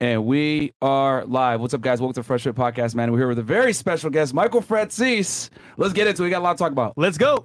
And 0.00 0.26
we 0.26 0.74
are 0.82 1.24
live. 1.24 1.62
What's 1.62 1.72
up, 1.72 1.80
guys? 1.80 2.02
Welcome 2.02 2.14
to 2.14 2.22
Fresh 2.22 2.42
Fit 2.42 2.54
Podcast, 2.54 2.94
man. 2.94 3.10
We're 3.12 3.18
here 3.18 3.28
with 3.28 3.38
a 3.38 3.42
very 3.42 3.72
special 3.72 4.10
guest, 4.10 4.34
Michael 4.34 4.60
Franzese. 4.60 5.48
Let's 5.78 5.94
get 5.94 6.06
into 6.06 6.22
it. 6.22 6.26
We 6.26 6.30
got 6.30 6.40
a 6.40 6.44
lot 6.44 6.58
to 6.58 6.58
talk 6.58 6.72
about. 6.72 6.92
Let's 6.96 7.16
go. 7.16 7.44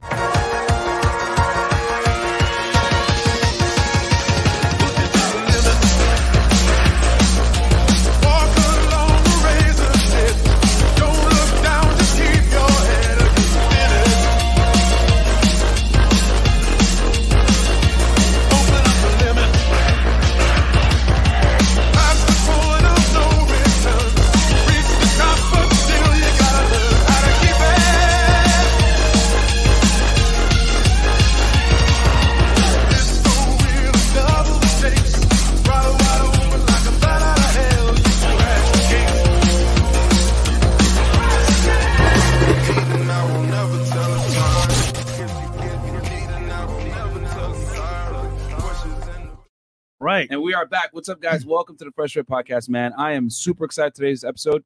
Right. 50.21 50.27
And 50.29 50.43
we 50.43 50.53
are 50.53 50.67
back. 50.67 50.89
What's 50.91 51.09
up, 51.09 51.19
guys? 51.19 51.47
Welcome 51.47 51.77
to 51.77 51.85
the 51.85 51.89
Fresh 51.89 52.13
Fit 52.13 52.27
Podcast, 52.27 52.69
man. 52.69 52.93
I 52.95 53.13
am 53.13 53.27
super 53.27 53.65
excited 53.65 53.95
today's 53.95 54.23
episode. 54.23 54.63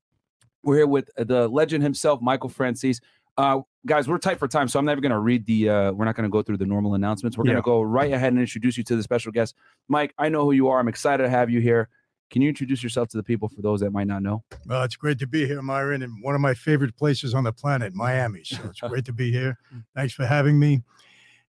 We're 0.63 0.75
here 0.75 0.87
with 0.87 1.09
the 1.15 1.47
legend 1.47 1.81
himself, 1.81 2.21
Michael 2.21 2.49
Franzese. 2.49 2.99
Uh, 3.37 3.62
guys, 3.85 4.09
we're 4.09 4.17
tight 4.17 4.37
for 4.37 4.49
time, 4.49 4.67
so 4.67 4.79
I'm 4.79 4.85
never 4.85 4.99
going 4.99 5.13
to 5.13 5.20
read 5.20 5.45
the. 5.45 5.70
Uh, 5.70 5.91
we're 5.93 6.03
not 6.03 6.17
going 6.17 6.25
to 6.25 6.29
go 6.29 6.41
through 6.41 6.57
the 6.57 6.65
normal 6.65 6.95
announcements. 6.95 7.37
We're 7.37 7.45
going 7.45 7.55
to 7.55 7.62
go 7.62 7.81
right 7.81 8.12
ahead 8.12 8.34
and 8.34 8.41
introduce 8.41 8.77
you 8.77 8.84
to 8.84 8.97
the 8.97 9.03
special 9.03 9.31
guest, 9.31 9.55
Mike. 9.87 10.13
I 10.17 10.27
know 10.27 10.43
who 10.43 10.51
you 10.51 10.67
are. 10.67 10.77
I'm 10.77 10.89
excited 10.89 11.23
to 11.23 11.29
have 11.29 11.49
you 11.49 11.62
here. 11.62 11.87
Can 12.29 12.41
you 12.41 12.49
introduce 12.49 12.84
yourself 12.84 13.07
to 13.12 13.17
the 13.17 13.23
people 13.23 13.47
for 13.47 13.62
those 13.62 13.79
that 13.79 13.91
might 13.91 14.07
not 14.07 14.23
know? 14.23 14.43
Well, 14.65 14.84
it's 14.84 14.97
great 14.97 15.19
to 15.19 15.27
be 15.27 15.47
here, 15.47 15.62
Myron, 15.62 16.01
in 16.01 16.21
one 16.21 16.35
of 16.35 16.41
my 16.41 16.53
favorite 16.53 16.97
places 16.97 17.34
on 17.34 17.45
the 17.45 17.53
planet, 17.53 17.93
Miami. 17.93 18.43
So 18.43 18.57
it's 18.65 18.81
great 18.90 19.05
to 19.05 19.13
be 19.13 19.31
here. 19.31 19.57
Thanks 19.95 20.13
for 20.13 20.25
having 20.25 20.59
me. 20.59 20.84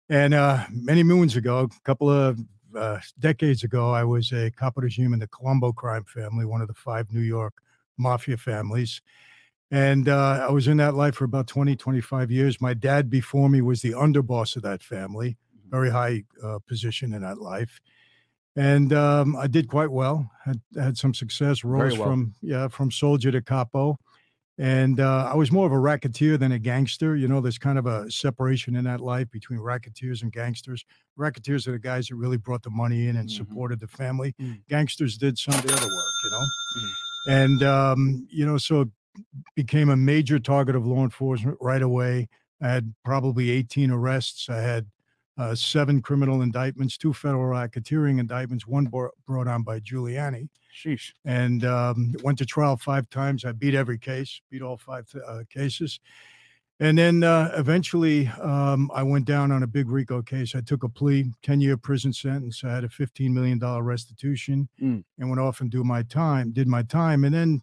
And 0.08 0.32
uh, 0.32 0.64
many 0.70 1.02
moons 1.02 1.34
ago, 1.34 1.68
a 1.68 1.80
couple 1.84 2.08
of 2.08 2.38
uh, 2.76 3.00
decades 3.18 3.64
ago, 3.64 3.90
I 3.90 4.04
was 4.04 4.32
a 4.32 4.50
capo 4.50 4.82
regime 4.82 5.12
in 5.12 5.18
the 5.18 5.26
Colombo 5.26 5.72
crime 5.72 6.04
family, 6.04 6.44
one 6.44 6.60
of 6.60 6.68
the 6.68 6.74
five 6.74 7.12
New 7.12 7.20
York 7.20 7.54
mafia 7.98 8.36
families. 8.36 9.00
And 9.70 10.08
uh, 10.08 10.46
I 10.48 10.52
was 10.52 10.68
in 10.68 10.76
that 10.76 10.94
life 10.94 11.16
for 11.16 11.24
about 11.24 11.48
20, 11.48 11.74
25 11.74 12.30
years. 12.30 12.60
My 12.60 12.74
dad 12.74 13.10
before 13.10 13.48
me 13.48 13.60
was 13.62 13.82
the 13.82 13.92
underboss 13.92 14.56
of 14.56 14.62
that 14.62 14.82
family, 14.82 15.36
very 15.68 15.90
high 15.90 16.22
uh, 16.42 16.58
position 16.68 17.12
in 17.12 17.22
that 17.22 17.38
life. 17.38 17.80
And 18.54 18.92
um, 18.92 19.36
I 19.36 19.48
did 19.48 19.68
quite 19.68 19.90
well. 19.90 20.30
Had 20.44 20.60
had 20.76 20.96
some 20.96 21.12
success. 21.12 21.62
Rose 21.62 21.98
well. 21.98 22.08
from 22.08 22.34
yeah 22.40 22.68
from 22.68 22.90
soldier 22.90 23.30
to 23.32 23.42
capo, 23.42 23.98
and 24.58 25.00
uh, 25.00 25.30
I 25.32 25.34
was 25.36 25.52
more 25.52 25.66
of 25.66 25.72
a 25.72 25.78
racketeer 25.78 26.36
than 26.38 26.52
a 26.52 26.58
gangster. 26.58 27.14
You 27.16 27.28
know, 27.28 27.40
there's 27.40 27.58
kind 27.58 27.78
of 27.78 27.86
a 27.86 28.10
separation 28.10 28.74
in 28.76 28.84
that 28.84 29.00
life 29.00 29.30
between 29.30 29.58
racketeers 29.60 30.22
and 30.22 30.32
gangsters. 30.32 30.84
Racketeers 31.18 31.66
are 31.68 31.72
the 31.72 31.78
guys 31.78 32.08
that 32.08 32.16
really 32.16 32.38
brought 32.38 32.62
the 32.62 32.70
money 32.70 33.08
in 33.08 33.16
and 33.16 33.28
Mhm. 33.28 33.32
supported 33.36 33.80
the 33.80 33.88
family. 33.88 34.34
Mm. 34.40 34.60
Gangsters 34.68 35.18
did 35.18 35.36
some 35.38 35.54
of 35.54 35.62
the 35.62 35.72
other 35.72 35.86
work. 35.86 36.12
You 36.24 36.30
know, 36.30 36.44
and 37.28 37.62
um, 37.62 38.26
you 38.30 38.46
know, 38.46 38.56
so 38.58 38.90
became 39.54 39.88
a 39.88 39.96
major 39.96 40.38
target 40.38 40.74
of 40.76 40.86
law 40.86 41.02
enforcement 41.02 41.56
right 41.60 41.82
away. 41.82 42.28
I 42.60 42.68
had 42.68 42.94
probably 43.04 43.50
18 43.50 43.90
arrests. 43.90 44.48
I 44.48 44.60
had 44.60 44.86
uh, 45.38 45.54
seven 45.54 46.00
criminal 46.00 46.42
indictments, 46.42 46.96
two 46.96 47.12
federal 47.12 47.44
racketeering 47.44 48.18
indictments, 48.20 48.66
one 48.66 48.86
bor- 48.86 49.12
brought 49.26 49.46
on 49.48 49.62
by 49.62 49.80
Giuliani, 49.80 50.48
Sheesh. 50.74 51.12
and 51.24 51.64
um, 51.64 52.14
went 52.22 52.38
to 52.38 52.46
trial 52.46 52.76
five 52.76 53.08
times. 53.10 53.44
I 53.44 53.52
beat 53.52 53.74
every 53.74 53.98
case, 53.98 54.40
beat 54.50 54.62
all 54.62 54.76
five 54.76 55.06
uh, 55.26 55.42
cases. 55.50 56.00
And 56.78 56.98
then 56.98 57.24
uh, 57.24 57.52
eventually, 57.56 58.28
um, 58.40 58.90
I 58.94 59.02
went 59.02 59.24
down 59.24 59.50
on 59.50 59.62
a 59.62 59.66
big 59.66 59.88
RICO 59.88 60.20
case. 60.20 60.54
I 60.54 60.60
took 60.60 60.82
a 60.82 60.88
plea, 60.90 61.32
10 61.42 61.60
year 61.62 61.78
prison 61.78 62.12
sentence. 62.12 62.62
I 62.64 62.70
had 62.70 62.84
a 62.84 62.88
$15 62.88 63.30
million 63.30 63.58
restitution 63.82 64.68
Mm. 64.82 65.02
and 65.18 65.28
went 65.30 65.40
off 65.40 65.60
and 65.62 65.70
do 65.70 65.82
my 65.84 66.02
time, 66.02 66.50
did 66.52 66.68
my 66.68 66.82
time. 66.82 67.24
And 67.24 67.34
then 67.34 67.62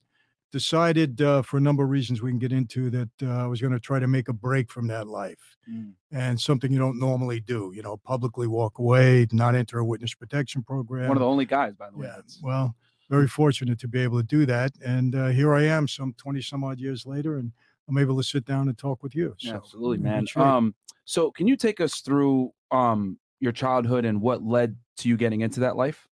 decided 0.53 1.21
uh, 1.21 1.41
for 1.41 1.57
a 1.57 1.59
number 1.59 1.83
of 1.83 1.89
reasons 1.89 2.21
we 2.21 2.29
can 2.31 2.39
get 2.39 2.53
into 2.53 2.89
that 2.91 3.09
uh, 3.23 3.43
I 3.43 3.47
was 3.47 3.59
going 3.59 3.73
to 3.73 3.79
try 3.79 3.99
to 3.99 4.07
make 4.07 4.29
a 4.29 4.33
break 4.33 4.71
from 4.71 4.87
that 4.87 5.07
life 5.07 5.57
Mm. 5.69 5.93
and 6.11 6.39
something 6.39 6.73
you 6.73 6.77
don't 6.77 6.99
normally 6.99 7.39
do, 7.39 7.71
you 7.73 7.81
know, 7.81 7.95
publicly 7.95 8.47
walk 8.47 8.79
away, 8.79 9.25
not 9.31 9.55
enter 9.55 9.79
a 9.79 9.85
witness 9.85 10.13
protection 10.13 10.61
program. 10.61 11.07
One 11.07 11.15
of 11.15 11.21
the 11.21 11.25
only 11.25 11.45
guys, 11.45 11.73
by 11.73 11.89
the 11.89 11.97
way. 11.97 12.07
yeah. 12.07 12.21
Well, 12.41 12.75
very 13.09 13.29
fortunate 13.29 13.79
to 13.79 13.87
be 13.87 14.01
able 14.01 14.17
to 14.19 14.27
do 14.27 14.45
that. 14.45 14.73
And 14.85 15.15
uh, 15.15 15.27
here 15.27 15.55
I 15.55 15.63
am 15.63 15.87
some 15.87 16.13
20 16.17 16.41
some 16.41 16.65
odd 16.65 16.79
years 16.79 17.05
later, 17.05 17.37
and 17.37 17.53
I'm 17.87 17.97
able 17.97 18.17
to 18.17 18.23
sit 18.23 18.43
down 18.43 18.67
and 18.67 18.77
talk 18.77 19.03
with 19.03 19.15
you. 19.15 19.35
Yeah, 19.39 19.51
So, 19.51 19.55
absolutely, 19.55 19.99
man. 19.99 20.25
Um, 20.35 20.75
so 21.05 21.31
can 21.31 21.47
you 21.47 21.55
take 21.55 21.79
us 21.79 22.01
through 22.01 22.51
um 22.71 23.17
your 23.39 23.53
childhood 23.53 24.03
and 24.03 24.21
what 24.21 24.43
led 24.43 24.75
to 24.97 25.07
you 25.07 25.15
getting 25.15 25.41
into 25.41 25.61
that 25.61 25.77
life? 25.77 26.07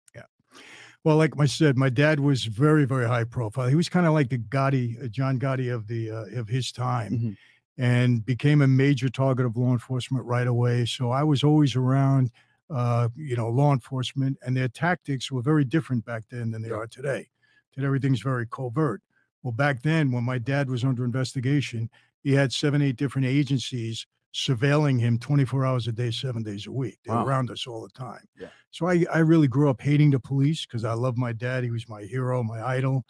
Well, 1.04 1.16
like 1.16 1.32
I 1.38 1.46
said, 1.46 1.78
my 1.78 1.88
dad 1.88 2.20
was 2.20 2.44
very, 2.44 2.84
very 2.84 3.06
high 3.06 3.24
profile. 3.24 3.68
He 3.68 3.74
was 3.74 3.88
kind 3.88 4.06
of 4.06 4.12
like 4.12 4.28
the 4.28 4.38
Gotti, 4.38 5.02
uh, 5.02 5.08
John 5.08 5.38
Gotti 5.38 5.72
of 5.72 5.86
the 5.86 6.10
uh, 6.10 6.24
of 6.38 6.48
his 6.48 6.70
time, 6.72 7.12
Mhm. 7.12 7.36
and 7.78 8.24
became 8.26 8.60
a 8.60 8.68
major 8.68 9.08
target 9.08 9.46
of 9.46 9.56
law 9.56 9.72
enforcement 9.72 10.26
right 10.26 10.46
away. 10.46 10.84
So 10.84 11.10
I 11.10 11.22
was 11.22 11.42
always 11.42 11.74
around, 11.74 12.30
uh, 12.68 13.08
you 13.16 13.34
know, 13.34 13.48
law 13.48 13.72
enforcement, 13.72 14.36
and 14.44 14.54
their 14.56 14.68
tactics 14.68 15.30
were 15.32 15.40
very 15.42 15.64
different 15.64 16.04
back 16.04 16.24
then 16.30 16.50
than 16.50 16.60
they 16.62 16.70
are 16.70 16.86
today. 16.86 17.30
Today, 17.72 17.86
everything's 17.86 18.20
very 18.20 18.46
covert. 18.46 19.00
Well, 19.42 19.52
back 19.52 19.82
then, 19.82 20.10
when 20.12 20.24
my 20.24 20.36
dad 20.38 20.68
was 20.68 20.84
under 20.84 21.04
investigation, 21.04 21.88
he 22.22 22.32
had 22.34 22.52
seven, 22.52 22.82
eight 22.82 22.96
different 22.96 23.26
agencies 23.26 24.06
surveilling 24.32 25.00
him 25.00 25.18
24 25.18 25.64
hours 25.66 25.88
a 25.88 25.92
day, 25.92 26.10
seven 26.10 26.42
days 26.42 26.66
a 26.66 26.72
week. 26.72 26.98
They're 27.04 27.14
Wow. 27.14 27.26
around 27.26 27.50
us 27.50 27.66
all 27.66 27.82
the 27.82 27.88
time. 27.90 28.26
Yeah. 28.38 28.48
So 28.70 28.86
I, 28.86 29.04
I 29.12 29.18
really 29.18 29.48
grew 29.48 29.68
up 29.68 29.80
hating 29.80 30.10
the 30.10 30.20
police 30.20 30.64
because 30.66 30.84
I 30.84 30.92
loved 30.92 31.18
my 31.18 31.32
dad. 31.32 31.64
He 31.64 31.70
was 31.70 31.88
my 31.88 32.02
hero, 32.02 32.42
my 32.42 32.62
idol. 32.64 33.04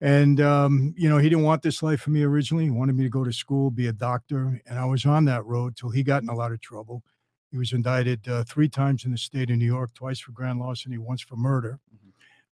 And, 0.00 0.40
um, 0.40 0.94
you 0.96 1.08
know, 1.08 1.18
he 1.18 1.28
didn't 1.28 1.44
want 1.44 1.62
this 1.62 1.82
life 1.82 2.00
for 2.00 2.10
me 2.10 2.22
originally. 2.24 2.64
He 2.64 2.70
wanted 2.70 2.96
me 2.96 3.04
to 3.04 3.08
go 3.10 3.24
to 3.24 3.32
school, 3.32 3.70
be 3.70 3.86
a 3.86 3.92
doctor. 3.92 4.60
And 4.66 4.78
I 4.78 4.84
was 4.84 5.06
on 5.06 5.24
that 5.26 5.44
road 5.44 5.76
till 5.76 5.90
he 5.90 6.02
got 6.02 6.22
in 6.22 6.28
a 6.28 6.34
lot 6.34 6.52
of 6.52 6.60
trouble. 6.60 7.04
He 7.50 7.56
was 7.58 7.72
indicted 7.72 8.26
uh, 8.28 8.44
three 8.44 8.68
times 8.68 9.04
in 9.04 9.12
the 9.12 9.18
state 9.18 9.50
of 9.50 9.58
New 9.58 9.64
York, 9.66 9.94
twice 9.94 10.18
for 10.18 10.32
grand 10.32 10.58
larceny, 10.58 10.98
once 10.98 11.22
for 11.22 11.36
murder. 11.36 11.78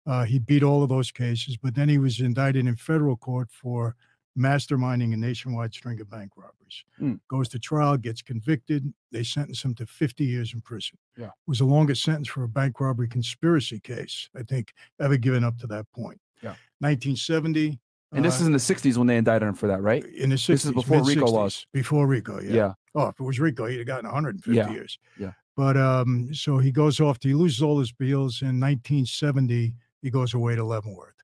Uh, 0.06 0.26
he 0.26 0.40
beat 0.40 0.64
all 0.64 0.82
of 0.84 0.90
those 0.90 1.12
cases, 1.12 1.58
but 1.58 1.76
then 1.76 1.90
he 1.90 1.98
was 1.98 2.20
indicted 2.20 2.66
in 2.66 2.76
federal 2.76 3.18
court 3.18 3.50
for 3.52 3.96
masterminding 4.40 5.14
a 5.14 5.18
nationwide 5.18 5.74
string 5.74 6.00
of 6.02 6.10
bank 6.10 6.32
robberies. 6.36 6.84
Mm. 7.02 7.20
Goes 7.28 7.50
to 7.50 7.60
trial, 7.60 7.98
gets 7.98 8.22
convicted. 8.22 8.94
They 9.12 9.24
sentence 9.24 9.64
him 9.64 9.76
to 9.76 9.86
50 9.86 10.24
years 10.24 10.54
in 10.54 10.62
prison. 10.62 10.98
Yeah. 11.18 11.28
It 11.28 11.32
was 11.48 11.60
the 11.60 11.66
longest 11.66 12.04
sentence 12.04 12.28
for 12.28 12.44
a 12.44 12.48
bank 12.48 12.80
robbery 12.80 13.08
conspiracy 13.08 13.80
case, 13.80 14.30
I 14.36 14.44
think, 14.44 14.74
ever 15.00 15.18
given 15.18 15.44
up 15.44 15.58
to 15.60 15.68
that 15.68 15.86
point. 15.94 16.20
Yeah. 16.42 16.56
1970. 16.80 17.80
And 18.12 18.26
this 18.26 18.36
uh, 18.40 18.42
is 18.42 18.48
in 18.48 18.54
the 18.54 18.60
'60s 18.60 18.98
when 18.98 19.06
they 19.06 19.18
indicted 19.18 19.48
him 19.48 19.54
for 19.54 19.68
that, 19.68 19.82
right? 19.84 20.04
in 20.04 20.32
the 20.32 20.36
60s. 20.36 20.48
this 20.48 20.66
is 20.66 20.72
before 20.72 21.04
RICO 21.04 21.22
mid-60s, 21.22 21.32
laws. 21.32 21.68
Before 21.74 22.08
RICO, 22.08 22.40
yeah. 22.42 22.54
Yeah. 22.54 22.74
Oh, 22.96 23.08
if 23.10 23.20
it 23.20 23.24
was 23.24 23.40
RICO, 23.40 23.68
he'd 23.68 23.78
have 23.78 23.86
gotten 23.88 24.06
150 24.06 24.56
Yeah, 24.58 24.72
years. 24.72 24.98
yeah. 25.20 25.34
But 25.56 25.78
um, 25.78 26.34
so 26.34 26.58
he 26.58 26.72
goes 26.72 27.00
off, 27.00 27.20
to, 27.20 27.28
he 27.28 27.34
loses 27.36 27.62
all 27.62 27.78
his 27.80 27.92
bills. 27.92 28.42
In 28.42 28.60
1970, 28.60 29.74
he 30.02 30.10
goes 30.10 30.34
away 30.34 30.56
to 30.56 30.64
Leavenworth. 30.64 31.19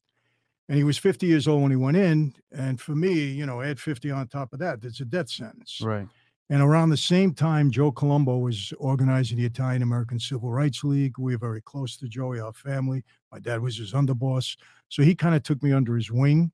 And 0.68 0.78
he 0.78 0.84
was 0.84 0.98
50 0.98 1.28
years 1.28 1.48
old 1.48 1.62
when 1.62 1.72
he 1.72 1.78
went 1.78 1.98
in. 1.98 2.34
And 2.52 2.80
for 2.80 2.96
me, 2.96 3.14
you 3.14 3.46
know, 3.46 3.62
add 3.62 3.80
50 3.80 4.10
on 4.12 4.28
top 4.28 4.54
of 4.54 4.60
that, 4.60 4.82
that's 4.82 5.00
a 5.00 5.06
death 5.06 5.30
sentence. 5.30 5.80
Right. 5.82 6.08
And 6.50 6.62
around 6.62 6.90
the 6.90 6.98
same 6.98 7.34
time, 7.34 7.72
Joe 7.72 7.92
Colombo 7.92 8.38
was 8.38 8.72
organizing 8.78 9.38
the 9.38 9.46
Italian 9.46 9.82
American 9.82 10.20
Civil 10.20 10.52
Rights 10.52 10.84
League. 10.84 11.18
We 11.18 11.34
were 11.34 11.40
very 11.40 11.62
close 11.62 11.98
to 11.98 12.08
Joey, 12.08 12.40
our 12.40 12.54
family. 12.54 13.04
My 13.32 13.40
dad 13.40 13.62
was 13.62 13.78
his 13.78 13.94
underboss. 13.94 14.56
So 14.90 15.02
he 15.02 15.16
kind 15.16 15.36
of 15.36 15.42
took 15.42 15.64
me 15.64 15.72
under 15.72 15.96
his 15.96 16.12
wing. 16.12 16.52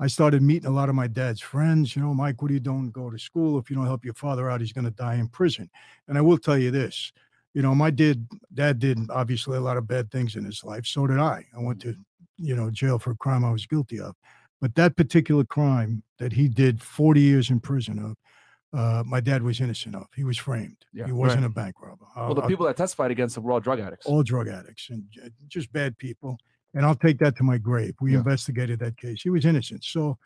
I 0.00 0.06
started 0.06 0.42
meeting 0.42 0.68
a 0.68 0.72
lot 0.72 0.88
of 0.88 0.94
my 0.94 1.08
dad's 1.08 1.40
friends. 1.40 1.96
You 1.96 2.02
know, 2.02 2.14
Mike, 2.14 2.40
what 2.40 2.52
are 2.52 2.54
you 2.54 2.60
don't 2.60 2.92
Go 2.92 3.10
to 3.10 3.18
school. 3.18 3.58
If 3.58 3.70
you 3.70 3.74
don't 3.74 3.86
help 3.86 4.04
your 4.04 4.14
father 4.14 4.48
out, 4.48 4.60
he's 4.60 4.72
going 4.72 4.84
to 4.84 4.92
die 4.92 5.16
in 5.16 5.26
prison. 5.26 5.68
And 6.06 6.16
I 6.16 6.20
will 6.20 6.38
tell 6.38 6.56
you 6.56 6.70
this 6.70 7.12
you 7.54 7.62
know, 7.62 7.74
my 7.74 7.90
did, 7.90 8.24
dad 8.54 8.78
did 8.78 8.98
obviously 9.10 9.56
a 9.56 9.60
lot 9.60 9.76
of 9.76 9.88
bad 9.88 10.10
things 10.12 10.36
in 10.36 10.44
his 10.44 10.62
life. 10.62 10.86
So 10.86 11.06
did 11.06 11.18
I. 11.18 11.44
I 11.56 11.60
went 11.60 11.80
to, 11.82 11.96
you 12.38 12.54
know, 12.56 12.70
jail 12.70 12.98
for 12.98 13.10
a 13.10 13.16
crime 13.16 13.44
I 13.44 13.50
was 13.50 13.66
guilty 13.66 14.00
of. 14.00 14.14
But 14.60 14.74
that 14.74 14.96
particular 14.96 15.44
crime 15.44 16.02
that 16.18 16.32
he 16.32 16.48
did 16.48 16.82
40 16.82 17.20
years 17.20 17.50
in 17.50 17.60
prison 17.60 17.98
of, 17.98 18.16
uh, 18.78 19.02
my 19.06 19.20
dad 19.20 19.42
was 19.42 19.60
innocent 19.60 19.94
of. 19.94 20.06
He 20.16 20.24
was 20.24 20.36
framed. 20.36 20.84
Yeah, 20.92 21.06
he 21.06 21.12
wasn't 21.12 21.42
right. 21.42 21.50
a 21.50 21.54
bank 21.54 21.76
robber. 21.80 22.04
Well, 22.16 22.34
the 22.34 22.42
I'll- 22.42 22.48
people 22.48 22.66
that 22.66 22.76
testified 22.76 23.10
against 23.10 23.36
him 23.36 23.44
were 23.44 23.52
all 23.52 23.60
drug 23.60 23.80
addicts. 23.80 24.06
all 24.06 24.22
drug 24.22 24.48
addicts 24.48 24.90
and 24.90 25.04
just 25.48 25.72
bad 25.72 25.96
people. 25.98 26.38
and 26.74 26.84
I'll 26.84 26.94
take 26.94 27.18
that 27.20 27.34
to 27.36 27.42
my 27.42 27.56
grave. 27.56 27.94
We 27.98 28.12
Yeah. 28.12 28.18
investigated 28.18 28.78
that 28.80 28.98
case. 28.98 29.22
He 29.22 29.30
was 29.30 29.46
innocent. 29.46 29.84
So 29.84 30.18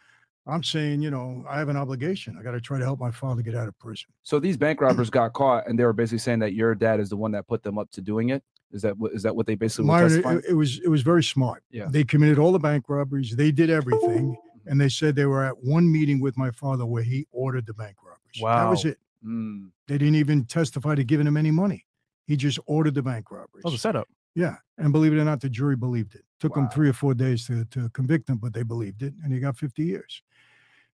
I'm 0.44 0.64
saying, 0.64 1.00
you 1.00 1.08
know, 1.10 1.44
I 1.48 1.56
have 1.60 1.68
an 1.68 1.76
obligation. 1.76 2.36
I 2.36 2.42
got 2.42 2.50
to 2.50 2.60
try 2.60 2.78
to 2.80 2.84
help 2.84 2.98
my 2.98 3.12
father 3.12 3.42
get 3.42 3.54
out 3.54 3.68
of 3.68 3.78
prison. 3.78 4.08
So 4.24 4.40
these 4.40 4.56
bank 4.56 4.80
robbers 4.80 5.08
got 5.08 5.34
caught, 5.34 5.68
and 5.68 5.78
they 5.78 5.84
were 5.84 5.92
basically 5.92 6.18
saying 6.18 6.40
that 6.40 6.52
your 6.52 6.74
dad 6.74 6.98
is 6.98 7.10
the 7.10 7.16
one 7.16 7.30
that 7.30 7.46
put 7.46 7.62
them 7.62 7.78
up 7.78 7.92
to 7.92 8.00
doing 8.00 8.30
it. 8.30 8.42
Is 8.72 8.82
that 8.82 8.96
what 8.98 9.12
is 9.12 9.22
that 9.22 9.36
what 9.36 9.46
they 9.46 9.54
basically 9.54 9.84
were 9.84 10.08
Myron, 10.08 10.38
it, 10.38 10.44
it 10.50 10.54
was 10.54 10.80
it 10.80 10.88
was 10.88 11.02
very 11.02 11.22
smart. 11.22 11.62
Yeah. 11.70 11.88
They 11.90 12.04
committed 12.04 12.38
all 12.38 12.52
the 12.52 12.58
bank 12.58 12.86
robberies. 12.88 13.36
They 13.36 13.52
did 13.52 13.68
everything, 13.68 14.36
and 14.66 14.80
they 14.80 14.88
said 14.88 15.14
they 15.14 15.26
were 15.26 15.44
at 15.44 15.62
one 15.62 15.90
meeting 15.90 16.20
with 16.20 16.38
my 16.38 16.50
father 16.50 16.86
where 16.86 17.02
he 17.02 17.26
ordered 17.32 17.66
the 17.66 17.74
bank 17.74 17.96
robberies. 18.02 18.40
That 18.42 18.70
was 18.70 18.84
it. 18.86 18.98
Mm. 19.24 19.70
They 19.88 19.98
didn't 19.98 20.16
even 20.16 20.44
testify 20.46 20.94
to 20.94 21.04
giving 21.04 21.26
him 21.26 21.36
any 21.36 21.50
money. 21.50 21.84
He 22.26 22.36
just 22.36 22.58
ordered 22.66 22.94
the 22.94 23.02
bank 23.02 23.30
robberies. 23.30 23.64
Was 23.64 23.74
a 23.74 23.78
setup. 23.78 24.08
Yeah, 24.34 24.56
and 24.78 24.90
believe 24.92 25.12
it 25.12 25.18
or 25.18 25.24
not, 25.24 25.42
the 25.42 25.50
jury 25.50 25.76
believed 25.76 26.14
it. 26.14 26.22
Took 26.40 26.56
Wow. 26.56 26.62
them 26.62 26.70
three 26.70 26.88
or 26.88 26.94
four 26.94 27.12
days 27.12 27.46
to 27.48 27.66
to 27.66 27.90
convict 27.90 28.30
him, 28.30 28.38
but 28.38 28.54
they 28.54 28.62
believed 28.62 29.02
it, 29.02 29.12
and 29.22 29.32
he 29.32 29.38
got 29.38 29.58
50 29.58 29.84
years. 29.84 30.22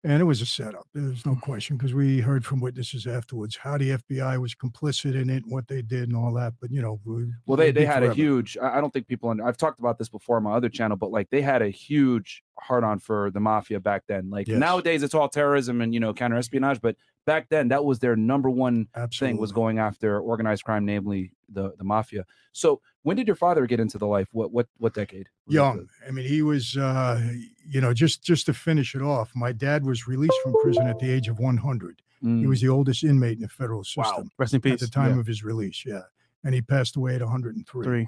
And 0.06 0.22
it 0.22 0.26
was 0.26 0.42
a 0.42 0.46
setup. 0.46 0.86
There's 0.94 1.26
no 1.26 1.36
question 1.42 1.78
because 1.78 1.94
we 1.94 2.20
heard 2.20 2.46
from 2.46 2.60
witnesses 2.60 3.08
afterwards 3.08 3.56
how 3.56 3.78
the 3.78 3.92
FBI 3.92 4.38
was 4.38 4.54
complicit 4.54 5.16
in 5.16 5.30
it, 5.30 5.44
what 5.48 5.70
they 5.70 5.82
did, 5.82 6.10
and 6.10 6.16
all 6.18 6.34
that. 6.34 6.54
But 6.60 6.72
you 6.72 6.82
know, 6.82 7.00
we- 7.06 7.32
Well, 7.46 7.56
they 7.56 7.72
they 7.72 7.86
had 7.86 8.04
a 8.04 8.14
huge. 8.14 8.58
I 8.62 8.82
don't 8.82 8.92
think 8.92 9.08
people. 9.08 9.30
Under, 9.30 9.46
I've 9.46 9.56
talked 9.56 9.80
about 9.80 9.98
this 9.98 10.10
before 10.10 10.36
on 10.38 10.44
my 10.44 10.52
other 10.54 10.68
channel, 10.68 10.98
but 10.98 11.10
like 11.12 11.30
they 11.30 11.42
had 11.42 11.62
a 11.62 11.70
huge 11.70 12.44
hard 12.60 12.84
on 12.84 13.00
for 13.00 13.32
the 13.32 13.40
mafia 13.40 13.80
back 13.80 14.04
then. 14.08 14.30
Like 14.30 14.50
Yes. 14.50 14.60
nowadays, 14.60 15.04
it's 15.04 15.14
all 15.16 15.30
terrorism 15.30 15.80
and 15.80 15.94
you 15.94 16.02
know 16.02 16.14
counter 16.14 16.36
espionage, 16.38 16.82
but 16.82 16.98
back 17.26 17.50
then 17.50 17.70
that 17.70 17.84
was 17.86 18.00
their 18.00 18.16
number 18.16 18.50
one 18.50 18.88
Absolutely. 18.96 19.34
thing 19.36 19.42
was 19.42 19.52
going 19.52 19.80
after 19.80 20.20
organized 20.20 20.64
crime, 20.64 20.86
namely 20.86 21.32
the 21.50 21.74
the 21.78 21.84
mafia. 21.84 22.26
So 22.52 22.82
when 23.04 23.18
did 23.18 23.28
your 23.28 23.36
father 23.36 23.66
get 23.66 23.80
into 23.80 23.98
the 23.98 24.08
life? 24.08 24.28
What 24.32 24.52
what 24.52 24.68
what 24.78 24.94
decade? 24.94 25.30
Young. 25.48 25.88
I 26.08 26.12
mean, 26.12 26.26
he 26.28 26.42
was, 26.42 26.78
uh, 26.78 27.22
you 27.68 27.82
know, 27.82 27.94
just 27.94 28.24
just 28.24 28.46
to 28.48 28.54
finish 28.54 28.96
it 28.96 29.02
off. 29.02 29.32
My 29.36 29.52
dad 29.52 29.86
was 29.86 30.08
released 30.08 30.38
from 30.44 30.54
prison 30.62 30.88
at 30.88 31.00
the 31.00 31.10
age 31.12 31.28
of 31.28 31.40
100. 31.40 31.98
the- 31.98 32.04
He 32.30 32.46
Mm, 32.46 32.48
was 32.48 32.62
the 32.62 32.70
oldest 32.70 33.04
inmate 33.04 33.36
in 33.36 33.42
the 33.42 33.50
federal 33.50 33.84
system 33.84 34.04
Wow. 34.06 34.24
Rest 34.38 34.54
in 34.54 34.62
peace. 34.62 34.74
at 34.74 34.80
the 34.80 34.88
time 34.88 35.16
Yeah. 35.16 35.20
of 35.20 35.28
his 35.28 35.44
release. 35.44 35.84
Yeah, 35.86 36.04
and 36.46 36.54
he 36.56 36.62
passed 36.62 36.96
away 36.96 37.16
at 37.16 37.22
103. 37.22 37.84
Three. 37.84 38.08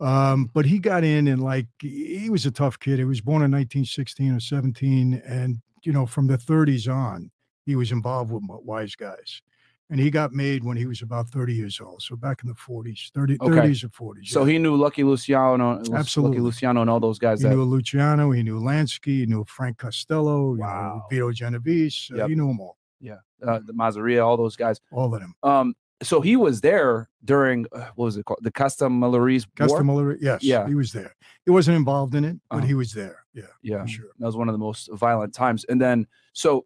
Um, 0.00 0.50
but 0.52 0.64
he 0.66 0.78
got 0.78 1.04
in 1.04 1.26
and 1.28 1.42
like 1.42 1.66
he 1.80 2.28
was 2.30 2.44
a 2.46 2.50
tough 2.50 2.78
kid. 2.78 2.98
He 2.98 3.04
was 3.04 3.20
born 3.20 3.42
in 3.42 3.50
1916 3.50 4.32
or 4.34 4.40
17, 4.40 5.14
and 5.26 5.60
you 5.82 5.92
know, 5.92 6.04
from 6.06 6.26
the 6.26 6.36
30s 6.38 6.86
on, 6.88 7.30
he 7.66 7.76
was 7.76 7.92
involved 7.92 8.30
with 8.32 8.42
wise 8.46 8.94
guys. 8.94 9.42
And 9.92 9.98
he 9.98 10.08
got 10.08 10.32
made 10.32 10.62
when 10.62 10.76
he 10.76 10.86
was 10.86 11.02
about 11.02 11.28
30 11.30 11.52
years 11.52 11.80
old. 11.80 12.00
So 12.00 12.14
back 12.14 12.42
in 12.44 12.48
the 12.48 12.54
40s, 12.54 13.10
30, 13.12 13.38
Okay. 13.40 13.50
30s 13.52 13.82
or 13.82 14.14
40s. 14.14 14.28
So 14.28 14.44
yeah. 14.44 14.52
he 14.52 14.58
knew 14.58 14.76
Lucky 14.76 15.02
Luciano, 15.02 15.82
Absolutely. 15.92 16.36
Lucky. 16.38 16.44
Luciano, 16.44 16.80
and 16.82 16.88
all 16.88 17.00
those 17.00 17.18
guys. 17.18 17.40
he 17.42 17.48
That 17.48 17.56
knew 17.56 17.64
Luciano, 17.64 18.30
he 18.30 18.44
knew 18.44 18.60
Lansky, 18.60 19.06
he 19.20 19.26
knew 19.26 19.44
Frank 19.48 19.78
Costello, 19.78 20.52
you 20.54 20.60
know, 20.60 20.64
Wow. 20.66 21.06
Vito 21.10 21.32
Genovese. 21.32 22.08
Uh, 22.12 22.18
Yep. 22.18 22.28
He 22.28 22.34
knew 22.36 22.46
them 22.46 22.60
all, 22.60 22.78
uh, 23.10 23.58
the 23.66 23.72
Masseria, 23.72 24.24
all 24.24 24.36
those 24.36 24.54
guys. 24.54 24.80
all 24.92 25.12
of 25.12 25.20
them. 25.20 25.34
Um, 25.42 25.74
so 26.04 26.20
he 26.20 26.36
was 26.36 26.60
there 26.60 27.10
during 27.24 27.66
uh, 27.72 27.88
what 27.96 28.04
was 28.06 28.16
it 28.16 28.24
called? 28.24 28.38
The 28.42 28.52
War. 28.56 29.08
Customer, 29.56 30.16
yes, 30.20 30.42
Yeah. 30.44 30.68
he 30.68 30.74
was 30.76 30.92
there. 30.92 31.14
He 31.44 31.50
wasn't 31.50 31.76
involved 31.76 32.14
in 32.14 32.24
it, 32.24 32.36
but 32.48 32.58
Uh-huh. 32.58 32.66
he 32.66 32.74
was 32.74 32.92
there. 32.92 33.24
Yeah, 33.34 33.42
Yeah, 33.62 33.84
sure. 33.86 34.06
that 34.20 34.24
was 34.26 34.36
one 34.36 34.48
of 34.48 34.52
the 34.54 34.58
most 34.58 34.88
violent 34.92 35.34
times. 35.34 35.64
And 35.68 35.80
then, 35.80 36.06
so 36.32 36.64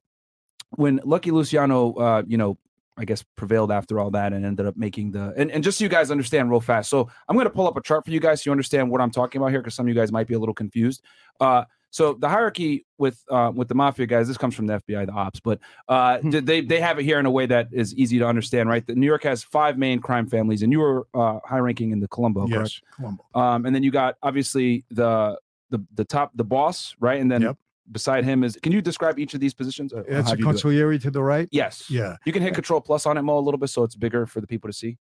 when 0.77 1.01
Lucky 1.05 1.31
Luciano, 1.31 1.93
uh, 1.95 2.23
you 2.27 2.37
know, 2.37 2.59
I 2.97 3.05
guess 3.05 3.25
prevailed 3.37 3.73
after 3.73 3.99
all 3.99 4.11
that 4.13 4.33
and 4.33 4.47
ended 4.47 4.67
up 4.67 4.77
making 4.77 5.11
the 5.11 5.35
and, 5.37 5.51
and 5.51 5.65
just 5.65 5.79
so 5.79 5.85
you 5.85 5.89
guys 5.89 6.11
understand 6.13 6.49
real 6.51 6.61
fast. 6.61 6.89
So 6.91 7.09
I'm 7.29 7.35
going 7.35 7.47
to 7.47 7.51
pull 7.51 7.67
up 7.67 7.77
a 7.77 7.83
chart 7.83 8.05
for 8.05 8.13
you 8.13 8.21
guys 8.21 8.43
so 8.43 8.49
you 8.49 8.53
understand 8.53 8.89
what 8.91 9.01
I'm 9.01 9.11
talking 9.11 9.41
about 9.41 9.51
here 9.51 9.61
because 9.61 9.75
some 9.75 9.87
of 9.87 9.89
you 9.89 9.95
guys 9.97 10.13
might 10.13 10.29
be 10.29 10.35
a 10.35 10.39
little 10.39 10.55
confused. 10.55 11.03
Uh, 11.41 11.65
so 11.91 12.15
the 12.15 12.29
hierarchy 12.29 12.87
with 12.99 13.21
uh, 13.31 13.51
with 13.55 13.67
the 13.69 13.75
mafia 13.75 14.07
guys, 14.07 14.29
this 14.29 14.37
comes 14.37 14.55
from 14.55 14.67
the 14.67 14.81
FBI, 14.81 15.07
the 15.07 15.13
ops, 15.13 15.41
but 15.41 15.59
uh, 15.89 16.19
Hmm. 16.19 16.31
they 16.31 16.61
they 16.61 16.81
have 16.81 16.99
it 17.01 17.05
here 17.05 17.19
in 17.21 17.27
a 17.27 17.31
way 17.31 17.47
that 17.47 17.69
is 17.73 17.95
easy 17.95 18.19
to 18.21 18.27
understand, 18.27 18.69
right? 18.69 18.85
That 18.87 18.97
New 18.97 19.07
York 19.07 19.23
has 19.25 19.43
five 19.45 19.77
main 19.79 20.01
crime 20.01 20.29
families, 20.29 20.63
and 20.63 20.71
you 20.73 20.79
were 20.81 21.07
uh, 21.15 21.39
high 21.45 21.59
ranking 21.59 21.91
in 21.93 21.99
the 22.01 22.09
Colombo, 22.09 22.47
correct? 22.49 22.53
yes, 22.53 22.81
Colombo. 22.97 23.25
Um, 23.35 23.67
and 23.67 23.75
then 23.75 23.83
you 23.85 23.91
got 23.93 24.17
obviously 24.23 24.85
the 24.91 25.39
the 25.71 25.85
the 25.95 26.05
top 26.05 26.31
the 26.35 26.45
boss, 26.45 26.95
right? 27.01 27.21
And 27.21 27.31
then 27.31 27.43
Yep. 27.43 27.59
Beside 27.93 28.25
him 28.25 28.43
is 28.45 28.59
can 28.63 28.73
you 28.73 28.81
describe 28.81 29.19
each 29.19 29.35
of 29.35 29.41
these 29.41 29.55
positions? 29.55 29.93
It's 29.93 30.31
a 30.31 30.37
do 30.37 30.39
you 30.43 30.45
do 30.45 30.51
it? 30.51 30.55
consigliere 30.57 31.01
to 31.03 31.11
the 31.11 31.23
right. 31.23 31.49
Yes. 31.53 31.91
Yeah, 31.91 32.17
You 32.25 32.33
can 32.33 32.43
hit 32.43 32.55
control 32.55 32.81
plus 32.81 33.07
on 33.07 33.17
it 33.19 33.23
Mo 33.23 33.39
a 33.39 33.41
little 33.41 33.59
bit 33.59 33.69
so 33.71 33.83
it's 33.85 33.95
bigger 33.97 34.27
for 34.27 34.41
the 34.41 34.47
people 34.47 34.69
to 34.69 34.75
see. 34.75 34.97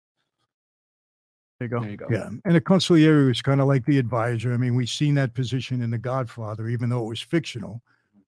There 1.60 1.66
you 1.66 1.70
go. 1.70 1.80
There 1.80 1.90
you 1.90 1.96
go. 1.96 2.06
yeah. 2.10 2.28
And 2.44 2.56
a 2.56 2.60
consigliere 2.60 3.26
was 3.26 3.42
kind 3.42 3.60
of 3.60 3.66
like 3.66 3.84
the 3.84 3.98
advisor. 3.98 4.52
I 4.52 4.56
mean, 4.56 4.76
we've 4.76 4.88
seen 4.88 5.14
that 5.16 5.34
position 5.34 5.82
in 5.82 5.90
The 5.90 5.98
Godfather, 5.98 6.69
even 6.69 6.88
though 6.88 7.04
it 7.04 7.08
was 7.08 7.20
fictional, 7.20 7.82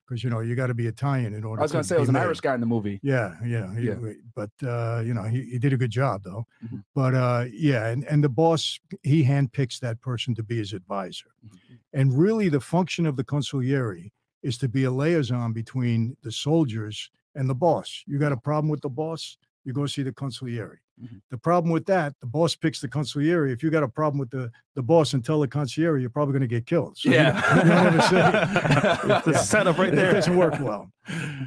because 0.09 0.25
you 0.25 0.31
know 0.31 0.41
you 0.41 0.57
got 0.57 0.67
to 0.67 0.75
be 0.75 0.89
Italian 0.89 1.35
in 1.35 1.45
order. 1.45 1.61
I 1.61 1.63
was 1.63 1.71
gonna 1.71 1.85
say 1.85 1.95
it 1.95 2.01
was 2.01 2.09
an 2.09 2.15
made. 2.15 2.23
Irish 2.23 2.41
guy 2.41 2.55
in 2.55 2.61
the 2.61 2.67
movie. 2.67 2.99
Yeah, 3.05 3.37
yeah, 3.47 3.73
he- 3.79 3.87
Yeah. 3.87 3.95
But 4.35 4.51
uh, 4.67 5.03
you 5.07 5.15
know, 5.15 5.23
he, 5.23 5.43
he 5.45 5.59
did 5.61 5.73
a 5.73 5.77
good 5.77 5.93
job 5.93 6.25
though. 6.25 6.45
Mhm. 6.67 6.83
But 6.93 7.15
uh, 7.15 7.45
yeah, 7.53 7.87
and 7.87 8.03
and 8.07 8.25
the 8.25 8.29
boss 8.29 8.81
he 9.05 9.23
handpicks 9.25 9.79
that 9.79 10.01
person 10.01 10.35
to 10.35 10.43
be 10.43 10.57
his 10.59 10.73
advisor, 10.73 11.31
Mhm. 11.47 11.79
and 11.93 12.19
really 12.19 12.49
the 12.49 12.59
function 12.61 13.07
of 13.07 13.15
the 13.15 13.23
consigliere 13.23 14.11
is 14.43 14.59
to 14.59 14.69
be 14.69 14.85
a 14.85 14.91
liaison 14.91 15.53
between 15.53 16.17
the 16.23 16.33
soldiers 16.33 17.11
and 17.35 17.49
the 17.49 17.55
boss. 17.55 18.03
You 18.07 18.19
got 18.19 18.33
a 18.33 18.37
problem 18.37 18.69
with 18.69 18.81
the 18.81 18.89
boss, 18.89 19.37
you 19.65 19.73
go 19.73 19.87
see 19.87 20.03
the 20.03 20.13
consigliere. 20.13 20.79
Mhm. 21.01 21.21
The 21.31 21.39
problem 21.39 21.73
with 21.73 21.87
that, 21.87 22.15
the 22.21 22.27
boss 22.27 22.55
picks 22.57 22.81
the 22.81 22.89
consigliere. 22.89 23.51
If 23.53 23.63
you 23.63 23.71
got 23.71 23.83
a 23.83 23.89
problem 23.89 24.19
with 24.19 24.31
the 24.31 24.51
the 24.75 24.83
boss 24.83 25.15
and 25.15 25.25
tell 25.25 25.41
the 25.41 25.49
consigliere, 25.49 26.01
you're 26.01 26.11
probably 26.11 26.33
going 26.33 26.49
to 26.49 26.55
get 26.57 26.67
killed. 26.67 26.97
So 26.99 27.09
you- 27.09 27.15
Yeah. 27.17 27.35
you 27.59 27.97
know 27.97 28.01
saying? 28.09 29.11
It's 29.19 29.27
a 29.29 29.45
setup 29.45 29.79
right 29.79 29.93
It 29.93 29.97
there. 29.97 30.13
doesn't 30.13 30.37
work 30.37 30.59
well 30.61 30.91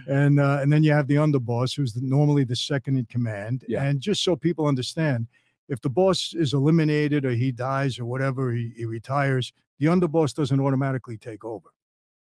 and 0.07 0.39
uh, 0.39 0.59
and 0.61 0.71
then 0.71 0.83
you 0.83 0.91
have 0.91 1.07
the 1.07 1.15
underboss 1.15 1.75
who's 1.75 1.93
the, 1.93 2.01
normally 2.01 2.43
the 2.43 2.55
second 2.55 2.97
in 2.97 3.05
command 3.05 3.63
Yeah. 3.67 3.83
and 3.83 3.99
just 4.01 4.23
so 4.23 4.35
people 4.35 4.65
understand 4.67 5.27
if 5.69 5.79
the 5.81 5.89
boss 5.89 6.33
is 6.33 6.53
eliminated 6.53 7.23
or 7.25 7.31
he 7.31 7.51
dies 7.51 7.97
or 7.99 8.05
whatever 8.05 8.51
he, 8.51 8.73
he 8.75 8.85
retires 8.85 9.53
the 9.79 9.85
underboss 9.87 10.33
doesn't 10.33 10.59
automatically 10.59 11.17
take 11.17 11.43
over 11.45 11.69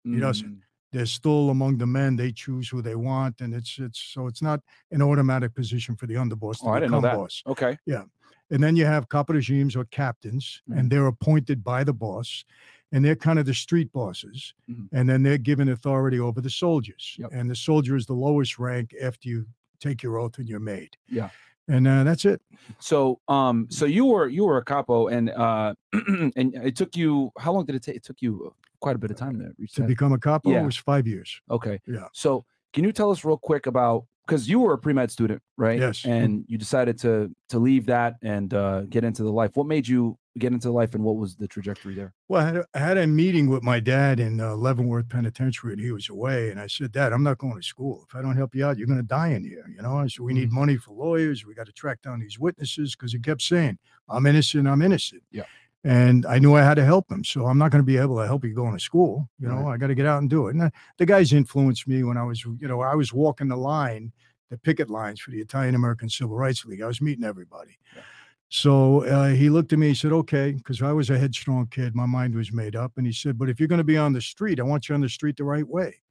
He 0.04 0.18
doesn't. 0.20 0.48
Mm, 0.48 0.60
they're 0.92 1.06
still 1.06 1.50
among 1.50 1.78
the 1.78 1.86
men 1.86 2.16
they 2.16 2.32
choose 2.32 2.68
who 2.68 2.82
they 2.82 2.94
want 2.94 3.40
and 3.40 3.54
it's 3.54 3.78
it's 3.78 3.98
so 3.98 4.26
it's 4.26 4.42
not 4.42 4.60
an 4.90 5.00
automatic 5.02 5.54
position 5.54 5.96
for 5.96 6.06
the 6.06 6.14
underboss 6.14 6.58
to 6.58 6.66
Oh, 6.66 6.70
I 6.70 6.80
didn't 6.80 6.92
know 6.92 7.00
become 7.00 7.10
that. 7.12 7.16
boss 7.16 7.42
Okay. 7.46 7.78
Yeah. 7.86 8.04
And 8.50 8.62
then 8.62 8.76
you 8.76 8.84
have 8.84 9.08
caporegimes 9.08 9.74
or 9.76 9.84
captains, 9.86 10.60
Mhm. 10.68 10.78
and 10.78 10.90
they're 10.90 11.06
appointed 11.06 11.64
by 11.64 11.84
the 11.84 11.94
boss, 11.94 12.44
and 12.92 13.02
they're 13.02 13.16
kind 13.16 13.38
of 13.38 13.46
the 13.46 13.54
street 13.54 13.90
bosses. 13.92 14.52
Mhm. 14.68 14.88
And 14.92 15.08
then 15.08 15.22
they're 15.22 15.38
given 15.38 15.68
authority 15.70 16.20
over 16.20 16.42
the 16.42 16.50
soldiers. 16.50 17.16
Yep. 17.18 17.30
And 17.32 17.48
the 17.50 17.56
soldier 17.56 17.96
is 17.96 18.04
the 18.04 18.12
lowest 18.26 18.58
rank 18.58 18.94
after 19.00 19.28
you 19.30 19.46
take 19.80 20.02
your 20.02 20.18
oath 20.18 20.36
and 20.38 20.46
you're 20.48 20.60
made. 20.60 20.98
Yeah. 21.08 21.30
And 21.68 21.86
uh, 21.88 22.04
that's 22.04 22.24
it. 22.26 22.42
So 22.80 23.20
um 23.28 23.68
so 23.70 23.86
you 23.86 24.04
were 24.04 24.28
you 24.28 24.44
were 24.44 24.58
a 24.58 24.64
capo 24.64 25.06
and 25.08 25.30
uh 25.30 25.74
and 26.36 26.54
it 26.68 26.76
took 26.76 26.94
you 26.96 27.30
how 27.38 27.52
long 27.54 27.64
did 27.64 27.76
it 27.76 27.82
take? 27.82 27.96
It 27.96 28.04
took 28.04 28.20
you 28.20 28.54
quite 28.82 28.96
a 28.96 28.98
bit 28.98 29.10
of 29.10 29.16
time 29.16 29.34
reach 29.58 29.72
To 29.74 29.82
that. 29.82 29.88
become 29.88 30.12
a 30.12 30.18
cop, 30.18 30.42
Yeah. 30.44 30.62
was 30.66 30.76
five 30.76 31.06
years. 31.06 31.40
Okay. 31.50 31.80
Yeah. 31.86 32.08
So 32.12 32.44
can 32.74 32.84
you 32.84 32.92
tell 32.92 33.10
us 33.10 33.24
real 33.24 33.38
quick 33.38 33.66
about 33.66 34.04
because 34.26 34.48
you 34.48 34.60
were 34.60 34.72
a 34.74 34.78
pre 34.78 34.92
med 34.92 35.10
student, 35.10 35.40
right? 35.56 35.80
Yes. 35.80 36.04
And 36.04 36.44
you 36.46 36.56
decided 36.58 36.96
to 37.04 37.12
to 37.48 37.58
leave 37.58 37.86
that 37.86 38.16
and 38.22 38.52
uh, 38.54 38.82
get 38.94 39.02
into 39.04 39.22
the 39.24 39.32
life. 39.32 39.50
What 39.54 39.66
made 39.66 39.86
you 39.88 40.16
get 40.38 40.52
into 40.52 40.70
life, 40.70 40.94
and 40.94 41.04
what 41.04 41.16
was 41.16 41.36
the 41.36 41.46
trajectory 41.46 41.94
there? 41.94 42.14
Well, 42.28 42.40
I 42.40 42.46
had, 42.46 42.56
a, 42.56 42.64
I 42.74 42.78
had 42.78 42.96
a 42.96 43.06
meeting 43.06 43.50
with 43.50 43.62
my 43.62 43.80
dad 43.80 44.18
in 44.18 44.40
uh, 44.40 44.54
Leavenworth 44.54 45.08
Penitentiary, 45.10 45.72
and 45.74 45.82
he 45.82 45.92
was 45.92 46.08
away. 46.08 46.50
And 46.50 46.58
I 46.58 46.68
said, 46.68 46.90
Dad, 46.92 47.12
I'm 47.12 47.22
not 47.22 47.36
going 47.36 47.56
to 47.56 47.62
school. 47.74 48.06
If 48.08 48.14
I 48.16 48.22
don't 48.22 48.36
help 48.36 48.54
you 48.54 48.64
out, 48.64 48.78
you're 48.78 48.86
going 48.86 49.04
to 49.06 49.14
die 49.20 49.28
in 49.36 49.44
here. 49.44 49.66
You 49.76 49.82
know, 49.82 49.98
I 49.98 50.06
said, 50.06 50.20
we 50.24 50.32
need 50.32 50.48
Mm-hmm. 50.48 50.58
money 50.62 50.76
for 50.78 50.92
lawyers. 50.94 51.44
We 51.44 51.52
got 51.54 51.66
to 51.66 51.72
track 51.72 52.00
down 52.00 52.20
these 52.20 52.38
witnesses 52.38 52.94
because 52.96 53.12
he 53.12 53.18
kept 53.18 53.42
saying, 53.42 53.76
I'm 54.08 54.24
innocent. 54.24 54.66
I'm 54.66 54.80
innocent. 54.80 55.22
Yeah. 55.32 55.42
And 55.84 56.24
I 56.26 56.38
knew 56.38 56.54
I 56.54 56.62
had 56.62 56.74
to 56.74 56.84
help 56.84 57.10
him. 57.10 57.24
So 57.24 57.46
I'm 57.46 57.58
not 57.58 57.72
going 57.72 57.82
to 57.82 57.86
be 57.86 57.96
able 57.96 58.16
to 58.18 58.26
help 58.26 58.44
you 58.44 58.54
going 58.54 58.72
to 58.72 58.80
school. 58.80 59.28
You 59.40 59.48
know, 59.48 59.66
I 59.68 59.76
got 59.76 59.88
to 59.88 59.96
get 59.96 60.06
out 60.06 60.20
and 60.20 60.30
do 60.30 60.46
it. 60.46 60.54
And 60.54 60.62
uh, 60.62 60.70
the 60.98 61.06
guys 61.06 61.32
influenced 61.32 61.88
me 61.88 62.04
when 62.04 62.16
I 62.16 62.22
was, 62.22 62.44
you 62.44 62.68
know, 62.68 62.80
I 62.82 62.94
was 62.94 63.12
walking 63.12 63.48
the 63.48 63.56
line, 63.56 64.12
the 64.48 64.58
picket 64.58 64.90
lines 64.90 65.20
for 65.20 65.32
the 65.32 65.40
Italian 65.40 65.74
American 65.74 66.08
Civil 66.08 66.36
Rights 66.36 66.64
League. 66.64 66.82
I 66.82 66.86
was 66.86 67.00
meeting 67.00 67.24
everybody. 67.24 67.78
Yeah. 67.96 68.02
So 68.48 69.04
uh, 69.06 69.30
he 69.30 69.48
looked 69.48 69.72
at 69.72 69.78
me. 69.78 69.88
He 69.88 69.94
said, 69.94 70.12
"Okay," 70.12 70.52
because 70.52 70.82
I 70.82 70.92
was 70.92 71.08
a 71.08 71.18
headstrong 71.18 71.68
kid. 71.68 71.96
My 71.96 72.04
mind 72.04 72.34
was 72.34 72.52
made 72.52 72.76
up. 72.76 72.92
And 72.98 73.06
he 73.06 73.12
said, 73.12 73.38
"But 73.38 73.48
if 73.48 73.58
you're 73.58 73.66
going 73.66 73.78
to 73.78 73.84
be 73.84 73.96
on 73.96 74.12
the 74.12 74.20
street, 74.20 74.60
I 74.60 74.62
want 74.62 74.88
you 74.88 74.94
on 74.94 75.00
the 75.00 75.08
street 75.08 75.38
the 75.38 75.44
right 75.44 75.66
way." 75.66 76.02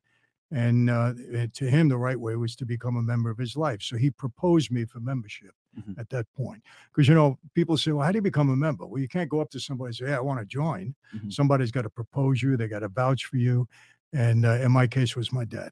And 0.49 0.89
uh, 0.89 1.13
and 1.33 1.53
to 1.53 1.69
him, 1.69 1.87
the 1.87 1.99
right 1.99 2.19
way 2.19 2.35
was 2.35 2.55
to 2.55 2.65
become 2.65 2.97
a 2.97 3.01
member 3.03 3.29
of 3.29 3.37
his 3.37 3.55
life. 3.55 3.83
So 3.83 3.95
he 3.95 4.09
proposed 4.09 4.71
me 4.71 4.85
for 4.85 4.99
membership 4.99 5.53
Mhm. 5.77 5.97
at 5.97 6.09
that 6.09 6.25
point. 6.33 6.61
Because 6.93 7.07
you 7.07 7.15
know, 7.15 7.39
people 7.53 7.77
say, 7.77 7.91
"Well, 7.91 8.05
how 8.05 8.11
do 8.11 8.17
you 8.17 8.21
become 8.21 8.49
a 8.49 8.55
member?" 8.55 8.85
Well, 8.85 9.01
you 9.01 9.07
can't 9.07 9.29
go 9.29 9.39
up 9.39 9.49
to 9.51 9.59
somebody 9.59 9.87
and 9.89 9.95
say, 9.95 10.05
"Yeah, 10.07 10.17
I 10.17 10.21
want 10.21 10.39
to 10.39 10.45
join." 10.45 10.95
Mhm. 11.15 11.31
Somebody's 11.31 11.71
got 11.71 11.83
to 11.83 11.89
propose 11.89 12.41
you. 12.41 12.57
They 12.57 12.67
got 12.67 12.79
to 12.79 12.89
vouch 12.89 13.25
for 13.25 13.37
you. 13.37 13.67
And 14.13 14.45
uh, 14.45 14.59
in 14.61 14.71
my 14.71 14.87
case, 14.87 15.15
was 15.15 15.31
my 15.31 15.45
dad. 15.45 15.71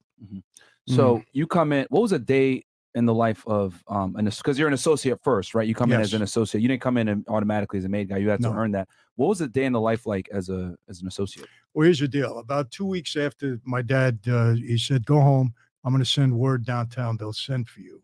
So 0.87 1.23
you 1.33 1.45
come 1.47 1.71
in. 1.73 1.85
What 1.89 2.01
was 2.01 2.11
a 2.13 2.19
day 2.19 2.63
in 2.95 3.05
the 3.05 3.13
life 3.13 3.45
of 3.45 3.83
um 3.87 4.15
an 4.15 4.25
because 4.25 4.57
you're 4.57 4.67
an 4.67 4.73
associate 4.73 5.19
first, 5.23 5.53
right? 5.53 5.67
You 5.67 5.75
come 5.75 5.91
in 5.91 6.01
as 6.01 6.13
an 6.13 6.21
associate. 6.23 6.61
You 6.61 6.67
didn't 6.67 6.81
come 6.81 6.97
in 6.97 7.23
automatically 7.27 7.77
as 7.79 7.85
a 7.85 7.89
made 7.89 8.09
guy. 8.09 8.17
You 8.17 8.29
had 8.29 8.41
to 8.41 8.49
earn 8.51 8.71
that. 8.71 8.87
What 9.15 9.27
was 9.27 9.41
a 9.41 9.47
day 9.47 9.65
in 9.65 9.73
the 9.73 9.81
life 9.81 10.05
like 10.07 10.27
as 10.31 10.49
a 10.49 10.75
as 10.87 11.01
an 11.01 11.07
associate? 11.07 11.47
Well, 11.73 11.83
here's 11.85 11.99
the 11.99 12.07
deal. 12.07 12.39
About 12.39 12.71
two 12.71 12.85
weeks 12.85 13.15
after 13.15 13.59
my 13.65 13.81
dad, 13.83 14.19
uh, 14.27 14.53
he 14.53 14.77
said, 14.77 15.05
"Go 15.05 15.19
home. 15.21 15.53
I'm 15.83 15.93
going 15.93 16.03
to 16.03 16.09
send 16.09 16.37
word 16.37 16.65
downtown. 16.65 17.17
They'll 17.17 17.33
send 17.33 17.69
for 17.69 17.81
you." 17.81 18.01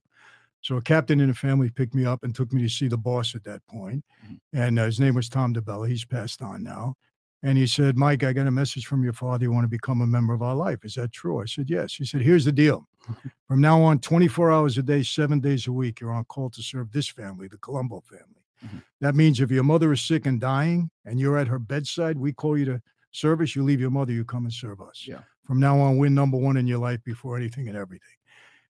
So 0.65 0.77
a 0.77 0.81
captain 0.81 1.19
in 1.19 1.27
the 1.27 1.35
family 1.35 1.69
picked 1.69 1.93
me 1.93 2.05
up 2.05 2.23
and 2.23 2.33
took 2.33 2.51
me 2.51 2.63
to 2.63 2.67
see 2.69 2.87
the 2.87 2.97
boss 2.97 3.35
at 3.35 3.43
that 3.43 3.61
point, 3.67 4.03
Mhm. 4.27 4.39
and 4.53 4.79
uh, 4.79 4.85
his 4.85 4.99
name 4.99 5.13
was 5.13 5.29
Tom 5.29 5.53
DiBella. 5.53 5.87
He's 5.87 6.05
passed 6.05 6.41
on 6.41 6.63
now. 6.63 6.95
And 7.43 7.55
he 7.55 7.67
said, 7.67 7.95
"Mike, 7.97 8.23
I 8.23 8.33
got 8.33 8.47
a 8.47 8.51
message 8.51 8.87
from 8.87 9.03
your 9.03 9.13
father. 9.13 9.43
You 9.43 9.51
want 9.51 9.65
to 9.65 9.77
become 9.79 10.01
a 10.01 10.07
member 10.07 10.33
of 10.33 10.41
our 10.41 10.55
life? 10.55 10.83
Is 10.83 10.95
that 10.95 11.11
true?" 11.11 11.39
I 11.39 11.45
said, 11.45 11.69
"Yes." 11.69 11.93
He 11.93 12.03
said, 12.03 12.21
"Here's 12.23 12.45
the 12.45 12.51
deal. 12.51 12.87
From 13.47 13.61
now 13.61 13.79
on, 13.83 13.99
24 13.99 14.51
hours 14.51 14.79
a 14.79 14.81
day, 14.81 15.03
seven 15.03 15.39
days 15.39 15.67
a 15.67 15.71
week, 15.71 15.99
you're 15.99 16.11
on 16.11 16.25
call 16.25 16.49
to 16.49 16.63
serve 16.63 16.91
this 16.91 17.07
family, 17.07 17.47
the 17.47 17.59
Colombo 17.59 18.01
family. 18.01 18.43
Mhm. 18.65 18.81
That 19.01 19.13
means 19.13 19.39
if 19.41 19.51
your 19.51 19.63
mother 19.63 19.91
is 19.93 20.01
sick 20.01 20.25
and 20.25 20.41
dying, 20.41 20.89
and 21.05 21.19
you're 21.19 21.37
at 21.37 21.47
her 21.47 21.59
bedside, 21.59 22.17
we 22.17 22.33
call 22.33 22.57
you 22.57 22.65
to 22.65 22.81
service. 23.11 23.55
You 23.55 23.61
leave 23.63 23.79
your 23.79 23.91
mother, 23.91 24.13
you 24.13 24.25
come 24.25 24.45
and 24.45 24.53
serve 24.53 24.81
us. 24.81 25.05
Yeah. 25.07 25.21
From 25.45 25.59
now 25.59 25.79
on, 25.79 25.97
we're 25.99 26.09
number 26.09 26.37
one 26.37 26.57
in 26.57 26.65
your 26.65 26.79
life 26.79 27.03
before 27.03 27.37
anything 27.37 27.67
and 27.67 27.77
everything. 27.77 28.14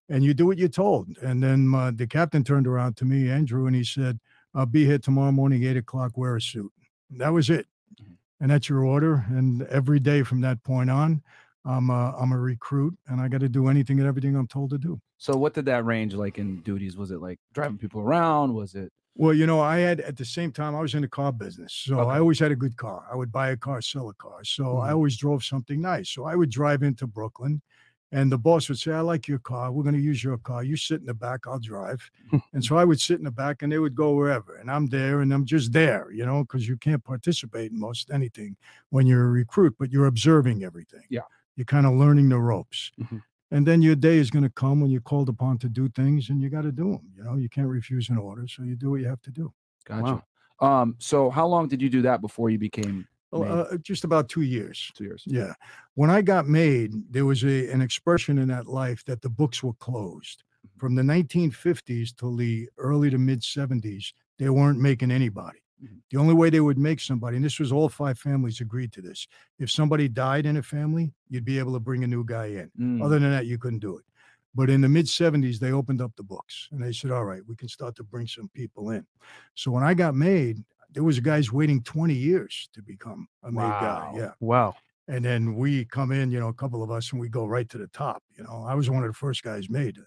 And 0.10 0.24
you 0.24 0.34
do 0.34 0.46
what 0.46 0.58
you're 0.58 0.70
told. 0.70 1.18
And 1.20 1.42
then 1.42 1.74
uh, 1.74 1.92
the 1.92 2.08
captain 2.08 2.44
turned 2.44 2.68
around 2.68 2.96
to 2.98 3.06
me, 3.06 3.30
Andrew, 3.30 3.66
and 3.66 3.76
he 3.76 3.84
said, 3.84 4.20
"I'll 4.54 4.66
be 4.68 4.86
here 4.86 5.00
tomorrow 5.00 5.32
morning, 5.32 5.64
eight 5.64 5.78
o'clock. 5.78 6.18
Wear 6.18 6.36
a 6.36 6.42
suit." 6.42 6.72
And 7.10 7.20
that 7.22 7.34
was 7.34 7.50
it. 7.50 7.68
Mhm. 8.02 8.18
And 8.40 8.52
that's 8.52 8.70
your 8.70 8.84
order. 8.86 9.26
And 9.30 9.64
every 9.64 10.00
day 10.00 10.24
from 10.24 10.42
that 10.42 10.64
point 10.64 10.90
on, 10.90 11.24
I'm 11.64 11.90
a, 11.90 12.16
I'm 12.20 12.32
a 12.32 12.40
recruit, 12.40 12.96
and 13.08 13.20
I 13.20 13.28
got 13.28 13.40
to 13.42 13.50
do 13.50 13.68
anything 13.68 13.98
and 14.00 14.08
everything 14.08 14.36
I'm 14.36 14.48
told 14.48 14.70
to 14.72 14.78
do. 14.78 15.02
So 15.18 15.36
what 15.36 15.54
did 15.56 15.66
that 15.66 15.86
range 15.86 16.14
like 16.14 16.38
in 16.38 16.62
duties? 16.62 16.96
Was 16.98 17.10
it 17.12 17.20
like 17.22 17.40
driving 17.54 17.78
people 17.80 18.02
around? 18.02 18.54
Was 18.54 18.76
it 18.76 18.92
Well, 19.16 19.34
you 19.34 19.48
know, 19.48 19.62
I 19.62 19.78
had 19.80 20.02
at 20.02 20.18
the 20.18 20.26
same 20.26 20.52
time 20.52 20.76
I 20.76 20.82
was 20.82 20.94
in 20.94 21.02
the 21.02 21.08
car 21.08 21.32
business, 21.32 21.74
so 21.74 22.00
Okay. 22.00 22.12
I 22.12 22.20
always 22.20 22.38
had 22.40 22.52
a 22.52 22.56
good 22.56 22.76
car. 22.78 23.08
I 23.12 23.16
would 23.16 23.32
buy 23.32 23.50
a 23.50 23.58
car, 23.58 23.82
sell 23.82 24.10
a 24.10 24.14
car. 24.14 24.44
So 24.44 24.78
I 24.78 24.90
Mhm. 24.90 24.94
always 24.96 25.18
drove 25.18 25.44
something 25.44 25.82
nice. 25.82 26.10
So 26.10 26.26
I 26.26 26.36
would 26.36 26.50
drive 26.52 26.84
into 26.84 27.08
Brooklyn, 27.08 27.62
and 28.17 28.31
the 28.31 28.38
boss 28.48 28.69
would 28.69 28.79
say, 28.79 28.91
"I 28.93 29.01
like 29.01 29.27
your 29.27 29.39
car. 29.51 29.65
We're 29.72 29.84
going 29.89 29.95
to 30.01 30.01
use 30.12 30.24
your 30.24 30.38
car. 30.50 30.63
You 30.63 30.77
sit 30.77 31.00
in 31.01 31.05
the 31.05 31.13
back. 31.27 31.41
I'll 31.48 31.60
drive." 31.74 32.01
and 32.53 32.63
so 32.67 32.77
I 32.81 32.86
would 32.89 33.00
sit 33.07 33.17
in 33.19 33.25
the 33.25 33.31
back, 33.43 33.62
and 33.62 33.69
they 33.72 33.79
would 33.79 33.95
go 33.95 34.10
wherever, 34.19 34.55
and 34.60 34.69
I'm 34.75 34.86
there, 34.88 35.22
and 35.22 35.34
I'm 35.34 35.45
just 35.45 35.72
there, 35.74 36.05
you 36.12 36.25
know, 36.25 36.43
because 36.43 36.67
you 36.67 36.77
can't 36.77 37.03
participate 37.03 37.72
in 37.72 37.79
most 37.79 38.10
anything 38.12 38.55
when 38.89 39.05
you're 39.07 39.25
a 39.25 39.31
recruit, 39.41 39.75
but 39.79 39.91
you're 39.91 40.07
observing 40.07 40.63
everything. 40.63 41.05
Yeah. 41.10 41.27
you're 41.57 41.65
kind 41.77 41.86
of 41.86 41.93
learning 41.93 42.27
the 42.29 42.38
ropes. 42.51 42.91
Mhm. 43.01 43.22
And 43.51 43.65
then 43.67 43.81
your 43.81 43.95
day 43.95 44.17
is 44.17 44.29
going 44.29 44.43
to 44.43 44.50
come 44.63 44.81
when 44.81 44.91
you're 44.91 45.07
called 45.13 45.29
upon 45.29 45.57
to 45.60 45.69
do 45.69 45.88
things, 45.88 46.29
and 46.29 46.41
you 46.41 46.50
got 46.50 46.63
to 46.63 46.72
do 46.84 46.88
them. 46.93 47.05
You 47.15 47.24
know, 47.24 47.36
you 47.43 47.48
can't 47.55 47.69
refuse 47.69 48.10
an 48.10 48.17
order, 48.17 48.45
so 48.48 48.63
you 48.63 48.75
do 48.75 48.89
what 48.91 49.00
you 49.01 49.07
have 49.07 49.22
to 49.22 49.31
do. 49.31 49.53
gotcha? 49.86 50.22
Um, 50.60 50.95
so 51.00 51.29
how 51.29 51.48
long 51.48 51.67
did 51.69 51.81
you 51.81 51.89
do 51.89 52.01
that 52.01 52.19
before 52.22 52.50
you 52.50 52.60
became 52.60 52.95
Well, 52.95 52.98
Made. 52.98 53.05
Uh, 53.34 53.77
just 53.77 54.03
about 54.03 54.29
two 54.29 54.41
years. 54.41 54.91
two 54.96 55.03
years? 55.05 55.24
Yeah. 55.25 55.53
When 55.96 56.10
I 56.10 56.22
got 56.22 56.48
made, 56.48 56.91
there 57.12 57.25
was 57.25 57.44
a, 57.44 57.70
an 57.72 57.82
expression 57.82 58.38
in 58.38 58.48
that 58.50 58.67
life 58.67 59.03
that 59.05 59.22
the 59.22 59.29
books 59.29 59.62
were 59.63 59.74
closed. 59.74 60.44
From 60.77 60.96
the 60.96 61.03
1950s 61.03 62.15
till 62.15 62.36
the 62.36 62.70
early 62.77 63.10
to 63.10 63.17
mid 63.17 63.41
70s, 63.41 64.13
they 64.39 64.50
weren't 64.50 64.79
making 64.79 65.12
anybody. 65.12 65.60
Mhm. 65.84 66.01
The 66.10 66.17
only 66.17 66.34
way 66.34 66.50
they 66.50 66.60
would 66.62 66.77
make 66.77 67.00
somebody, 67.00 67.36
and 67.38 67.46
this 67.46 67.60
was 67.60 67.72
all 67.72 67.89
five 67.89 68.17
families 68.17 68.62
agreed 68.62 68.91
to 68.94 69.01
this. 69.01 69.27
If 69.60 69.70
somebody 69.72 70.08
died 70.08 70.46
in 70.46 70.58
a 70.58 70.63
family, 70.63 71.13
you'd 71.29 71.46
be 71.46 71.60
able 71.60 71.74
to 71.74 71.79
bring 71.79 72.03
a 72.03 72.08
new 72.08 72.24
guy 72.24 72.46
in. 72.48 72.72
Mm, 72.79 73.03
Other 73.03 73.20
than 73.20 73.32
that, 73.32 73.46
you 73.46 73.58
couldn't 73.58 73.79
do 73.79 73.98
it. 73.98 74.05
But 74.53 74.70
in 74.70 74.79
the 74.82 74.88
mid 74.89 75.08
70s, 75.08 75.60
they 75.60 75.72
opened 75.74 76.01
up 76.01 76.13
the 76.15 76.24
books 76.24 76.70
and 76.72 76.82
they 76.82 76.94
said, 76.94 77.12
all 77.12 77.25
right, 77.25 77.41
we 77.46 77.55
can 77.58 77.67
start 77.67 77.96
to 77.98 78.03
bring 78.03 78.25
some 78.27 78.48
people 78.53 78.91
in. 78.91 79.05
So 79.53 79.70
when 79.70 79.84
I 79.84 79.94
got 79.94 80.15
made, 80.15 80.63
there 80.96 81.04
was 81.04 81.20
guys 81.20 81.52
waiting 81.52 81.84
20 81.84 82.14
years 82.16 82.70
to 82.74 82.82
become 82.82 83.28
a 83.44 83.52
made 83.52 83.60
guy. 83.62 84.12
Yeah. 84.16 84.32
Wow. 84.40 84.74
And 85.08 85.24
then 85.24 85.56
we 85.56 85.86
come 85.86 86.12
in, 86.12 86.32
you 86.32 86.40
know, 86.40 86.48
a 86.48 86.54
couple 86.54 86.82
of 86.82 86.90
us, 86.90 87.12
and 87.12 87.22
we 87.22 87.30
go 87.30 87.46
right 87.46 87.70
to 87.70 87.78
the 87.78 87.88
top. 87.88 88.24
You 88.36 88.44
know, 88.46 88.66
I 88.68 88.74
was 88.74 88.90
one 88.90 89.04
of 89.04 89.10
the 89.10 89.14
first 89.14 89.44
guys 89.44 89.70
made, 89.70 90.00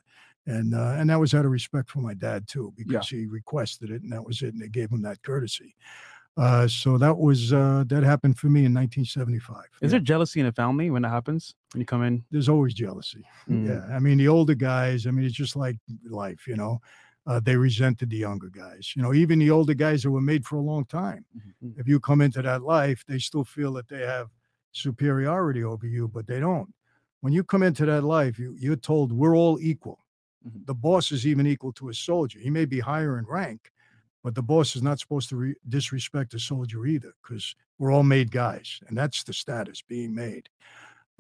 and 0.47 0.75
uh, 0.75 0.97
and 0.99 1.09
that 1.11 1.21
was 1.21 1.35
out 1.35 1.45
of 1.45 1.53
respect 1.53 1.89
for 1.89 2.01
my 2.01 2.15
dad 2.15 2.49
too, 2.49 2.73
because 2.77 3.09
he 3.09 3.27
requested 3.27 3.91
it, 3.91 4.03
and 4.03 4.11
that 4.11 4.25
was 4.27 4.43
it, 4.43 4.55
and 4.55 4.61
they 4.61 4.69
gave 4.69 4.91
him 4.91 5.03
that 5.03 5.23
courtesy. 5.23 5.77
Uh, 6.37 6.67
so 6.67 6.99
that 6.99 7.17
was 7.17 7.53
uh, 7.53 7.85
that 7.87 8.03
happened 8.03 8.39
for 8.39 8.47
me 8.49 8.65
in 8.65 8.75
1975. 8.75 9.57
Is 9.57 9.69
Yeah. 9.83 9.89
there 9.91 10.01
jealousy 10.01 10.41
in 10.41 10.47
a 10.47 10.53
family 10.53 10.91
when 10.91 11.03
that 11.03 11.11
happens? 11.11 11.55
When 11.73 11.81
you 11.81 11.87
come 11.87 12.03
in? 12.03 12.25
There's 12.33 12.49
always 12.49 12.75
jealousy. 12.75 13.25
Mm. 13.49 13.67
Yeah, 13.69 13.95
I 13.97 13.99
mean 14.01 14.19
the 14.19 14.29
older 14.29 14.55
guys. 14.57 15.07
I 15.07 15.11
mean 15.13 15.25
it's 15.27 15.35
just 15.35 15.55
like 15.55 15.77
life, 16.09 16.47
you 16.49 16.57
know. 16.57 16.81
Uh, 17.29 17.41
they 17.41 17.57
resented 17.57 18.09
the 18.11 18.17
younger 18.17 18.49
guys. 18.49 18.95
You 18.97 19.03
know, 19.03 19.13
even 19.13 19.39
the 19.39 19.51
older 19.51 19.75
guys 19.75 20.03
that 20.03 20.11
were 20.11 20.23
made 20.33 20.47
for 20.47 20.57
a 20.57 20.63
long 20.73 20.87
time. 20.87 21.27
Mhm. 21.63 21.79
If 21.79 21.87
you 21.87 22.01
come 22.01 22.23
into 22.23 22.41
that 22.43 22.63
life, 22.63 23.05
they 23.07 23.19
still 23.19 23.45
feel 23.45 23.73
that 23.75 23.89
they 23.89 24.01
have 24.07 24.29
superiority 24.73 25.63
over 25.63 25.87
you, 25.87 26.09
but 26.09 26.27
they 26.27 26.41
don't. 26.41 26.73
When 27.21 27.35
you 27.35 27.45
come 27.45 27.63
into 27.63 27.85
that 27.87 28.03
life, 28.03 28.39
you, 28.39 28.57
you're 28.59 28.77
told 28.77 29.13
we're 29.13 29.37
all 29.37 29.59
equal. 29.61 29.99
Mhm. 30.47 30.67
The 30.67 30.75
boss 30.75 31.13
is 31.13 31.27
even 31.27 31.47
equal 31.47 31.73
to 31.75 31.91
a 31.91 31.95
soldier. 31.95 32.39
He 32.39 32.51
may 32.51 32.65
be 32.65 32.81
higher 32.81 33.19
in 33.19 33.27
rank, 33.27 33.73
but 34.23 34.35
the 34.35 34.43
boss 34.43 34.75
is 34.77 34.83
not 34.83 34.99
supposed 34.99 35.29
to 35.29 35.37
re- 35.37 35.57
disrespect 35.69 36.33
a 36.35 36.39
soldier 36.39 36.87
either, 36.87 37.13
because 37.23 37.55
we're 37.79 37.93
all 37.93 38.05
made 38.05 38.31
guys, 38.31 38.81
and 38.89 38.97
that's 38.97 39.23
the 39.23 39.35
status 39.35 39.83
being 39.83 40.15
made. 40.15 40.49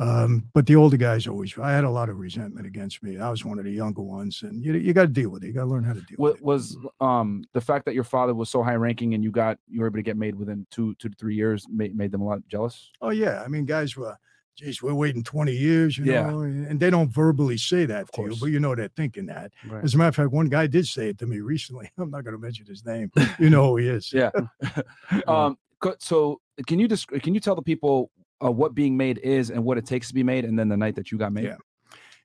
Um, 0.00 0.48
but 0.54 0.66
the 0.66 0.76
older 0.76 0.96
guys 0.96 1.26
always, 1.26 1.58
I 1.58 1.72
had 1.72 1.82
a 1.84 1.90
lot 1.90 2.08
of 2.08 2.18
resentment 2.18 2.66
against 2.66 3.02
me. 3.02 3.18
I 3.18 3.30
was 3.30 3.44
one 3.44 3.58
of 3.58 3.64
the 3.64 3.72
younger 3.72 4.02
ones, 4.02 4.42
and 4.42 4.62
you, 4.64 4.74
you 4.74 4.92
got 4.92 5.02
to 5.02 5.08
deal 5.08 5.30
with 5.30 5.42
it. 5.42 5.48
You 5.48 5.52
got 5.54 5.62
to 5.64 5.66
learn 5.70 5.82
how 5.82 5.92
to 5.94 6.00
deal 6.02 6.16
Wa- 6.18 6.28
with 6.30 6.36
it. 6.38 6.44
was 6.44 6.76
um 7.00 7.42
the 7.52 7.60
fact 7.60 7.84
that 7.86 7.94
your 7.94 8.04
father 8.04 8.34
was 8.34 8.48
so 8.48 8.62
high 8.62 8.74
ranking 8.76 9.14
and 9.14 9.24
you 9.24 9.30
got 9.32 9.58
you 9.68 9.80
were 9.80 9.86
able 9.86 9.96
to 9.96 10.02
get 10.02 10.16
made 10.16 10.34
within 10.36 10.66
two 10.70 10.94
two 11.00 11.08
to 11.08 11.16
three 11.16 11.34
years 11.34 11.66
made, 11.68 11.96
made 11.96 12.12
them 12.12 12.20
a 12.20 12.24
lot 12.26 12.38
jealous 12.48 12.90
Oh 13.00 13.10
yeah, 13.10 13.42
I 13.44 13.48
mean, 13.48 13.64
guys 13.64 13.96
were, 13.96 14.16
geez, 14.56 14.80
we're 14.82 14.94
waiting 14.94 15.24
twenty 15.24 15.52
years, 15.52 15.98
you 15.98 16.04
Yeah. 16.04 16.30
know, 16.30 16.40
and 16.42 16.78
they 16.78 16.90
don't 16.90 17.10
verbally 17.10 17.56
say 17.58 17.84
that 17.86 18.02
Of 18.02 18.12
to 18.12 18.22
you, 18.22 18.36
but 18.40 18.46
you 18.46 18.60
know 18.60 18.76
they're 18.76 18.90
thinking 18.96 19.26
that. 19.26 19.52
Right. 19.66 19.82
As 19.82 19.94
a 19.94 19.98
matter 19.98 20.08
of 20.10 20.14
fact, 20.16 20.30
one 20.30 20.48
guy 20.48 20.68
did 20.68 20.86
say 20.86 21.08
it 21.08 21.18
to 21.18 21.26
me 21.26 21.40
recently. 21.40 21.90
I'm 21.98 22.10
not 22.10 22.22
going 22.22 22.36
to 22.36 22.40
mention 22.40 22.66
his 22.66 22.84
name. 22.86 23.10
You 23.40 23.50
know 23.50 23.70
who 23.70 23.76
he 23.78 23.88
is. 23.88 24.12
yeah 24.12 24.30
um 25.26 25.58
so 25.98 26.40
can 26.66 26.78
you 26.78 26.86
just 26.88 27.08
can 27.08 27.34
you 27.34 27.40
tell 27.40 27.54
the 27.56 27.62
people 27.62 28.10
uh, 28.44 28.50
what 28.50 28.74
being 28.74 28.96
made 28.96 29.18
is 29.18 29.50
and 29.50 29.64
what 29.64 29.78
it 29.78 29.86
takes 29.86 30.08
to 30.08 30.14
be 30.14 30.22
made 30.22 30.44
and 30.44 30.58
then 30.58 30.68
the 30.68 30.76
night 30.76 30.94
that 30.96 31.10
you 31.10 31.18
got 31.18 31.32
made 31.32 31.44
Yeah. 31.44 31.56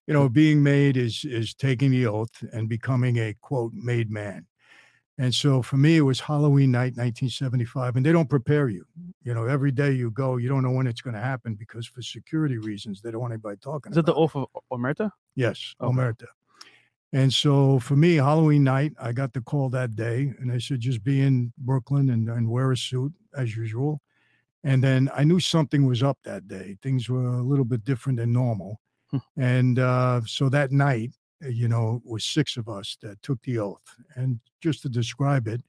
You 0.07 0.13
know, 0.13 0.27
being 0.27 0.61
made 0.61 0.97
is 0.97 1.23
is 1.23 1.53
taking 1.53 1.91
the 1.91 2.07
oath 2.07 2.43
and 2.51 2.67
becoming 2.67 3.17
a 3.17 3.33
quote 3.41 3.71
made 3.73 4.11
man. 4.11 4.45
And 5.17 5.33
so 5.33 5.61
for 5.61 5.77
me, 5.77 5.97
it 5.97 6.01
was 6.01 6.19
Halloween 6.19 6.71
night, 6.71 6.97
1975, 6.97 7.95
and 7.95 8.05
they 8.05 8.11
don't 8.11 8.29
prepare 8.29 8.67
you. 8.67 8.83
You 9.23 9.33
know, 9.35 9.45
every 9.45 9.71
day 9.71 9.91
you 9.91 10.09
go, 10.09 10.37
you 10.37 10.49
don't 10.49 10.63
know 10.63 10.71
when 10.71 10.87
it's 10.87 11.01
going 11.01 11.13
to 11.13 11.21
happen 11.21 11.53
because 11.53 11.85
for 11.85 12.01
security 12.01 12.57
reasons, 12.57 13.01
they 13.01 13.11
don't 13.11 13.21
want 13.21 13.31
anybody 13.31 13.57
talking. 13.57 13.91
Is 13.91 13.97
it 13.97 14.07
the 14.07 14.13
about 14.13 14.35
oath 14.35 14.35
of 14.35 14.47
Omerta? 14.71 15.11
Yes, 15.35 15.75
Okay. 15.79 15.95
Omerta. 15.95 16.25
And 17.13 17.31
so 17.31 17.77
for 17.77 17.95
me, 17.95 18.15
Halloween 18.15 18.63
night, 18.63 18.93
I 18.99 19.11
got 19.11 19.33
the 19.33 19.41
call 19.41 19.69
that 19.69 19.95
day, 19.95 20.33
and 20.39 20.49
they 20.49 20.57
said 20.57 20.79
just 20.79 21.03
be 21.03 21.21
in 21.21 21.53
Brooklyn 21.59 22.09
and, 22.09 22.27
and 22.27 22.49
wear 22.49 22.71
a 22.71 22.77
suit 22.77 23.13
as 23.37 23.55
usual. 23.55 24.01
And 24.63 24.83
then 24.83 25.09
I 25.13 25.23
knew 25.25 25.39
something 25.39 25.85
was 25.85 26.01
up 26.03 26.19
that 26.23 26.47
day. 26.47 26.77
Things 26.81 27.09
were 27.09 27.25
a 27.25 27.41
little 27.43 27.65
bit 27.65 27.83
different 27.83 28.19
than 28.19 28.31
normal. 28.33 28.79
Hmm. 29.11 29.17
and 29.37 29.79
uh, 29.79 30.21
so 30.25 30.49
that 30.49 30.71
night, 30.71 31.11
uh, 31.45 31.49
you 31.49 31.67
know, 31.67 32.01
it 32.03 32.09
was 32.11 32.23
six 32.23 32.57
of 32.57 32.67
us 32.67 32.97
that 33.01 33.21
took 33.21 33.41
the 33.43 33.59
oath. 33.59 33.83
And 34.15 34.39
just 34.61 34.81
to 34.83 34.89
describe 34.89 35.47
it, 35.47 35.61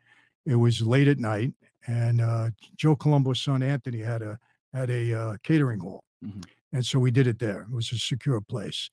it 0.47 0.55
was 0.57 0.81
late 0.81 1.09
at 1.09 1.19
night, 1.19 1.53
and 1.87 2.21
uh, 2.21 2.51
Joe 2.77 2.97
Colombo's 2.97 3.41
son 3.43 3.63
Anthony 3.63 4.01
had 4.01 4.23
a 4.23 4.39
had 4.73 4.91
a 4.91 5.15
uh, 5.15 5.37
catering 5.43 5.81
hall, 5.81 6.05
Mhm. 6.25 6.45
and 6.73 6.85
so 6.87 6.99
we 6.99 7.11
did 7.11 7.27
it 7.27 7.39
there. 7.39 7.63
It 7.63 7.71
was 7.71 7.93
a 7.93 7.99
secure 7.99 8.41
place. 8.41 8.89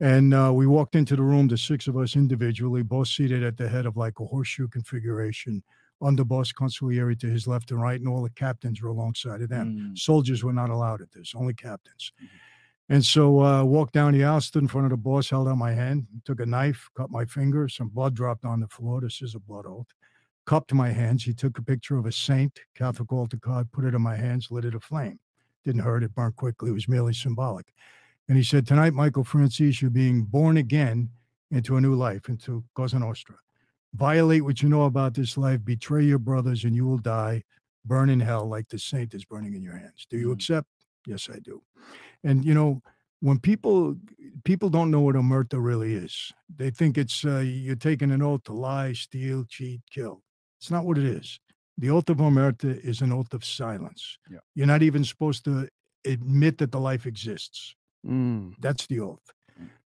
And 0.00 0.32
uh, 0.34 0.52
we 0.54 0.66
walked 0.66 0.94
into 0.96 1.14
the 1.16 1.22
room, 1.22 1.48
the 1.48 1.58
six 1.58 1.86
of 1.86 1.96
us 1.96 2.16
individually, 2.16 2.82
both 2.82 3.08
seated 3.08 3.42
at 3.42 3.56
the 3.56 3.68
head 3.68 3.86
of 3.86 3.96
like 3.96 4.18
a 4.20 4.24
horseshoe 4.24 4.68
configuration, 4.68 5.62
underboss 6.00 6.54
consigliere 6.54 7.18
to 7.18 7.26
his 7.26 7.46
left 7.46 7.70
and 7.70 7.80
right, 7.80 8.00
and 8.00 8.08
all 8.08 8.22
the 8.22 8.30
captains 8.30 8.82
were 8.82 8.88
alongside 8.88 9.42
of 9.42 9.48
them. 9.48 9.92
Mm, 9.92 9.98
Soldiers 9.98 10.42
were 10.42 10.52
not 10.52 10.70
allowed 10.70 11.00
at 11.00 11.12
this, 11.12 11.32
only 11.34 11.54
captains. 11.54 12.12
And 12.88 13.04
so 13.04 13.40
uh, 13.44 13.62
walked 13.62 13.92
down 13.92 14.12
the 14.12 14.24
aisle, 14.24 14.40
stood 14.40 14.62
in 14.62 14.68
front 14.68 14.86
of 14.86 14.90
the 14.90 14.96
boss, 14.96 15.30
held 15.30 15.46
out 15.46 15.56
my 15.56 15.72
hand, 15.72 16.08
took 16.24 16.40
a 16.40 16.46
knife, 16.46 16.88
cut 16.96 17.08
my 17.08 17.24
finger, 17.24 17.68
some 17.68 17.88
blood 17.88 18.14
dropped 18.14 18.44
on 18.44 18.58
the 18.58 18.66
floor. 18.66 19.00
This 19.00 19.22
is 19.22 19.36
a 19.36 19.38
blood 19.38 19.64
oath. 19.64 19.86
Cupped 20.44 20.74
my 20.74 20.90
hands. 20.90 21.22
He 21.22 21.32
took 21.32 21.56
a 21.58 21.62
picture 21.62 21.98
of 21.98 22.06
a 22.06 22.12
saint, 22.12 22.58
Catholic 22.74 23.12
altar 23.12 23.36
card, 23.36 23.70
put 23.70 23.84
it 23.84 23.94
in 23.94 24.02
my 24.02 24.16
hands, 24.16 24.50
lit 24.50 24.64
it 24.64 24.74
aflame. 24.74 25.20
Didn't 25.64 25.82
hurt, 25.82 26.02
it 26.02 26.14
burnt 26.14 26.34
quickly. 26.34 26.70
It 26.70 26.74
was 26.74 26.88
merely 26.88 27.12
symbolic. 27.12 27.66
And 28.26 28.36
he 28.36 28.42
said, 28.42 28.66
Tonight, 28.66 28.94
Michael 28.94 29.24
Franzese, 29.24 29.80
you're 29.80 29.90
being 29.90 30.22
born 30.22 30.56
again 30.56 31.10
into 31.52 31.76
a 31.76 31.80
new 31.80 31.94
life, 31.94 32.28
into 32.28 32.64
Cosa 32.74 32.98
Nostra. 32.98 33.36
Violate 33.94 34.44
what 34.44 34.62
you 34.62 34.68
know 34.68 34.84
about 34.84 35.14
this 35.14 35.36
life, 35.36 35.64
betray 35.64 36.04
your 36.04 36.18
brothers, 36.18 36.64
and 36.64 36.74
you 36.76 36.86
will 36.86 36.98
die, 36.98 37.42
burn 37.84 38.08
in 38.10 38.20
hell 38.20 38.46
like 38.46 38.68
the 38.68 38.78
saint 38.78 39.14
is 39.14 39.24
burning 39.24 39.54
in 39.54 39.62
your 39.62 39.76
hands. 39.76 40.06
Do 40.08 40.18
you 40.18 40.28
Mm. 40.28 40.34
accept? 40.34 40.68
Yes, 41.06 41.28
I 41.32 41.38
do. 41.40 41.62
And, 42.22 42.44
you 42.44 42.54
know, 42.54 42.82
when 43.20 43.38
people 43.38 43.96
people 44.44 44.70
don't 44.70 44.90
know 44.90 45.00
what 45.00 45.16
a 45.16 45.18
omerta 45.18 45.62
really 45.62 45.94
is. 45.94 46.32
They 46.54 46.70
think 46.70 46.96
it's 46.96 47.24
uh, 47.24 47.40
you're 47.40 47.76
taking 47.76 48.10
an 48.10 48.22
oath 48.22 48.44
to 48.44 48.52
lie, 48.52 48.92
steal, 48.94 49.44
cheat, 49.44 49.82
kill. 49.90 50.22
It's 50.60 50.70
not 50.70 50.84
what 50.84 50.98
it 50.98 51.04
is. 51.04 51.38
The 51.78 51.90
oath 51.90 52.08
of 52.10 52.18
omerta 52.18 52.78
is 52.84 53.00
an 53.02 53.12
oath 53.12 53.32
of 53.34 53.44
silence. 53.44 54.18
Yeah. 54.30 54.38
You're 54.54 54.66
not 54.66 54.82
even 54.82 55.04
supposed 55.04 55.44
to 55.44 55.68
admit 56.04 56.58
that 56.58 56.72
the 56.72 56.80
life 56.80 57.06
exists. 57.06 57.74
Mm. 58.06 58.54
That's 58.60 58.86
the 58.86 59.00
oath. 59.00 59.30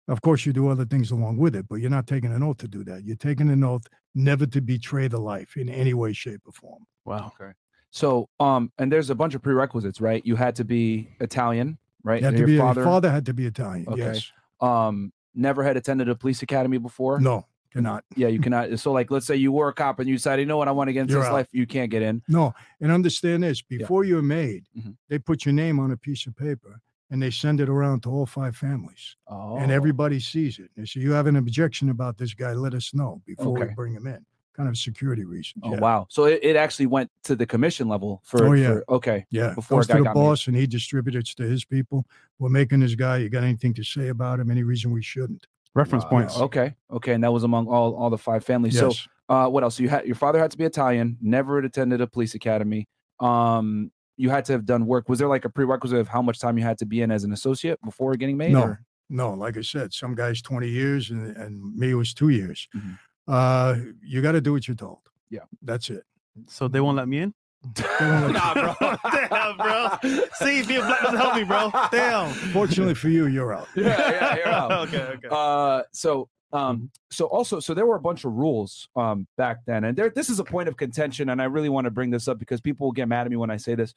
Of 0.06 0.20
course, 0.20 0.44
you 0.44 0.52
do 0.52 0.68
other 0.68 0.84
things 0.84 1.10
along 1.10 1.38
with 1.38 1.54
it, 1.56 1.66
but 1.68 1.76
you're 1.76 1.90
not 1.90 2.06
taking 2.06 2.32
an 2.32 2.42
oath 2.42 2.58
to 2.58 2.68
do 2.68 2.84
that. 2.84 3.04
You're 3.04 3.16
taking 3.16 3.48
an 3.50 3.64
oath 3.64 3.86
never 4.14 4.44
to 4.46 4.60
betray 4.60 5.08
the 5.08 5.18
life 5.18 5.56
in 5.56 5.68
any 5.68 5.94
way, 5.94 6.12
shape, 6.12 6.42
or 6.44 6.52
form. 6.52 6.84
Wow. 7.06 7.32
Okay. 7.40 7.52
So, 7.90 8.28
um, 8.38 8.70
and 8.78 8.92
there's 8.92 9.08
a 9.08 9.14
bunch 9.14 9.34
of 9.34 9.42
prerequisites, 9.42 10.00
right? 10.00 10.20
You 10.26 10.36
had 10.36 10.56
to 10.56 10.64
be 10.64 11.08
Italian, 11.20 11.78
right? 12.02 12.20
You 12.20 12.26
had 12.26 12.32
to 12.34 12.38
Your 12.38 12.46
be 12.48 12.58
father, 12.58 12.82
your 12.82 12.90
father 12.90 13.10
had 13.10 13.24
to 13.26 13.34
be 13.34 13.46
Italian. 13.46 13.86
Okay. 13.88 13.98
Yes. 14.00 14.32
um, 14.60 15.12
never 15.34 15.62
had 15.64 15.76
attended 15.76 16.08
a 16.08 16.14
police 16.14 16.42
academy 16.42 16.76
before. 16.78 17.18
No, 17.20 17.46
cannot. 17.72 18.04
Yeah, 18.14 18.28
you 18.28 18.40
cannot. 18.40 18.78
So, 18.80 18.92
like, 18.92 19.10
let's 19.10 19.26
say 19.26 19.36
you 19.36 19.52
were 19.52 19.68
a 19.68 19.72
cop 19.72 20.00
and 20.00 20.08
you 20.08 20.16
decided, 20.16 20.42
you 20.42 20.46
know 20.46 20.56
what, 20.58 20.68
I 20.68 20.72
want 20.72 20.88
to 20.88 20.92
get 20.92 21.00
into 21.02 21.12
You're 21.14 21.22
this 21.22 21.28
out. 21.28 21.34
life. 21.34 21.48
You 21.52 21.66
can't 21.66 21.90
get 21.90 22.02
in. 22.02 22.20
No, 22.28 22.52
and 22.80 22.92
understand 22.92 23.42
this: 23.44 23.62
before 23.62 24.04
you're 24.04 24.22
made, 24.22 24.64
Mhm. 24.78 24.96
they 25.08 25.18
put 25.18 25.46
your 25.46 25.54
name 25.54 25.78
on 25.80 25.90
a 25.92 25.96
piece 25.96 26.26
of 26.26 26.36
paper 26.36 26.80
and 27.10 27.22
they 27.22 27.30
send 27.30 27.60
it 27.60 27.68
around 27.68 28.02
to 28.02 28.10
all 28.10 28.26
five 28.26 28.56
families, 28.56 29.16
Oh, 29.28 29.56
and 29.58 29.70
everybody 29.70 30.18
sees 30.20 30.58
it. 30.58 30.70
They 30.76 30.84
say, 30.86 31.00
"You 31.00 31.12
have 31.12 31.26
an 31.26 31.36
objection 31.36 31.90
about 31.90 32.18
this 32.18 32.34
guy? 32.34 32.52
Let 32.52 32.74
us 32.74 32.92
know 32.94 33.22
before 33.26 33.56
Okay. 33.58 33.68
we 33.68 33.74
bring 33.74 33.94
him 33.94 34.06
in." 34.06 34.24
Kind 34.56 34.68
of 34.68 34.76
security 34.78 35.24
reasons. 35.24 35.62
Oh 35.64 35.72
yeah. 35.72 35.80
wow! 35.80 36.06
So 36.08 36.24
it, 36.26 36.38
it 36.42 36.54
actually 36.54 36.86
went 36.86 37.10
to 37.24 37.34
the 37.34 37.44
commission 37.44 37.88
level 37.88 38.22
for. 38.24 38.46
Oh, 38.46 38.52
yeah. 38.52 38.74
for- 38.74 38.84
okay. 38.96 39.26
Yeah, 39.30 39.52
before 39.54 39.78
goes 39.78 39.88
to 39.88 39.94
the 39.94 40.02
got 40.04 40.14
made. 40.14 40.20
boss, 40.20 40.46
and 40.46 40.54
he 40.56 40.66
distributes 40.66 41.32
it 41.32 41.36
to 41.38 41.42
his 41.42 41.64
people. 41.64 42.06
We're 42.38 42.50
making 42.50 42.80
this 42.80 42.94
guy. 42.94 43.16
You 43.18 43.28
got 43.28 43.42
anything 43.42 43.74
to 43.74 43.82
say 43.82 44.08
about 44.08 44.38
him? 44.40 44.50
Any 44.52 44.62
reason 44.62 44.92
we 44.92 45.02
shouldn't? 45.02 45.46
Reference 45.74 46.04
Wow. 46.04 46.10
points. 46.10 46.38
Okay. 46.38 46.72
Okay. 46.88 47.14
And 47.14 47.24
that 47.24 47.32
was 47.32 47.42
among 47.42 47.66
all 47.66 47.96
all 47.96 48.10
the 48.10 48.18
five 48.18 48.44
families. 48.44 48.74
Yes. 48.76 48.80
So, 49.28 49.34
uh, 49.34 49.48
what 49.48 49.64
else? 49.64 49.74
So 49.76 49.82
you 49.82 49.88
had 49.88 50.06
your 50.06 50.14
father 50.14 50.38
had 50.38 50.52
to 50.52 50.56
be 50.56 50.64
Italian. 50.64 51.18
Never 51.20 51.56
had 51.56 51.64
attended 51.64 52.00
a 52.00 52.06
police 52.06 52.36
academy. 52.36 52.86
Um, 53.18 53.90
you 54.16 54.30
had 54.30 54.44
to 54.46 54.52
have 54.52 54.64
done 54.64 54.86
work. 54.86 55.08
Was 55.08 55.18
there 55.18 55.28
like 55.28 55.44
a 55.44 55.50
prerequisite 55.50 55.98
of 55.98 56.08
how 56.08 56.22
much 56.22 56.38
time 56.38 56.56
you 56.58 56.64
had 56.64 56.78
to 56.78 56.86
be 56.86 57.02
in 57.02 57.10
as 57.10 57.24
an 57.24 57.32
associate 57.32 57.78
before 57.84 58.14
getting 58.16 58.36
made? 58.36 58.52
No, 58.52 58.62
or- 58.62 58.80
no. 59.10 59.32
Like 59.34 59.56
I 59.56 59.62
said, 59.62 59.92
some 59.92 60.14
guys 60.14 60.40
twenty 60.42 60.68
years, 60.68 61.10
and 61.10 61.36
and 61.36 61.74
me 61.76 61.94
was 61.94 62.14
two 62.14 62.28
years. 62.30 62.68
Mhm. 62.76 62.98
Uh, 63.26 63.76
you 64.02 64.20
got 64.22 64.32
to 64.32 64.40
do 64.40 64.52
what 64.52 64.68
you're 64.68 64.76
told. 64.76 64.98
Yeah. 65.30 65.40
that's 65.62 65.88
it. 65.90 66.04
So 66.48 66.68
they 66.68 66.80
won't 66.80 66.96
let 66.96 67.08
me 67.08 67.18
in? 67.20 67.34
nah, 68.00 68.52
bro. 68.54 68.74
Damn, 69.10 69.56
bro. 69.56 69.88
See, 70.34 70.62
being 70.66 70.80
black 70.82 71.00
doesn't 71.02 71.16
help 71.18 71.34
me, 71.34 71.44
bro. 71.44 71.70
Damn. 71.90 72.30
Fortunately 72.52 72.94
for 72.94 73.08
you, 73.08 73.26
you're 73.26 73.54
out. 73.54 73.66
yeah, 73.74 74.10
yeah, 74.10 74.36
you're 74.36 74.48
out. 74.52 74.72
okay, 74.88 75.00
okay. 75.14 75.28
Uh, 75.30 75.82
so 75.92 76.28
um, 76.52 76.90
so 77.10 77.26
also, 77.26 77.58
so 77.60 77.74
there 77.74 77.86
were 77.86 77.96
a 77.96 78.00
bunch 78.00 78.24
of 78.24 78.32
rules 78.32 78.88
um 78.96 79.26
back 79.36 79.64
then, 79.66 79.84
and 79.84 79.96
there 79.96 80.10
this 80.10 80.30
is 80.30 80.38
a 80.38 80.44
point 80.44 80.68
of 80.68 80.76
contention, 80.76 81.30
and 81.30 81.42
I 81.42 81.46
really 81.46 81.68
want 81.68 81.86
to 81.86 81.90
bring 81.90 82.10
this 82.10 82.28
up 82.28 82.38
because 82.38 82.60
people 82.60 82.86
will 82.86 82.92
get 82.92 83.08
mad 83.08 83.26
at 83.26 83.30
me 83.30 83.36
when 83.36 83.50
I 83.50 83.56
say 83.56 83.74
this. 83.74 83.94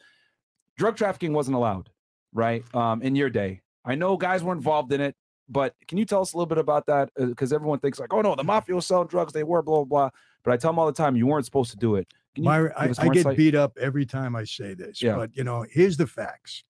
Drug 0.78 0.96
trafficking 0.96 1.34
wasn't 1.34 1.56
allowed, 1.56 1.90
right? 2.34 2.64
Um, 2.76 3.02
in 3.02 3.16
your 3.16 3.30
day, 3.30 3.62
I 3.86 3.96
know 3.96 4.18
guys 4.18 4.44
were 4.44 4.54
involved 4.54 4.92
in 4.94 5.02
it, 5.02 5.16
but 5.50 5.76
can 5.88 5.98
you 5.98 6.06
tell 6.06 6.22
us 6.22 6.34
a 6.34 6.38
little 6.38 6.48
bit 6.48 6.58
about 6.60 6.86
that? 6.88 7.10
Because 7.16 7.52
everyone 7.54 7.80
thinks 7.80 8.00
like, 8.00 8.14
oh 8.14 8.22
no, 8.22 8.36
the 8.36 8.44
mafia 8.44 8.76
was 8.76 8.86
selling 8.86 9.08
drugs, 9.08 9.34
they 9.34 9.44
were 9.44 9.62
blah 9.62 9.78
blah 9.78 9.86
blah. 9.86 10.10
But 10.44 10.54
I 10.54 10.58
tell 10.58 10.72
them 10.72 10.80
all 10.80 10.86
the 10.88 10.94
time, 10.94 11.16
you 11.16 11.28
weren't 11.28 11.46
supposed 11.46 11.72
to 11.72 11.78
do 11.78 11.96
it. 11.96 12.08
Myra, 12.38 12.72
I, 12.78 12.94
I 13.00 13.10
get 13.10 13.36
beat 13.36 13.56
up 13.56 13.78
every 13.80 14.06
time 14.06 14.36
I 14.36 14.44
say 14.44 14.74
this, 14.74 15.02
Yeah. 15.02 15.16
but 15.16 15.36
you 15.36 15.44
know, 15.44 15.66
here's 15.70 15.98
the 15.98 16.08
facts. 16.08 16.64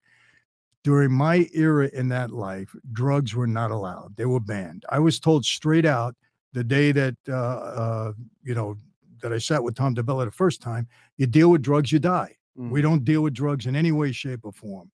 During 0.87 1.11
my 1.11 1.49
era 1.53 1.91
in 1.93 2.07
that 2.11 2.31
life, 2.31 2.73
drugs 2.93 3.35
were 3.35 3.49
not 3.49 3.73
allowed; 3.73 4.15
they 4.15 4.25
were 4.25 4.39
banned. 4.39 4.85
I 4.89 5.01
was 5.01 5.19
told 5.19 5.45
straight 5.45 5.85
out 5.85 6.15
the 6.53 6.63
day 6.63 6.93
that 6.93 7.17
uh, 7.29 7.33
uh, 7.33 8.13
you 8.45 8.55
know 8.55 8.77
that 9.21 9.33
I 9.33 9.39
sat 9.39 9.65
with 9.65 9.75
Tom 9.75 9.97
DiBella 9.97 10.27
the 10.27 10.31
first 10.31 10.63
time. 10.63 10.87
You 11.17 11.27
deal 11.27 11.51
with 11.51 11.63
drugs, 11.63 11.91
you 11.91 11.99
die. 11.99 12.37
Mm. 12.57 12.71
We 12.71 12.83
don't 12.83 13.05
deal 13.05 13.23
with 13.23 13.35
drugs 13.35 13.67
in 13.67 13.75
any 13.75 13.91
way, 13.91 14.13
shape, 14.13 14.45
or 14.45 14.53
form. 14.53 14.93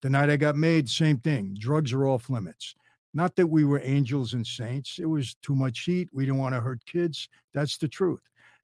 The 0.00 0.08
night 0.08 0.30
I 0.30 0.38
got 0.38 0.56
made, 0.56 0.88
same 0.88 1.18
thing. 1.18 1.54
Drugs 1.60 1.92
are 1.92 2.06
off 2.06 2.30
limits. 2.30 2.74
Not 3.12 3.36
that 3.36 3.46
we 3.46 3.66
were 3.66 3.82
angels 3.84 4.32
and 4.32 4.46
saints. 4.46 4.98
It 4.98 5.04
was 5.04 5.34
too 5.42 5.54
much 5.54 5.80
heat. 5.80 6.08
We 6.14 6.24
didn't 6.24 6.40
want 6.40 6.54
to 6.54 6.62
hurt 6.62 6.82
kids. 6.86 7.28
That's 7.52 7.76
the 7.76 7.88
truth. 7.88 8.22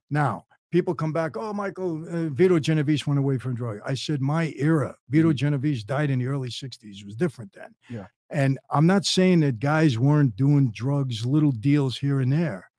Now, 0.09 0.47
people 0.73 0.95
come 0.95 1.13
back, 1.13 1.37
oh, 1.37 1.53
Michael, 1.53 2.03
uh, 2.09 2.29
Vito 2.31 2.59
Genovese 2.59 3.07
went 3.07 3.19
away 3.21 3.39
from 3.39 3.55
drug. 3.55 3.79
I 3.87 3.95
said, 3.95 4.21
my 4.21 4.53
era, 4.57 4.97
Vito 5.11 5.33
Genovese 5.33 5.85
died 5.85 6.11
in 6.11 6.19
the 6.19 6.27
early 6.27 6.49
60s. 6.49 6.99
It 7.01 7.07
was 7.07 7.15
different 7.15 7.53
then. 7.53 7.75
Yeah. 7.89 8.07
And 8.31 8.59
I'm 8.71 8.87
not 8.87 9.05
saying 9.05 9.41
that 9.41 9.61
guys 9.61 9.99
weren't 9.99 10.35
doing 10.35 10.73
drugs, 10.73 11.25
little 11.27 11.53
deals 11.53 11.99
here 11.99 12.21
and 12.21 12.33
there, 12.33 12.71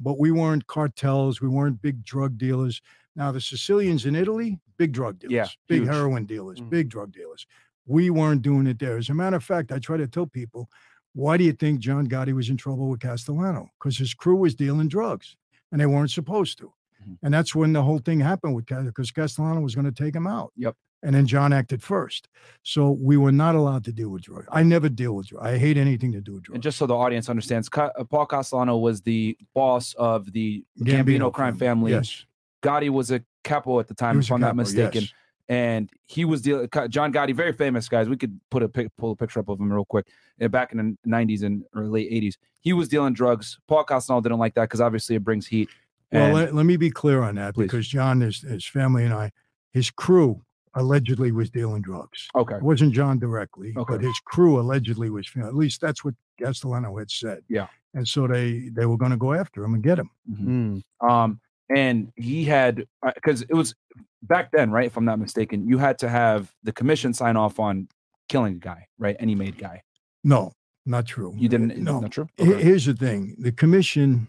but 0.00 0.18
we 0.18 0.32
weren't 0.32 0.66
cartels. 0.66 1.40
We 1.40 1.48
weren't 1.48 1.80
big 1.82 2.02
drug 2.04 2.38
dealers. 2.38 2.80
Now, 3.14 3.30
the 3.30 3.40
Sicilians 3.40 4.06
in 4.06 4.16
Italy, 4.16 4.58
big 4.78 4.92
drug 4.92 5.18
dealers, 5.18 5.32
Yeah, 5.32 5.46
big 5.68 5.82
huge. 5.82 5.88
heroin 5.90 6.24
dealers, 6.24 6.60
Mm. 6.60 6.70
big 6.70 6.88
drug 6.88 7.12
dealers. 7.12 7.46
We 7.86 8.08
weren't 8.08 8.40
doing 8.42 8.66
it 8.66 8.78
there. 8.78 8.96
As 8.96 9.10
a 9.10 9.14
matter 9.14 9.36
of 9.36 9.44
fact, 9.44 9.70
I 9.70 9.78
try 9.78 9.98
to 9.98 10.08
tell 10.08 10.26
people, 10.26 10.70
why 11.12 11.36
do 11.36 11.44
you 11.44 11.52
think 11.52 11.80
John 11.80 12.06
Gotti 12.06 12.32
was 12.32 12.48
in 12.48 12.56
trouble 12.56 12.88
with 12.88 13.00
Castellano? 13.00 13.68
Because 13.78 13.98
his 13.98 14.14
crew 14.14 14.36
was 14.36 14.54
dealing 14.54 14.88
drugs 14.88 15.36
and 15.70 15.78
they 15.78 15.84
weren't 15.86 16.10
supposed 16.10 16.56
to. 16.58 16.72
Mhm. 17.06 17.18
And 17.22 17.32
that's 17.34 17.54
when 17.54 17.72
the 17.72 17.82
whole 17.82 17.98
thing 17.98 18.20
happened 18.20 18.54
with 18.54 18.66
because 18.66 19.10
Castellano 19.10 19.60
was 19.60 19.74
going 19.74 19.84
to 19.84 19.92
take 19.92 20.14
him 20.14 20.26
out. 20.26 20.52
Yep. 20.56 20.76
And 21.04 21.14
then 21.16 21.26
John 21.26 21.52
acted 21.52 21.82
first. 21.82 22.28
So 22.62 22.90
we 22.92 23.16
were 23.16 23.32
not 23.32 23.56
allowed 23.56 23.84
to 23.84 23.92
deal 23.92 24.08
with 24.10 24.22
drugs. 24.22 24.46
I 24.52 24.62
never 24.62 24.88
deal 24.88 25.14
with 25.16 25.26
drugs. 25.28 25.44
I 25.44 25.58
hate 25.58 25.76
anything 25.76 26.12
to 26.12 26.20
do 26.20 26.34
with 26.34 26.44
drugs. 26.44 26.54
And 26.56 26.62
just 26.62 26.78
so 26.78 26.86
the 26.86 26.94
audience 26.94 27.28
understands, 27.28 27.68
uh, 27.76 27.90
Paul 28.08 28.26
Castellano 28.26 28.76
was 28.78 29.02
the 29.02 29.36
boss 29.52 29.94
of 29.94 30.32
the 30.32 30.64
Gambino, 30.80 31.32
crime 31.32 31.56
family. 31.56 31.90
Yes. 31.92 32.24
Gotti 32.62 32.88
was 32.90 33.10
a 33.10 33.24
capo 33.42 33.80
at 33.80 33.88
the 33.88 33.94
time, 33.94 34.20
if 34.20 34.30
I'm 34.30 34.40
not 34.40 34.54
mistaken. 34.54 35.02
yes. 35.02 35.12
And 35.48 35.90
he 36.06 36.24
was 36.24 36.40
dealing. 36.40 36.68
John 36.88 37.12
Gotti, 37.12 37.34
very 37.34 37.52
famous 37.52 37.88
guys. 37.88 38.08
We 38.08 38.16
could 38.16 38.40
put 38.48 38.62
a 38.62 38.68
pic, 38.68 38.96
pull 38.96 39.10
a 39.10 39.16
picture 39.16 39.40
up 39.40 39.48
of 39.48 39.58
him 39.58 39.72
real 39.72 39.84
quick. 39.84 40.06
Uh, 40.40 40.46
Back 40.46 40.72
in 40.72 40.96
the 41.04 41.10
90s 41.10 41.42
and 41.42 41.64
early 41.74 42.04
80s, 42.04 42.36
he 42.60 42.72
was 42.72 42.88
dealing 42.88 43.12
drugs. 43.12 43.58
Paul 43.66 43.82
Castellano 43.82 44.22
didn't 44.22 44.38
like 44.38 44.54
that 44.54 44.62
because 44.62 44.80
obviously 44.80 45.16
it 45.16 45.24
brings 45.24 45.48
heat. 45.48 45.68
Well, 46.12 46.32
let, 46.32 46.54
let 46.54 46.66
me 46.66 46.76
be 46.76 46.90
clear 46.90 47.22
on 47.22 47.36
that 47.36 47.54
Please. 47.54 47.64
because 47.64 47.88
John, 47.88 48.20
his, 48.20 48.40
his 48.42 48.66
family, 48.66 49.04
and 49.04 49.14
I, 49.14 49.30
his 49.72 49.90
crew 49.90 50.42
allegedly 50.74 51.32
was 51.32 51.50
dealing 51.50 51.82
drugs. 51.82 52.28
okay, 52.34 52.56
It 52.56 52.62
wasn't 52.62 52.92
John 52.94 53.18
directly, 53.18 53.72
but 53.72 54.00
his 54.00 54.18
crew 54.24 54.58
allegedly 54.60 55.10
was. 55.10 55.28
At 55.36 55.54
least 55.54 55.80
that's 55.80 56.04
what 56.04 56.14
Castellano 56.40 56.96
had 56.96 57.10
said. 57.10 57.42
Yeah. 57.48 57.66
And 57.94 58.08
so 58.08 58.26
they 58.26 58.70
they 58.72 58.86
were 58.86 58.96
going 58.96 59.10
to 59.10 59.18
go 59.18 59.34
after 59.34 59.62
him 59.64 59.74
and 59.74 59.82
get 59.82 59.98
him. 59.98 60.10
Mhm. 60.30 60.82
Mm. 61.02 61.08
um, 61.10 61.40
and 61.74 62.12
he 62.16 62.44
had 62.44 62.86
because 63.14 63.42
it 63.42 63.52
was 63.54 63.74
back 64.22 64.50
then, 64.52 64.70
right? 64.70 64.86
If 64.86 64.96
I'm 64.96 65.04
not 65.04 65.18
mistaken, 65.18 65.66
you 65.68 65.78
had 65.78 65.98
to 65.98 66.08
have 66.08 66.52
the 66.62 66.72
commission 66.72 67.12
sign 67.12 67.36
off 67.36 67.58
on 67.60 67.88
killing 68.28 68.54
a 68.54 68.58
guy, 68.58 68.86
right? 68.98 69.16
Any 69.20 69.34
made 69.34 69.58
guy. 69.58 69.82
No, 70.24 70.52
not 70.86 71.06
true. 71.06 71.34
You 71.36 71.48
didn't. 71.48 71.76
No. 71.78 72.00
not 72.00 72.12
true. 72.12 72.28
Okay. 72.40 72.62
Here's 72.62 72.86
the 72.86 72.94
thing: 72.94 73.36
the 73.38 73.52
commission. 73.52 74.28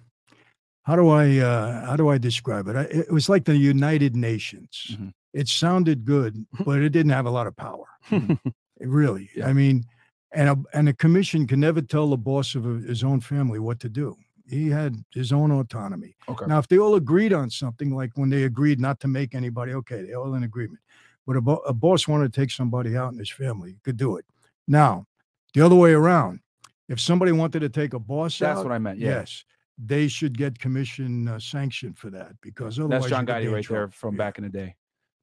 How 0.84 0.96
do 0.96 1.10
I 1.10 1.38
uh, 1.40 1.86
how 1.86 1.96
do 1.96 2.10
I 2.10 2.18
describe 2.18 2.68
it? 2.68 2.76
I, 2.76 2.82
it 2.84 3.12
was 3.12 3.30
like 3.30 3.46
the 3.46 3.56
United 3.58 4.16
Nations. 4.16 4.92
Mhm. 4.92 5.14
It 5.34 5.48
sounded 5.48 6.06
good, 6.06 6.46
but 6.66 6.82
it 6.82 6.90
didn't 6.90 7.12
have 7.12 7.26
a 7.26 7.32
lot 7.32 7.48
of 7.48 7.56
power. 7.56 7.86
It 8.12 8.90
really. 8.90 9.30
Yeah. 9.36 9.48
I 9.48 9.54
mean, 9.54 9.86
and 10.34 10.50
a, 10.50 10.58
and 10.78 10.90
a 10.90 10.94
commission 10.94 11.48
can 11.48 11.60
never 11.60 11.82
tell 11.82 12.10
the 12.10 12.18
boss 12.18 12.56
of 12.56 12.66
a, 12.66 12.80
his 12.88 13.04
own 13.04 13.22
family 13.22 13.60
what 13.60 13.80
to 13.82 13.90
do. 13.90 14.18
He 14.50 14.70
had 14.70 14.98
his 15.14 15.32
own 15.32 15.52
autonomy. 15.52 16.16
Okay. 16.28 16.46
Now, 16.48 16.60
if 16.60 16.68
they 16.68 16.78
all 16.78 16.96
agreed 16.96 17.32
on 17.32 17.50
something, 17.50 17.96
like 17.96 18.12
when 18.16 18.30
they 18.30 18.44
agreed 18.44 18.80
not 18.82 19.00
to 19.02 19.08
make 19.08 19.34
anybody, 19.36 19.74
okay, 19.74 20.02
they're 20.04 20.18
all 20.20 20.36
in 20.36 20.44
agreement. 20.44 20.80
But 21.26 21.38
a, 21.38 21.42
bo- 21.42 21.64
a 21.66 21.72
boss 21.74 22.08
wanted 22.10 22.34
to 22.34 22.42
take 22.42 22.52
somebody 22.52 22.98
out 22.98 23.14
in 23.14 23.20
his 23.20 23.30
family, 23.32 23.72
he 23.72 23.78
could 23.84 23.96
do 23.96 24.18
it. 24.18 24.26
Now, 24.68 25.06
the 25.54 25.62
other 25.66 25.76
way 25.76 25.94
around, 25.94 26.42
if 26.90 27.00
somebody 27.00 27.32
wanted 27.32 27.62
to 27.62 27.70
take 27.70 27.94
a 27.94 28.00
boss 28.00 28.42
out, 28.42 28.48
That's 28.48 28.60
out, 28.60 28.66
what 28.66 28.74
I 28.74 28.80
meant. 28.80 29.00
Yeah. 29.00 29.20
yes, 29.20 29.46
they 29.78 30.08
should 30.08 30.38
get 30.38 30.60
commission 30.60 31.28
uh, 31.28 31.40
sanction 31.40 31.94
for 31.94 32.10
that 32.12 32.34
because 32.42 32.78
otherwise 32.80 33.02
That's 33.02 33.10
John 33.10 33.22
you 33.22 33.26
could 33.28 33.34
be 33.34 33.42
Gotti 33.46 33.48
in 33.48 33.54
right 33.54 33.68
there 33.68 33.78
trouble. 33.80 33.94
from 33.94 34.16
back 34.18 34.38
in 34.38 34.44
the 34.44 34.50
day. 34.50 34.76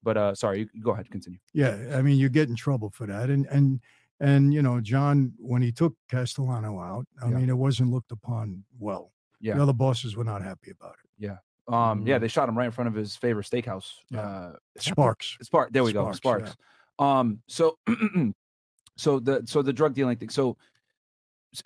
But 0.02 0.16
uh 0.16 0.34
sorry, 0.34 0.68
you 0.72 0.82
go 0.82 0.92
ahead, 0.92 1.10
continue. 1.10 1.38
Yeah, 1.52 1.76
I 1.94 2.00
mean, 2.02 2.18
you 2.18 2.28
get 2.30 2.48
in 2.48 2.56
trouble 2.56 2.90
for 2.90 3.06
that, 3.06 3.28
and 3.30 3.46
and 3.46 3.80
and 4.18 4.52
you 4.54 4.62
know, 4.62 4.80
John, 4.80 5.32
when 5.38 5.60
he 5.62 5.72
took 5.72 5.94
Castellano 6.10 6.80
out, 6.80 7.06
I 7.22 7.28
Yeah. 7.28 7.36
mean, 7.36 7.48
it 7.50 7.56
wasn't 7.56 7.90
looked 7.90 8.10
upon 8.12 8.64
well. 8.78 9.12
Yeah. 9.40 9.56
the 9.56 9.62
other 9.62 9.72
bosses 9.72 10.16
were 10.16 10.24
not 10.24 10.42
happy 10.42 10.70
about 10.70 10.96
it. 11.04 11.10
Yeah. 11.18 11.36
Um, 11.68 12.06
yeah, 12.06 12.16
Mm. 12.16 12.20
they 12.22 12.28
shot 12.28 12.48
him 12.48 12.56
right 12.58 12.64
in 12.66 12.70
front 12.72 12.88
of 12.88 12.94
his 12.94 13.14
favorite 13.16 13.46
steakhouse. 13.46 13.92
Yeah. 14.10 14.20
Uh 14.20 14.52
Sparks. 14.78 15.36
Spark. 15.42 15.70
There 15.72 15.84
we 15.84 15.90
Sparks, 15.92 16.18
go. 16.20 16.30
yeah. 16.30 16.36
Sparks. 16.46 16.56
Um, 16.98 17.42
so 17.46 17.78
so 18.96 19.20
the 19.20 19.42
so 19.46 19.62
the 19.62 19.72
drug 19.72 19.94
dealing 19.94 20.16
thing. 20.16 20.28
So 20.30 20.56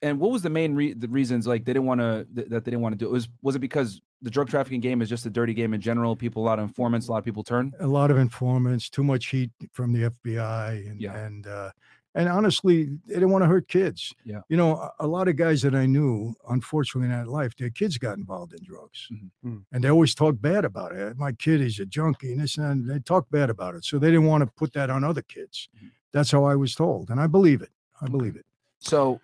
and 0.02 0.18
what 0.18 0.30
was 0.30 0.42
the 0.42 0.50
main 0.50 0.74
re- 0.74 0.94
the 0.94 1.08
reasons 1.08 1.46
like 1.46 1.64
they 1.64 1.72
didn't 1.72 1.86
want 1.86 2.00
to 2.00 2.26
th- 2.34 2.48
that 2.48 2.64
they 2.64 2.70
didn't 2.70 2.82
want 2.82 2.92
to 2.94 2.98
do 2.98 3.06
it 3.06 3.12
was 3.12 3.28
was 3.42 3.54
it 3.56 3.58
because 3.60 4.00
the 4.22 4.30
drug 4.30 4.48
trafficking 4.48 4.80
game 4.80 5.02
is 5.02 5.08
just 5.08 5.26
a 5.26 5.30
dirty 5.30 5.52
game 5.54 5.74
in 5.74 5.80
general 5.80 6.16
people 6.16 6.42
a 6.42 6.46
lot 6.46 6.58
of 6.58 6.62
informants 6.64 7.08
a 7.08 7.12
lot 7.12 7.18
of 7.18 7.24
people 7.24 7.42
turn 7.44 7.72
A 7.80 7.86
lot 7.86 8.10
of 8.10 8.16
informants, 8.18 8.88
too 8.88 9.04
much 9.04 9.26
heat 9.26 9.50
from 9.72 9.92
the 9.92 10.10
FBI, 10.10 10.90
and 10.90 11.00
Yeah. 11.00 11.16
and 11.26 11.46
uh, 11.46 11.70
And 12.16 12.28
honestly, 12.28 12.84
they 13.06 13.14
didn't 13.14 13.30
want 13.30 13.42
to 13.42 13.48
hurt 13.48 13.66
kids. 13.66 14.14
Yeah. 14.24 14.42
You 14.48 14.56
know, 14.56 14.76
a, 14.76 14.90
a 15.00 15.06
lot 15.08 15.26
of 15.26 15.34
guys 15.34 15.62
that 15.62 15.74
I 15.74 15.84
knew, 15.86 16.32
unfortunately, 16.48 17.10
in 17.10 17.18
that 17.18 17.26
life, 17.28 17.56
their 17.56 17.70
kids 17.70 17.98
got 17.98 18.16
involved 18.18 18.52
in 18.54 18.60
drugs. 18.64 19.08
Mhm. 19.12 19.30
Mm. 19.44 19.64
And 19.72 19.82
they 19.82 19.90
always 19.90 20.14
talk 20.14 20.34
bad 20.40 20.64
about 20.64 20.92
it. 20.94 21.18
My 21.18 21.32
kid 21.32 21.60
is 21.60 21.80
a 21.80 21.86
junkie 21.86 22.30
and 22.32 22.40
this 22.40 22.56
and. 22.56 22.88
They 22.88 23.00
talk 23.00 23.24
bad 23.30 23.50
about 23.50 23.74
it. 23.74 23.84
So 23.84 23.98
they 23.98 24.10
didn't 24.12 24.26
want 24.32 24.42
to 24.44 24.50
put 24.62 24.72
that 24.74 24.90
on 24.90 25.02
other 25.02 25.22
kids. 25.22 25.68
Mhm. 25.76 25.90
That's 26.12 26.30
how 26.30 26.44
I 26.44 26.54
was 26.54 26.72
told. 26.76 27.10
And 27.10 27.18
I 27.20 27.26
believe 27.26 27.60
it. 27.62 27.72
I 28.00 28.06
believe 28.08 28.36
it. 28.36 28.46
So, 28.78 29.00
it, 29.14 29.20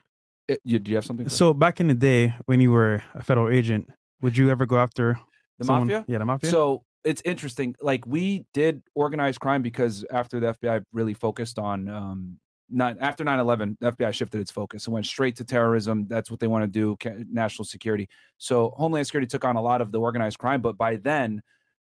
you, 0.65 0.79
do 0.79 0.91
you 0.91 0.97
have 0.97 1.05
something? 1.05 1.29
So 1.29 1.53
back 1.55 1.81
in 1.81 1.89
the 1.89 1.95
day 1.95 2.35
when 2.47 2.61
you 2.61 2.73
were 2.73 3.03
a 3.15 3.23
federal 3.23 3.49
agent, 3.49 3.89
would 4.21 4.37
you 4.37 4.51
ever 4.51 4.67
go 4.67 4.79
after 4.79 5.19
the 5.59 5.65
someone- 5.65 5.89
mafia? 5.89 6.05
Yeah, 6.09 6.19
the 6.19 6.25
mafia. 6.25 6.51
So 6.51 6.85
it's 7.05 7.23
interesting. 7.25 7.75
Like 7.81 8.07
we 8.07 8.45
did 8.55 8.83
organized 8.95 9.41
crime 9.41 9.63
because 9.63 10.05
after 10.11 10.41
the 10.41 10.55
FBI 10.55 10.85
really 10.93 11.15
focused 11.15 11.59
on 11.59 11.89
um 11.89 12.39
not 12.73 12.97
after 13.01 13.25
9-11, 13.25 13.77
the 13.81 13.91
FBI 13.93 14.13
shifted 14.15 14.41
its 14.41 14.51
focus 14.53 14.87
and 14.87 14.95
went 14.95 15.05
straight 15.05 15.35
to 15.37 15.45
terrorism. 15.45 16.07
That's 16.09 16.31
what 16.31 16.39
they 16.39 16.47
want 16.47 16.63
to 16.63 16.69
do, 16.69 16.97
national 17.29 17.65
security. 17.65 18.09
So 18.39 18.73
Homeland 18.77 19.07
Security 19.09 19.27
took 19.27 19.45
on 19.45 19.57
a 19.57 19.63
lot 19.63 19.81
of 19.81 19.91
the 19.91 19.99
organized 19.99 20.39
crime, 20.39 20.61
but 20.61 20.79
by 20.79 20.97
then 20.97 21.43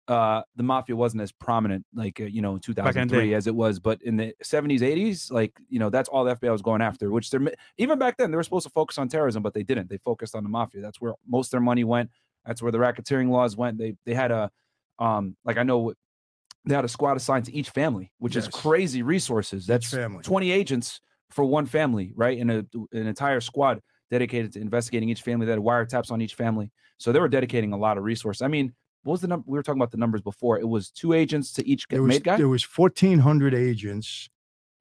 uh 0.09 0.41
the 0.55 0.63
mafia 0.63 0.95
wasn't 0.95 1.21
as 1.21 1.31
prominent 1.31 1.85
like 1.93 2.19
uh, 2.19 2.23
you 2.23 2.41
know 2.41 2.51
in 2.51 2.55
in 2.55 2.61
2003 2.61 3.33
as 3.35 3.45
it 3.47 3.53
was 3.53 3.79
but 3.79 4.01
in 4.01 4.17
the 4.17 4.33
70s 4.43 4.79
80s 4.79 5.31
like 5.31 5.53
you 5.69 5.77
know 5.79 5.89
that's 5.89 6.09
all 6.09 6.23
the 6.23 6.35
FBI 6.35 6.51
was 6.51 6.63
going 6.63 6.81
after 6.81 7.11
which 7.11 7.29
they're 7.29 7.41
even 7.77 7.99
back 7.99 8.17
then 8.17 8.31
they 8.31 8.37
were 8.37 8.43
supposed 8.43 8.65
to 8.65 8.71
focus 8.71 8.97
on 8.97 9.07
terrorism 9.07 9.43
but 9.43 9.53
they 9.53 9.63
didn't. 9.63 9.89
They 9.89 9.97
focused 9.97 10.35
on 10.35 10.43
the 10.43 10.49
mafia. 10.49 10.81
That's 10.81 10.99
where 10.99 11.13
most 11.27 11.47
of 11.47 11.51
their 11.51 11.61
money 11.61 11.83
went. 11.83 12.09
That's 12.45 12.61
where 12.61 12.71
the 12.71 12.79
racketeering 12.79 13.29
laws 13.29 13.55
went. 13.55 13.77
They 13.77 13.95
they 14.05 14.13
had 14.13 14.31
a 14.31 14.49
um 14.97 15.35
like 15.45 15.57
I 15.57 15.63
know 15.63 15.93
they 16.65 16.75
had 16.75 16.85
a 16.85 16.89
squad 16.89 17.15
assigned 17.15 17.45
to 17.45 17.53
each 17.53 17.69
family 17.69 18.11
which 18.17 18.35
is 18.35 18.47
crazy 18.47 19.03
resources. 19.03 19.65
That's 19.65 19.91
family. 19.91 20.23
20 20.23 20.51
agents 20.51 21.01
for 21.31 21.45
one 21.45 21.67
family 21.67 22.13
right 22.15 22.37
in 22.37 22.49
a 22.49 22.65
an 22.91 23.07
entire 23.07 23.41
squad 23.41 23.79
dedicated 24.09 24.53
to 24.53 24.59
investigating 24.59 25.09
each 25.09 25.21
family. 25.21 25.45
That 25.45 25.53
had 25.53 25.61
wiretaps 25.61 26.11
on 26.11 26.21
each 26.21 26.33
family. 26.33 26.71
So 26.97 27.11
they 27.11 27.19
were 27.19 27.29
dedicating 27.29 27.73
a 27.73 27.77
lot 27.77 27.97
of 27.97 28.03
resources 28.03 28.41
I 28.41 28.47
mean 28.47 28.73
what 29.03 29.13
was 29.13 29.21
the 29.21 29.27
number 29.27 29.45
we 29.47 29.57
were 29.57 29.63
talking 29.63 29.79
about 29.81 29.91
the 29.91 29.97
numbers 29.97 30.21
before 30.21 30.59
it 30.59 30.67
was 30.67 30.89
two 30.91 31.13
agents 31.13 31.51
to 31.53 31.67
each 31.67 31.87
There 31.87 32.03
was, 32.03 32.09
made 32.15 32.23
guy 32.23 32.37
there 32.37 32.49
was 32.49 32.63
1,400 32.63 33.53
agents 33.53 34.29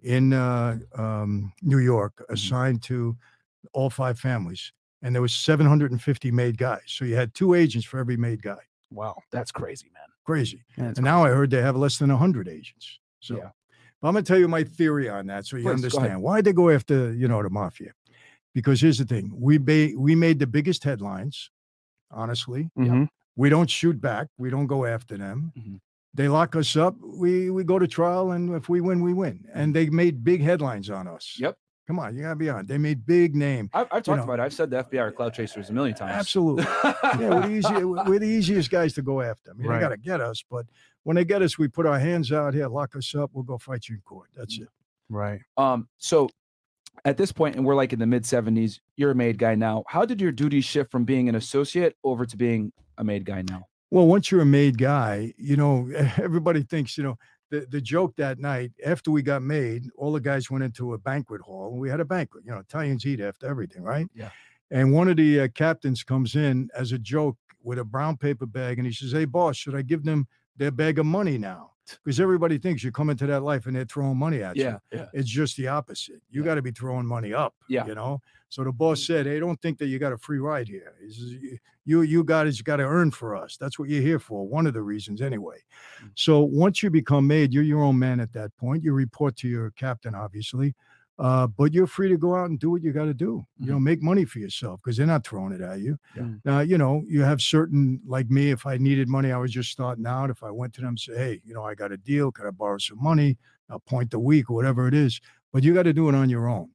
in 0.03 0.33
uh, 0.33 0.79
um, 0.97 1.53
New 1.63 1.79
York 1.79 2.15
Mm-hmm. 2.23 2.33
assigned 2.35 2.83
to 2.85 3.17
all 3.73 3.91
five 3.91 4.19
families. 4.19 4.73
And 5.03 5.15
there 5.15 5.23
was 5.23 5.33
750 5.35 6.31
made 6.33 6.59
guys. 6.59 6.83
So 6.87 7.05
you 7.05 7.15
had 7.15 7.33
two 7.35 7.55
agents 7.55 7.87
for 7.87 7.99
every 8.01 8.17
made 8.17 8.43
guy. 8.43 8.59
wow 8.91 9.17
that's 9.31 9.53
crazy 9.53 9.87
man 9.95 10.03
Crazy. 10.25 10.63
And 10.77 11.01
now 11.03 11.25
I 11.25 11.31
heard 11.31 11.51
they 11.51 11.63
have 11.63 11.75
less 11.77 11.97
than 11.99 12.11
100 12.11 12.49
agents. 12.49 12.99
So 13.21 13.37
Yeah. 13.37 13.51
but 14.03 14.09
I'm 14.09 14.15
going 14.15 14.25
to 14.25 14.29
tell 14.29 14.39
you 14.39 14.47
my 14.49 14.63
theory 14.65 15.09
on 15.09 15.27
that 15.29 15.47
so 15.47 15.57
you 15.57 15.63
Please, 15.63 15.71
understand. 15.73 16.21
Why'd 16.23 16.45
they 16.45 16.53
go 16.53 16.69
after, 16.71 17.15
you 17.15 17.29
know, 17.29 17.43
the 17.43 17.49
mafia? 17.51 17.93
Because 18.55 18.81
here's 18.83 18.99
the 18.99 19.05
thing 19.07 19.33
we, 19.35 19.57
ba- 19.59 19.93
we 19.97 20.15
made 20.15 20.39
the 20.39 20.47
biggest 20.47 20.85
headlines, 20.85 21.51
honestly. 22.11 22.71
Mhm. 22.77 23.09
We 23.39 23.49
don't 23.51 23.71
shoot 23.71 24.01
back, 24.01 24.27
we 24.37 24.51
don't 24.51 24.67
go 24.67 24.85
after 24.85 25.17
them. 25.17 25.53
Mhm. 25.57 25.81
They 26.13 26.27
lock 26.27 26.57
us 26.57 26.75
up, 26.77 26.97
we, 27.01 27.51
we 27.51 27.63
go 27.63 27.79
to 27.79 27.87
trial, 27.87 28.33
and 28.33 28.53
if 28.57 28.69
we 28.69 28.81
win, 28.81 29.01
we 29.01 29.15
win. 29.15 29.45
And 29.55 29.73
they 29.75 29.89
made 29.89 30.25
big 30.25 30.43
headlines 30.43 30.91
on 30.91 31.07
us. 31.07 31.37
Yep. 31.39 31.57
Come 31.87 32.01
on, 32.01 32.17
you 32.17 32.23
got 32.23 32.31
to 32.31 32.37
be 32.37 32.51
on. 32.51 32.67
They 32.67 32.79
made 32.79 33.07
big 33.07 33.37
name. 33.37 33.71
I've, 33.73 33.87
I've 33.93 34.03
talked 34.03 34.19
know. 34.19 34.25
about 34.25 34.41
it. 34.41 34.43
I've 34.43 34.53
said 34.53 34.71
the 34.71 34.83
FBI 34.83 34.99
are 35.01 35.13
cloud 35.13 35.35
chasers 35.35 35.71
a 35.71 35.73
million 35.73 35.95
times. 35.97 36.13
Absolutely. 36.13 36.65
yeah, 36.65 37.17
we're 37.29 37.41
the, 37.43 37.51
easy, 37.51 37.85
we're 37.85 38.19
the 38.19 38.27
easiest 38.27 38.71
guys 38.71 38.93
to 38.95 39.03
go 39.03 39.21
after. 39.23 39.53
I 39.53 39.55
mean, 39.55 39.69
Right. 39.69 39.77
they 39.77 39.81
got 39.85 39.89
to 39.91 39.97
get 39.99 40.21
us, 40.21 40.43
but 40.51 40.67
when 41.05 41.15
they 41.15 41.25
get 41.25 41.41
us, 41.41 41.59
we 41.59 41.69
put 41.69 41.87
our 41.87 41.99
hands 41.99 42.33
out 42.33 42.55
here, 42.55 42.67
lock 42.67 42.97
us 42.97 43.15
up, 43.15 43.31
we'll 43.33 43.45
go 43.45 43.57
fight 43.57 43.89
you 43.89 43.95
in 43.95 44.01
court. 44.01 44.29
That's 44.37 44.59
it. 44.59 44.69
Right. 45.09 45.41
Um, 45.57 45.89
so 45.99 46.29
at 47.05 47.17
this 47.17 47.33
point, 47.33 47.57
and 47.57 47.65
we're 47.65 47.75
like 47.75 47.93
in 47.93 47.99
the 47.99 48.07
mid 48.07 48.25
70s, 48.25 48.81
you're 48.97 49.11
a 49.11 49.15
made 49.15 49.39
guy 49.39 49.55
now. 49.55 49.85
How 49.89 50.05
did 50.05 50.21
your 50.21 50.33
duties 50.33 50.65
shift 50.65 50.91
from 50.91 51.05
being 51.05 51.29
an 51.29 51.35
associate 51.35 51.97
over 52.05 52.27
to 52.27 52.37
being 52.37 52.73
a 52.99 53.05
made 53.05 53.25
guy 53.25 53.43
now? 53.43 53.67
Well, 53.91 54.07
once 54.07 54.31
you're 54.31 54.43
a 54.43 54.47
made 54.47 54.79
guy, 54.79 55.33
you 55.37 55.57
know, 55.57 55.89
everybody 56.19 56.63
thinks, 56.63 56.99
you 56.99 57.05
know, 57.05 57.19
the, 57.51 57.67
the 57.71 57.81
joke 57.81 58.15
that 58.17 58.39
night 58.39 58.73
after 58.85 59.11
we 59.11 59.23
got 59.23 59.43
made, 59.43 59.89
all 59.97 60.13
the 60.13 60.21
guys 60.21 60.51
went 60.51 60.65
into 60.65 60.93
a 60.95 60.99
banquet 60.99 61.41
hall 61.41 61.71
and 61.73 61.81
we 61.81 61.89
had 61.89 62.01
a 62.01 62.05
banquet. 62.05 62.45
You 62.45 62.53
know, 62.53 62.59
Italians 62.59 63.07
eat 63.07 63.21
after 63.21 63.47
everything, 63.47 63.83
right? 63.83 64.07
Yeah. 64.15 64.31
And 64.71 64.93
one 64.93 65.09
of 65.09 65.17
the 65.17 65.41
uh, 65.41 65.49
captains 65.55 66.03
comes 66.03 66.35
in 66.35 66.69
as 66.77 66.93
a 66.93 66.99
joke 66.99 67.39
with 67.63 67.79
a 67.79 67.85
brown 67.85 68.19
paper 68.19 68.45
bag 68.45 68.79
and 68.79 68.87
he 68.87 68.93
says, 68.93 69.13
Hey, 69.13 69.25
boss, 69.25 69.57
should 69.57 69.75
I 69.75 69.83
give 69.83 70.05
them 70.05 70.29
their 70.57 70.71
bag 70.71 70.99
of 70.99 71.07
money 71.07 71.39
now? 71.39 71.73
Because 72.05 72.21
everybody 72.21 72.59
thinks 72.59 72.83
you 72.85 72.93
come 72.93 73.11
into 73.11 73.27
that 73.27 73.43
life 73.43 73.67
and 73.67 73.75
they're 73.77 73.85
throwing 73.85 74.17
money 74.17 74.43
at 74.43 74.57
you. 74.57 74.65
Yeah. 74.65 74.79
Yeah. 74.93 75.07
It's 75.13 75.29
just 75.29 75.57
the 75.57 75.69
opposite. 75.69 76.21
You 76.31 76.43
Yeah. 76.43 76.47
got 76.47 76.55
to 76.57 76.63
be 76.63 76.71
throwing 76.71 77.07
money 77.07 77.33
up. 77.33 77.55
Yeah. 77.69 77.87
You 77.87 77.95
know. 77.95 78.21
So 78.51 78.65
the 78.65 78.73
boss 78.73 79.07
said, 79.07 79.27
"Hey, 79.27 79.39
don't 79.41 79.61
think 79.61 79.79
that 79.79 79.87
you 79.89 79.99
got 79.99 80.13
a 80.13 80.19
free 80.19 80.39
ride 80.39 80.69
here. 80.69 80.95
He 81.01 81.11
says, 81.13 81.33
"You- 81.33 81.59
You 81.85 82.03
you 82.03 82.23
guys 82.23 82.61
got 82.61 82.77
to 82.77 82.83
earn 82.83 83.11
for 83.11 83.35
us. 83.35 83.57
That's 83.57 83.79
what 83.79 83.89
you're 83.89 84.03
here 84.03 84.19
for. 84.19 84.47
One 84.47 84.67
of 84.67 84.75
the 84.75 84.83
reasons, 84.83 85.23
anyway. 85.23 85.57
Mm. 86.03 86.11
So 86.15 86.43
once 86.43 86.83
you 86.83 86.91
become 86.91 87.27
made, 87.27 87.55
you're 87.55 87.63
your 87.63 87.81
own 87.83 87.99
man 87.99 88.21
at 88.21 88.31
that 88.35 88.55
point. 88.59 88.85
You 88.85 88.93
report 88.93 89.37
to 89.37 89.49
your 89.49 89.71
captain, 89.71 90.15
obviously, 90.15 90.75
uh, 91.19 91.47
but 91.47 91.73
you're 91.73 91.87
free 91.87 92.09
to 92.09 92.17
go 92.17 92.35
out 92.35 92.49
and 92.49 92.61
do 92.61 92.71
what 92.71 92.83
you 92.83 92.93
got 92.93 93.07
to 93.07 93.15
do. 93.15 93.45
You 93.59 93.73
know, 93.73 93.81
make 93.81 94.03
money 94.03 94.25
for 94.25 94.39
yourself 94.39 94.81
because 94.83 94.97
they're 94.97 95.07
not 95.07 95.27
throwing 95.27 95.53
it 95.53 95.61
at 95.61 95.81
you. 95.81 95.99
Yeah. 96.17 96.29
Now, 96.45 96.61
you 96.61 96.79
know, 96.79 97.03
you 97.09 97.23
have 97.23 97.41
certain 97.41 98.01
like 98.07 98.31
me. 98.31 98.51
If 98.51 98.67
I 98.67 98.77
needed 98.77 99.09
money, 99.09 99.33
I 99.33 99.39
was 99.39 99.51
just 99.51 99.71
starting 99.71 100.07
out. 100.07 100.31
If 100.31 100.43
I 100.43 100.51
went 100.51 100.75
to 100.75 100.81
them, 100.81 100.91
and 100.91 101.01
say, 101.01 101.17
"Hey, 101.17 101.41
you 101.45 101.55
know, 101.55 101.65
I 101.65 101.75
got 101.75 101.93
a 101.93 101.97
deal. 101.97 102.31
Can 102.31 102.47
I 102.47 102.51
borrow 102.51 102.79
some 102.79 103.03
money? 103.03 103.37
A 103.69 103.79
point 103.79 104.15
a 104.15 104.19
week, 104.19 104.49
whatever 104.49 104.87
it 104.87 104.95
is." 104.95 105.21
But 105.53 105.65
you 105.65 105.75
got 105.75 105.85
to 105.85 105.93
do 105.93 106.09
it 106.09 106.15
on 106.15 106.31
your 106.31 106.49
own. 106.49 106.71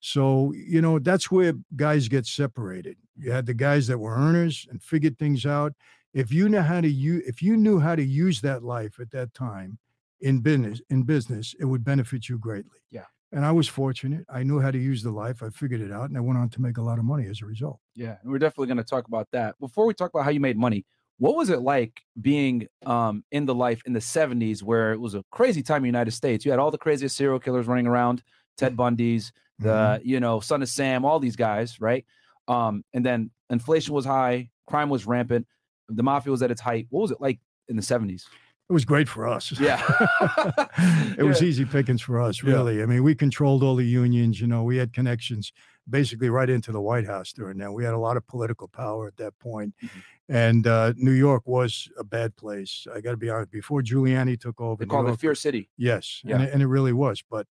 So, 0.00 0.52
you 0.52 0.82
know, 0.82 0.98
that's 0.98 1.30
where 1.30 1.54
guys 1.74 2.08
get 2.08 2.26
separated. 2.26 2.96
You 3.16 3.32
had 3.32 3.46
the 3.46 3.54
guys 3.54 3.86
that 3.86 3.98
were 3.98 4.14
earners 4.14 4.66
and 4.70 4.82
figured 4.82 5.18
things 5.18 5.46
out. 5.46 5.72
If 6.12 6.32
you 6.32 6.48
know 6.48 6.62
how 6.62 6.80
to 6.80 6.88
use, 6.88 7.24
if 7.26 7.42
you 7.42 7.56
knew 7.56 7.78
how 7.78 7.96
to 7.96 8.04
use 8.04 8.40
that 8.42 8.62
life 8.62 9.00
at 9.00 9.10
that 9.12 9.32
time 9.34 9.78
in 10.20 10.40
business, 10.40 10.80
in 10.90 11.02
business, 11.02 11.54
it 11.58 11.64
would 11.64 11.84
benefit 11.84 12.28
you 12.28 12.38
greatly. 12.38 12.78
Yeah. 12.90 13.06
And 13.36 13.44
I 13.44 13.52
was 13.52 13.68
fortunate. 13.68 14.24
I 14.30 14.42
knew 14.44 14.60
how 14.60 14.70
to 14.70 14.78
use 14.78 15.02
the 15.02 15.10
life. 15.10 15.42
I 15.42 15.50
figured 15.50 15.82
it 15.82 15.92
out 15.92 16.08
and 16.08 16.16
I 16.16 16.20
went 16.20 16.38
on 16.38 16.48
to 16.48 16.62
make 16.62 16.78
a 16.78 16.82
lot 16.82 16.98
of 16.98 17.04
money 17.04 17.26
as 17.28 17.42
a 17.42 17.44
result. 17.44 17.80
Yeah, 17.94 18.16
and 18.22 18.32
we're 18.32 18.38
definitely 18.38 18.68
going 18.68 18.78
to 18.78 18.82
talk 18.82 19.08
about 19.08 19.28
that. 19.32 19.58
Before 19.60 19.84
we 19.84 19.92
talk 19.92 20.08
about 20.08 20.24
how 20.24 20.30
you 20.30 20.40
made 20.40 20.56
money, 20.56 20.86
what 21.18 21.36
was 21.36 21.50
it 21.50 21.60
like 21.60 22.00
being 22.18 22.66
um, 22.86 23.24
in 23.30 23.44
the 23.44 23.54
life 23.54 23.82
in 23.84 23.92
the 23.92 24.00
70s 24.00 24.62
where 24.62 24.94
it 24.94 25.00
was 25.00 25.14
a 25.14 25.22
crazy 25.30 25.62
time 25.62 25.76
in 25.78 25.82
the 25.82 25.88
United 25.88 26.12
States? 26.12 26.46
You 26.46 26.50
had 26.50 26.58
all 26.58 26.70
the 26.70 26.78
craziest 26.78 27.14
serial 27.14 27.38
killers 27.38 27.66
running 27.66 27.86
around, 27.86 28.22
Ted 28.56 28.74
Bundy's, 28.74 29.32
the, 29.58 29.68
Mhm. 29.68 30.00
you 30.06 30.18
know, 30.18 30.40
Son 30.40 30.62
of 30.62 30.68
Sam, 30.70 31.04
all 31.04 31.20
these 31.20 31.36
guys, 31.36 31.78
right? 31.78 32.06
Um, 32.48 32.84
and 32.94 33.04
then 33.04 33.30
inflation 33.50 33.92
was 33.94 34.06
high, 34.06 34.48
crime 34.66 34.88
was 34.88 35.06
rampant, 35.06 35.46
the 35.90 36.02
mafia 36.02 36.30
was 36.30 36.42
at 36.42 36.50
its 36.50 36.62
height. 36.62 36.86
What 36.88 37.02
was 37.02 37.10
it 37.10 37.20
like 37.20 37.38
in 37.68 37.76
the 37.76 37.82
70s? 37.82 38.24
It 38.68 38.72
was 38.72 38.84
great 38.84 39.08
for 39.08 39.28
us. 39.28 39.52
Yeah. 39.60 39.80
it 41.18 41.22
was 41.22 41.40
easy 41.42 41.64
pickings 41.64 42.02
for 42.02 42.20
us, 42.20 42.42
Yeah. 42.42 42.52
really. 42.54 42.82
I 42.82 42.86
mean, 42.86 43.04
we 43.04 43.14
controlled 43.14 43.62
all 43.62 43.76
the 43.76 43.86
unions. 43.86 44.40
You 44.40 44.48
know, 44.48 44.64
we 44.64 44.76
had 44.76 44.92
connections 44.92 45.52
basically 45.88 46.30
right 46.30 46.50
into 46.50 46.72
the 46.72 46.80
White 46.80 47.06
House 47.06 47.32
during 47.32 47.58
that. 47.58 47.72
We 47.72 47.84
had 47.84 47.94
a 47.94 47.98
lot 47.98 48.16
of 48.16 48.26
political 48.26 48.66
power 48.66 49.06
at 49.06 49.16
that 49.18 49.38
point. 49.38 49.74
Mhm. 49.82 49.90
And 50.28 50.66
uh, 50.66 50.94
New 50.96 51.12
York 51.12 51.46
was 51.46 51.88
a 51.96 52.02
bad 52.02 52.34
place. 52.34 52.88
I 52.92 53.00
got 53.00 53.12
to 53.12 53.16
be 53.16 53.30
honest. 53.30 53.52
Before 53.52 53.82
Giuliani 53.82 54.38
took 54.40 54.60
over, 54.60 54.80
They 54.84 54.86
New 54.86 54.90
called 54.90 55.08
it 55.10 55.20
Fear 55.20 55.36
City. 55.36 55.70
Yes, 55.76 56.20
Yeah. 56.24 56.34
and, 56.36 56.44
it, 56.44 56.52
and 56.52 56.60
it 56.62 56.66
really 56.66 56.92
was. 56.92 57.22
But 57.30 57.46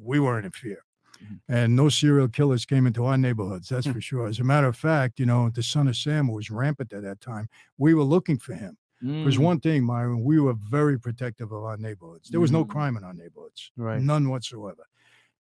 we 0.00 0.18
weren't 0.18 0.46
in 0.46 0.52
fear. 0.52 0.82
Mhm. 1.22 1.40
And 1.48 1.76
no 1.76 1.90
serial 1.90 2.28
killers 2.28 2.64
came 2.64 2.86
into 2.86 3.04
our 3.04 3.18
neighborhoods, 3.18 3.68
that's 3.68 3.84
Hmm. 3.86 3.92
for 3.92 4.00
sure. 4.00 4.26
As 4.28 4.38
a 4.40 4.44
matter 4.44 4.68
of 4.68 4.76
fact, 4.76 5.20
you 5.20 5.26
know, 5.26 5.50
the 5.50 5.62
son 5.62 5.88
of 5.88 5.96
Sam 5.96 6.28
was 6.28 6.50
rampant 6.50 6.94
at 6.94 7.02
that 7.02 7.20
time. 7.20 7.48
We 7.76 7.92
were 7.92 8.04
looking 8.04 8.38
for 8.38 8.54
him. 8.54 8.78
There's 9.00 9.36
Mm, 9.36 9.44
one 9.44 9.60
thing, 9.60 9.84
Myron, 9.84 10.24
we 10.24 10.40
were 10.40 10.54
very 10.54 10.98
protective 10.98 11.52
of 11.52 11.62
our 11.62 11.76
neighborhoods. 11.76 12.30
There 12.30 12.40
was 12.40 12.50
no 12.50 12.64
Mm. 12.64 12.68
crime 12.68 12.96
in 12.96 13.04
our 13.04 13.14
neighborhoods, 13.14 13.70
Right. 13.76 14.02
none 14.02 14.28
whatsoever. 14.28 14.84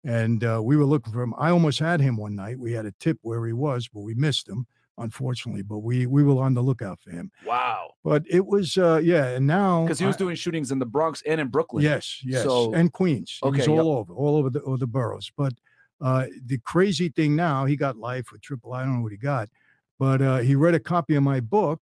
And 0.05 0.45
uh, 0.45 0.61
we 0.63 0.77
were 0.77 0.85
looking 0.85 1.13
for 1.13 1.23
him. 1.23 1.35
I 1.39 1.51
almost 1.51 1.79
had 1.79 2.01
him 2.01 2.17
one 2.17 2.37
night. 2.37 2.59
We 2.59 2.73
had 2.73 2.87
a 2.87 2.93
tip 3.01 3.19
where 3.23 3.45
he 3.47 3.53
was, 3.53 3.89
but 3.89 4.01
we 4.03 4.15
missed 4.15 4.49
him, 4.49 4.67
unfortunately. 4.99 5.63
But 5.63 5.79
we 5.79 6.07
we 6.07 6.23
were 6.23 6.41
on 6.43 6.55
the 6.55 6.63
lookout 6.63 7.01
for 7.01 7.11
him. 7.11 7.33
Wow. 7.47 7.95
But 8.05 8.25
it 8.29 8.47
was, 8.47 8.77
uh, 8.77 9.01
yeah. 9.03 9.29
And 9.29 9.47
now 9.47 9.85
Because 9.85 9.99
he 9.99 10.07
was 10.07 10.17
I- 10.17 10.19
doing 10.19 10.37
shootings 10.37 10.71
in 10.71 10.79
the 10.79 10.87
Bronx 10.87 11.23
and 11.27 11.41
in 11.41 11.49
Brooklyn. 11.49 11.83
Yes, 11.83 12.21
yes, 12.25 12.45
So- 12.45 12.73
and 12.75 12.93
Queens. 12.93 13.39
It 13.43 13.51
was 13.51 13.61
Okay, 13.63 13.71
all 13.71 13.77
yep. 13.79 13.85
over, 13.87 14.13
all 14.15 14.37
over 14.37 14.51
the 14.51 14.61
all 14.61 14.77
the 14.77 14.87
boroughs. 14.87 15.33
But 15.37 15.55
uh, 16.01 16.27
the 16.45 16.59
crazy 16.59 17.09
thing 17.09 17.35
now, 17.35 17.65
he 17.65 17.75
got 17.75 17.97
life 17.97 18.31
with 18.31 18.43
triple. 18.43 18.75
I 18.75 18.85
don't 18.85 18.97
know 18.97 19.03
what 19.03 19.13
he 19.13 19.19
got, 19.19 19.49
but 19.99 20.21
uh, 20.21 20.39
he 20.39 20.55
read 20.55 20.75
a 20.75 20.79
copy 20.81 21.15
of 21.17 21.23
my 21.25 21.41
book, 21.41 21.81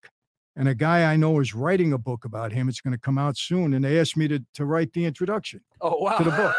and 0.54 0.68
a 0.68 0.74
guy 0.74 1.10
I 1.10 1.16
know 1.16 1.40
is 1.40 1.54
writing 1.54 1.92
a 1.92 1.98
book 1.98 2.24
about 2.24 2.52
him. 2.52 2.68
It's 2.68 2.80
going 2.80 2.92
to 2.92 2.98
come 3.00 3.16
out 3.18 3.36
soon, 3.38 3.72
and 3.74 3.84
they 3.84 3.98
asked 3.98 4.16
me 4.16 4.28
to 4.28 4.38
to 4.54 4.64
write 4.64 4.92
the 4.92 5.04
introduction 5.04 5.60
Oh, 5.80 5.96
wow. 5.98 6.18
to 6.18 6.24
the 6.24 6.30
book, 6.30 6.54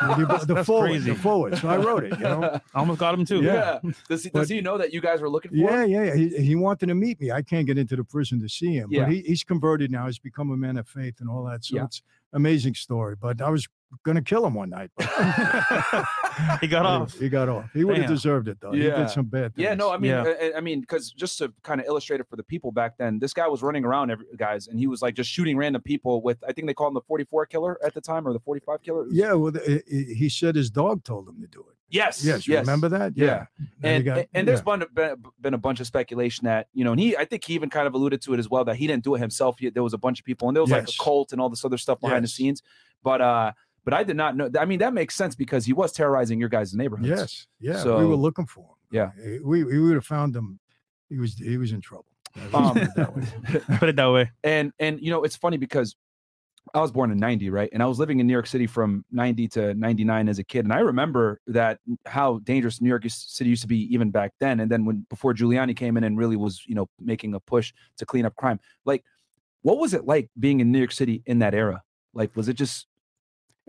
the, 0.47 0.53
the 0.55 0.63
foreword, 0.69 0.89
crazy. 0.91 1.11
the 1.11 1.15
foreword. 1.17 1.57
So 1.59 1.67
I 1.69 1.77
wrote 1.77 2.03
it. 2.03 2.11
You 2.17 2.23
know. 2.23 2.43
I 2.75 2.79
almost 2.79 2.99
got 2.99 3.13
him 3.13 3.23
too. 3.25 3.41
Yeah. 3.43 3.79
Does 4.09 4.23
he, 4.23 4.29
does 4.29 4.31
But- 4.31 4.49
he 4.49 4.61
know 4.61 4.77
that 4.77 4.93
you 4.93 4.99
guys 5.01 5.21
were 5.21 5.29
looking 5.29 5.51
for 5.51 5.57
Yeah, 5.57 5.83
him? 5.83 5.89
yeah, 5.91 6.03
yeah. 6.05 6.15
He, 6.15 6.29
he 6.43 6.55
wanted 6.55 6.87
to 6.87 6.95
meet 6.95 7.21
me. 7.21 7.31
I 7.31 7.41
can't 7.41 7.65
get 7.67 7.77
into 7.77 7.95
the 7.95 8.03
prison 8.03 8.39
to 8.41 8.49
see 8.49 8.73
him, 8.73 8.89
Yeah. 8.91 9.03
but 9.05 9.11
he, 9.13 9.21
he's 9.21 9.43
converted 9.43 9.91
now. 9.91 10.07
He's 10.07 10.19
become 10.19 10.49
a 10.51 10.57
man 10.57 10.77
of 10.77 10.87
faith 10.87 11.15
and 11.19 11.29
all 11.29 11.43
that. 11.45 11.63
So 11.63 11.75
Yeah. 11.77 11.85
it's 11.85 12.01
amazing 12.33 12.73
story. 12.73 13.15
But 13.15 13.41
I 13.41 13.49
was 13.49 13.67
going 14.03 14.15
to 14.15 14.21
kill 14.21 14.45
him 14.45 14.53
one 14.53 14.69
night. 14.69 14.91
He 16.61 16.67
got 16.67 16.85
off. 16.85 17.13
He 17.19 17.29
got 17.29 17.47
off. 17.47 17.69
He 17.73 17.83
would 17.83 17.97
have 17.99 18.07
deserved 18.09 18.47
it 18.47 18.57
though. 18.59 18.71
He 18.71 18.83
Yeah. 18.87 18.95
did 18.97 19.09
some 19.11 19.25
bad 19.25 19.53
things. 19.55 19.63
Yeah, 19.65 19.75
no, 19.75 19.91
I 19.91 19.97
mean, 19.97 20.09
Yeah. 20.11 20.23
I, 20.23 20.53
I 20.57 20.61
mean, 20.61 20.81
because 20.81 21.11
just 21.11 21.37
to 21.37 21.53
kind 21.61 21.79
of 21.79 21.85
illustrate 21.85 22.19
it 22.21 22.27
for 22.27 22.37
the 22.37 22.43
people 22.43 22.71
back 22.71 22.97
then, 22.97 23.19
this 23.19 23.33
guy 23.33 23.47
was 23.47 23.61
running 23.61 23.85
around, 23.85 24.09
every, 24.09 24.25
guys, 24.35 24.67
and 24.67 24.79
he 24.79 24.87
was 24.87 25.01
like 25.03 25.13
just 25.13 25.29
shooting 25.29 25.57
random 25.57 25.83
people 25.83 26.23
with, 26.23 26.43
I 26.47 26.51
think 26.51 26.65
they 26.67 26.73
called 26.73 26.89
him 26.91 26.95
the 26.95 27.01
44 27.01 27.45
killer 27.45 27.77
at 27.85 27.93
the 27.93 28.01
time 28.01 28.27
or 28.27 28.33
the 28.33 28.39
45 28.39 28.81
killer. 28.81 29.03
Was- 29.03 29.13
Yeah, 29.13 29.33
well, 29.33 29.51
the- 29.51 29.83
he 29.87 30.15
he 30.15 30.29
said 30.29 30.55
his 30.55 30.71
dog 30.71 31.03
told 31.03 31.29
him 31.29 31.39
to 31.41 31.47
do 31.47 31.59
it. 31.59 31.75
Yes. 31.89 32.25
Yes, 32.25 32.47
you 32.47 32.57
remember 32.57 32.89
that? 32.89 33.15
Yeah. 33.15 33.45
Then 33.57 33.67
he 33.81 33.87
And, 33.97 34.05
got- 34.05 34.17
and, 34.17 34.27
and 34.33 34.47
there's 34.47 34.63
yeah. 34.65 34.77
been, 34.77 34.87
been, 34.95 35.23
been 35.39 35.53
a 35.53 35.57
bunch 35.59 35.79
of 35.81 35.85
speculation 35.85 36.45
that, 36.45 36.67
you 36.73 36.83
know, 36.83 36.93
and 36.93 36.99
he, 36.99 37.15
I 37.15 37.25
think 37.25 37.43
he 37.45 37.53
even 37.53 37.69
kind 37.69 37.85
of 37.85 37.93
alluded 37.93 38.23
to 38.23 38.33
it 38.33 38.39
as 38.39 38.49
well 38.49 38.65
that 38.65 38.77
he 38.77 38.87
didn't 38.87 39.03
do 39.03 39.13
it 39.13 39.19
himself. 39.19 39.59
He, 39.59 39.69
there 39.69 39.83
was 39.83 39.93
a 39.93 39.99
bunch 39.99 40.17
of 40.19 40.25
people 40.25 40.47
and 40.47 40.55
there 40.55 40.63
was 40.63 40.71
like 40.71 40.89
a 40.89 40.93
cult 41.03 41.31
and 41.31 41.39
all 41.39 41.49
this 41.49 41.63
other 41.63 41.77
stuff 41.77 41.99
behind 41.99 42.23
the 42.23 42.27
scenes. 42.27 42.63
But, 43.03 43.21
uh, 43.21 43.51
but 43.83 43.93
I 43.93 44.03
did 44.03 44.15
not 44.15 44.35
know. 44.35 44.49
I 44.59 44.65
mean, 44.65 44.79
that 44.79 44.93
makes 44.93 45.15
sense 45.15 45.35
because 45.35 45.65
he 45.65 45.73
was 45.73 45.91
terrorizing 45.91 46.39
your 46.39 46.49
guys' 46.49 46.73
neighborhoods. 46.73 47.47
Yes, 47.59 47.85
yeah, 47.85 47.97
we 47.97 48.05
were 48.05 48.15
looking 48.15 48.45
for 48.45 48.61
him. 48.61 48.75
Yeah. 48.91 49.11
Eh, 49.23 49.39
we 49.43 49.63
we 49.63 49.79
would 49.79 49.95
have 49.95 50.05
found 50.05 50.35
him. 50.35 50.59
He 51.09 51.19
was 51.19 51.35
he 51.35 51.57
was 51.57 51.71
in 51.71 51.81
trouble. 51.81 52.05
Um, 52.53 52.73
put 52.73 52.81
it 52.83 52.95
that 52.95 53.15
way. 53.15 53.23
Put 53.77 53.89
it 53.89 53.95
that 53.95 54.11
way. 54.11 54.31
and 54.43 54.71
and 54.79 54.99
you 55.01 55.11
know 55.11 55.23
it's 55.23 55.35
funny 55.35 55.57
because 55.57 55.95
i 56.73 56.79
was 56.79 56.91
born 56.91 57.11
in 57.11 57.17
90 57.17 57.49
right 57.49 57.69
and 57.73 57.83
i 57.83 57.85
was 57.85 57.99
living 57.99 58.19
in 58.21 58.25
new 58.25 58.31
york 58.33 58.47
city 58.47 58.65
from 58.65 59.03
90 59.11 59.49
to 59.49 59.73
99 59.73 60.29
as 60.29 60.39
a 60.39 60.43
kid 60.45 60.63
and 60.63 60.73
i 60.73 60.79
remember 60.79 61.41
that 61.45 61.79
how 62.05 62.39
dangerous 62.39 62.79
new 62.81 62.87
york 62.89 63.03
city 63.07 63.49
used 63.49 63.61
to 63.61 63.67
be 63.67 63.93
even 63.93 64.11
back 64.11 64.31
then 64.39 64.61
and 64.61 64.71
then 64.71 64.85
when 64.85 65.05
before 65.09 65.33
giuliani 65.33 65.75
came 65.75 65.97
in 65.97 66.05
and 66.05 66.17
really 66.17 66.37
was 66.37 66.63
you 66.65 66.73
know 66.73 66.87
making 66.99 67.33
a 67.35 67.39
push 67.41 67.73
to 67.97 68.05
clean 68.05 68.25
up 68.25 68.33
crime 68.37 68.59
like 68.85 69.03
what 69.61 69.77
was 69.77 69.93
it 69.93 70.05
like 70.05 70.29
being 70.39 70.61
in 70.61 70.71
new 70.71 70.79
york 70.79 70.93
city 70.93 71.21
in 71.25 71.39
that 71.39 71.53
era 71.53 71.83
like 72.13 72.33
was 72.35 72.47
it 72.47 72.53
just 72.53 72.87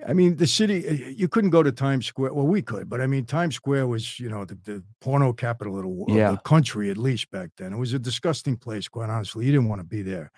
I 0.06 0.12
mean, 0.12 0.36
the 0.36 0.46
city, 0.46 1.14
you 1.16 1.28
couldn't 1.28 1.50
go 1.50 1.62
to 1.62 1.70
Times 1.70 2.06
Square. 2.06 2.34
Well, 2.34 2.46
we 2.46 2.62
could, 2.62 2.88
but 2.90 3.00
I 3.00 3.06
mean, 3.06 3.24
Times 3.26 3.54
Square 3.54 3.86
was, 3.86 4.18
you 4.18 4.28
know, 4.28 4.44
the, 4.44 4.58
the 4.64 4.82
porno 5.00 5.32
capital 5.32 5.76
of 5.78 5.84
the, 5.84 6.12
of 6.12 6.18
Yeah. 6.18 6.30
the 6.32 6.38
country, 6.38 6.90
at 6.90 6.98
least 6.98 7.30
back 7.30 7.50
then. 7.56 7.72
It 7.72 7.76
was 7.76 7.92
a 7.92 7.98
disgusting 7.98 8.56
place, 8.56 8.88
quite 8.88 9.08
honestly. 9.08 9.46
You 9.46 9.52
didn't 9.52 9.68
want 9.68 9.80
to 9.80 9.86
be 9.86 10.02
there. 10.02 10.32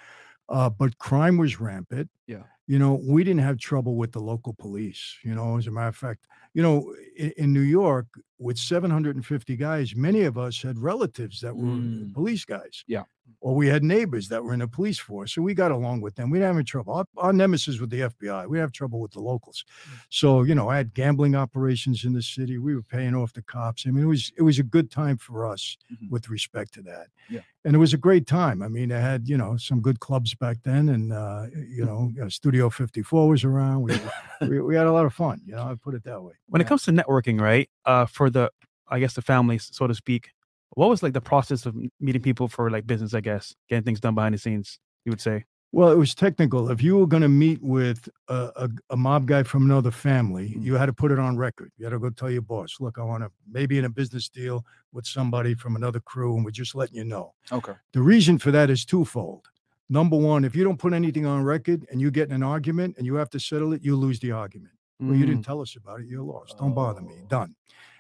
Uh, 0.49 0.69
but 0.69 0.99
crime 0.99 1.39
was 1.39 1.59
rampant. 1.59 2.11
Yeah. 2.27 2.43
You 2.67 2.79
know, 2.79 3.01
we 3.03 3.25
didn't 3.25 3.41
have 3.43 3.59
trouble 3.59 3.97
with 3.97 4.13
the 4.13 4.21
local 4.21 4.53
police. 4.53 5.17
You 5.23 5.35
know, 5.35 5.57
as 5.57 5.67
a 5.69 5.71
matter 5.71 5.89
of 5.89 5.97
fact, 5.97 6.27
you 6.53 6.63
know, 6.63 6.93
in, 7.17 7.33
in 7.39 7.53
New 7.53 7.61
York, 7.61 8.07
with 8.39 8.59
750 8.59 9.57
guys, 9.57 9.95
many 9.97 10.23
of 10.23 10.37
us 10.39 10.63
had 10.63 10.79
relatives 10.79 11.41
that 11.41 11.57
were 11.57 11.65
Mm. 11.65 12.13
police 12.15 12.45
guys. 12.45 12.85
Yeah. 12.87 13.05
Or 13.41 13.55
we 13.57 13.67
had 13.67 13.83
neighbors 13.83 14.29
that 14.29 14.45
were 14.45 14.53
in 14.53 14.61
the 14.61 14.69
police 14.69 14.99
force. 14.99 15.33
So 15.35 15.43
we 15.43 15.53
got 15.53 15.71
along 15.73 16.01
with 16.01 16.15
them. 16.15 16.31
We 16.31 16.39
didn't 16.39 16.47
have 16.49 16.57
any 16.57 16.65
trouble. 16.65 16.95
Our, 16.95 17.05
our 17.17 17.33
nemesis 17.33 17.81
with 17.81 17.91
the 17.91 18.03
FBI. 18.03 18.47
We 18.49 18.59
have 18.59 18.71
trouble 18.73 19.01
with 19.01 19.13
the 19.13 19.21
locals. 19.21 19.65
So, 20.11 20.43
you 20.43 20.55
know, 20.55 20.69
I 20.69 20.77
had 20.77 20.95
gambling 20.95 21.35
operations 21.35 22.05
in 22.05 22.13
the 22.13 22.23
city. 22.23 22.57
We 22.59 22.75
were 22.75 22.83
paying 22.83 23.15
off 23.15 23.33
the 23.33 23.43
cops. 23.43 23.85
I 23.87 23.91
mean, 23.91 24.05
it 24.05 24.09
was 24.09 24.33
it 24.39 24.43
was 24.43 24.59
a 24.59 24.63
good 24.63 24.91
time 24.91 25.17
for 25.19 25.45
us 25.45 25.77
Mhm. 25.93 26.11
with 26.11 26.29
respect 26.31 26.73
to 26.75 26.83
that. 26.83 27.09
Yeah. 27.29 27.41
And 27.65 27.75
it 27.75 27.79
was 27.79 27.93
a 27.93 27.99
great 27.99 28.29
time. 28.29 28.63
I 28.63 28.69
mean, 28.69 28.93
I 28.93 29.01
had, 29.01 29.29
you 29.29 29.37
know, 29.37 29.57
some 29.57 29.81
good 29.81 29.99
clubs 29.99 30.35
back 30.35 30.59
then. 30.63 30.89
And, 30.89 31.13
uh, 31.13 31.47
you 31.69 31.85
know, 31.85 32.13
uh, 32.23 32.29
Studio 32.29 32.71
54 32.71 33.29
was 33.29 33.43
around. 33.43 33.83
We, 33.83 33.95
we, 34.49 34.61
we 34.61 34.77
had 34.77 34.87
a 34.87 34.93
lot 34.93 35.05
of 35.05 35.13
fun. 35.13 35.41
You 35.45 35.57
know, 35.57 35.65
I 35.65 35.75
put 35.75 35.95
it 35.95 36.05
that 36.05 36.23
way. 36.23 36.35
When 36.47 36.61
Yeah. 36.61 36.67
it 36.67 36.69
comes 36.69 36.85
to 36.85 36.93
networking, 36.93 37.41
right? 37.41 37.69
Uh, 37.85 38.07
for 38.07 38.26
the, 38.31 38.51
I 38.89 38.99
guess 39.01 39.15
the 39.15 39.23
families, 39.23 39.69
so 39.73 39.87
to 39.87 39.95
speak. 39.95 40.31
What 40.71 40.91
was 40.91 41.03
like 41.03 41.13
the 41.15 41.21
process 41.21 41.65
of 41.67 41.75
meeting 42.01 42.23
people 42.23 42.49
for 42.49 42.71
like 42.71 42.87
business? 42.87 43.15
I 43.15 43.21
guess 43.21 43.55
getting 43.69 43.85
things 43.85 44.01
done 44.01 44.15
behind 44.15 44.35
the 44.35 44.39
scenes. 44.39 44.79
You 45.05 45.13
would 45.13 45.21
say. 45.21 45.45
Well, 45.73 45.91
it 45.91 45.99
was 45.99 46.15
technical. 46.15 46.71
If 46.71 46.83
you 46.83 46.97
were 46.99 47.07
going 47.07 47.23
to 47.23 47.29
meet 47.29 47.61
with 47.63 48.09
a, 48.29 48.51
a, 48.57 48.71
a 48.91 48.97
mob 48.97 49.27
guy 49.27 49.43
from 49.43 49.65
another 49.65 49.91
family, 49.91 50.51
Mm. 50.57 50.63
you 50.65 50.75
had 50.75 50.87
to 50.87 50.93
put 50.93 51.13
it 51.13 51.19
on 51.19 51.37
record. 51.37 51.71
You 51.77 51.85
had 51.87 51.91
to 51.91 51.99
go 51.99 52.09
tell 52.11 52.31
your 52.31 52.43
boss, 52.43 52.77
look, 52.81 52.99
I 52.99 53.03
want 53.03 53.23
to 53.25 53.31
maybe 53.51 53.77
in 53.79 53.85
a 53.85 53.89
business 53.91 54.29
deal 54.29 54.65
with 54.93 55.07
somebody 55.07 55.55
from 55.55 55.77
another 55.77 56.01
crew, 56.01 56.35
and 56.37 56.45
we're 56.45 56.51
just 56.53 56.75
letting 56.75 56.97
you 56.97 57.05
know. 57.05 57.35
okay 57.53 57.75
The 57.93 58.01
reason 58.01 58.39
for 58.39 58.51
that 58.53 58.71
is 58.71 58.85
twofold. 58.85 59.49
Number 59.89 60.17
one, 60.17 60.45
if 60.45 60.55
you 60.57 60.65
don't 60.65 60.79
put 60.79 60.93
anything 60.93 61.27
on 61.27 61.43
record 61.45 61.87
and 61.91 62.01
you 62.01 62.11
get 62.11 62.29
in 62.29 62.35
an 62.35 62.43
argument 62.43 62.97
and 62.97 63.05
you 63.07 63.15
have 63.17 63.31
to 63.31 63.41
settle 63.41 63.73
it, 63.73 63.83
you 63.83 63.97
lose 63.97 64.19
the 64.21 64.33
argument. 64.33 64.73
Well, 65.01 65.15
you 65.15 65.25
Mm. 65.25 65.29
didn't 65.29 65.45
tell 65.45 65.61
us 65.61 65.77
about 65.77 66.01
it. 66.01 66.07
You're 66.07 66.23
lost. 66.23 66.59
Don't 66.59 66.75
bother 66.75 67.03
me. 67.03 67.15
Oh. 67.23 67.27
Done. 67.29 67.55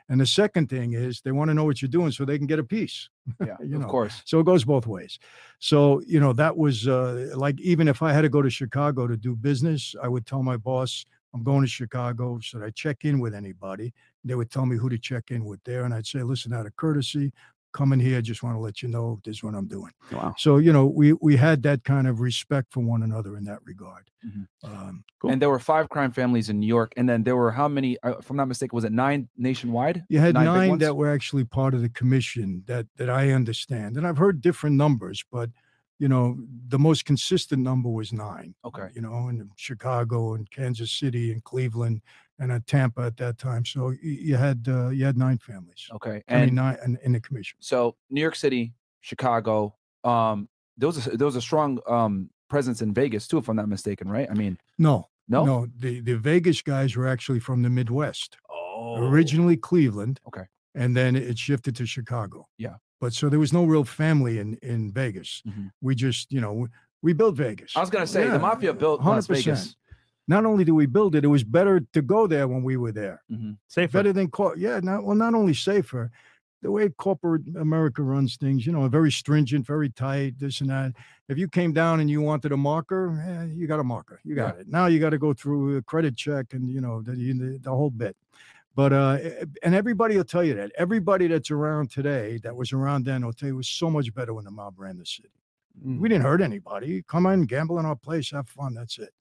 And 0.08 0.20
the 0.20 0.26
second 0.26 0.68
thing 0.68 0.92
is 0.92 1.20
they 1.20 1.32
want 1.32 1.48
to 1.48 1.54
know 1.54 1.64
what 1.64 1.82
you're 1.82 1.88
doing 1.88 2.12
so 2.12 2.24
they 2.24 2.38
can 2.38 2.46
get 2.46 2.58
a 2.58 2.64
piece. 2.64 3.08
yeah 3.44 3.56
You 3.64 3.80
of 3.80 3.88
course 3.88 4.22
So 4.24 4.38
it 4.40 4.46
goes 4.46 4.64
both 4.64 4.86
ways. 4.86 5.18
So, 5.58 6.00
you 6.06 6.20
know, 6.20 6.32
that 6.34 6.56
was 6.56 6.86
uh, 6.86 7.32
like 7.34 7.60
even 7.60 7.88
if 7.88 8.02
I 8.02 8.12
had 8.12 8.22
to 8.22 8.28
go 8.28 8.42
to 8.42 8.50
Chicago 8.50 9.06
to 9.06 9.16
do 9.16 9.34
business, 9.34 9.94
I 10.02 10.08
would 10.08 10.26
tell 10.26 10.42
my 10.42 10.56
boss, 10.56 11.04
I'm 11.34 11.42
going 11.42 11.62
to 11.62 11.68
Chicago. 11.68 12.38
Should 12.40 12.62
I 12.62 12.70
check 12.70 13.04
in 13.04 13.18
with 13.18 13.34
anybody? 13.34 13.92
They 14.24 14.34
would 14.34 14.50
tell 14.50 14.64
me 14.64 14.76
who 14.76 14.88
to 14.88 14.98
check 14.98 15.30
in 15.30 15.44
with 15.44 15.62
there. 15.64 15.84
And 15.84 15.92
I'd 15.92 16.06
say, 16.06 16.22
listen, 16.22 16.52
out 16.52 16.66
of 16.66 16.74
courtesy, 16.76 17.32
coming 17.80 18.00
here, 18.08 18.20
just 18.30 18.42
want 18.44 18.54
to 18.56 18.60
let 18.68 18.76
you 18.82 18.88
know 18.94 19.06
this 19.24 19.36
is 19.36 19.42
what 19.46 19.54
I'm 19.58 19.68
doing. 19.76 19.92
Wow. 20.12 20.34
So, 20.44 20.50
you 20.66 20.72
know, 20.76 20.86
we 21.00 21.06
we 21.28 21.34
had 21.48 21.58
that 21.68 21.80
kind 21.92 22.06
of 22.10 22.14
respect 22.30 22.66
for 22.74 22.82
one 22.94 23.02
another 23.08 23.32
in 23.38 23.44
that 23.50 23.60
regard. 23.72 24.04
Mhm. 24.28 24.44
Um, 24.70 24.94
Cool. 25.18 25.30
and 25.30 25.40
there 25.42 25.50
were 25.54 25.64
five 25.74 25.86
crime 25.94 26.12
families 26.20 26.48
in 26.50 26.56
new 26.60 26.66
york 26.78 26.90
and 26.98 27.06
then 27.10 27.20
there 27.26 27.36
were 27.42 27.52
how 27.60 27.68
many 27.76 27.90
uh, 28.06 28.16
if 28.20 28.28
i'm 28.30 28.36
not 28.42 28.48
mistaken 28.52 28.74
was 28.78 28.84
it 28.90 28.92
nine 29.06 29.20
nationwide 29.48 29.96
you 30.12 30.18
had 30.26 30.34
Nine 30.34 30.44
big 30.46 30.54
nine, 30.60 30.68
ones? 30.72 30.80
that 30.84 30.94
were 31.00 31.10
actually 31.16 31.44
part 31.58 31.72
of 31.76 31.80
the 31.86 31.92
commission 32.00 32.48
that 32.70 32.84
that 32.98 33.08
I 33.22 33.24
understand, 33.40 33.90
and 33.96 34.04
I've 34.06 34.18
heard 34.24 34.36
different 34.48 34.76
numbers, 34.84 35.18
but 35.36 35.48
you 36.04 36.08
know, 36.12 36.24
the 36.74 36.78
most 36.88 37.00
consistent 37.12 37.62
number 37.70 37.88
was 38.00 38.08
nine. 38.12 38.48
okay 38.68 38.88
You 38.96 39.02
know, 39.06 39.28
in 39.30 39.36
Chicago 39.68 40.18
and 40.34 40.44
Kansas 40.58 40.90
City 41.02 41.26
and 41.32 41.40
Cleveland 41.50 41.96
and 42.38 42.52
uh, 42.52 42.60
Tampa 42.66 43.02
at 43.02 43.16
that 43.16 43.38
time. 43.38 43.64
So 43.64 43.86
y- 43.88 43.96
you 44.02 44.36
had 44.36 44.66
uh, 44.68 44.88
you 44.90 45.04
had 45.04 45.16
nine 45.16 45.38
families. 45.38 45.88
okay 45.92 46.22
I 46.28 46.34
mean, 46.34 46.42
and 46.44 46.52
nine 46.54 46.76
in, 46.84 46.98
in 47.02 47.12
the 47.12 47.20
commission. 47.20 47.56
so 47.60 47.96
New 48.10 48.20
York 48.20 48.36
City, 48.36 48.72
Chicago, 49.00 49.74
um, 50.04 50.48
there 50.76 50.88
was 50.88 51.06
a, 51.06 51.16
there 51.16 51.26
was 51.26 51.36
a 51.36 51.40
strong 51.40 51.78
um 51.86 52.30
presence 52.48 52.82
in 52.82 52.92
Vegas 52.94 53.26
too, 53.26 53.38
if 53.38 53.48
I'm 53.48 53.56
not 53.56 53.68
mistaken, 53.68 54.08
right? 54.08 54.28
I 54.30 54.34
mean, 54.34 54.58
No, 54.78 55.08
no, 55.28 55.44
no. 55.44 55.66
The 55.78 56.00
the 56.00 56.16
Vegas 56.16 56.62
guys 56.62 56.94
were 56.96 57.08
actually 57.08 57.40
from 57.40 57.62
the 57.62 57.70
Midwest. 57.70 58.36
oh, 58.50 58.96
Originally 59.08 59.56
Cleveland. 59.56 60.20
Okay. 60.28 60.44
And 60.74 60.94
then 60.96 61.16
it 61.16 61.38
shifted 61.38 61.74
to 61.76 61.86
Chicago. 61.86 62.48
Yeah. 62.58 62.74
But 63.00 63.12
so 63.14 63.28
there 63.28 63.38
was 63.38 63.52
no 63.52 63.64
real 63.64 63.84
family 63.84 64.38
in 64.38 64.54
in 64.62 64.92
Vegas. 64.92 65.42
Mhm. 65.46 65.70
We 65.80 65.94
just, 65.94 66.30
you 66.32 66.40
know, 66.40 66.52
we, 66.52 66.66
we 67.02 67.12
built 67.14 67.34
Vegas. 67.36 67.76
I 67.76 67.80
was 67.80 67.90
gonna 67.90 68.06
say 68.06 68.24
Yeah, 68.24 68.32
the 68.32 68.38
mafia 68.38 68.72
built 68.74 69.02
Las 69.02 69.26
Vegas. 69.26 69.74
Not 70.28 70.44
only 70.44 70.64
do 70.64 70.74
we 70.74 70.86
build 70.86 71.14
it, 71.14 71.24
it 71.24 71.28
was 71.28 71.44
better 71.44 71.80
to 71.92 72.02
go 72.02 72.26
there 72.26 72.48
when 72.48 72.62
we 72.62 72.76
were 72.76 72.92
there. 72.92 73.22
Mhm. 73.30 73.58
Safer. 73.68 73.92
Better 73.98 74.12
than 74.12 74.28
cor- 74.28 74.56
yeah, 74.56 74.80
not 74.82 75.04
well, 75.04 75.16
not 75.16 75.34
only 75.34 75.54
safer, 75.54 76.10
the 76.62 76.70
way 76.70 76.88
corporate 76.88 77.42
America 77.56 78.02
runs 78.02 78.36
things, 78.36 78.66
you 78.66 78.72
know, 78.72 78.88
very 78.88 79.12
stringent, 79.12 79.66
very 79.66 79.88
tight, 79.90 80.38
this 80.38 80.60
and 80.60 80.70
that. 80.70 80.94
If 81.28 81.38
you 81.38 81.48
came 81.48 81.72
down 81.72 82.00
and 82.00 82.10
you 82.10 82.20
wanted 82.22 82.50
a 82.52 82.56
marker, 82.56 83.20
eh, 83.24 83.54
you 83.54 83.66
got 83.66 83.78
a 83.78 83.84
marker, 83.84 84.20
you 84.24 84.34
got 84.34 84.58
it. 84.58 84.68
Now 84.68 84.86
you 84.86 84.98
got 84.98 85.10
to 85.10 85.18
go 85.18 85.32
through 85.32 85.76
a 85.76 85.82
credit 85.82 86.16
check 86.16 86.54
and 86.54 86.68
you 86.68 86.80
know 86.80 87.02
the 87.02 87.12
the, 87.12 87.58
the 87.62 87.70
whole 87.70 87.90
bit. 87.90 88.16
But 88.74 88.92
uh, 88.92 89.18
and 89.62 89.74
everybody 89.74 90.16
will 90.16 90.24
tell 90.24 90.44
you 90.44 90.54
that. 90.54 90.70
Everybody 90.76 91.28
that's 91.28 91.50
around 91.50 91.90
today 91.90 92.38
that 92.42 92.54
was 92.54 92.72
around 92.72 93.04
then 93.06 93.24
will 93.24 93.32
tell 93.32 93.48
you 93.48 93.54
it 93.54 93.56
was 93.58 93.68
so 93.68 93.88
much 93.88 94.12
better 94.12 94.34
when 94.34 94.44
the 94.44 94.50
mob 94.50 94.74
ran 94.78 94.98
the 94.98 95.06
city. 95.06 95.30
Mm. 95.86 95.98
We 95.98 96.08
didn't 96.08 96.24
hurt 96.24 96.40
anybody. 96.42 97.02
Come 97.06 97.26
in, 97.26 97.44
gamble 97.46 97.78
in 97.78 97.86
our 97.86 97.96
place, 97.96 98.30
have 98.32 98.48
fun. 98.48 98.74
That's 98.74 98.98
it. 98.98 99.14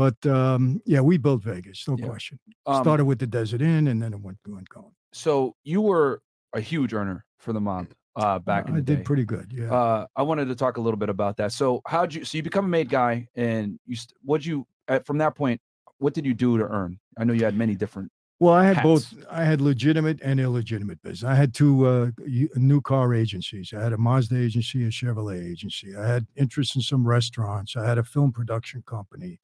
But 0.00 0.24
um, 0.26 0.80
yeah, 0.86 1.02
we 1.02 1.18
built 1.18 1.42
Vegas, 1.42 1.86
no 1.86 1.94
Yeah. 1.98 2.06
question. 2.06 2.38
Um, 2.64 2.82
Started 2.82 3.04
with 3.04 3.18
the 3.18 3.26
Desert 3.26 3.60
Inn, 3.60 3.86
and 3.86 4.00
then 4.00 4.14
it 4.14 4.20
went, 4.22 4.38
went 4.48 4.66
going. 4.70 4.94
so 5.12 5.54
you 5.62 5.82
were 5.82 6.22
a 6.54 6.60
huge 6.60 6.94
earner 6.94 7.26
for 7.38 7.52
the 7.52 7.60
mob 7.60 7.88
uh, 8.16 8.38
back 8.38 8.66
in 8.66 8.76
the 8.76 8.80
day. 8.80 8.94
I 8.94 8.96
did 8.96 9.02
day. 9.02 9.04
pretty 9.04 9.26
good. 9.26 9.52
Yeah. 9.54 9.70
uh, 9.70 10.06
I 10.16 10.22
wanted 10.22 10.46
to 10.48 10.54
talk 10.54 10.78
a 10.78 10.80
little 10.80 10.96
bit 10.96 11.10
about 11.10 11.36
that. 11.36 11.52
So 11.52 11.82
how'd 11.86 12.14
you? 12.14 12.24
So 12.24 12.38
you 12.38 12.42
become 12.42 12.64
a 12.64 12.68
made 12.68 12.88
guy, 12.88 13.28
and 13.34 13.78
you 13.84 13.96
what'd 14.24 14.46
you 14.46 14.66
uh, 14.88 15.00
from 15.00 15.18
that 15.18 15.34
point? 15.34 15.60
What 15.98 16.14
did 16.14 16.24
you 16.24 16.32
do 16.32 16.56
to 16.56 16.64
earn? 16.64 16.98
I 17.18 17.24
know 17.24 17.34
you 17.34 17.44
had 17.44 17.54
many 17.54 17.74
different. 17.74 18.10
well, 18.38 18.54
I 18.54 18.64
had 18.64 18.76
hats. 18.76 18.86
both. 18.86 19.14
I 19.30 19.44
had 19.44 19.60
legitimate 19.60 20.18
and 20.22 20.40
illegitimate 20.40 21.02
business. 21.02 21.28
I 21.30 21.34
had 21.34 21.52
two 21.52 21.86
uh, 21.86 22.10
new 22.56 22.80
car 22.80 23.12
agencies. 23.12 23.74
I 23.76 23.82
had 23.82 23.92
a 23.92 23.98
Mazda 23.98 24.38
agency, 24.46 24.82
a 24.84 24.88
Chevrolet 24.88 25.42
agency. 25.52 25.94
I 25.94 26.06
had 26.14 26.26
interest 26.36 26.74
in 26.74 26.80
some 26.80 27.06
restaurants. 27.06 27.76
I 27.76 27.84
had 27.86 27.98
a 27.98 28.02
film 28.14 28.32
production 28.32 28.82
company. 28.86 29.38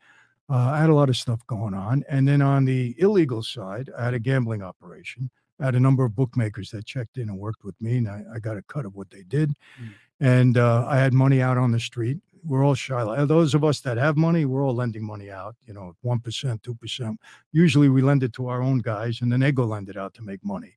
Uh, 0.48 0.70
I 0.74 0.80
had 0.80 0.90
a 0.90 0.94
lot 0.94 1.08
of 1.08 1.16
stuff 1.16 1.44
going 1.46 1.74
on. 1.74 2.04
And 2.08 2.26
then 2.26 2.40
on 2.40 2.64
the 2.64 2.94
illegal 2.98 3.42
side, 3.42 3.90
I 3.98 4.04
had 4.04 4.14
a 4.14 4.18
gambling 4.18 4.62
operation. 4.62 5.30
I 5.60 5.64
had 5.64 5.74
a 5.74 5.80
number 5.80 6.04
of 6.04 6.14
bookmakers 6.14 6.70
that 6.70 6.84
checked 6.84 7.16
in 7.16 7.28
and 7.28 7.38
worked 7.38 7.64
with 7.64 7.74
me, 7.80 7.96
and 7.96 8.08
I, 8.08 8.22
I 8.34 8.38
got 8.38 8.56
a 8.56 8.62
cut 8.62 8.84
of 8.84 8.94
what 8.94 9.10
they 9.10 9.22
did. 9.22 9.50
Mm. 9.80 9.88
And 10.20 10.58
uh, 10.58 10.86
I 10.86 10.98
had 10.98 11.14
money 11.14 11.40
out 11.42 11.58
on 11.58 11.72
the 11.72 11.80
street. 11.80 12.18
We're 12.44 12.64
all 12.64 12.74
shy. 12.74 13.24
Those 13.24 13.54
of 13.54 13.64
us 13.64 13.80
that 13.80 13.96
have 13.96 14.16
money, 14.16 14.44
we're 14.44 14.64
all 14.64 14.74
lending 14.74 15.02
money 15.02 15.30
out. 15.30 15.56
You 15.66 15.74
know, 15.74 15.96
one 16.02 16.20
percent, 16.20 16.62
two 16.62 16.74
percent. 16.74 17.18
Usually, 17.52 17.88
we 17.88 18.02
lend 18.02 18.22
it 18.22 18.32
to 18.34 18.48
our 18.48 18.62
own 18.62 18.78
guys, 18.78 19.20
and 19.20 19.32
then 19.32 19.40
they 19.40 19.50
go 19.50 19.64
lend 19.64 19.88
it 19.88 19.96
out 19.96 20.14
to 20.14 20.22
make 20.22 20.44
money. 20.44 20.76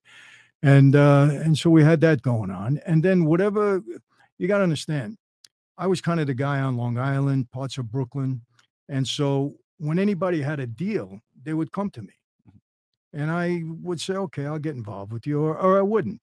And 0.64 0.96
uh, 0.96 1.30
and 1.32 1.58
so 1.58 1.70
we 1.70 1.84
had 1.84 2.02
that 2.02 2.22
going 2.22 2.50
on. 2.50 2.80
And 2.86 3.04
then 3.04 3.26
whatever 3.26 3.84
you 4.40 4.48
got 4.48 4.58
to 4.58 4.64
understand, 4.64 5.18
I 5.78 5.88
was 5.88 6.02
kind 6.02 6.20
of 6.20 6.28
the 6.28 6.34
guy 6.34 6.60
on 6.60 6.76
Long 6.76 6.98
Island, 6.98 7.52
parts 7.52 7.78
of 7.78 7.92
Brooklyn, 7.92 8.42
and 8.90 9.08
so 9.08 9.56
when 9.78 10.00
anybody 10.00 10.42
had 10.42 10.60
a 10.60 10.68
deal, 10.68 11.20
they 11.44 11.54
would 11.54 11.72
come 11.72 11.90
to 11.92 12.02
me. 12.02 12.14
And 13.14 13.32
I 13.32 13.64
would 13.82 14.02
say, 14.02 14.14
okay, 14.14 14.46
I'll 14.46 14.60
get 14.60 14.76
involved 14.76 15.14
with 15.14 15.26
you, 15.26 15.42
or, 15.42 15.58
or 15.58 15.80
I 15.80 15.82
wouldn't. 15.82 16.22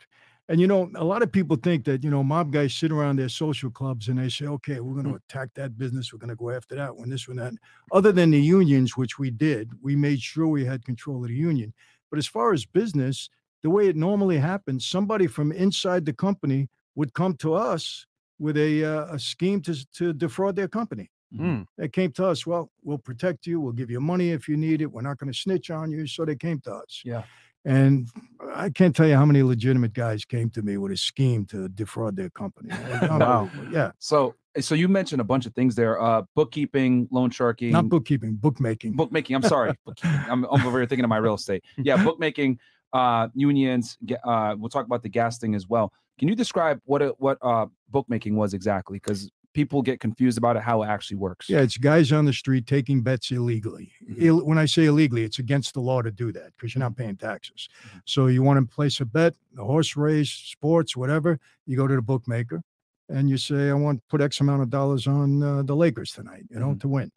And 0.48 0.60
you 0.60 0.68
know, 0.68 0.90
a 0.94 1.02
lot 1.02 1.22
of 1.22 1.32
people 1.32 1.56
think 1.56 1.84
that 1.86 2.04
you 2.04 2.10
know 2.10 2.22
mob 2.22 2.52
guys 2.52 2.72
sit 2.72 2.92
around 2.92 3.16
their 3.16 3.28
social 3.28 3.68
clubs 3.68 4.06
and 4.06 4.18
they 4.18 4.28
say, 4.28 4.46
"Okay, 4.46 4.78
we're 4.78 4.94
going 4.94 5.12
to 5.12 5.20
attack 5.28 5.48
that 5.54 5.76
business. 5.76 6.12
We're 6.12 6.20
going 6.20 6.30
to 6.30 6.36
go 6.36 6.50
after 6.50 6.76
that 6.76 6.94
one, 6.94 7.10
this 7.10 7.26
one, 7.26 7.38
that." 7.38 7.54
Other 7.90 8.12
than 8.12 8.30
the 8.30 8.40
unions, 8.40 8.96
which 8.96 9.18
we 9.18 9.30
did, 9.30 9.70
we 9.82 9.96
made 9.96 10.20
sure 10.22 10.46
we 10.46 10.64
had 10.64 10.84
control 10.84 11.22
of 11.24 11.30
the 11.30 11.34
union. 11.34 11.74
But 12.10 12.18
as 12.18 12.28
far 12.28 12.52
as 12.52 12.64
business, 12.64 13.28
the 13.64 13.70
way 13.70 13.88
it 13.88 13.96
normally 13.96 14.38
happens, 14.38 14.86
somebody 14.86 15.26
from 15.26 15.50
inside 15.50 16.04
the 16.04 16.12
company 16.12 16.68
would 16.94 17.12
come 17.12 17.34
to 17.38 17.54
us 17.54 18.06
with 18.38 18.56
a 18.56 18.84
uh, 18.84 19.14
a 19.14 19.18
scheme 19.18 19.60
to 19.62 19.74
to 19.94 20.12
defraud 20.12 20.54
their 20.54 20.68
company. 20.68 21.10
Mm. 21.34 21.66
They 21.76 21.88
came 21.88 22.12
to 22.12 22.26
us. 22.26 22.46
Well, 22.46 22.70
we'll 22.82 22.98
protect 22.98 23.46
you. 23.46 23.60
We'll 23.60 23.72
give 23.72 23.90
you 23.90 24.00
money 24.00 24.30
if 24.30 24.48
you 24.48 24.56
need 24.56 24.82
it. 24.82 24.86
We're 24.86 25.02
not 25.02 25.18
going 25.18 25.32
to 25.32 25.38
snitch 25.38 25.70
on 25.70 25.90
you. 25.90 26.06
So 26.06 26.24
they 26.24 26.36
came 26.36 26.60
to 26.60 26.74
us. 26.74 27.02
Yeah. 27.04 27.22
And 27.64 28.08
I 28.54 28.70
can't 28.70 28.94
tell 28.94 29.08
you 29.08 29.16
how 29.16 29.26
many 29.26 29.42
legitimate 29.42 29.92
guys 29.92 30.24
came 30.24 30.50
to 30.50 30.62
me 30.62 30.76
with 30.76 30.92
a 30.92 30.96
scheme 30.96 31.44
to 31.46 31.68
defraud 31.68 32.16
their 32.16 32.30
company. 32.30 32.70
Wow. 33.10 33.50
Yeah. 33.72 33.90
So 33.98 34.36
so 34.60 34.74
you 34.74 34.88
mentioned 34.88 35.20
a 35.20 35.24
bunch 35.24 35.46
of 35.46 35.54
things 35.54 35.74
there. 35.74 36.00
Uh, 36.00 36.22
bookkeeping, 36.34 37.08
loan 37.10 37.30
sharking, 37.30 37.72
Not 37.72 37.88
bookkeeping, 37.88 38.36
bookmaking. 38.36 38.92
bookmaking. 38.94 39.36
I'm 39.36 39.42
sorry, 39.42 39.74
bookkeeping. 39.84 40.20
I'm, 40.30 40.44
I'm 40.44 40.66
over 40.66 40.78
here 40.78 40.86
thinking 40.86 41.04
of 41.04 41.10
my 41.10 41.18
real 41.18 41.34
estate. 41.34 41.64
Yeah, 41.76 41.96
bookmaking, 42.04 42.58
uh, 42.92 43.28
unions. 43.34 43.98
Uh, 44.24 44.54
we'll 44.58 44.70
talk 44.70 44.86
about 44.86 45.02
the 45.02 45.08
gas 45.08 45.38
thing 45.38 45.54
as 45.54 45.68
well. 45.68 45.92
Can 46.18 46.28
you 46.28 46.34
describe 46.34 46.80
what 46.84 47.02
it, 47.02 47.14
what 47.18 47.38
uh, 47.42 47.66
bookmaking 47.90 48.36
was 48.36 48.54
exactly? 48.54 48.96
Because 48.96 49.30
people 49.56 49.80
get 49.80 50.00
confused 50.00 50.36
about 50.36 50.54
it, 50.56 50.62
how 50.62 50.82
it 50.82 50.86
actually 50.86 51.16
works. 51.16 51.48
Yeah, 51.48 51.60
it's 51.62 51.78
guys 51.78 52.12
on 52.12 52.26
the 52.26 52.32
street 52.34 52.66
taking 52.66 53.00
bets 53.02 53.30
illegally. 53.30 53.90
Mhm. 54.06 54.16
Ill, 54.18 54.44
when 54.44 54.58
I 54.58 54.66
say 54.66 54.84
illegally, 54.84 55.22
it's 55.24 55.38
against 55.38 55.72
the 55.72 55.80
law 55.80 56.02
to 56.02 56.10
do 56.12 56.30
that 56.32 56.48
because 56.54 56.74
you're 56.74 56.80
not 56.88 56.94
paying 56.94 57.16
taxes. 57.16 57.68
So 58.04 58.26
you 58.26 58.42
want 58.42 58.58
to 58.60 58.74
place 58.74 59.00
a 59.00 59.06
bet, 59.06 59.34
a 59.56 59.64
horse 59.64 59.96
race, 59.96 60.30
sports, 60.30 60.94
whatever. 60.94 61.40
You 61.66 61.76
go 61.78 61.86
to 61.86 61.96
the 61.96 62.02
bookmaker 62.02 62.62
and 63.08 63.30
you 63.30 63.38
say, 63.38 63.70
"I 63.70 63.74
want 63.74 64.00
to 64.00 64.04
put 64.10 64.20
X 64.20 64.40
amount 64.40 64.60
of 64.62 64.68
dollars 64.68 65.06
on 65.06 65.42
uh, 65.42 65.62
the 65.62 65.74
Lakers 65.74 66.10
tonight, 66.12 66.44
you 66.50 66.58
know, 66.60 66.72
Mhm. 66.74 66.80
to 66.80 66.88
win, 66.88 67.10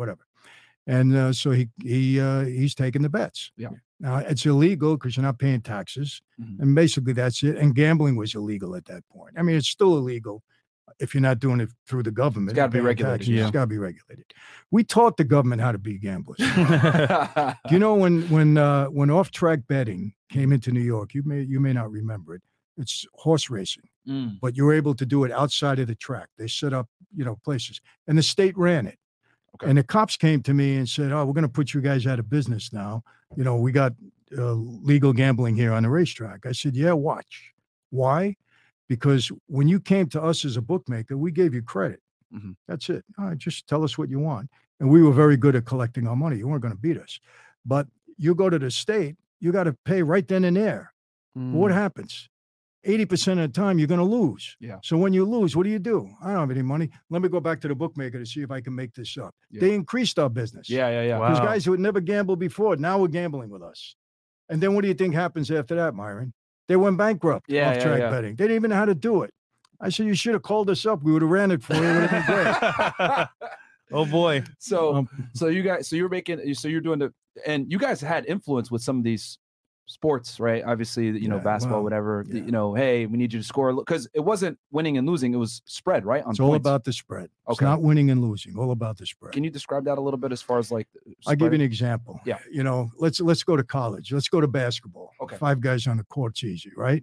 whatever." 0.00 0.24
And 0.86 1.14
uh, 1.16 1.32
so 1.32 1.50
he 1.52 1.68
he 1.82 2.20
uh, 2.20 2.44
he's 2.44 2.74
taking 2.74 3.02
the 3.02 3.08
bets. 3.08 3.50
Yeah. 3.56 3.70
Now 3.98 4.18
it's 4.18 4.44
illegal 4.46 4.96
because 4.96 5.16
you're 5.16 5.24
not 5.30 5.38
paying 5.38 5.62
taxes, 5.62 6.20
Mhm. 6.38 6.60
and 6.60 6.74
basically 6.74 7.14
that's 7.14 7.42
it. 7.42 7.56
And 7.56 7.74
gambling 7.74 8.16
was 8.16 8.34
illegal 8.34 8.76
at 8.76 8.84
that 8.86 9.02
point. 9.08 9.34
I 9.38 9.42
mean, 9.42 9.56
it's 9.56 9.68
still 9.68 9.96
illegal 9.96 10.42
if 10.98 11.14
you're 11.14 11.20
not 11.20 11.38
doing 11.38 11.60
it 11.60 11.70
through 11.86 12.02
the 12.02 12.10
government. 12.10 12.50
It's 12.50 12.56
gotta 12.56 12.72
be 12.72 12.80
regulated, 12.80 13.20
taxes. 13.20 13.28
yeah. 13.34 13.42
It's 13.42 13.50
got 13.50 13.60
to 13.62 13.66
be 13.66 13.78
regulated. 13.78 14.24
We 14.70 14.84
taught 14.84 15.16
the 15.16 15.24
government 15.24 15.62
how 15.62 15.72
to 15.72 15.78
be 15.78 15.98
gamblers. 15.98 16.38
Do 16.38 17.54
you 17.70 17.78
know 17.78 17.94
when 17.94 18.22
when 18.28 18.58
uh, 18.58 18.86
when 18.86 19.10
off 19.10 19.30
track 19.30 19.60
betting 19.68 20.14
came 20.30 20.52
into 20.52 20.70
New 20.72 20.80
York? 20.80 21.14
You 21.14 21.22
may 21.24 21.42
you 21.42 21.60
may 21.60 21.72
not 21.72 21.90
remember 21.90 22.34
it. 22.34 22.42
It's 22.76 23.04
horse 23.14 23.50
racing, 23.50 23.84
Mm, 24.08 24.38
but 24.40 24.56
you're 24.56 24.72
able 24.72 24.94
to 24.94 25.04
do 25.04 25.24
it 25.24 25.32
outside 25.32 25.78
of 25.78 25.86
the 25.86 25.94
track. 25.94 26.28
They 26.38 26.48
set 26.48 26.72
up 26.72 26.88
you 27.14 27.24
know 27.24 27.36
places, 27.44 27.80
and 28.06 28.16
the 28.16 28.22
state 28.22 28.56
ran 28.56 28.86
it. 28.86 28.98
Okay. 29.54 29.68
And 29.68 29.76
the 29.78 29.82
cops 29.82 30.16
came 30.16 30.42
to 30.44 30.54
me 30.54 30.76
and 30.76 30.88
said, 30.88 31.12
"Oh, 31.12 31.24
we're 31.26 31.32
going 31.34 31.42
to 31.42 31.48
put 31.48 31.74
you 31.74 31.80
guys 31.80 32.06
out 32.06 32.18
of 32.18 32.30
business 32.30 32.72
now. 32.72 33.02
You 33.36 33.44
know, 33.44 33.56
we 33.56 33.72
got 33.72 33.92
uh, 34.36 34.52
legal 34.52 35.12
gambling 35.12 35.56
here 35.56 35.72
on 35.72 35.82
the 35.82 35.90
racetrack." 35.90 36.46
I 36.46 36.52
said, 36.52 36.74
"Yeah, 36.76 36.92
watch. 36.92 37.52
Why? 37.90 38.36
Because 38.88 39.30
when 39.46 39.68
you 39.68 39.80
came 39.80 40.08
to 40.10 40.22
us 40.22 40.44
as 40.44 40.56
a 40.56 40.62
bookmaker, 40.62 41.16
we 41.16 41.30
gave 41.30 41.54
you 41.54 41.62
credit. 41.62 42.00
Mhm. 42.34 42.56
That's 42.66 42.88
it. 42.90 43.04
Right, 43.18 43.36
just 43.38 43.66
tell 43.66 43.84
us 43.84 43.96
what 43.98 44.08
you 44.10 44.18
want." 44.18 44.50
And 44.80 44.90
we 44.90 45.02
were 45.02 45.12
very 45.12 45.36
good 45.36 45.56
at 45.56 45.64
collecting 45.64 46.06
our 46.06 46.16
money. 46.16 46.36
You 46.38 46.48
weren't 46.48 46.62
going 46.62 46.74
to 46.74 46.80
beat 46.80 46.98
us. 46.98 47.20
But 47.66 47.88
you 48.16 48.34
go 48.34 48.48
to 48.48 48.58
the 48.58 48.70
state, 48.70 49.16
you 49.40 49.52
got 49.52 49.64
to 49.64 49.72
pay 49.84 50.02
right 50.02 50.26
then 50.26 50.44
and 50.44 50.56
there. 50.56 50.92
Mm. 51.36 51.52
What 51.52 51.72
happens? 51.72 52.28
80% 52.86 53.40
of 53.40 53.52
the 53.52 53.60
time, 53.60 53.78
you're 53.78 53.88
going 53.88 53.98
to 53.98 54.04
lose. 54.04 54.56
Yeah. 54.60 54.78
So 54.82 54.96
when 54.96 55.12
you 55.12 55.24
lose, 55.24 55.56
what 55.56 55.64
do 55.64 55.70
you 55.70 55.80
do? 55.80 56.08
I 56.22 56.28
don't 56.32 56.40
have 56.40 56.50
any 56.50 56.62
money. 56.62 56.90
Let 57.10 57.22
me 57.22 57.28
go 57.28 57.40
back 57.40 57.60
to 57.62 57.68
the 57.68 57.74
bookmaker 57.74 58.18
to 58.18 58.24
see 58.24 58.40
if 58.40 58.50
I 58.50 58.60
can 58.60 58.74
make 58.74 58.94
this 58.94 59.18
up. 59.18 59.34
Yeah. 59.50 59.60
They 59.60 59.74
increased 59.74 60.18
our 60.18 60.30
business. 60.30 60.70
yeah, 60.70 60.88
yeah, 60.88 61.02
yeah. 61.02 61.18
Wow. 61.18 61.30
Those 61.30 61.40
guys 61.40 61.64
who 61.64 61.72
had 61.72 61.80
never 61.80 62.00
gambled 62.00 62.38
before, 62.38 62.76
now 62.76 62.98
we're 63.00 63.08
gambling 63.08 63.50
with 63.50 63.62
us. 63.62 63.96
And 64.48 64.62
then 64.62 64.74
what 64.74 64.82
do 64.82 64.88
you 64.88 64.94
think 64.94 65.14
happens 65.14 65.50
after 65.50 65.74
that, 65.74 65.94
Myron? 65.94 66.32
They 66.68 66.76
went 66.76 66.96
bankrupt 66.98 67.50
Yeah, 67.50 67.70
off 67.70 67.76
yeah, 67.76 67.82
track 67.84 67.98
yeah. 68.00 68.10
betting. 68.10 68.36
They 68.36 68.44
didn't 68.44 68.56
even 68.56 68.70
know 68.70 68.76
how 68.76 68.84
to 68.84 68.94
do 68.94 69.22
it. 69.22 69.32
I 69.80 69.88
said, 69.90 70.06
you 70.06 70.14
should 70.14 70.34
have 70.34 70.42
called 70.42 70.68
us 70.70 70.84
up. 70.86 71.02
We 71.02 71.12
would 71.12 71.22
have 71.22 71.30
ran 71.30 71.50
it 71.50 71.62
for 71.62 71.74
you. 71.74 71.82
It 71.82 71.94
would 72.00 72.10
have 72.10 72.26
been 72.26 73.06
great. 73.06 73.26
oh 73.92 74.04
boy. 74.06 74.42
So 74.58 74.94
Um, 74.96 75.08
so 75.34 75.46
you 75.48 75.62
guys 75.62 75.88
so 75.88 75.96
you're 75.96 76.08
making 76.08 76.54
so 76.54 76.68
you're 76.68 76.80
doing 76.80 76.98
the 76.98 77.12
and 77.46 77.70
you 77.70 77.78
guys 77.78 78.00
had 78.00 78.26
influence 78.26 78.70
with 78.70 78.82
some 78.82 78.98
of 78.98 79.04
these 79.04 79.38
sports 79.90 80.38
right 80.38 80.62
obviously 80.66 81.06
you 81.06 81.28
know 81.28 81.38
basketball 81.38 81.78
well, 81.78 81.84
whatever 81.84 82.24
yeah. 82.28 82.42
you 82.42 82.50
know 82.50 82.74
hey 82.74 83.06
we 83.06 83.16
need 83.16 83.32
you 83.32 83.40
to 83.40 83.44
score 83.44 83.72
because 83.74 84.06
it 84.12 84.20
wasn't 84.20 84.56
winning 84.70 84.98
and 84.98 85.08
losing 85.08 85.32
it 85.32 85.38
was 85.38 85.62
spread 85.64 86.04
right 86.04 86.22
on 86.24 86.30
it's 86.30 86.40
all 86.40 86.54
about 86.54 86.84
the 86.84 86.92
spread. 86.92 87.24
It's 87.48 87.58
Okay. 87.58 87.64
not 87.64 87.80
winning 87.80 88.10
and 88.10 88.22
losing. 88.22 88.56
All 88.58 88.70
about 88.72 88.98
the 88.98 89.06
spread. 89.06 89.32
can 89.32 89.42
you 89.42 89.50
describe 89.50 89.84
that 89.86 89.96
a 89.96 90.00
little 90.00 90.18
bit 90.18 90.30
as 90.30 90.42
far 90.42 90.58
as 90.58 90.70
like 90.70 90.86
I'll 91.26 91.34
give 91.34 91.52
you 91.52 91.56
an 91.56 91.62
example. 91.62 92.20
Yeah. 92.26 92.38
You 92.50 92.62
know, 92.62 92.90
let's 92.98 93.20
let's 93.20 93.42
go 93.42 93.56
to 93.56 93.64
college. 93.64 94.12
Let's 94.12 94.28
go 94.28 94.40
to 94.42 94.46
basketball. 94.46 95.12
Okay. 95.22 95.36
Five 95.36 95.60
guys 95.62 95.86
on 95.86 95.96
the 95.96 96.04
court's 96.04 96.44
easy, 96.44 96.70
right? 96.76 97.02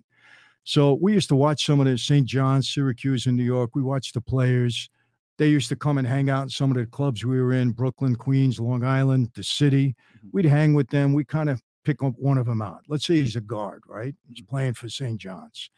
So 0.64 0.94
we 1.02 1.14
used 1.14 1.30
to 1.30 1.36
watch 1.36 1.66
some 1.66 1.80
of 1.80 1.86
the 1.86 1.98
St. 1.98 2.26
John's, 2.28 2.70
Syracuse 2.70 3.26
in 3.28 3.36
New 3.36 3.44
York. 3.44 3.72
We 3.76 3.82
watched 3.84 4.14
the 4.14 4.22
players. 4.22 4.90
They 5.38 5.48
used 5.48 5.70
to 5.70 5.76
come 5.76 5.98
and 5.98 6.08
hang 6.08 6.30
out 6.30 6.44
in 6.44 6.50
some 6.50 6.72
of 6.72 6.78
the 6.78 6.86
clubs 6.86 7.26
we 7.26 7.42
were 7.42 7.54
in, 7.54 7.72
Brooklyn, 7.72 8.16
Queens, 8.16 8.60
Long 8.60 8.84
Island, 8.84 9.32
the 9.36 9.44
city. 9.44 9.96
Mhm. 10.24 10.30
We'd 10.32 10.46
hang 10.46 10.74
with 10.74 10.90
them. 10.90 11.14
We 11.14 11.26
kind 11.26 11.50
of 11.50 11.62
pick 11.86 12.04
up 12.04 12.14
one 12.18 12.38
of 12.38 12.46
them 12.48 12.62
out. 12.62 12.82
Let's 12.88 13.06
say 13.06 13.16
he's 13.16 13.36
a 13.36 13.42
guard, 13.42 13.84
right? 13.88 14.14
He's 14.28 14.44
playing 14.46 14.74
for 14.74 14.90
St. 14.90 15.18
John's. 15.18 15.70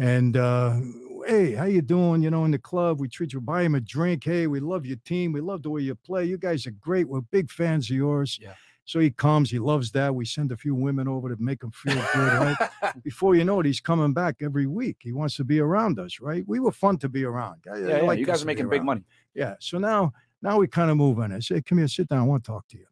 And 0.00 0.36
uh, 0.36 0.78
hey, 1.26 1.54
how 1.54 1.64
you 1.64 1.82
doing? 1.82 2.22
You 2.22 2.30
know, 2.30 2.44
in 2.44 2.52
the 2.52 2.58
club, 2.58 3.00
we 3.00 3.08
treat 3.08 3.32
you, 3.32 3.40
buy 3.40 3.62
him 3.62 3.74
a 3.74 3.80
drink. 3.80 4.22
Hey, 4.24 4.46
we 4.46 4.60
love 4.60 4.86
your 4.86 4.98
team. 5.04 5.32
We 5.32 5.40
love 5.40 5.62
the 5.64 5.70
way 5.70 5.80
you 5.82 5.96
play. 5.96 6.24
You 6.24 6.38
guys 6.38 6.66
are 6.68 6.70
great. 6.72 7.08
We're 7.08 7.20
big 7.22 7.50
fans 7.50 7.90
of 7.90 7.96
yours. 7.96 8.38
Yeah. 8.40 8.54
So 8.84 9.00
he 9.00 9.10
comes. 9.10 9.50
He 9.50 9.58
loves 9.58 9.90
that. 9.92 10.14
We 10.14 10.24
send 10.24 10.52
a 10.52 10.56
few 10.56 10.74
women 10.74 11.08
over 11.08 11.28
to 11.28 11.36
make 11.42 11.62
him 11.62 11.72
feel 11.72 11.94
good, 12.14 12.56
right? 12.80 13.02
Before 13.02 13.34
you 13.34 13.44
know 13.44 13.58
it, 13.60 13.66
he's 13.66 13.80
coming 13.80 14.12
back 14.14 14.36
every 14.40 14.66
week. 14.66 14.96
He 15.00 15.12
wants 15.12 15.36
to 15.36 15.44
be 15.44 15.58
around 15.60 15.98
us, 15.98 16.20
right? 16.20 16.42
We 16.46 16.58
were 16.60 16.72
fun 16.72 16.96
to 16.98 17.08
be 17.08 17.24
around. 17.24 17.64
I- 17.70 17.74
I 17.74 17.78
yeah, 17.80 17.86
yeah 17.96 18.02
like 18.02 18.18
you 18.20 18.24
guys 18.24 18.42
are 18.42 18.46
making 18.46 18.68
big 18.68 18.84
money 18.84 19.02
Yeah. 19.34 19.56
So 19.60 19.78
now, 19.78 20.12
now 20.42 20.58
we 20.58 20.68
kind 20.68 20.90
of 20.90 20.96
move 20.96 21.18
on. 21.18 21.32
I 21.32 21.40
said, 21.40 21.66
"Come 21.66 21.78
here, 21.78 21.88
sit 21.88 22.08
down. 22.08 22.20
I 22.20 22.22
want 22.22 22.44
to 22.44 22.50
talk 22.50 22.66
to 22.68 22.78
you." 22.78 22.86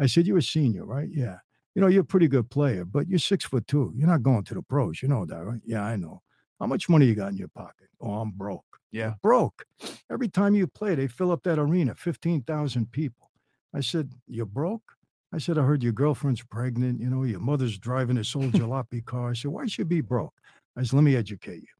I 0.00 0.06
said, 0.06 0.26
"You're 0.26 0.38
a 0.38 0.42
senior, 0.42 0.84
right? 0.86 1.08
Yeah. 1.12 1.36
You 1.76 1.82
know, 1.82 1.88
you're 1.88 2.00
a 2.02 2.04
pretty 2.04 2.26
good 2.26 2.48
player, 2.48 2.86
but 2.86 3.06
you're 3.06 3.18
six 3.18 3.44
foot 3.44 3.66
two. 3.66 3.92
You're 3.94 4.08
not 4.08 4.22
going 4.22 4.44
to 4.44 4.54
the 4.54 4.62
pros. 4.62 5.02
You 5.02 5.08
know 5.08 5.26
that, 5.26 5.44
right? 5.44 5.60
Yeah, 5.62 5.84
I 5.84 5.96
know. 5.96 6.22
How 6.58 6.66
much 6.66 6.88
money 6.88 7.04
you 7.04 7.14
got 7.14 7.32
in 7.32 7.36
your 7.36 7.48
pocket? 7.48 7.88
Oh, 8.00 8.14
I'm 8.14 8.30
broke. 8.30 8.64
Yeah. 8.90 9.12
broke. 9.22 9.66
Every 10.10 10.28
time 10.28 10.54
you 10.54 10.66
play, 10.66 10.94
they 10.94 11.06
fill 11.06 11.30
up 11.30 11.42
that 11.42 11.58
arena, 11.58 11.94
fifteen 11.94 12.42
thousand 12.42 12.92
people. 12.92 13.30
I 13.74 13.80
said, 13.80 14.14
"You're 14.26 14.46
broke." 14.46 14.94
I 15.34 15.38
said, 15.38 15.58
"I 15.58 15.64
heard 15.64 15.82
your 15.82 15.92
girlfriend's 15.92 16.42
pregnant. 16.42 16.98
You 16.98 17.10
know, 17.10 17.24
your 17.24 17.40
mother's 17.40 17.78
driving 17.78 18.16
this 18.16 18.34
old 18.34 18.52
jalopy 18.52 19.04
car." 19.04 19.30
I 19.30 19.34
said, 19.34 19.50
"Why 19.50 19.66
should 19.66 19.80
you 19.80 19.84
be 19.84 20.00
broke?" 20.00 20.32
I 20.78 20.82
said, 20.82 20.94
"Let 20.94 21.04
me 21.04 21.14
educate 21.14 21.60
you. 21.60 21.76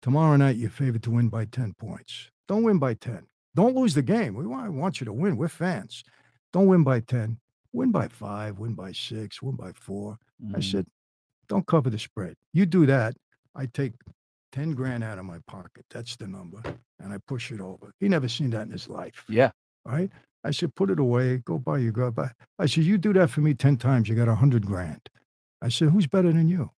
Tomorrow 0.00 0.36
night, 0.36 0.56
you're 0.56 0.70
favored 0.70 1.02
to 1.02 1.10
win 1.10 1.28
by 1.28 1.44
10 1.44 1.74
points. 1.74 2.30
Don't 2.48 2.64
win 2.64 2.78
by 2.78 2.94
10. 2.94 3.26
Don't 3.54 3.76
lose 3.76 3.94
the 3.94 4.02
game. 4.02 4.34
We 4.34 4.46
want, 4.46 4.72
want 4.72 5.00
you 5.00 5.04
to 5.04 5.12
win. 5.12 5.36
We're 5.36 5.48
fans. 5.48 6.02
Don't 6.52 6.66
win 6.66 6.82
by 6.82 7.00
10. 7.00 7.38
Win 7.72 7.90
by 7.90 8.08
five, 8.08 8.58
win 8.58 8.74
by 8.74 8.92
six, 8.92 9.40
win 9.42 9.56
by 9.56 9.72
four. 9.72 10.18
I 10.54 10.58
Mm. 10.58 10.70
said, 10.70 10.86
don't 11.48 11.66
cover 11.66 11.90
the 11.90 11.98
spread. 11.98 12.36
You 12.52 12.66
do 12.66 12.86
that, 12.86 13.16
I 13.54 13.66
take 13.66 13.92
10 14.52 14.72
grand 14.74 15.02
out 15.04 15.18
of 15.18 15.24
my 15.24 15.38
pocket. 15.46 15.84
That's 15.90 16.16
the 16.16 16.26
number. 16.28 16.60
And 17.00 17.12
I 17.12 17.18
push 17.26 17.50
it 17.50 17.60
over. 17.60 17.92
He 18.00 18.08
never 18.08 18.28
seen 18.28 18.50
that 18.50 18.62
in 18.66 18.70
his 18.72 18.88
life. 18.88 19.24
yeah 19.28 19.50
Right? 19.84 20.10
I 20.44 20.50
said, 20.50 20.74
put 20.74 20.90
it 20.90 20.98
away. 20.98 21.38
Go 21.38 21.58
buy 21.58 21.78
your 21.78 21.92
girl. 21.92 22.10
Buy. 22.10 22.30
I 22.58 22.66
said, 22.66 22.84
you 22.84 22.98
do 22.98 23.12
that 23.14 23.30
for 23.30 23.40
me 23.40 23.54
10 23.54 23.76
times, 23.76 24.08
you 24.08 24.14
got 24.14 24.28
a 24.28 24.34
hundred 24.34 24.66
grand. 24.66 25.08
I 25.60 25.68
said, 25.68 25.90
who's 25.90 26.06
better 26.06 26.32
than 26.32 26.48
you? 26.48 26.70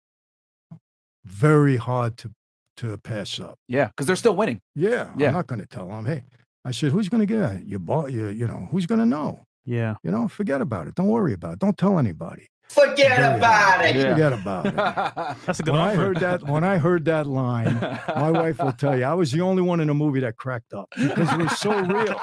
Very 1.25 1.77
hard 1.77 2.17
to 2.17 2.31
to 2.75 2.97
pass 2.97 3.39
up. 3.39 3.59
yeah 3.67 3.87
because 3.87 4.07
they're 4.07 4.15
still 4.15 4.35
winning 4.35 4.59
Yeah, 4.75 5.11
Yeah. 5.15 5.27
I'm 5.27 5.33
not 5.35 5.45
going 5.47 5.61
to 5.61 5.67
tell 5.67 5.87
him. 5.91 6.05
Hey, 6.05 6.23
I 6.65 6.71
said, 6.71 6.91
who's 6.91 7.07
going 7.07 7.21
to 7.21 7.27
get 7.31 7.51
it? 7.51 7.67
Your 7.67 7.77
boss, 7.79 8.09
you, 8.11 8.27
you 8.29 8.47
know, 8.47 8.67
who's 8.71 8.87
going 8.87 8.99
to 8.99 9.05
know? 9.05 9.45
Yeah. 9.65 9.95
You 10.03 10.11
know, 10.11 10.27
forget 10.27 10.61
about 10.61 10.87
it. 10.87 10.95
Don't 10.95 11.07
worry 11.07 11.33
about 11.33 11.53
it. 11.53 11.59
Don't 11.59 11.77
tell 11.77 11.97
anybody. 11.99 12.49
Forget 12.69 13.17
Very 13.19 13.35
about 13.37 13.53
hard. 13.75 13.85
it. 13.85 13.95
Yeah. 13.97 14.13
Forget 14.13 14.33
about 14.33 14.65
it. 14.65 14.75
That's 15.45 15.59
a 15.59 15.63
good 15.63 15.73
when 15.73 15.81
I 15.81 15.93
heard 15.93 16.17
that, 16.21 16.41
when 16.43 16.63
I 16.63 16.77
heard 16.79 17.05
that 17.05 17.27
line, 17.27 17.79
my 18.15 18.31
wife 18.41 18.57
will 18.57 18.71
tell 18.71 18.97
you, 18.97 19.03
I 19.03 19.13
was 19.13 19.31
the 19.31 19.41
only 19.41 19.61
one 19.61 19.79
in 19.79 19.89
the 19.89 19.93
movie 19.93 20.21
that 20.21 20.37
cracked 20.37 20.73
up 20.73 20.89
because 20.97 21.31
it 21.33 21.37
was 21.37 21.59
so 21.59 21.77
real. 21.81 22.19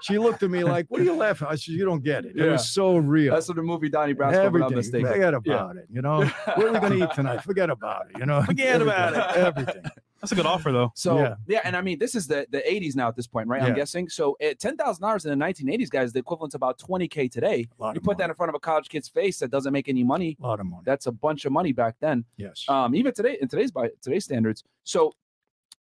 She 0.00 0.16
looked 0.18 0.42
at 0.42 0.50
me 0.50 0.64
like, 0.64 0.86
"What 0.88 1.02
are 1.02 1.04
you 1.04 1.14
laughing?" 1.14 1.48
I 1.50 1.56
said, 1.56 1.74
"You 1.74 1.84
don't 1.84 2.02
get 2.02 2.24
it. 2.24 2.36
It 2.36 2.48
was 2.50 2.70
so 2.72 2.96
real." 2.96 3.34
that's 3.34 3.48
what 3.48 3.56
the 3.56 3.62
movie 3.62 3.90
Donnie 3.90 4.14
Brasco 4.14 4.28
if 4.32 4.36
I'm 4.36 4.60
not 4.60 4.72
Everything. 4.72 4.76
mistaken 4.78 5.08
Forget 5.12 5.34
Yeah. 5.44 5.54
about 5.54 5.76
it. 5.76 5.86
You 5.90 6.00
know, 6.00 6.24
what 6.24 6.58
are 6.66 6.72
we 6.72 6.78
going 6.80 6.98
to 6.98 7.04
eat 7.04 7.14
tonight? 7.14 7.42
Forget 7.42 7.68
about 7.68 8.06
it. 8.10 8.18
You 8.18 8.24
know, 8.24 8.42
Forget 8.44 8.80
about 8.80 9.12
it. 9.14 9.36
Everything. 9.36 9.82
That's 10.22 10.32
a 10.32 10.36
good 10.36 10.46
offer 10.46 10.70
though. 10.70 10.92
So 10.94 11.18
yeah. 11.18 11.34
Yeah. 11.48 11.60
and 11.64 11.76
I 11.76 11.80
mean 11.80 11.98
this 11.98 12.14
is 12.14 12.28
the 12.28 12.46
the 12.48 12.58
80s 12.58 12.94
now 12.94 13.08
at 13.08 13.16
this 13.16 13.26
point, 13.26 13.48
right? 13.48 13.60
I'm 13.60 13.74
guessing. 13.74 14.08
So 14.08 14.36
at 14.40 14.60
ten 14.60 14.76
thousand 14.76 15.02
dollars 15.02 15.26
in 15.26 15.36
the 15.36 15.44
1980s, 15.44 15.90
guys, 15.90 16.12
the 16.12 16.20
equivalent 16.20 16.52
to 16.52 16.56
about 16.56 16.78
20k 16.78 17.30
today. 17.30 17.66
You 17.80 17.86
of 17.86 18.02
put 18.02 18.18
that 18.18 18.30
in 18.30 18.36
front 18.36 18.48
of 18.48 18.54
a 18.54 18.60
college 18.60 18.88
kid's 18.88 19.08
face 19.08 19.38
that 19.40 19.50
doesn't 19.50 19.72
make 19.72 19.88
any 19.88 20.04
money. 20.04 20.36
a 20.40 20.46
lot 20.46 20.60
of 20.60 20.66
money. 20.66 20.82
That's 20.86 21.06
a 21.06 21.12
bunch 21.12 21.44
of 21.44 21.52
money 21.52 21.72
back 21.72 21.96
then. 22.00 22.24
Yes. 22.36 22.64
Um, 22.68 22.94
even 22.94 23.12
today 23.12 23.36
in 23.40 23.48
today's 23.48 23.72
by 23.72 23.90
today's 24.00 24.24
standards. 24.24 24.62
So 24.84 25.12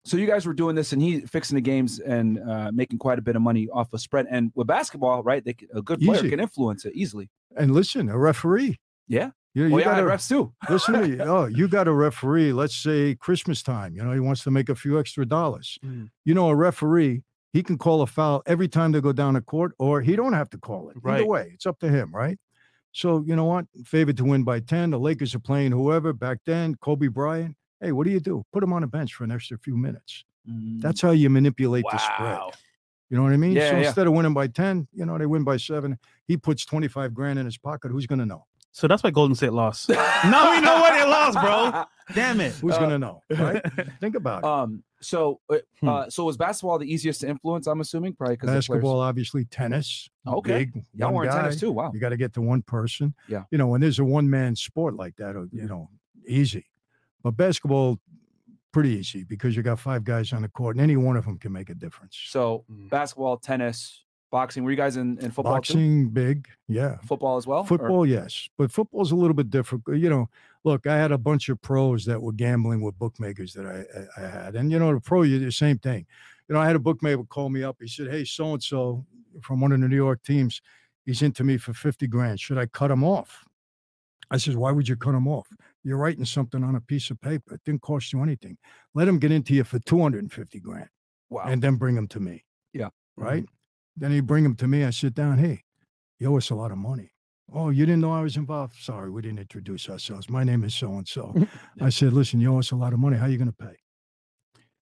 so 0.04 0.18
you 0.18 0.28
guys 0.28 0.46
were 0.46 0.54
doing 0.54 0.76
this 0.76 0.94
and 0.94 1.02
he 1.02 1.22
fixing 1.22 1.56
the 1.56 1.62
games 1.62 2.00
and 2.00 2.40
uh, 2.40 2.72
making 2.72 3.00
quite 3.00 3.18
a 3.18 3.24
bit 3.24 3.36
of 3.36 3.42
money 3.42 3.68
off 3.74 3.92
a 3.92 3.98
spread. 3.98 4.28
And 4.30 4.52
with 4.54 4.68
basketball, 4.68 5.24
right? 5.24 5.44
They, 5.44 5.56
a 5.74 5.82
good 5.82 6.00
player 6.00 6.20
Easy. 6.20 6.30
can 6.30 6.40
influence 6.40 6.86
it 6.86 6.94
easily. 6.94 7.30
and 7.58 7.72
listen, 7.72 8.10
a 8.10 8.18
referee. 8.18 8.80
Yeah. 9.08 9.32
You, 9.56 9.74
Oh 9.74 9.78
you 9.78 9.84
got 9.86 10.00
a, 10.00 10.04
refs 10.04 10.28
too. 10.30 10.54
listen 10.70 10.94
to 10.94 11.08
me. 11.08 11.18
Oh, 11.24 11.46
you 11.46 11.68
got 11.68 11.88
a 11.88 11.94
referee. 11.94 12.54
Let's 12.54 12.76
say 12.76 13.16
Christmas 13.16 13.64
time. 13.64 13.96
You 13.96 14.04
know, 14.04 14.12
he 14.12 14.20
wants 14.20 14.44
to 14.44 14.52
make 14.52 14.70
a 14.70 14.76
few 14.76 15.00
extra 15.00 15.26
dollars. 15.26 15.80
Mm. 15.84 16.10
You 16.26 16.34
know, 16.34 16.50
a 16.50 16.56
referee, 16.56 17.24
he 17.54 17.64
can 17.64 17.78
call 17.78 18.02
a 18.02 18.08
foul 18.08 18.44
every 18.46 18.68
time 18.68 18.92
they 18.92 19.00
go 19.02 19.14
down 19.14 19.34
to 19.36 19.42
court, 19.42 19.72
or 19.80 20.02
he 20.02 20.16
don't 20.18 20.34
have 20.34 20.50
to 20.52 20.58
call 20.58 20.90
it. 20.90 20.98
Either 20.98 21.08
Right. 21.08 21.28
way, 21.28 21.52
it's 21.54 21.66
up 21.66 21.80
to 21.80 21.90
him, 21.90 22.14
right? 22.14 22.38
So 22.92 23.24
you 23.26 23.36
know 23.36 23.46
what? 23.46 23.66
Favored 23.86 24.18
to 24.18 24.26
win 24.26 24.44
by 24.44 24.60
ten. 24.60 24.92
The 24.92 25.00
Lakers 25.00 25.34
are 25.34 25.40
playing 25.40 25.72
whoever 25.72 26.14
back 26.14 26.40
then. 26.46 26.76
Kobe 26.76 27.08
Bryant. 27.08 27.56
Hey, 27.82 27.92
what 27.94 28.06
do 28.06 28.12
you 28.12 28.20
do? 28.20 28.44
Put 28.54 28.62
him 28.62 28.74
on 28.74 28.84
a 28.84 28.88
bench 28.88 29.14
for 29.14 29.24
an 29.24 29.32
extra 29.32 29.58
few 29.58 29.76
minutes. 29.78 30.24
That's 30.46 31.02
how 31.02 31.12
you 31.12 31.30
manipulate 31.30 31.86
the 31.92 31.98
spread. 31.98 32.20
Wow. 32.38 32.52
You 33.10 33.18
know 33.18 33.24
what 33.24 33.34
I 33.34 33.38
mean? 33.38 33.54
Yeah, 33.54 33.70
so 33.70 33.78
yeah. 33.78 33.88
instead 33.88 34.08
of 34.08 34.14
winning 34.14 34.34
by 34.34 34.48
10, 34.48 34.88
you 34.94 35.06
know, 35.06 35.18
they 35.18 35.26
win 35.26 35.44
by 35.44 35.58
seven. 35.58 35.98
He 36.28 36.38
puts 36.38 36.66
25 36.66 37.14
grand 37.14 37.38
in 37.40 37.46
his 37.46 37.58
pocket. 37.58 37.92
Who's 37.92 38.08
going 38.08 38.20
to 38.20 38.26
know? 38.26 38.46
So 38.76 38.90
that's 38.90 39.02
why 39.04 39.10
Golden 39.10 39.36
State 39.36 39.54
lost. 39.54 39.88
now 39.90 40.52
we 40.52 40.60
know 40.60 40.76
why 40.76 41.00
they 41.00 41.06
lost, 41.10 41.40
bro. 41.40 41.86
Damn 42.14 42.42
it. 42.42 42.52
Who's 42.56 42.74
Uh, 42.74 42.80
going 42.80 42.90
to 42.90 43.00
know? 43.00 43.22
Right? 43.30 43.62
Think 44.02 44.16
about 44.16 44.40
it. 44.40 44.46
Um. 44.46 44.84
So, 45.00 45.40
uh, 45.50 45.60
Hmm. 45.80 45.88
uh, 45.88 46.10
so 46.10 46.26
was 46.26 46.36
basketball 46.36 46.78
the 46.80 46.92
easiest 46.92 47.22
to 47.22 47.30
influence? 47.30 47.68
I'm 47.68 47.80
assuming 47.80 48.16
probably 48.16 48.36
because 48.36 48.50
Basketball, 48.50 49.00
obviously, 49.00 49.46
tennis. 49.46 50.10
Okay. 50.28 50.66
Big, 50.66 50.86
Y'all 50.94 51.14
were 51.14 51.24
in 51.26 51.32
tennis 51.32 51.58
too. 51.58 51.72
Wow. 51.72 51.92
You 51.94 52.02
got 52.02 52.10
to 52.10 52.18
get 52.18 52.34
to 52.34 52.42
one 52.42 52.64
person. 52.64 53.14
Yeah. 53.30 53.44
You 53.50 53.58
know, 53.58 53.68
when 53.68 53.80
there's 53.80 54.00
a 54.00 54.04
one 54.04 54.30
man 54.30 54.56
sport 54.58 54.96
like 54.96 55.16
that, 55.18 55.38
uh, 55.38 55.44
Yeah. 55.54 55.62
you 55.64 55.68
know, 55.70 55.90
easy. 56.28 56.66
But 57.24 57.38
basketball, 57.38 58.00
pretty 58.74 58.90
easy 58.90 59.24
because 59.24 59.56
you 59.56 59.64
got 59.64 59.80
five 59.80 60.04
guys 60.04 60.34
on 60.34 60.42
the 60.42 60.50
court 60.50 60.76
and 60.76 60.84
any 60.84 60.98
one 60.98 61.16
of 61.16 61.24
them 61.24 61.38
can 61.38 61.54
make 61.54 61.70
a 61.70 61.76
difference. 61.76 62.18
So 62.28 62.66
Mm. 62.70 62.90
basketball, 62.90 63.38
tennis, 63.38 64.04
boxing. 64.36 64.64
Were 64.66 64.72
you 64.72 64.78
guys 64.78 64.98
in, 64.98 65.18
in 65.20 65.32
football 65.32 65.54
too? 65.62 65.74
Boxing, 65.74 66.10
big. 66.10 66.48
Yeah. 66.68 66.98
Football 67.06 67.38
as 67.38 67.48
well. 67.48 67.62
or- 67.62 67.66
Football, 67.68 68.06
yes, 68.06 68.50
but 68.58 68.70
football's 68.72 69.12
a 69.12 69.16
little 69.16 69.34
bit 69.34 69.50
different. 69.50 69.84
You 69.88 70.10
know, 70.10 70.30
look, 70.66 70.86
I 70.88 70.98
had 70.98 71.12
a 71.14 71.18
bunch 71.18 71.48
of 71.50 71.62
pros 71.62 72.04
that 72.06 72.22
were 72.22 72.34
gambling 72.34 72.82
with 72.82 73.00
bookmakers 73.00 73.54
that 73.54 73.66
I, 73.66 73.78
I 74.22 74.26
I 74.26 74.30
had, 74.30 74.56
and 74.56 74.72
you 74.72 74.80
know, 74.80 74.94
the 74.94 75.00
pro, 75.00 75.22
you 75.22 75.40
the 75.40 75.52
same 75.52 75.80
thing. 75.80 76.06
You 76.48 76.54
know, 76.54 76.62
I 76.62 76.68
had 76.68 76.76
a 76.76 76.80
bookmaker 76.88 77.24
call 77.24 77.50
me 77.50 77.64
up. 77.64 77.78
He 77.80 77.88
said, 77.88 78.12
"Hey, 78.12 78.26
so 78.26 78.54
and 78.54 78.62
so 78.62 79.06
from 79.42 79.62
one 79.62 79.72
of 79.72 79.80
the 79.80 79.88
New 79.88 79.96
York 79.96 80.22
teams, 80.24 80.62
he's 81.06 81.22
into 81.22 81.44
me 81.44 81.58
for 81.58 81.74
fifty 81.74 82.08
grand. 82.08 82.40
Should 82.40 82.58
I 82.58 82.66
cut 82.66 82.92
him 82.92 83.04
off?" 83.04 83.46
I 84.32 84.38
said, 84.38 84.56
"Why 84.56 84.72
would 84.72 84.88
you 84.90 84.98
cut 84.98 85.16
him 85.16 85.28
off? 85.28 85.48
You're 85.84 85.98
writing 85.98 86.26
something 86.26 86.64
on 86.64 86.76
a 86.76 86.82
piece 86.82 87.10
of 87.12 87.22
paper. 87.22 87.56
It 87.56 87.62
didn't 87.64 87.82
cost 87.82 88.12
you 88.12 88.22
anything. 88.22 88.58
Let 88.94 89.08
him 89.08 89.18
get 89.20 89.32
into 89.32 89.54
you 89.54 89.64
for 89.64 89.80
two 89.80 90.02
hundred 90.02 90.24
and 90.24 90.34
fifty 90.34 90.60
grand, 90.60 90.90
wow. 91.30 91.46
and 91.48 91.62
then 91.62 91.76
bring 91.76 91.96
him 91.96 92.08
to 92.10 92.20
me." 92.20 92.44
Yeah. 92.74 92.90
Mm-hmm. 93.18 93.24
Right. 93.24 93.46
Then 93.98 94.12
he 94.12 94.20
bring 94.20 94.46
him 94.46 94.56
to 94.56 94.68
me. 94.68 94.84
I 94.84 94.90
sit 94.90 95.14
down. 95.14 95.38
Hey, 95.38 95.64
you 96.20 96.34
owe 96.34 96.38
us 96.38 96.50
a 96.50 96.56
lot 96.56 96.72
of 96.72 96.78
money. 96.78 97.12
Oh, 97.54 97.70
you 97.70 97.86
didn't 97.86 98.02
know 98.02 98.12
I 98.12 98.22
was 98.22 98.38
involved? 98.38 98.76
Sorry, 98.80 99.10
we 99.10 99.22
didn't 99.22 99.40
introduce 99.40 99.90
ourselves. 99.90 100.30
My 100.30 100.44
name 100.44 100.64
is 100.64 100.74
so 100.74 100.94
and 100.94 101.08
so. 101.08 101.34
I 101.80 101.90
said, 101.90 102.12
listen, 102.12 102.42
you 102.42 102.54
owe 102.54 102.60
us 102.60 102.72
a 102.72 102.76
lot 102.76 102.92
of 102.92 103.00
money. 103.00 103.18
How 103.18 103.26
are 103.26 103.30
you 103.30 103.38
going 103.38 103.52
to 103.52 103.54
pay? 103.54 103.76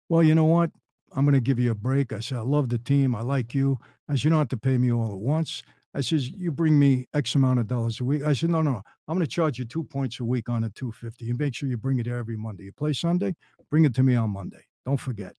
Well, 0.08 0.22
you 0.22 0.34
know 0.34 0.44
what? 0.44 0.70
I'm 1.14 1.24
going 1.24 1.34
to 1.34 1.40
give 1.40 1.58
you 1.58 1.70
a 1.70 1.74
break. 1.74 2.12
I 2.12 2.20
said, 2.20 2.38
I 2.38 2.42
love 2.42 2.68
the 2.68 2.78
team. 2.78 3.14
I 3.14 3.22
like 3.22 3.54
you. 3.54 3.78
I 4.08 4.14
said, 4.14 4.24
you 4.24 4.30
don't 4.30 4.40
have 4.40 4.48
to 4.48 4.56
pay 4.56 4.76
me 4.76 4.92
all 4.92 5.12
at 5.12 5.18
once. 5.18 5.62
I 5.94 6.00
says, 6.00 6.30
you 6.30 6.52
bring 6.52 6.78
me 6.78 7.06
X 7.14 7.34
amount 7.34 7.60
of 7.60 7.66
dollars 7.66 8.00
a 8.00 8.04
week. 8.04 8.22
I 8.22 8.32
said, 8.32 8.50
no, 8.50 8.60
no, 8.60 8.82
I'm 9.06 9.16
going 9.16 9.26
to 9.26 9.30
charge 9.30 9.58
you 9.58 9.64
two 9.64 9.84
points 9.84 10.20
a 10.20 10.24
week 10.24 10.48
on 10.48 10.64
a 10.64 10.70
250. 10.70 11.24
You 11.24 11.34
make 11.34 11.54
sure 11.54 11.68
you 11.68 11.78
bring 11.78 11.98
it 11.98 12.06
every 12.06 12.36
Monday. 12.36 12.64
You 12.64 12.72
play 12.72 12.92
Sunday, 12.92 13.34
bring 13.70 13.84
it 13.84 13.94
to 13.94 14.02
me 14.02 14.14
on 14.16 14.30
Monday. 14.30 14.64
Don't 14.84 14.98
forget. 14.98 15.34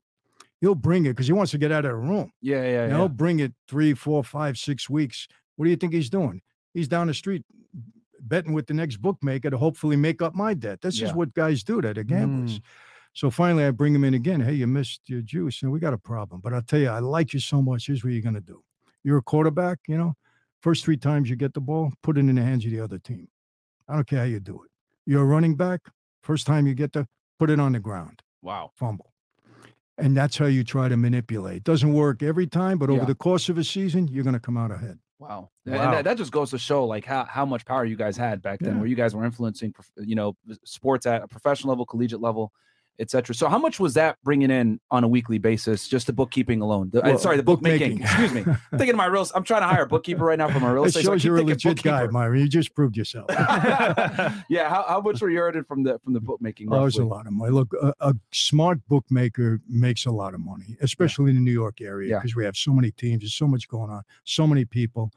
He'll 0.61 0.75
bring 0.75 1.05
it 1.05 1.09
because 1.09 1.27
he 1.27 1.33
wants 1.33 1.51
to 1.51 1.57
get 1.57 1.71
out 1.71 1.85
of 1.85 1.91
the 1.91 1.95
room. 1.95 2.31
yeah, 2.41 2.63
yeah, 2.63 2.87
yeah. 2.87 2.95
He'll 2.95 3.07
bring 3.09 3.39
it 3.39 3.53
three, 3.67 3.93
four, 3.93 4.23
five, 4.23 4.57
six 4.57 4.89
weeks. 4.89 5.27
What 5.55 5.65
do 5.65 5.71
you 5.71 5.77
think 5.77 5.93
he's 5.93 6.09
doing? 6.09 6.41
He's 6.73 6.87
down 6.87 7.07
the 7.07 7.13
street 7.13 7.43
betting 8.21 8.53
with 8.53 8.67
the 8.67 8.73
next 8.73 8.97
bookmaker 8.97 9.49
to 9.49 9.57
hopefully 9.57 9.95
make 9.95 10.21
up 10.21 10.35
my 10.35 10.53
debt. 10.53 10.81
This 10.81 10.99
Yeah. 10.99 11.07
is 11.07 11.13
what 11.13 11.33
guys 11.33 11.63
do 11.63 11.81
that 11.81 11.97
are 11.97 12.03
gamblers. 12.03 12.59
Mm. 12.59 12.63
So 13.13 13.29
finally, 13.31 13.63
I 13.65 13.71
bring 13.71 13.95
him 13.95 14.03
in 14.03 14.13
again. 14.13 14.41
Hey, 14.41 14.53
you 14.53 14.67
missed 14.67 15.01
your 15.09 15.21
juice, 15.21 15.63
and 15.63 15.71
we 15.71 15.79
got 15.79 15.93
a 15.93 15.97
problem. 15.97 16.41
But 16.41 16.53
I'll 16.53 16.61
tell 16.61 16.79
you, 16.79 16.89
I 16.89 16.99
like 16.99 17.33
you 17.33 17.39
so 17.39 17.61
much. 17.61 17.87
Here's 17.87 18.03
what 18.03 18.13
you're 18.13 18.21
gonna 18.21 18.41
do. 18.41 18.61
You're 19.03 19.17
a 19.17 19.21
quarterback. 19.23 19.79
You 19.87 19.97
know, 19.97 20.13
first 20.61 20.83
three 20.83 20.97
times 20.97 21.29
you 21.29 21.35
get 21.37 21.53
the 21.53 21.61
ball, 21.61 21.91
put 22.03 22.17
it 22.17 22.21
in 22.21 22.35
the 22.35 22.43
hands 22.43 22.65
of 22.65 22.71
the 22.71 22.81
other 22.81 22.99
team. 22.99 23.29
I 23.87 23.95
don't 23.95 24.05
care 24.07 24.19
how 24.19 24.25
you 24.25 24.39
do 24.39 24.61
it. 24.63 24.69
You're 25.05 25.23
a 25.23 25.25
running 25.25 25.55
back. 25.55 25.81
First 26.21 26.45
time 26.45 26.67
you 26.67 26.73
get 26.75 26.91
the, 26.93 27.07
put 27.39 27.49
it 27.49 27.59
on 27.59 27.71
the 27.71 27.79
ground 27.79 28.21
Wow. 28.41 28.71
fumble. 28.75 29.08
And 29.99 30.15
that's 30.15 30.37
how 30.37 30.45
you 30.45 30.63
try 30.63 30.87
to 30.89 30.97
manipulate. 30.97 31.63
Doesn't 31.63 31.93
work 31.93 32.23
every 32.23 32.47
time, 32.47 32.77
but 32.77 32.89
over 32.89 32.99
Yeah. 33.01 33.05
the 33.05 33.15
course 33.15 33.49
of 33.49 33.57
a 33.57 33.63
season, 33.63 34.07
you're 34.07 34.23
going 34.23 34.33
to 34.33 34.39
come 34.39 34.57
out 34.57 34.71
ahead. 34.71 34.99
Wow. 35.19 35.49
And 35.65 35.75
that, 35.75 36.03
that 36.05 36.17
just 36.17 36.31
goes 36.31 36.49
to 36.51 36.57
show 36.57 36.85
like 36.85 37.05
how, 37.05 37.25
how 37.25 37.45
much 37.45 37.65
power 37.65 37.83
you 37.83 37.97
guys 37.97 38.15
had 38.15 38.41
back 38.41 38.59
then, 38.59 38.73
Yeah. 38.75 38.79
where 38.79 38.87
you 38.87 38.95
guys 38.95 39.13
were 39.15 39.25
influencing, 39.25 39.73
you 39.97 40.15
know, 40.15 40.35
sports 40.63 41.05
at 41.05 41.21
a 41.21 41.27
professional 41.27 41.69
level, 41.71 41.85
collegiate 41.85 42.21
level, 42.21 42.53
et 42.99 43.09
cetera. 43.09 43.33
So 43.33 43.47
how 43.47 43.57
much 43.57 43.79
was 43.79 43.93
that 43.95 44.17
bringing 44.23 44.51
in 44.51 44.79
on 44.91 45.03
a 45.03 45.07
weekly 45.07 45.37
basis, 45.37 45.87
just 45.87 46.05
the 46.07 46.13
bookkeeping 46.13 46.61
alone? 46.61 46.89
The, 46.91 47.01
uh, 47.03 47.09
Well, 47.09 47.17
sorry, 47.19 47.37
the 47.37 47.43
bookmaking. 47.43 47.99
bookmaking. 47.99 48.23
Excuse 48.23 48.45
me. 48.45 48.51
I'm 48.51 48.59
thinking 48.77 48.89
of 48.91 48.95
my 48.97 49.05
real. 49.05 49.25
I'm 49.33 49.43
trying 49.43 49.61
to 49.61 49.67
hire 49.67 49.83
a 49.83 49.87
bookkeeper 49.87 50.25
right 50.25 50.37
now 50.37 50.49
for 50.49 50.59
my 50.59 50.69
real 50.71 50.83
estate. 50.83 51.05
so 51.05 51.11
I 51.11 51.15
shows 51.15 51.21
keep 51.21 51.27
you're 51.27 51.37
a 51.37 51.43
legit 51.43 51.81
guy. 51.83 52.07
Myron. 52.07 52.39
You 52.41 52.47
just 52.49 52.75
proved 52.75 52.97
yourself. 52.97 53.27
yeah. 54.49 54.69
How, 54.69 54.85
how 54.87 55.01
much 55.01 55.21
were 55.21 55.29
you 55.29 55.39
earning 55.39 55.63
from 55.63 55.83
the 55.83 55.99
from 56.03 56.13
the 56.13 56.19
bookmaking? 56.21 56.67
Oh, 56.73 56.83
was 56.83 56.97
a 56.97 57.05
lot 57.05 57.27
of 57.27 57.33
money. 57.33 57.51
Look, 57.51 57.73
a, 57.81 57.93
a 57.99 58.13
smart 58.31 58.79
bookmaker 58.87 59.59
makes 59.67 60.05
a 60.05 60.11
lot 60.11 60.33
of 60.33 60.39
money, 60.39 60.77
especially 60.81 61.29
in 61.31 61.35
the 61.35 61.41
New 61.41 61.51
York 61.51 61.81
area, 61.81 62.09
Yeah. 62.11 62.19
because 62.19 62.35
we 62.35 62.45
have 62.45 62.55
so 62.57 62.71
many 62.73 62.91
teams. 62.91 63.21
There's 63.21 63.33
so 63.33 63.47
much 63.47 63.67
going 63.67 63.89
on, 63.89 64.03
so 64.23 64.45
many 64.47 64.65
people. 64.65 65.11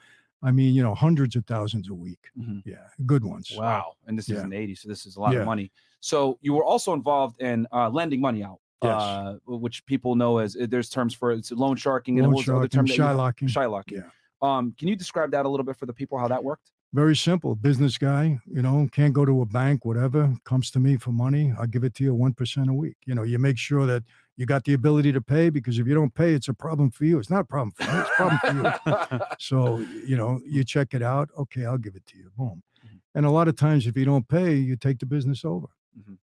I 0.44 0.50
mean, 0.50 0.74
you 0.74 0.82
know, 0.82 0.94
hundreds 0.94 1.36
of 1.36 1.46
thousands 1.46 1.88
a 1.88 1.94
week. 1.94 2.18
Mhm. 2.38 2.62
Yeah, 2.64 2.78
good 3.06 3.24
ones. 3.24 3.52
Wow. 3.56 3.92
And 4.06 4.18
this 4.18 4.28
is 4.28 4.36
Yeah. 4.38 4.42
in 4.44 4.50
the 4.50 4.56
80s, 4.56 4.78
so 4.82 4.88
this 4.88 5.06
is 5.06 5.14
a 5.16 5.20
lot 5.20 5.32
Yeah. 5.34 5.40
of 5.40 5.46
money. 5.46 5.70
So 6.02 6.36
you 6.42 6.52
were 6.52 6.64
also 6.64 6.92
involved 6.94 7.40
in 7.40 7.66
uh, 7.72 7.88
lending 7.88 8.20
money 8.20 8.42
out, 8.42 8.58
Yes. 8.82 9.00
uh, 9.00 9.34
which 9.46 9.86
people 9.86 10.16
know 10.16 10.38
as 10.38 10.56
uh, 10.56 10.66
there's 10.68 10.88
terms 10.90 11.14
for 11.14 11.30
it. 11.30 11.38
it's 11.38 11.52
loan 11.52 11.76
sharking 11.76 12.18
and 12.18 12.24
Loan 12.26 12.34
what 12.34 12.38
was 12.40 12.46
the 12.46 12.56
other 12.56 12.68
sharking, 12.72 12.96
term 12.96 13.06
shylocking. 13.16 13.48
Shylocking. 13.48 14.02
Yeah. 14.02 14.08
Um, 14.56 14.74
can 14.76 14.88
you 14.88 14.96
describe 14.96 15.30
that 15.30 15.46
a 15.46 15.48
little 15.48 15.64
bit 15.64 15.76
for 15.76 15.86
the 15.86 15.92
people 15.92 16.18
how 16.18 16.26
that 16.26 16.42
worked? 16.42 16.72
Very 16.92 17.14
simple. 17.14 17.54
Business 17.54 17.96
guy, 17.96 18.40
you 18.46 18.60
know, 18.60 18.88
can't 18.90 19.14
go 19.14 19.24
to 19.24 19.40
a 19.42 19.46
bank, 19.46 19.84
whatever, 19.84 20.34
comes 20.44 20.72
to 20.72 20.80
me 20.80 20.96
for 20.96 21.12
money. 21.12 21.54
I'll 21.58 21.68
give 21.68 21.84
it 21.84 21.94
to 21.94 22.04
you 22.04 22.14
1% 22.14 22.68
a 22.68 22.72
week. 22.74 22.96
You 23.06 23.14
know, 23.14 23.22
you 23.22 23.38
make 23.38 23.56
sure 23.56 23.86
that 23.86 24.02
you 24.36 24.44
got 24.44 24.64
the 24.64 24.74
ability 24.74 25.12
to 25.12 25.20
pay 25.20 25.48
because 25.48 25.78
if 25.78 25.86
you 25.86 25.94
don't 25.94 26.12
pay, 26.12 26.34
it's 26.34 26.48
a 26.48 26.52
problem 26.54 26.90
for 26.90 27.04
you. 27.04 27.20
It's 27.20 27.30
not 27.30 27.40
a 27.42 27.44
problem 27.44 27.70
for 27.70 27.84
me, 27.84 28.00
it's 28.00 28.10
a 28.10 28.12
problem 28.16 28.74
for 28.84 29.08
you. 29.14 29.20
So, 29.38 29.78
you 30.04 30.16
know, 30.16 30.40
you 30.44 30.64
check 30.64 30.92
it 30.92 31.02
out. 31.02 31.30
Okay, 31.38 31.64
I'll 31.64 31.78
give 31.78 31.94
it 31.94 32.04
to 32.06 32.18
you. 32.18 32.30
Boom. 32.36 32.62
Mhm. 32.84 32.98
And 33.14 33.24
a 33.26 33.30
lot 33.30 33.46
of 33.46 33.54
times, 33.56 33.86
if 33.86 33.96
you 33.96 34.04
don't 34.04 34.26
pay, 34.26 34.56
you 34.56 34.74
take 34.76 34.98
the 34.98 35.06
business 35.06 35.44
over. 35.44 35.68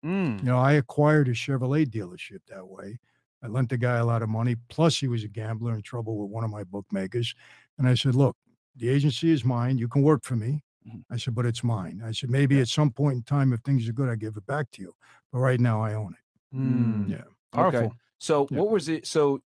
Mm. 0.03 0.39
You 0.39 0.45
know, 0.45 0.57
I 0.59 0.74
acquired 0.74 1.28
a 1.28 1.32
Chevrolet 1.34 1.86
dealership 1.86 2.39
that 2.47 2.67
way. 2.67 2.99
I 3.43 3.47
lent 3.47 3.70
the 3.70 3.78
guy 3.78 3.97
a 3.97 4.05
lot 4.05 4.22
of 4.22 4.30
money. 4.30 4.55
Plus, 4.70 4.97
he 4.97 5.07
was 5.07 5.24
a 5.24 5.28
gambler 5.30 5.74
in 5.74 5.82
trouble 5.82 6.17
with 6.17 6.30
one 6.30 6.43
of 6.43 6.49
my 6.49 6.63
bookmakers. 6.63 7.34
And 7.78 7.88
I 7.88 7.93
said, 7.95 8.15
Look, 8.15 8.36
the 8.76 8.89
agency 8.89 9.32
is 9.32 9.45
mine. 9.45 9.78
You 9.78 9.88
can 9.88 10.01
work 10.01 10.24
for 10.24 10.36
me. 10.36 10.63
Mhm. 10.88 11.03
I 11.09 11.17
said, 11.17 11.36
But 11.36 11.45
it's 11.45 11.63
mine. 11.63 12.01
I 12.03 12.11
said, 12.11 12.30
Maybe 12.30 12.59
at 12.59 12.67
some 12.67 12.91
point 12.91 13.15
in 13.17 13.24
time, 13.24 13.53
if 13.53 13.61
things 13.61 13.88
are 13.88 13.93
good, 13.93 14.09
I 14.09 14.15
give 14.15 14.36
it 14.38 14.45
back 14.45 14.72
to 14.72 14.82
you. 14.82 14.93
But 15.32 15.39
right 15.39 15.59
now, 15.59 15.82
I 15.82 15.93
own 15.93 16.13
it. 16.13 16.55
Mm. 16.55 17.09
Yeah. 17.09 17.24
Powerful. 17.51 17.80
Okay. 17.88 17.95
So 18.20 18.47
Yeah. 18.51 18.59
what 18.59 18.70
was 18.70 18.89
it? 18.89 19.07
So 19.07 19.41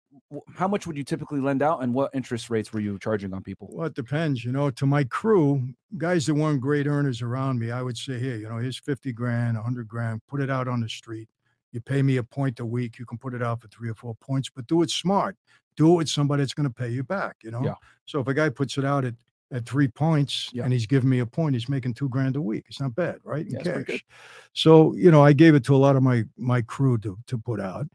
how 0.55 0.67
much 0.67 0.85
would 0.87 0.97
you 0.97 1.03
typically 1.03 1.39
lend 1.39 1.61
out, 1.61 1.81
and 1.83 1.93
what 1.93 2.09
interest 2.13 2.49
rates 2.49 2.73
were 2.73 2.79
you 2.79 2.97
charging 2.99 3.33
on 3.33 3.43
people? 3.43 3.69
Well, 3.71 3.85
it 3.87 3.93
depends. 3.93 4.43
You 4.43 4.51
know, 4.51 4.69
to 4.71 4.85
my 4.85 5.03
crew, 5.05 5.69
guys 5.97 6.25
that 6.25 6.33
weren't 6.33 6.59
great 6.59 6.87
earners 6.87 7.21
around 7.21 7.59
me, 7.59 7.71
I 7.71 7.81
would 7.83 7.97
say, 7.97 8.19
Here, 8.19 8.35
you 8.35 8.49
know, 8.49 8.57
here's 8.57 8.77
50 8.77 9.13
grand, 9.13 9.57
100 9.57 9.87
grand, 9.87 10.21
put 10.27 10.41
it 10.41 10.49
out 10.49 10.67
on 10.67 10.81
the 10.81 10.89
street. 10.89 11.29
You 11.71 11.81
pay 11.81 12.01
me 12.01 12.17
a 12.17 12.23
point 12.23 12.59
a 12.59 12.65
week. 12.65 12.99
You 12.99 13.05
can 13.05 13.17
put 13.17 13.33
it 13.33 13.41
out 13.41 13.61
for 13.61 13.67
three 13.67 13.89
or 13.89 13.95
four 13.95 14.15
points, 14.15 14.49
but 14.53 14.67
do 14.67 14.81
it 14.83 14.89
smart. 14.91 15.35
Do 15.75 15.93
it 15.93 15.97
with 15.97 16.09
somebody 16.09 16.41
that's 16.43 16.53
going 16.53 16.67
to 16.69 16.73
pay 16.73 16.89
you 16.89 17.03
back, 17.03 17.37
you 17.43 17.49
know? 17.51 17.63
Yeah. 17.63 17.75
So 18.05 18.19
if 18.19 18.27
a 18.27 18.33
guy 18.33 18.49
puts 18.49 18.77
it 18.77 18.85
out 18.85 19.05
at, 19.05 19.15
at 19.51 19.65
three 19.65 19.87
points 19.87 20.51
Yeah. 20.53 20.63
and 20.65 20.73
he's 20.73 20.85
giving 20.85 21.09
me 21.09 21.19
a 21.19 21.25
point, 21.25 21.55
he's 21.55 21.67
making 21.69 21.95
two 21.95 22.09
grand 22.09 22.35
a 22.35 22.41
week. 22.41 22.65
It's 22.69 22.79
not 22.79 22.93
bad, 22.95 23.17
right? 23.23 23.45
In 23.45 23.51
Yeah, 23.53 23.59
it's 23.59 23.63
pretty 23.69 23.83
good. 23.85 23.87
cash. 23.93 24.05
So, 24.53 24.93
you 24.95 25.09
know, 25.09 25.23
I 25.23 25.33
gave 25.33 25.55
it 25.55 25.63
to 25.65 25.75
a 25.75 25.77
lot 25.77 25.95
of 25.95 26.03
my 26.03 26.25
my 26.37 26.61
crew 26.61 26.97
to 26.99 27.17
to 27.27 27.37
put 27.39 27.59
out. 27.59 27.87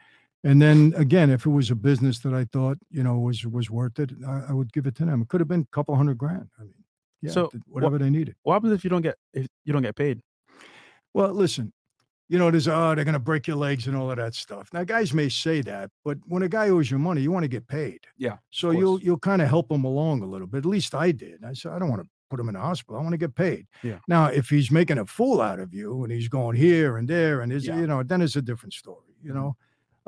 And 0.45 0.62
then 0.62 0.95
again, 0.97 1.30
if 1.30 1.47
it 1.47 1.51
was 1.51 1.70
a 1.70 1.74
business 1.74 2.20
that 2.20 2.32
I 2.32 2.45
thought, 2.45 2.78
you 2.91 3.03
know, 3.03 3.18
was 3.18 3.45
was 3.45 3.70
worth 3.70 3.99
it, 3.99 4.11
I, 4.26 4.45
I 4.51 4.53
would 4.53 4.72
give 4.72 4.86
it 4.86 4.95
to 4.97 5.05
them. 5.05 5.22
It 5.22 5.28
could 5.28 5.41
have 5.41 5.49
been 5.49 5.66
a 5.70 5.74
couple 5.74 5.97
hundred 5.97 6.18
grand. 6.18 6.49
I 6.59 6.62
mean, 6.62 6.74
yeah, 7.22 7.32
So, 7.32 7.51
whatever 7.66 7.99
they 7.99 8.11
needed. 8.11 8.36
What 8.43 8.55
happens 8.55 8.72
if 8.72 8.84
you 8.84 8.91
don't 8.91 9.03
get 9.03 9.16
if 9.32 9.49
you 9.64 9.72
don't 9.72 9.82
get 9.82 9.97
paid? 9.97 10.20
Well, 11.12 11.32
listen, 11.32 11.72
you 12.28 12.39
know, 12.39 12.51
there's 12.51 12.68
oh, 12.68 12.95
they're 12.95 13.05
gonna 13.05 13.18
break 13.18 13.49
your 13.49 13.57
legs 13.57 13.89
and 13.89 13.97
all 13.97 14.11
of 14.11 14.16
that 14.18 14.34
stuff. 14.34 14.68
Now, 14.72 14.84
guys 14.84 15.12
may 15.12 15.28
say 15.28 15.61
that, 15.62 15.91
but 16.05 16.18
when 16.26 16.43
a 16.43 16.49
guy 16.49 16.68
owes 16.68 16.91
you 16.91 16.99
money, 16.99 17.20
you 17.20 17.32
want 17.32 17.45
to 17.45 17.49
get 17.49 17.66
paid. 17.66 18.01
Yeah, 18.16 18.36
So 18.51 18.70
you'll 18.70 19.01
you'll 19.01 19.18
kind 19.18 19.43
of 19.43 19.49
help 19.49 19.72
him 19.72 19.84
along 19.84 20.22
a 20.22 20.26
little 20.26 20.47
bit. 20.47 20.59
At 20.59 20.66
least 20.66 20.95
I 20.95 21.11
did. 21.11 21.45
I 21.45 21.55
said, 21.55 21.72
I 21.72 21.78
don't 21.78 21.89
want 21.89 22.03
to 22.03 22.09
put 22.30 22.39
him 22.39 22.49
in 22.49 22.55
the 22.55 22.61
hospital. 22.61 23.01
I 23.01 23.03
want 23.03 23.14
to 23.14 23.18
get 23.18 23.34
paid. 23.34 23.66
Yeah. 23.82 23.99
Now, 24.07 24.26
if 24.26 24.51
he's 24.51 24.70
making 24.70 24.99
a 24.99 25.07
fool 25.07 25.41
out 25.41 25.59
of 25.59 25.72
you 25.72 26.05
and 26.05 26.12
he's 26.12 26.28
going 26.28 26.57
here 26.57 26.99
and 26.99 27.09
there 27.09 27.41
and 27.41 27.53
is 27.53 27.66
Yeah. 27.66 27.80
you 27.80 27.86
know, 27.86 28.03
then 28.03 28.20
it's 28.20 28.36
a 28.36 28.43
different 28.43 28.74
story, 28.74 29.16
you 29.22 29.30
mm-hmm. 29.30 29.41
know. 29.41 29.57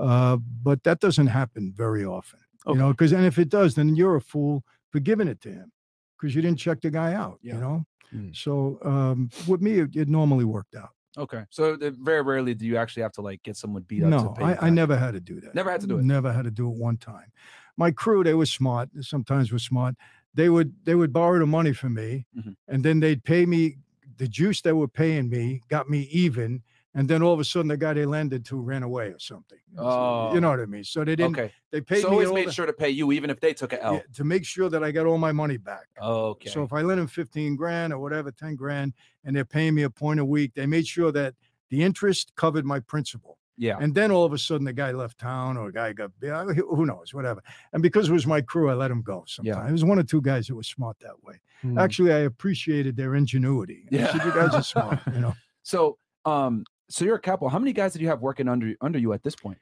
Uh, 0.00 0.38
but 0.62 0.82
that 0.84 1.00
doesn't 1.00 1.26
happen 1.28 1.72
very 1.76 2.04
often. 2.04 2.40
You 2.66 2.74
know, 2.74 2.90
because 2.90 3.12
and 3.12 3.24
if 3.24 3.38
it 3.38 3.48
does, 3.48 3.74
then 3.74 3.96
you're 3.96 4.16
a 4.16 4.20
fool 4.20 4.64
for 4.90 5.00
giving 5.00 5.28
it 5.28 5.40
to 5.42 5.48
him 5.48 5.72
because 6.18 6.34
you 6.34 6.42
didn't 6.42 6.58
check 6.58 6.80
the 6.82 6.90
guy 6.90 7.14
out. 7.14 7.38
Yeah. 7.42 7.54
You 7.54 7.60
know. 7.60 7.84
Mm. 8.14 8.36
So 8.36 8.78
um, 8.84 9.30
with 9.46 9.62
me, 9.62 9.80
it, 9.80 9.96
it 9.96 10.08
normally 10.08 10.44
worked 10.44 10.74
out. 10.74 10.90
Okay, 11.18 11.42
so 11.50 11.76
very 11.80 12.22
rarely 12.22 12.54
do 12.54 12.64
you 12.66 12.76
actually 12.76 13.02
have 13.02 13.12
to 13.12 13.20
like 13.20 13.42
get 13.42 13.56
someone 13.56 13.82
beat 13.82 14.04
up. 14.04 14.10
No, 14.10 14.28
to 14.28 14.34
pay 14.34 14.44
I, 14.44 14.66
I 14.66 14.70
never 14.70 14.96
had 14.96 15.14
to 15.14 15.20
do 15.20 15.40
that. 15.40 15.54
Never 15.54 15.70
had 15.70 15.80
to 15.80 15.86
do 15.86 15.98
it. 15.98 16.04
Never 16.04 16.32
had 16.32 16.44
to 16.44 16.50
do 16.52 16.68
it 16.68 16.76
one 16.76 16.98
time. 16.98 17.32
My 17.76 17.90
crew, 17.90 18.22
they 18.22 18.34
were 18.34 18.46
smart. 18.46 18.90
Sometimes 19.00 19.50
were 19.50 19.58
smart. 19.58 19.96
They 20.34 20.48
would 20.48 20.72
they 20.84 20.94
would 20.94 21.12
borrow 21.12 21.38
the 21.40 21.46
money 21.46 21.72
from 21.72 21.94
me, 21.94 22.26
Mhm. 22.38 22.54
and 22.68 22.84
then 22.84 23.00
they'd 23.00 23.24
pay 23.24 23.44
me 23.46 23.78
the 24.18 24.28
juice 24.28 24.60
they 24.60 24.72
were 24.72 24.86
paying 24.88 25.28
me 25.28 25.62
got 25.68 25.88
me 25.90 26.02
even. 26.12 26.62
And 26.94 27.08
then 27.08 27.22
all 27.22 27.32
of 27.32 27.38
a 27.38 27.44
sudden, 27.44 27.68
the 27.68 27.76
guy 27.76 27.92
they 27.92 28.04
lended 28.04 28.44
to 28.46 28.56
ran 28.56 28.82
away 28.82 29.08
or 29.10 29.18
something. 29.20 29.58
So, 29.76 29.82
Oh. 29.84 30.34
you 30.34 30.40
know 30.40 30.50
what 30.50 30.58
I 30.58 30.66
mean? 30.66 30.82
So 30.82 31.04
they 31.04 31.14
didn't. 31.14 31.38
Okay, 31.38 31.52
They 31.70 31.80
paid 31.80 32.02
so 32.02 32.08
me 32.10 32.14
always 32.16 32.32
made 32.32 32.48
the- 32.48 32.52
sure 32.52 32.66
to 32.66 32.72
pay 32.72 32.90
you, 32.90 33.12
even 33.12 33.30
if 33.30 33.38
they 33.38 33.54
took 33.54 33.72
an 33.72 33.78
L. 33.80 33.94
yeah, 33.94 34.00
to 34.14 34.24
make 34.24 34.44
sure 34.44 34.68
that 34.68 34.82
I 34.82 34.90
got 34.90 35.06
all 35.06 35.16
my 35.18 35.30
money 35.30 35.56
back. 35.56 35.86
Okay. 36.02 36.50
So 36.50 36.64
if 36.64 36.72
I 36.72 36.82
lent 36.82 36.98
them 36.98 37.06
15 37.06 37.54
grand 37.54 37.92
or 37.92 38.00
whatever, 38.00 38.32
10 38.32 38.56
grand, 38.56 38.92
and 39.24 39.36
they're 39.36 39.44
paying 39.44 39.74
me 39.76 39.82
a 39.84 39.90
point 39.90 40.18
a 40.18 40.24
week, 40.24 40.54
they 40.54 40.66
made 40.66 40.84
sure 40.86 41.12
that 41.12 41.34
the 41.68 41.80
interest 41.82 42.32
covered 42.34 42.64
my 42.64 42.80
principal. 42.80 43.38
yeah. 43.56 43.76
And 43.78 43.94
then 43.94 44.10
all 44.10 44.24
of 44.24 44.32
a 44.32 44.38
sudden, 44.38 44.64
the 44.64 44.72
guy 44.72 44.90
left 44.90 45.18
town 45.18 45.56
or 45.58 45.68
a 45.68 45.72
guy 45.72 45.92
got, 45.92 46.10
who 46.20 46.86
knows, 46.86 47.12
whatever. 47.14 47.40
And 47.74 47.82
because 47.82 48.08
it 48.08 48.12
was 48.12 48.26
my 48.26 48.40
crew, 48.40 48.68
I 48.70 48.74
let 48.74 48.90
him 48.90 49.02
go 49.02 49.22
sometimes. 49.28 49.68
It 49.68 49.72
was 49.72 49.84
one 49.84 49.98
or 49.98 50.02
two 50.02 50.22
guys 50.22 50.46
that 50.48 50.54
were 50.56 50.62
smart 50.64 50.96
that 51.00 51.22
way. 51.22 51.40
Mm. 51.62 51.78
Actually, 51.78 52.12
I 52.14 52.20
appreciated 52.20 52.96
their 52.96 53.14
ingenuity. 53.14 53.86
Yeah. 53.90 54.10
said, 54.12 54.24
you 54.24 54.32
guys 54.32 54.54
are 54.54 54.62
smart, 54.62 54.98
you 55.12 55.20
know. 55.24 55.34
So, 55.62 55.98
um, 56.24 56.64
so 56.90 57.04
you're 57.04 57.16
a 57.16 57.20
capo. 57.20 57.48
How 57.48 57.58
many 57.58 57.72
guys 57.72 57.92
did 57.92 58.02
you 58.02 58.08
have 58.08 58.20
working 58.20 58.48
under 58.48 58.74
under 58.80 58.98
you 58.98 59.12
at 59.12 59.22
this 59.22 59.34
point? 59.36 59.58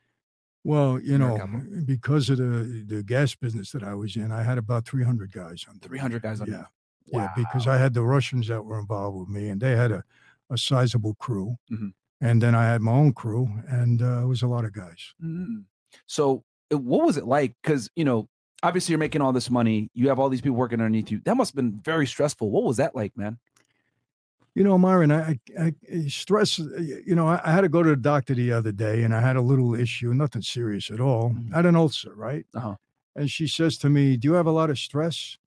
Well, 0.64 0.98
you 1.00 1.18
know, 1.18 1.38
because 1.84 2.28
of 2.30 2.38
the 2.38 2.84
the 2.86 3.02
gas 3.02 3.34
business 3.34 3.70
that 3.72 3.82
I 3.84 3.94
was 3.94 4.16
in, 4.16 4.32
I 4.32 4.42
had 4.42 4.58
about 4.58 4.86
300 4.86 5.32
guys 5.32 5.64
on 5.68 5.78
300 5.78 6.22
guys 6.22 6.40
under 6.40 6.52
Yeah. 6.52 6.58
you. 7.06 7.18
Yeah, 7.20 7.28
because 7.36 7.66
I 7.66 7.78
had 7.78 7.94
the 7.94 8.02
Russians 8.02 8.48
that 8.48 8.62
were 8.64 8.78
involved 8.78 9.16
with 9.18 9.28
me, 9.30 9.48
and 9.48 9.60
they 9.60 9.74
had 9.76 9.92
a, 9.92 10.04
a 10.50 10.58
sizable 10.58 11.14
crew. 11.14 11.56
Mhm. 11.70 11.92
And 12.20 12.42
then 12.42 12.54
I 12.54 12.64
had 12.66 12.82
my 12.82 12.92
own 12.92 13.12
crew, 13.14 13.48
and 13.68 14.02
uh, 14.02 14.22
it 14.22 14.26
was 14.26 14.42
a 14.42 14.46
lot 14.48 14.64
of 14.66 14.72
guys. 14.72 15.14
Mm. 15.22 15.64
So, 16.06 16.44
what 16.70 17.06
was 17.06 17.16
it 17.16 17.24
like? 17.26 17.54
Because 17.62 17.88
you 17.96 18.04
know, 18.04 18.28
obviously, 18.62 18.92
you're 18.92 18.98
making 18.98 19.22
all 19.22 19.32
this 19.32 19.48
money. 19.48 19.88
You 19.94 20.08
have 20.08 20.18
all 20.18 20.28
these 20.28 20.40
people 20.42 20.56
working 20.58 20.80
underneath 20.80 21.10
you. 21.10 21.20
That 21.24 21.36
must 21.36 21.52
have 21.52 21.56
been 21.56 21.80
very 21.80 22.06
stressful. 22.06 22.50
What 22.50 22.64
was 22.64 22.76
that 22.78 22.94
like, 22.94 23.16
man? 23.16 23.38
You 24.58 24.64
know, 24.64 24.76
Myron, 24.76 25.12
I, 25.12 25.38
I, 25.56 25.72
I 25.94 26.08
stress. 26.08 26.58
uh, 26.58 26.64
You 27.06 27.14
know, 27.14 27.28
I, 27.28 27.40
I 27.44 27.52
had 27.52 27.60
to 27.60 27.68
go 27.68 27.80
to 27.84 27.90
the 27.90 27.96
doctor 27.96 28.34
the 28.34 28.50
other 28.50 28.72
day, 28.72 29.04
and 29.04 29.14
I 29.14 29.20
had 29.20 29.36
a 29.36 29.40
little 29.40 29.76
issue, 29.76 30.12
nothing 30.12 30.42
serious 30.42 30.90
at 30.90 30.98
all. 30.98 31.32
I 31.52 31.58
had 31.58 31.66
an 31.66 31.76
ulcer, 31.76 32.12
right? 32.16 32.44
Uh-huh. 32.52 32.74
And 33.14 33.30
she 33.30 33.46
says 33.46 33.78
to 33.78 33.88
me, 33.88 34.16
"Do 34.16 34.26
you 34.26 34.34
have 34.34 34.46
a 34.48 34.50
lot 34.50 34.68
of 34.68 34.76
stress?" 34.76 35.38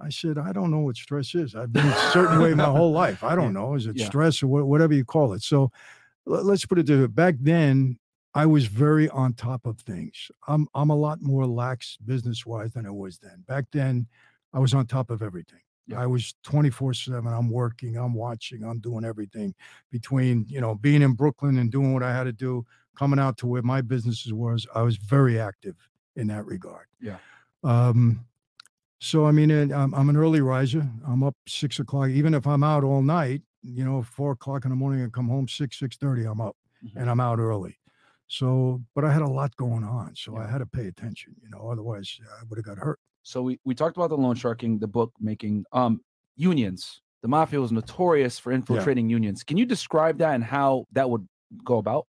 I 0.00 0.08
said, 0.08 0.38
"I 0.38 0.50
don't 0.52 0.72
know 0.72 0.80
what 0.80 0.96
stress 0.96 1.36
is. 1.36 1.54
I've 1.54 1.72
been 1.72 1.86
a 1.86 1.94
certain 2.10 2.40
way 2.40 2.52
my 2.52 2.64
whole 2.64 2.90
life. 2.90 3.22
I 3.22 3.34
don't 3.40 3.52
know. 3.52 3.74
Is 3.74 3.86
it 3.86 3.94
Yeah. 3.96 4.06
stress 4.06 4.42
or 4.42 4.48
wha- 4.48 4.64
whatever 4.64 4.92
you 4.92 5.04
call 5.04 5.34
it?" 5.34 5.42
So, 5.42 5.70
l- 6.28 6.42
let's 6.42 6.66
put 6.66 6.80
it 6.80 6.86
this 6.86 6.98
way. 7.00 7.06
Back 7.06 7.36
then, 7.38 7.96
I 8.34 8.46
was 8.46 8.66
very 8.66 9.08
on 9.10 9.34
top 9.34 9.66
of 9.66 9.78
things. 9.78 10.32
I'm 10.48 10.66
I'm 10.74 10.90
a 10.90 10.96
lot 10.96 11.22
more 11.22 11.46
lax 11.46 11.96
business 12.04 12.44
wise 12.44 12.72
than 12.72 12.86
I 12.86 12.90
was 12.90 13.18
then. 13.18 13.44
Back 13.46 13.66
then, 13.70 14.08
I 14.52 14.58
was 14.58 14.74
on 14.74 14.86
top 14.86 15.10
of 15.10 15.22
everything. 15.22 15.60
Yeah. 15.86 16.00
I 16.00 16.06
was 16.06 16.34
24 16.44 16.94
7. 16.94 17.32
I'm 17.32 17.50
working, 17.50 17.96
I'm 17.96 18.14
watching, 18.14 18.62
I'm 18.64 18.78
doing 18.78 19.04
everything 19.04 19.54
between, 19.90 20.46
you 20.48 20.60
know, 20.60 20.74
being 20.74 21.02
in 21.02 21.12
Brooklyn 21.14 21.58
and 21.58 21.70
doing 21.72 21.92
what 21.92 22.02
I 22.02 22.12
had 22.14 22.24
to 22.24 22.32
do, 22.32 22.64
coming 22.96 23.18
out 23.18 23.36
to 23.38 23.46
where 23.46 23.62
my 23.62 23.80
businesses 23.80 24.32
was. 24.32 24.66
I 24.74 24.82
was 24.82 24.96
very 24.96 25.40
active 25.40 25.76
in 26.16 26.28
that 26.28 26.44
regard. 26.46 26.86
Yeah. 27.00 27.16
Um, 27.64 28.26
so, 29.00 29.26
I 29.26 29.32
mean, 29.32 29.50
I'm, 29.72 29.92
I'm 29.94 30.08
an 30.08 30.16
early 30.16 30.40
riser. 30.40 30.88
I'm 31.06 31.22
up 31.24 31.34
six 31.48 31.80
o'clock, 31.80 32.10
even 32.10 32.34
if 32.34 32.46
I'm 32.46 32.62
out 32.62 32.84
all 32.84 33.02
night, 33.02 33.42
you 33.62 33.84
know, 33.84 34.02
four 34.02 34.32
o'clock 34.32 34.64
in 34.64 34.70
the 34.70 34.76
morning 34.76 35.00
and 35.02 35.12
come 35.12 35.28
home 35.28 35.48
six, 35.48 35.78
6.30, 35.80 36.30
I'm 36.30 36.40
up 36.40 36.56
Mhm. 36.84 36.96
and 37.00 37.10
I'm 37.10 37.20
out 37.20 37.38
early. 37.38 37.78
So, 38.26 38.82
but 38.94 39.04
I 39.04 39.12
had 39.12 39.22
a 39.22 39.28
lot 39.28 39.56
going 39.56 39.84
on. 39.84 40.14
So 40.16 40.36
I 40.36 40.46
had 40.48 40.58
to 40.58 40.66
pay 40.66 40.86
attention, 40.88 41.34
you 41.42 41.48
know, 41.50 41.68
otherwise 41.70 42.18
I 42.40 42.44
would 42.48 42.58
have 42.58 42.64
got 42.64 42.78
hurt. 42.78 42.98
So 43.22 43.42
we 43.42 43.58
we 43.64 43.74
talked 43.74 43.96
about 43.96 44.10
the 44.10 44.16
loan 44.16 44.34
sharking, 44.36 44.78
the 44.78 44.88
book 44.88 45.12
making, 45.20 45.64
um, 45.72 46.00
unions. 46.36 47.00
The 47.22 47.28
mafia 47.28 47.60
was 47.60 47.70
notorious 47.70 48.38
for 48.38 48.50
infiltrating 48.52 49.08
unions. 49.08 49.44
Can 49.44 49.56
you 49.56 49.64
describe 49.66 50.18
that 50.18 50.34
and 50.34 50.42
how 50.42 50.86
that 50.92 51.08
would 51.10 51.26
go 51.64 51.78
about? 51.78 52.06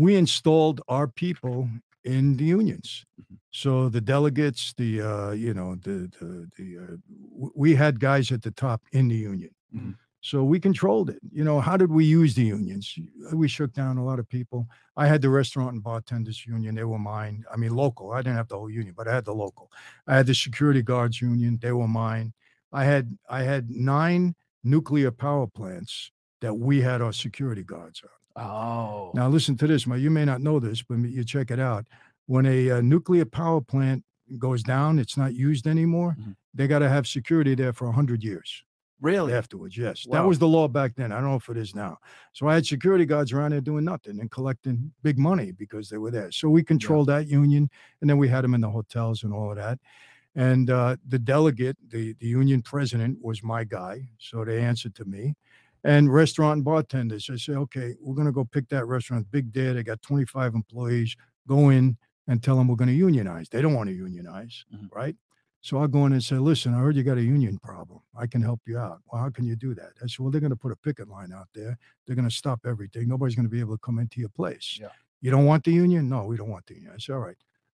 we 0.00 0.14
installed 0.14 0.80
our 0.86 1.08
people 1.08 1.68
in 2.04 2.36
the 2.36 2.44
unions. 2.44 3.04
Mhm. 3.20 3.38
So 3.50 3.88
the 3.88 4.00
delegates, 4.00 4.72
the 4.76 5.00
uh, 5.02 5.30
you 5.32 5.52
know, 5.54 5.74
the 5.74 6.08
the 6.20 6.48
the 6.56 6.78
uh, 6.78 6.96
w- 7.34 7.52
we 7.56 7.74
had 7.74 7.98
guys 7.98 8.30
at 8.30 8.42
the 8.42 8.52
top 8.52 8.80
in 8.92 9.08
the 9.08 9.16
union. 9.16 9.50
Mhm. 9.74 9.96
So 10.28 10.44
we 10.44 10.60
controlled 10.60 11.08
it. 11.08 11.20
You 11.32 11.42
know, 11.42 11.58
how 11.58 11.78
did 11.78 11.90
we 11.90 12.04
use 12.04 12.34
the 12.34 12.42
unions? 12.42 12.94
We 13.32 13.48
shook 13.48 13.72
down 13.72 13.96
a 13.96 14.04
lot 14.04 14.18
of 14.18 14.28
people. 14.28 14.66
I 14.94 15.06
had 15.06 15.22
the 15.22 15.30
restaurant 15.30 15.72
and 15.72 15.82
bartenders 15.82 16.44
union; 16.46 16.74
they 16.74 16.84
were 16.84 16.98
mine. 16.98 17.44
I 17.50 17.56
mean, 17.56 17.74
local. 17.74 18.12
I 18.12 18.18
didn't 18.18 18.36
have 18.36 18.48
the 18.48 18.58
whole 18.58 18.68
union, 18.70 18.94
but 18.94 19.08
I 19.08 19.14
had 19.14 19.24
the 19.24 19.32
local. 19.34 19.72
I 20.06 20.16
had 20.16 20.26
the 20.26 20.34
security 20.34 20.82
guards 20.82 21.22
union; 21.22 21.58
they 21.62 21.72
were 21.72 21.88
mine. 21.88 22.34
I 22.72 22.84
had 22.84 23.16
I 23.30 23.42
had 23.44 23.70
nine 23.70 24.34
nuclear 24.62 25.10
power 25.10 25.46
plants 25.46 26.10
that 26.42 26.54
we 26.54 26.82
had 26.82 27.00
our 27.00 27.14
security 27.14 27.64
guards 27.64 28.02
on. 28.04 28.44
Oh, 28.44 29.10
Now, 29.14 29.28
listen 29.28 29.56
to 29.56 29.66
this. 29.66 29.86
You 29.86 30.10
may 30.10 30.26
not 30.26 30.42
know 30.42 30.60
this, 30.60 30.82
but 30.82 30.98
you 30.98 31.24
check 31.24 31.50
it 31.50 31.58
out. 31.58 31.86
When 32.26 32.44
a, 32.44 32.70
uh 32.70 32.80
nuclear 32.82 33.24
power 33.24 33.62
plant 33.62 34.04
goes 34.38 34.62
down, 34.62 34.98
it's 34.98 35.16
not 35.16 35.32
used 35.34 35.66
anymore. 35.66 36.16
Mhm. 36.20 36.36
They 36.52 36.66
got 36.68 36.80
to 36.80 36.88
have 36.90 37.06
security 37.06 37.54
there 37.54 37.72
for 37.72 37.86
100 37.86 38.22
years 38.22 38.62
really? 39.00 39.32
afterwards. 39.32 39.76
Yes. 39.76 40.06
That 40.10 40.24
was 40.26 40.38
the 40.38 40.48
law 40.48 40.68
back 40.68 40.94
then. 40.96 41.12
I 41.12 41.16
don't 41.16 41.30
know 41.30 41.36
if 41.36 41.48
it 41.48 41.56
is 41.56 41.74
now. 41.74 41.98
So 42.32 42.46
I 42.48 42.54
had 42.54 42.66
security 42.66 43.04
guards 43.06 43.32
around 43.32 43.52
there 43.52 43.60
doing 43.60 43.84
nothing 43.84 44.20
and 44.20 44.30
collecting 44.30 44.92
big 45.02 45.18
money 45.18 45.52
because 45.52 45.88
they 45.88 45.98
were 45.98 46.10
there. 46.10 46.30
So 46.32 46.48
we 46.48 46.62
controlled 46.62 47.08
that 47.08 47.26
union. 47.28 47.68
And 48.00 48.08
then 48.10 48.18
we 48.18 48.28
had 48.28 48.44
them 48.44 48.54
in 48.54 48.60
the 48.60 48.70
hotels 48.70 49.22
and 49.24 49.32
all 49.32 49.50
of 49.50 49.56
that. 49.56 49.78
And 50.34 50.70
uh, 50.70 50.96
the 51.08 51.18
delegate, 51.18 51.76
the, 51.88 52.14
the 52.20 52.26
union 52.26 52.62
president, 52.62 53.18
was 53.20 53.42
my 53.42 53.64
guy. 53.64 54.08
So 54.18 54.44
they 54.44 54.60
answered 54.60 54.94
to 54.96 55.04
me. 55.04 55.34
And 55.84 56.12
restaurant 56.12 56.64
bartenders, 56.64 57.30
I 57.32 57.36
say, 57.36 57.52
okay, 57.54 57.94
we're 58.00 58.14
going 58.14 58.26
to 58.26 58.32
go 58.32 58.44
pick 58.44 58.68
that 58.70 58.86
restaurant. 58.86 59.30
Big 59.30 59.52
day. 59.52 59.72
They 59.72 59.82
got 59.82 60.02
25 60.02 60.54
employees. 60.54 61.16
Go 61.46 61.70
in 61.70 61.96
and 62.26 62.42
tell 62.42 62.56
them 62.56 62.68
we're 62.68 62.76
going 62.76 62.88
to 62.88 62.94
unionize. 62.94 63.48
They 63.48 63.62
don't 63.62 63.74
want 63.74 63.88
to 63.88 63.94
unionize, 63.94 64.64
Mhm. 64.74 64.88
right? 64.92 65.16
So 65.68 65.76
I'll 65.76 65.86
go 65.86 66.06
in 66.06 66.14
and 66.14 66.24
say, 66.24 66.36
listen, 66.36 66.72
I 66.72 66.78
heard 66.78 66.96
you 66.96 67.02
got 67.02 67.18
a 67.18 67.22
union 67.22 67.58
problem. 67.58 68.00
I 68.16 68.26
can 68.26 68.40
help 68.40 68.62
you 68.66 68.78
out. 68.78 69.00
Well, 69.12 69.20
how 69.20 69.28
can 69.28 69.44
you 69.44 69.54
do 69.54 69.74
that? 69.74 69.90
I 70.02 70.06
said, 70.06 70.20
well, 70.20 70.30
they're 70.30 70.40
going 70.40 70.48
to 70.48 70.56
put 70.56 70.72
a 70.72 70.76
picket 70.76 71.08
line 71.08 71.30
out 71.30 71.48
there. 71.54 71.76
They're 72.06 72.16
going 72.16 72.26
to 72.28 72.34
stop 72.34 72.60
everything. 72.64 73.06
Nobody's 73.06 73.34
going 73.34 73.44
to 73.44 73.50
be 73.50 73.60
able 73.60 73.74
to 73.74 73.80
come 73.84 73.98
into 73.98 74.18
your 74.18 74.30
place. 74.30 74.78
Yeah. 74.80 74.88
You 75.20 75.30
don't 75.30 75.44
want 75.44 75.64
the 75.64 75.72
union? 75.72 76.08
No, 76.08 76.24
we 76.24 76.38
don't 76.38 76.48
want 76.48 76.64
the 76.68 76.74
union. 76.76 76.92
I 76.94 76.98
said, 76.98 77.12
all 77.12 77.18
right. 77.18 77.36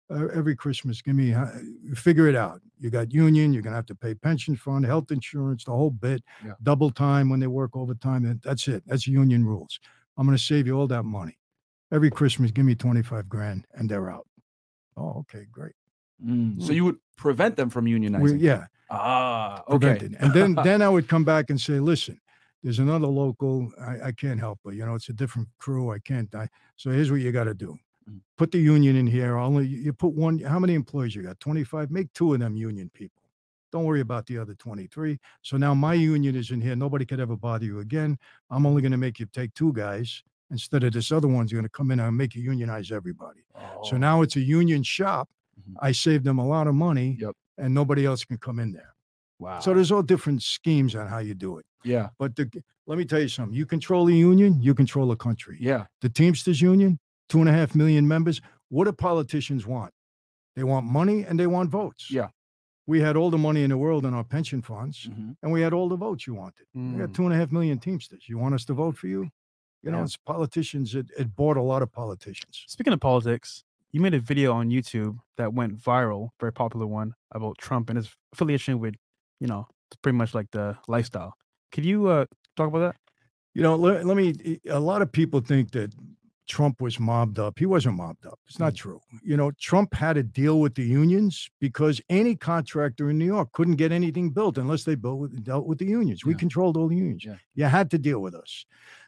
Uh, 0.10 0.28
every 0.34 0.56
Christmas, 0.56 1.02
give 1.02 1.16
me, 1.16 1.34
uh, 1.34 1.48
figure 1.94 2.30
it 2.30 2.36
out. 2.36 2.62
You 2.80 2.90
got 2.92 3.14
union, 3.14 3.52
you're 3.52 3.62
going 3.62 3.74
to 3.74 3.76
have 3.78 3.86
to 3.88 3.96
pay 3.96 4.14
pension 4.14 4.56
fund, 4.56 4.86
health 4.86 5.12
insurance, 5.12 5.66
the 5.66 5.72
whole 5.72 5.92
bit, 5.92 6.24
Yeah. 6.46 6.54
double 6.64 6.92
time 6.92 7.28
when 7.30 7.42
they 7.42 7.48
work 7.48 7.76
overtime. 7.76 8.24
and 8.26 8.40
That's 8.42 8.70
it. 8.70 8.84
That's 8.88 9.06
union 9.06 9.44
rules. 9.44 9.82
I'm 10.18 10.26
going 10.26 10.38
to 10.38 10.42
save 10.42 10.66
you 10.66 10.78
all 10.80 10.88
that 10.88 11.04
money. 11.04 11.38
Every 11.92 12.10
Christmas, 12.10 12.52
give 12.52 12.64
me 12.64 12.74
25 12.76 13.28
grand 13.28 13.68
and 13.74 13.90
they're 13.90 14.10
out. 14.10 14.28
Oh, 14.96 15.26
okay, 15.30 15.46
great. 15.52 15.74
Mm, 16.26 16.62
So 16.62 16.72
you 16.72 16.86
would 16.86 16.98
prevent 17.22 17.56
them 17.56 17.70
from 17.70 17.86
unionizing? 17.86 18.22
We, 18.22 18.34
yeah, 18.40 18.66
Ah, 18.90 19.64
okay. 19.70 19.78
prevented. 19.96 20.18
And 20.20 20.34
then 20.34 20.56
then 20.64 20.82
I 20.82 20.90
would 20.90 21.08
come 21.08 21.24
back 21.24 21.50
and 21.50 21.60
say, 21.62 21.80
listen, 21.80 22.20
there's 22.64 22.80
another 22.80 23.08
local. 23.08 23.72
I, 23.80 24.08
I 24.08 24.12
can't 24.12 24.40
help 24.40 24.60
it. 24.66 24.74
You 24.74 24.86
know, 24.86 24.96
it's 24.96 25.10
a 25.10 25.14
different 25.14 25.48
crew. 25.60 25.92
I 25.92 26.00
can't. 26.00 26.34
I, 26.36 26.48
so 26.76 26.90
here's 26.92 27.12
what 27.12 27.22
you 27.22 27.32
got 27.32 27.46
to 27.46 27.54
do. 27.54 27.78
Mm. 28.10 28.20
Put 28.38 28.52
the 28.52 28.60
union 28.60 28.96
in 28.96 29.08
here. 29.08 29.38
Only 29.38 29.68
you 29.68 29.94
put 29.94 30.14
one. 30.14 30.40
How 30.40 30.60
many 30.60 30.74
employees 30.74 31.16
you 31.16 31.24
got? 31.24 31.40
25. 31.40 31.92
Make 31.92 32.12
two 32.14 32.34
of 32.34 32.40
them 32.40 32.56
union 32.56 32.90
people. 32.94 33.22
Don't 33.72 33.86
worry 33.86 34.02
about 34.02 34.26
the 34.26 34.38
other 34.38 34.54
23. 34.56 35.18
So 35.44 35.56
now 35.58 35.74
my 35.74 35.94
union 35.94 36.36
is 36.36 36.52
in 36.52 36.60
here. 36.60 36.76
Nobody 36.76 37.06
could 37.06 37.22
ever 37.22 37.38
bother 37.38 37.66
you 37.66 37.80
again. 37.80 38.18
I'm 38.50 38.66
only 38.66 38.82
going 38.82 38.92
to 38.92 38.98
make 38.98 39.18
you 39.20 39.26
take 39.28 39.54
two 39.54 39.72
guys 39.72 40.24
instead 40.50 40.84
of 40.84 40.92
this 40.92 41.10
other 41.14 41.30
one's 41.30 41.54
going 41.54 41.64
to 41.64 41.70
come 41.70 41.92
in 41.92 42.00
and 42.02 42.18
make 42.18 42.36
you 42.36 42.42
unionize 42.42 42.92
everybody. 42.92 43.40
So 43.86 43.96
Oh, 43.96 43.98
now 43.98 44.22
it's 44.24 44.36
a 44.36 44.42
union 44.42 44.84
shop. 44.84 45.30
Mhm. 45.60 45.76
I 45.80 45.92
saved 45.92 46.24
them 46.26 46.40
a 46.40 46.46
lot 46.48 46.68
of 46.68 46.76
money 46.76 47.18
Yep. 47.20 47.36
and 47.58 47.74
nobody 47.74 48.06
else 48.06 48.24
can 48.26 48.38
come 48.38 48.60
in 48.60 48.72
there. 48.72 48.94
wow. 49.40 49.60
So 49.60 49.74
there's 49.74 49.92
all 49.92 50.04
different 50.04 50.44
schemes 50.44 50.96
on 50.96 51.08
how 51.08 51.18
you 51.18 51.34
do 51.34 51.58
it. 51.58 51.66
Yeah. 51.84 52.10
But 52.20 52.36
the, 52.36 52.48
let 52.86 52.98
me 53.00 53.06
tell 53.06 53.20
you 53.20 53.28
something. 53.28 53.56
You 53.56 53.66
control 53.66 54.06
the 54.06 54.16
union, 54.16 54.62
you 54.62 54.76
control 54.76 55.12
a 55.12 55.16
country. 55.18 55.58
Yeah. 55.60 55.86
The 56.02 56.10
Teamsters 56.10 56.62
Union, 56.62 57.00
two 57.28 57.40
and 57.40 57.50
a 57.50 57.52
half 57.52 57.74
million 57.74 58.08
members. 58.08 58.40
What 58.70 58.86
do 58.86 58.92
politicians 58.92 59.66
want? 59.66 59.92
They 60.56 60.64
want 60.64 60.86
money 60.86 61.24
and 61.24 61.40
they 61.40 61.48
want 61.48 61.72
votes. 61.72 62.12
Yeah. 62.12 62.30
We 62.86 63.00
had 63.00 63.16
all 63.16 63.32
the 63.32 63.38
money 63.40 63.64
in 63.64 63.70
the 63.72 63.78
world 63.78 64.06
in 64.06 64.14
our 64.14 64.24
pension 64.24 64.62
funds, 64.62 65.08
Mhm. 65.10 65.36
and 65.42 65.52
we 65.52 65.62
had 65.62 65.74
all 65.74 65.90
the 65.90 65.96
votes 65.96 66.28
you 66.28 66.36
wanted. 66.36 66.68
We 66.76 66.98
got 67.00 67.10
Mm. 67.10 67.14
two 67.16 67.24
and 67.26 67.34
a 67.34 67.38
half 67.38 67.52
million 67.52 67.80
Teamsters. 67.80 68.28
You 68.30 68.38
want 68.38 68.54
us 68.54 68.66
to 68.66 68.74
vote 68.76 68.96
for 68.98 69.08
you? 69.08 69.30
You 69.82 69.90
know, 69.92 69.98
Yeah. 70.00 70.04
it's 70.04 70.18
politicians. 70.18 70.94
It, 70.94 71.10
it 71.18 71.36
bought 71.36 71.58
a 71.58 71.62
lot 71.64 71.82
of 71.82 71.92
politicians. 71.92 72.64
Speaking 72.68 72.94
of 72.94 73.00
politics, 73.00 73.64
you 73.92 74.02
made 74.02 74.14
a 74.14 74.20
video 74.20 74.54
on 74.54 74.70
YouTube 74.70 75.18
that 75.38 75.54
went 75.54 75.78
viral, 75.78 76.30
very 76.40 76.54
popular 76.54 76.88
one 76.88 77.14
about 77.32 77.58
Trump 77.58 77.90
and 77.90 77.98
his 77.98 78.10
affiliation 78.34 78.80
with, 78.80 78.96
you 79.40 79.48
know, 79.48 79.68
pretty 80.02 80.18
much 80.18 80.34
like 80.34 80.48
the 80.52 80.78
lifestyle. 80.88 81.34
Could 81.72 81.86
you 81.86 82.08
uh, 82.08 82.26
talk 82.56 82.68
about 82.68 82.80
that? 82.80 82.96
You 83.54 83.64
know, 83.64 83.76
let, 83.76 84.06
let 84.06 84.16
me. 84.16 84.60
A 84.70 84.80
lot 84.80 85.02
of 85.02 85.12
people 85.12 85.42
think 85.42 85.72
that 85.72 85.94
Trump 86.48 86.82
was 86.82 87.00
mobbed 87.00 87.38
up. 87.38 87.60
He 87.60 87.66
wasn't 87.66 87.98
mobbed 87.98 88.26
up. 88.26 88.40
It's 88.48 88.60
not 88.60 88.76
true. 88.76 89.00
You 89.24 89.36
know, 89.36 89.52
Trump 89.60 89.94
had 89.94 90.14
to 90.14 90.24
deal 90.24 90.60
with 90.60 90.76
the 90.76 90.84
unions 90.84 91.50
because 91.60 92.02
any 92.10 92.36
contractor 92.36 93.10
in 93.10 93.18
New 93.18 93.26
York 93.26 93.52
couldn't 93.52 93.76
get 93.76 93.92
anything 93.92 94.32
built 94.32 94.58
unless 94.58 94.84
they 94.86 94.96
built 94.96 95.20
with, 95.20 95.44
dealt 95.44 95.66
with 95.66 95.80
the 95.80 95.86
unions. 95.86 96.26
We 96.26 96.34
controlled 96.34 96.78
all 96.78 96.88
the 96.88 96.96
unions. 96.96 97.26
Yeah. 97.26 97.36
You 97.56 97.66
had 97.66 97.92
to 97.92 97.98
deal 97.98 98.20
with 98.20 98.36
us. 98.36 98.66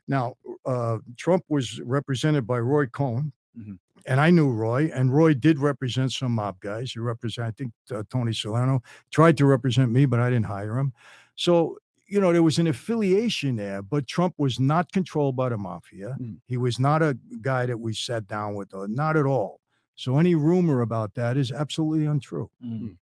Now, 0.08 0.36
uh, 0.66 0.98
Trump 1.18 1.44
was 1.48 1.80
represented 1.82 2.46
by 2.46 2.60
Roy 2.60 2.86
Cohn. 2.88 3.32
Mhm. 3.58 3.78
And 4.06 4.20
I 4.20 4.32
knew 4.32 4.52
Roy, 4.52 4.92
and 4.94 5.14
Roy 5.14 5.34
did 5.34 5.60
represent 5.60 6.12
some 6.12 6.34
mob 6.34 6.60
guys. 6.60 6.92
He 6.92 7.00
represented, 7.00 7.54
I 7.54 7.56
think, 7.56 7.72
uh, 7.92 8.04
Tony 8.10 8.34
Salerno 8.34 8.82
tried 9.12 9.38
to 9.38 9.46
represent 9.46 9.92
me, 9.92 10.06
but 10.06 10.20
I 10.20 10.30
didn't 10.30 10.46
hire 10.46 10.78
him. 10.78 10.94
So, 11.36 11.78
you 12.06 12.20
know, 12.20 12.34
there 12.34 12.44
was 12.44 12.60
an 12.60 12.68
affiliation 12.68 13.56
there, 13.56 13.82
but 13.82 14.06
Trump 14.08 14.36
was 14.38 14.60
not 14.60 14.92
controlled 14.92 15.36
by 15.36 15.50
the 15.50 15.58
mafia. 15.58 16.18
Mm. 16.20 16.38
He 16.48 16.58
was 16.58 16.80
not 16.80 17.02
a 17.02 17.18
guy 17.42 17.66
that 17.66 17.80
we 17.80 17.94
sat 17.94 18.28
down 18.28 18.56
with, 18.56 18.74
not 18.74 19.16
at 19.16 19.26
all. 19.26 19.62
So 19.96 20.18
any 20.18 20.36
rumor 20.36 20.82
about 20.82 21.14
that 21.16 21.38
is 21.38 21.52
absolutely 21.52 22.06
untrue. 22.06 22.50
Mhm. 22.64 22.98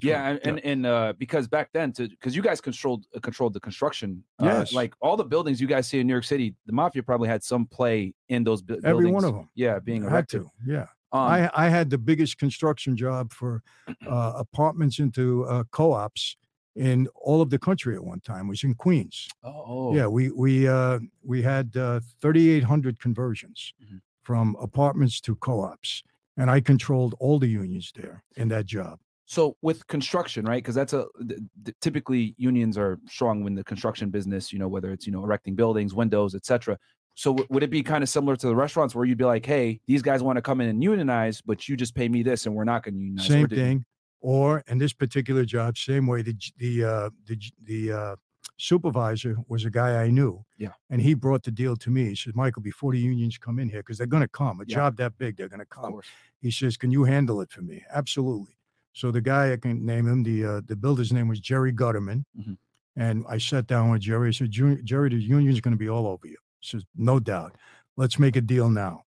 Yeah, 0.00 0.28
and 0.30 0.40
and, 0.46 0.60
and 0.64 0.86
uh, 0.86 1.12
because 1.18 1.48
back 1.48 1.70
then, 1.72 1.92
to 1.94 2.08
because 2.08 2.36
you 2.36 2.42
guys 2.42 2.60
controlled 2.60 3.04
uh, 3.16 3.20
controlled 3.20 3.52
the 3.54 3.60
construction. 3.60 4.22
Uh, 4.40 4.46
Yes. 4.46 4.72
like 4.72 4.94
all 5.00 5.16
the 5.16 5.24
buildings 5.24 5.60
you 5.60 5.66
guys 5.66 5.88
see 5.88 5.98
in 6.00 6.06
New 6.06 6.12
York 6.12 6.24
City, 6.24 6.54
the 6.66 6.72
mafia 6.72 7.02
probably 7.02 7.28
had 7.28 7.42
some 7.42 7.66
play 7.66 8.14
in 8.28 8.44
those 8.44 8.62
bu- 8.62 8.74
Every 8.84 9.04
buildings. 9.06 9.12
one 9.14 9.24
of 9.24 9.34
them. 9.34 9.48
Yeah, 9.54 9.78
being 9.80 10.02
had 10.08 10.28
to. 10.30 10.48
Yeah. 10.66 10.86
Um, 11.14 11.20
I, 11.20 11.50
I 11.54 11.68
had 11.68 11.90
the 11.90 11.98
biggest 11.98 12.38
construction 12.38 12.96
job 12.96 13.32
for 13.32 13.62
uh, 14.06 14.32
apartments 14.36 14.98
into 14.98 15.44
uh, 15.44 15.64
co-ops 15.70 16.36
in 16.74 17.06
all 17.16 17.42
of 17.42 17.50
the 17.50 17.58
country 17.58 17.94
at 17.96 18.02
one 18.02 18.20
time. 18.20 18.46
It 18.46 18.48
was 18.50 18.64
in 18.64 18.74
Queens. 18.74 19.28
oh, 19.44 19.94
Yeah, 19.94 20.06
we 20.06 20.30
we 20.30 20.66
uh, 20.68 21.00
we 21.22 21.42
had 21.42 21.76
uh, 21.76 22.00
3,800 22.22 22.98
conversions 22.98 23.74
Mhm. 23.82 24.00
from 24.22 24.56
apartments 24.60 25.20
to 25.22 25.34
co-ops, 25.36 26.02
and 26.38 26.48
I 26.50 26.60
controlled 26.62 27.14
all 27.18 27.38
the 27.38 27.48
unions 27.48 27.92
there 27.94 28.22
in 28.36 28.48
that 28.48 28.64
job. 28.66 28.98
So 29.32 29.56
with 29.62 29.86
construction, 29.86 30.44
right? 30.44 30.62
Because 30.62 30.74
that's 30.74 30.92
a 30.92 31.06
th- 31.26 31.40
th- 31.64 31.76
typically 31.80 32.34
unions 32.36 32.76
are 32.76 32.98
strong 33.08 33.46
in 33.46 33.54
the 33.54 33.64
construction 33.64 34.10
business. 34.10 34.52
You 34.52 34.58
know, 34.58 34.68
whether 34.68 34.92
it's 34.92 35.06
you 35.06 35.12
know 35.14 35.24
erecting 35.24 35.54
buildings, 35.54 35.94
windows, 35.94 36.34
etc. 36.34 36.78
So 37.14 37.32
w- 37.32 37.46
would 37.48 37.62
it 37.62 37.70
be 37.70 37.82
kind 37.82 38.02
of 38.02 38.10
similar 38.10 38.36
to 38.36 38.46
the 38.46 38.54
restaurants 38.54 38.94
where 38.94 39.06
you'd 39.06 39.16
be 39.16 39.24
like, 39.24 39.46
hey, 39.46 39.80
these 39.86 40.02
guys 40.02 40.22
want 40.22 40.36
to 40.36 40.42
come 40.42 40.60
in 40.60 40.68
and 40.68 40.84
unionize, 40.84 41.40
but 41.40 41.66
you 41.66 41.78
just 41.78 41.94
pay 41.94 42.10
me 42.10 42.22
this, 42.22 42.44
and 42.44 42.54
we're 42.54 42.64
not 42.64 42.82
going 42.82 42.92
to 42.94 43.00
unionize. 43.00 43.26
Same 43.26 43.48
thing. 43.48 43.86
Or 44.20 44.62
in 44.66 44.76
this 44.76 44.92
particular 44.92 45.46
job, 45.46 45.78
same 45.78 46.06
way. 46.06 46.20
The 46.20 46.36
the 46.58 46.84
uh, 46.84 47.10
the 47.24 47.40
the 47.64 47.92
uh, 47.92 48.16
supervisor 48.58 49.36
was 49.48 49.64
a 49.64 49.70
guy 49.70 50.02
I 50.04 50.10
knew. 50.10 50.44
Yeah. 50.58 50.74
And 50.90 51.00
he 51.00 51.14
brought 51.14 51.42
the 51.42 51.50
deal 51.50 51.74
to 51.76 51.88
me. 51.90 52.10
He 52.10 52.16
said, 52.16 52.36
Michael, 52.36 52.60
before 52.62 52.92
the 52.92 52.98
unions 53.00 53.38
come 53.38 53.58
in 53.58 53.70
here, 53.70 53.80
because 53.80 53.96
they're 53.96 54.06
going 54.06 54.22
to 54.22 54.28
come, 54.28 54.60
a 54.60 54.64
Yeah. 54.66 54.74
job 54.74 54.96
that 54.98 55.16
big, 55.16 55.38
they're 55.38 55.48
going 55.48 55.60
to 55.60 55.72
come. 55.78 56.00
He 56.42 56.50
says, 56.50 56.76
"Can 56.76 56.90
you 56.90 57.04
handle 57.04 57.40
it 57.40 57.50
for 57.50 57.62
me?" 57.62 57.82
Absolutely. 57.90 58.54
So 58.92 59.10
the 59.10 59.20
guy 59.20 59.52
I 59.52 59.56
can 59.56 59.84
name 59.84 60.06
him, 60.06 60.22
the 60.22 60.44
uh, 60.44 60.60
the 60.66 60.76
builder's 60.76 61.12
name 61.12 61.28
was 61.28 61.40
Jerry 61.40 61.72
Gutterman, 61.72 62.24
Mhm. 62.38 62.58
and 62.96 63.24
I 63.28 63.38
sat 63.38 63.66
down 63.66 63.90
with 63.90 64.02
Jerry. 64.02 64.28
I 64.28 64.32
said, 64.32 64.50
"Jerry, 64.50 65.08
the 65.08 65.16
union's 65.16 65.60
going 65.60 65.72
to 65.72 65.78
be 65.78 65.88
all 65.88 66.06
over 66.06 66.26
you." 66.26 66.36
He 66.60 66.68
says, 66.68 66.84
"No 66.96 67.18
doubt. 67.18 67.56
Let's 67.96 68.18
make 68.18 68.36
a 68.36 68.40
deal 68.40 68.68
now." 68.68 69.04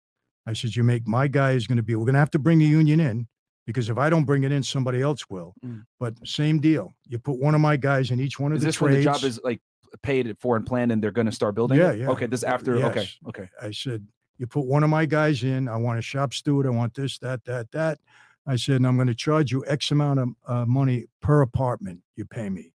I 0.47 0.53
said, 0.55 0.74
"You 0.76 0.85
make 0.85 1.07
my 1.07 1.28
guy 1.28 1.53
is 1.53 1.66
going 1.66 1.76
to 1.76 1.82
be. 1.82 1.95
We're 1.95 2.07
going 2.07 2.14
to 2.14 2.20
have 2.20 2.30
to 2.32 2.39
bring 2.39 2.59
the 2.59 2.64
union 2.66 3.01
in 3.01 3.28
because 3.66 3.89
if 3.91 3.99
I 3.99 4.11
don't 4.11 4.24
bring 4.24 4.45
it 4.45 4.53
in, 4.53 4.62
somebody 4.62 5.01
else 5.03 5.28
will. 5.28 5.55
Mm. 5.64 5.85
But 6.01 6.14
same 6.26 6.61
deal. 6.61 6.93
You 7.07 7.18
put 7.18 7.39
one 7.39 7.55
of 7.55 7.61
my 7.61 7.76
guys 7.76 8.11
in 8.11 8.20
each 8.20 8.39
one 8.39 8.53
of 8.53 8.57
Is 8.57 8.62
the 8.62 8.68
this 8.68 8.80
when 8.80 8.93
the 8.93 9.03
job 9.03 9.22
is 9.22 9.41
like 9.45 9.61
paid 10.03 10.35
for 10.39 10.57
and 10.57 10.66
planned, 10.66 10.93
and 10.93 11.03
they're 11.03 11.11
going 11.11 11.26
to 11.26 11.32
start 11.32 11.55
building? 11.55 11.78
Yeah, 11.78 11.93
it? 11.93 12.01
yeah. 12.01 12.09
Okay, 12.11 12.26
this 12.26 12.43
after. 12.43 12.76
Okay, 12.87 13.09
okay. 13.28 13.49
I 13.61 13.70
said, 13.70 14.07
you 14.39 14.47
put 14.47 14.66
one 14.66 14.82
of 14.82 14.91
my 14.91 15.07
guys 15.07 15.45
in. 15.45 15.68
I 15.68 15.76
want 15.76 15.99
a 15.99 16.03
shop 16.03 16.35
steward. 16.35 16.66
I 16.66 16.70
want 16.70 16.95
this, 16.95 17.18
that, 17.18 17.45
that, 17.45 17.70
that. 17.72 17.99
I 18.47 18.57
said, 18.57 18.76
and 18.76 18.86
I'm 18.86 18.97
going 18.97 19.09
to 19.09 19.14
charge 19.14 19.51
you 19.53 19.64
X 19.66 19.90
amount 19.90 20.20
of 20.20 20.28
uh, 20.47 20.64
money 20.66 21.07
per 21.20 21.40
apartment 21.42 22.01
you 22.16 22.24
pay 22.24 22.51
me. 22.51 22.72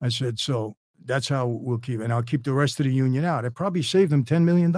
I 0.00 0.08
said, 0.08 0.38
so 0.38 0.76
that's 1.04 1.28
how 1.28 1.46
we'll 1.46 1.78
keep, 1.78 2.00
and 2.00 2.12
I'll 2.12 2.22
keep 2.22 2.44
the 2.44 2.52
rest 2.52 2.80
of 2.80 2.86
the 2.86 2.92
union 2.92 3.24
out. 3.24 3.44
I 3.44 3.48
probably 3.48 3.82
saved 3.82 4.10
them 4.10 4.24
$10 4.24 4.42
million. 4.42 4.74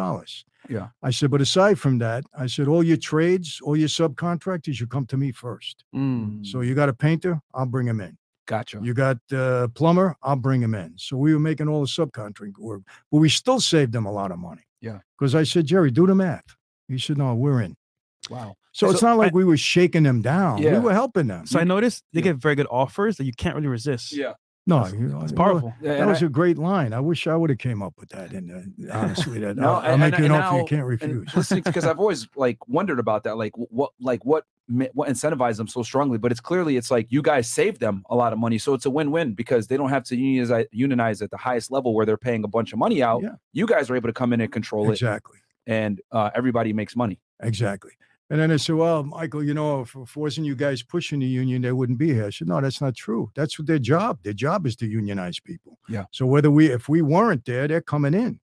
Yeah. 0.68 0.88
I 1.02 1.10
said, 1.10 1.30
but 1.30 1.40
aside 1.40 1.78
from 1.78 1.98
that, 1.98 2.24
I 2.36 2.46
said, 2.46 2.68
all 2.68 2.82
your 2.82 2.96
trades, 2.96 3.60
all 3.62 3.76
your 3.76 3.88
subcontractors, 3.88 4.80
you 4.80 4.86
come 4.86 5.06
to 5.06 5.16
me 5.16 5.32
first. 5.32 5.84
Mm. 5.94 6.44
So 6.44 6.60
you 6.60 6.74
got 6.74 6.88
a 6.88 6.94
painter, 6.94 7.40
I'll 7.54 7.66
bring 7.66 7.86
him 7.86 8.00
in. 8.00 8.16
Gotcha. 8.46 8.80
You 8.82 8.94
got 8.94 9.18
uh, 9.32 9.68
plumber, 9.68 10.16
I'll 10.22 10.36
bring 10.36 10.62
him 10.62 10.74
in. 10.74 10.94
So 10.96 11.16
we 11.16 11.32
were 11.34 11.40
making 11.40 11.68
all 11.68 11.80
the 11.80 11.86
subcontract 11.86 12.58
work, 12.58 12.82
but 13.10 13.18
we 13.18 13.28
still 13.28 13.60
saved 13.60 13.92
them 13.92 14.06
a 14.06 14.12
lot 14.12 14.30
of 14.30 14.38
money. 14.38 14.62
Yeah. 14.80 15.00
Because 15.18 15.34
I 15.34 15.42
said, 15.42 15.66
Jerry, 15.66 15.90
do 15.90 16.06
the 16.06 16.14
math. 16.14 16.56
He 16.88 16.98
said, 16.98 17.18
no, 17.18 17.34
we're 17.34 17.60
in. 17.60 17.76
Wow. 18.30 18.54
So, 18.72 18.90
it's 18.90 19.02
not 19.02 19.16
like 19.18 19.32
I- 19.32 19.36
we 19.36 19.44
were 19.44 19.56
shaking 19.56 20.04
them 20.04 20.22
down. 20.22 20.62
Yeah. 20.62 20.74
We 20.74 20.78
were 20.80 20.92
helping 20.92 21.26
them. 21.26 21.46
So 21.46 21.58
I 21.58 21.64
noticed 21.64 22.04
they 22.12 22.20
Yeah. 22.20 22.24
get 22.32 22.36
very 22.36 22.54
good 22.54 22.68
offers 22.70 23.16
that 23.16 23.24
you 23.24 23.32
can't 23.32 23.54
really 23.56 23.66
resist. 23.68 24.12
Yeah. 24.12 24.34
no, 24.66 24.84
It's, 24.84 24.92
you 24.92 25.00
know, 25.08 25.22
it's 25.22 25.32
well, 25.32 25.46
powerful. 25.46 25.74
That 25.80 26.06
was 26.06 26.22
I- 26.22 26.26
a 26.26 26.28
great 26.28 26.58
line. 26.58 26.92
I 26.92 27.00
wish 27.00 27.26
I 27.26 27.34
would 27.34 27.48
have 27.50 27.58
came 27.58 27.82
up 27.82 27.94
with 27.98 28.10
that. 28.10 28.32
And 28.32 28.52
uh, 28.88 28.92
honestly, 28.94 29.38
that 29.40 29.56
No, 29.56 29.70
I'll, 29.70 29.74
I'll 29.76 29.90
and- 29.92 30.00
make 30.00 30.14
and- 30.14 30.24
you 30.26 30.34
an 30.34 30.40
offer 30.40 30.58
you 30.58 30.64
can't 30.66 30.84
refuse. 30.84 31.48
because 31.64 31.84
I've 31.86 31.98
always 31.98 32.28
like 32.36 32.58
wondered 32.68 32.98
about 33.00 33.24
that, 33.24 33.36
like 33.38 33.52
what, 33.56 33.92
like 33.98 34.24
what, 34.26 34.44
ma- 34.68 34.84
what 34.92 35.08
incentivized 35.08 35.56
them 35.56 35.66
so 35.68 35.82
strongly. 35.82 36.18
But 36.18 36.30
it's 36.32 36.40
clearly 36.40 36.76
it's 36.76 36.90
like 36.90 37.06
you 37.08 37.22
guys 37.22 37.48
saved 37.48 37.80
them 37.80 38.04
a 38.10 38.14
lot 38.14 38.34
of 38.34 38.38
money, 38.38 38.58
so 38.58 38.74
it's 38.74 38.84
a 38.84 38.90
win-win 38.90 39.32
because 39.32 39.66
they 39.68 39.78
don't 39.78 39.88
have 39.88 40.04
to 40.04 40.16
unionize, 40.16 40.66
unionize 40.70 41.22
at 41.22 41.30
the 41.30 41.38
highest 41.38 41.70
level 41.72 41.94
where 41.94 42.04
they're 42.04 42.18
paying 42.18 42.44
a 42.44 42.48
bunch 42.48 42.72
of 42.74 42.78
money 42.78 43.02
out. 43.02 43.22
Yeah. 43.22 43.30
You 43.54 43.66
guys 43.66 43.88
are 43.90 43.96
able 43.96 44.10
to 44.10 44.12
come 44.12 44.34
in 44.34 44.40
and 44.42 44.52
control 44.52 44.86
it, 44.90 44.92
Exactly. 44.92 45.38
and 45.66 46.00
uh, 46.12 46.28
everybody 46.34 46.74
makes 46.74 46.94
money. 46.94 47.18
Exactly. 47.40 47.92
And 48.30 48.40
then 48.40 48.50
I 48.50 48.56
said, 48.56 48.74
well, 48.74 49.04
Michael, 49.04 49.42
you 49.42 49.54
know, 49.54 49.80
if, 49.80 49.94
it 49.96 50.16
wasn't 50.16 50.46
you 50.46 50.54
guys 50.54 50.82
pushing 50.82 51.20
the 51.20 51.26
union, 51.26 51.62
they 51.62 51.72
wouldn't 51.72 51.98
be 51.98 52.12
here. 52.12 52.26
I 52.26 52.30
said, 52.30 52.48
no, 52.48 52.60
that's 52.60 52.80
not 52.80 52.94
true. 52.94 53.30
That's 53.34 53.58
what 53.58 53.66
their 53.66 53.78
job. 53.78 54.18
Their 54.22 54.34
job 54.34 54.66
is 54.66 54.76
to 54.76 54.86
unionize 54.86 55.40
people. 55.40 55.78
Yeah. 55.88 56.04
So 56.10 56.26
whether 56.26 56.50
we, 56.50 56.66
if 56.66 56.90
we 56.90 57.00
weren't 57.00 57.46
there, 57.46 57.66
they're 57.66 57.80
coming 57.80 58.12
in 58.12 58.38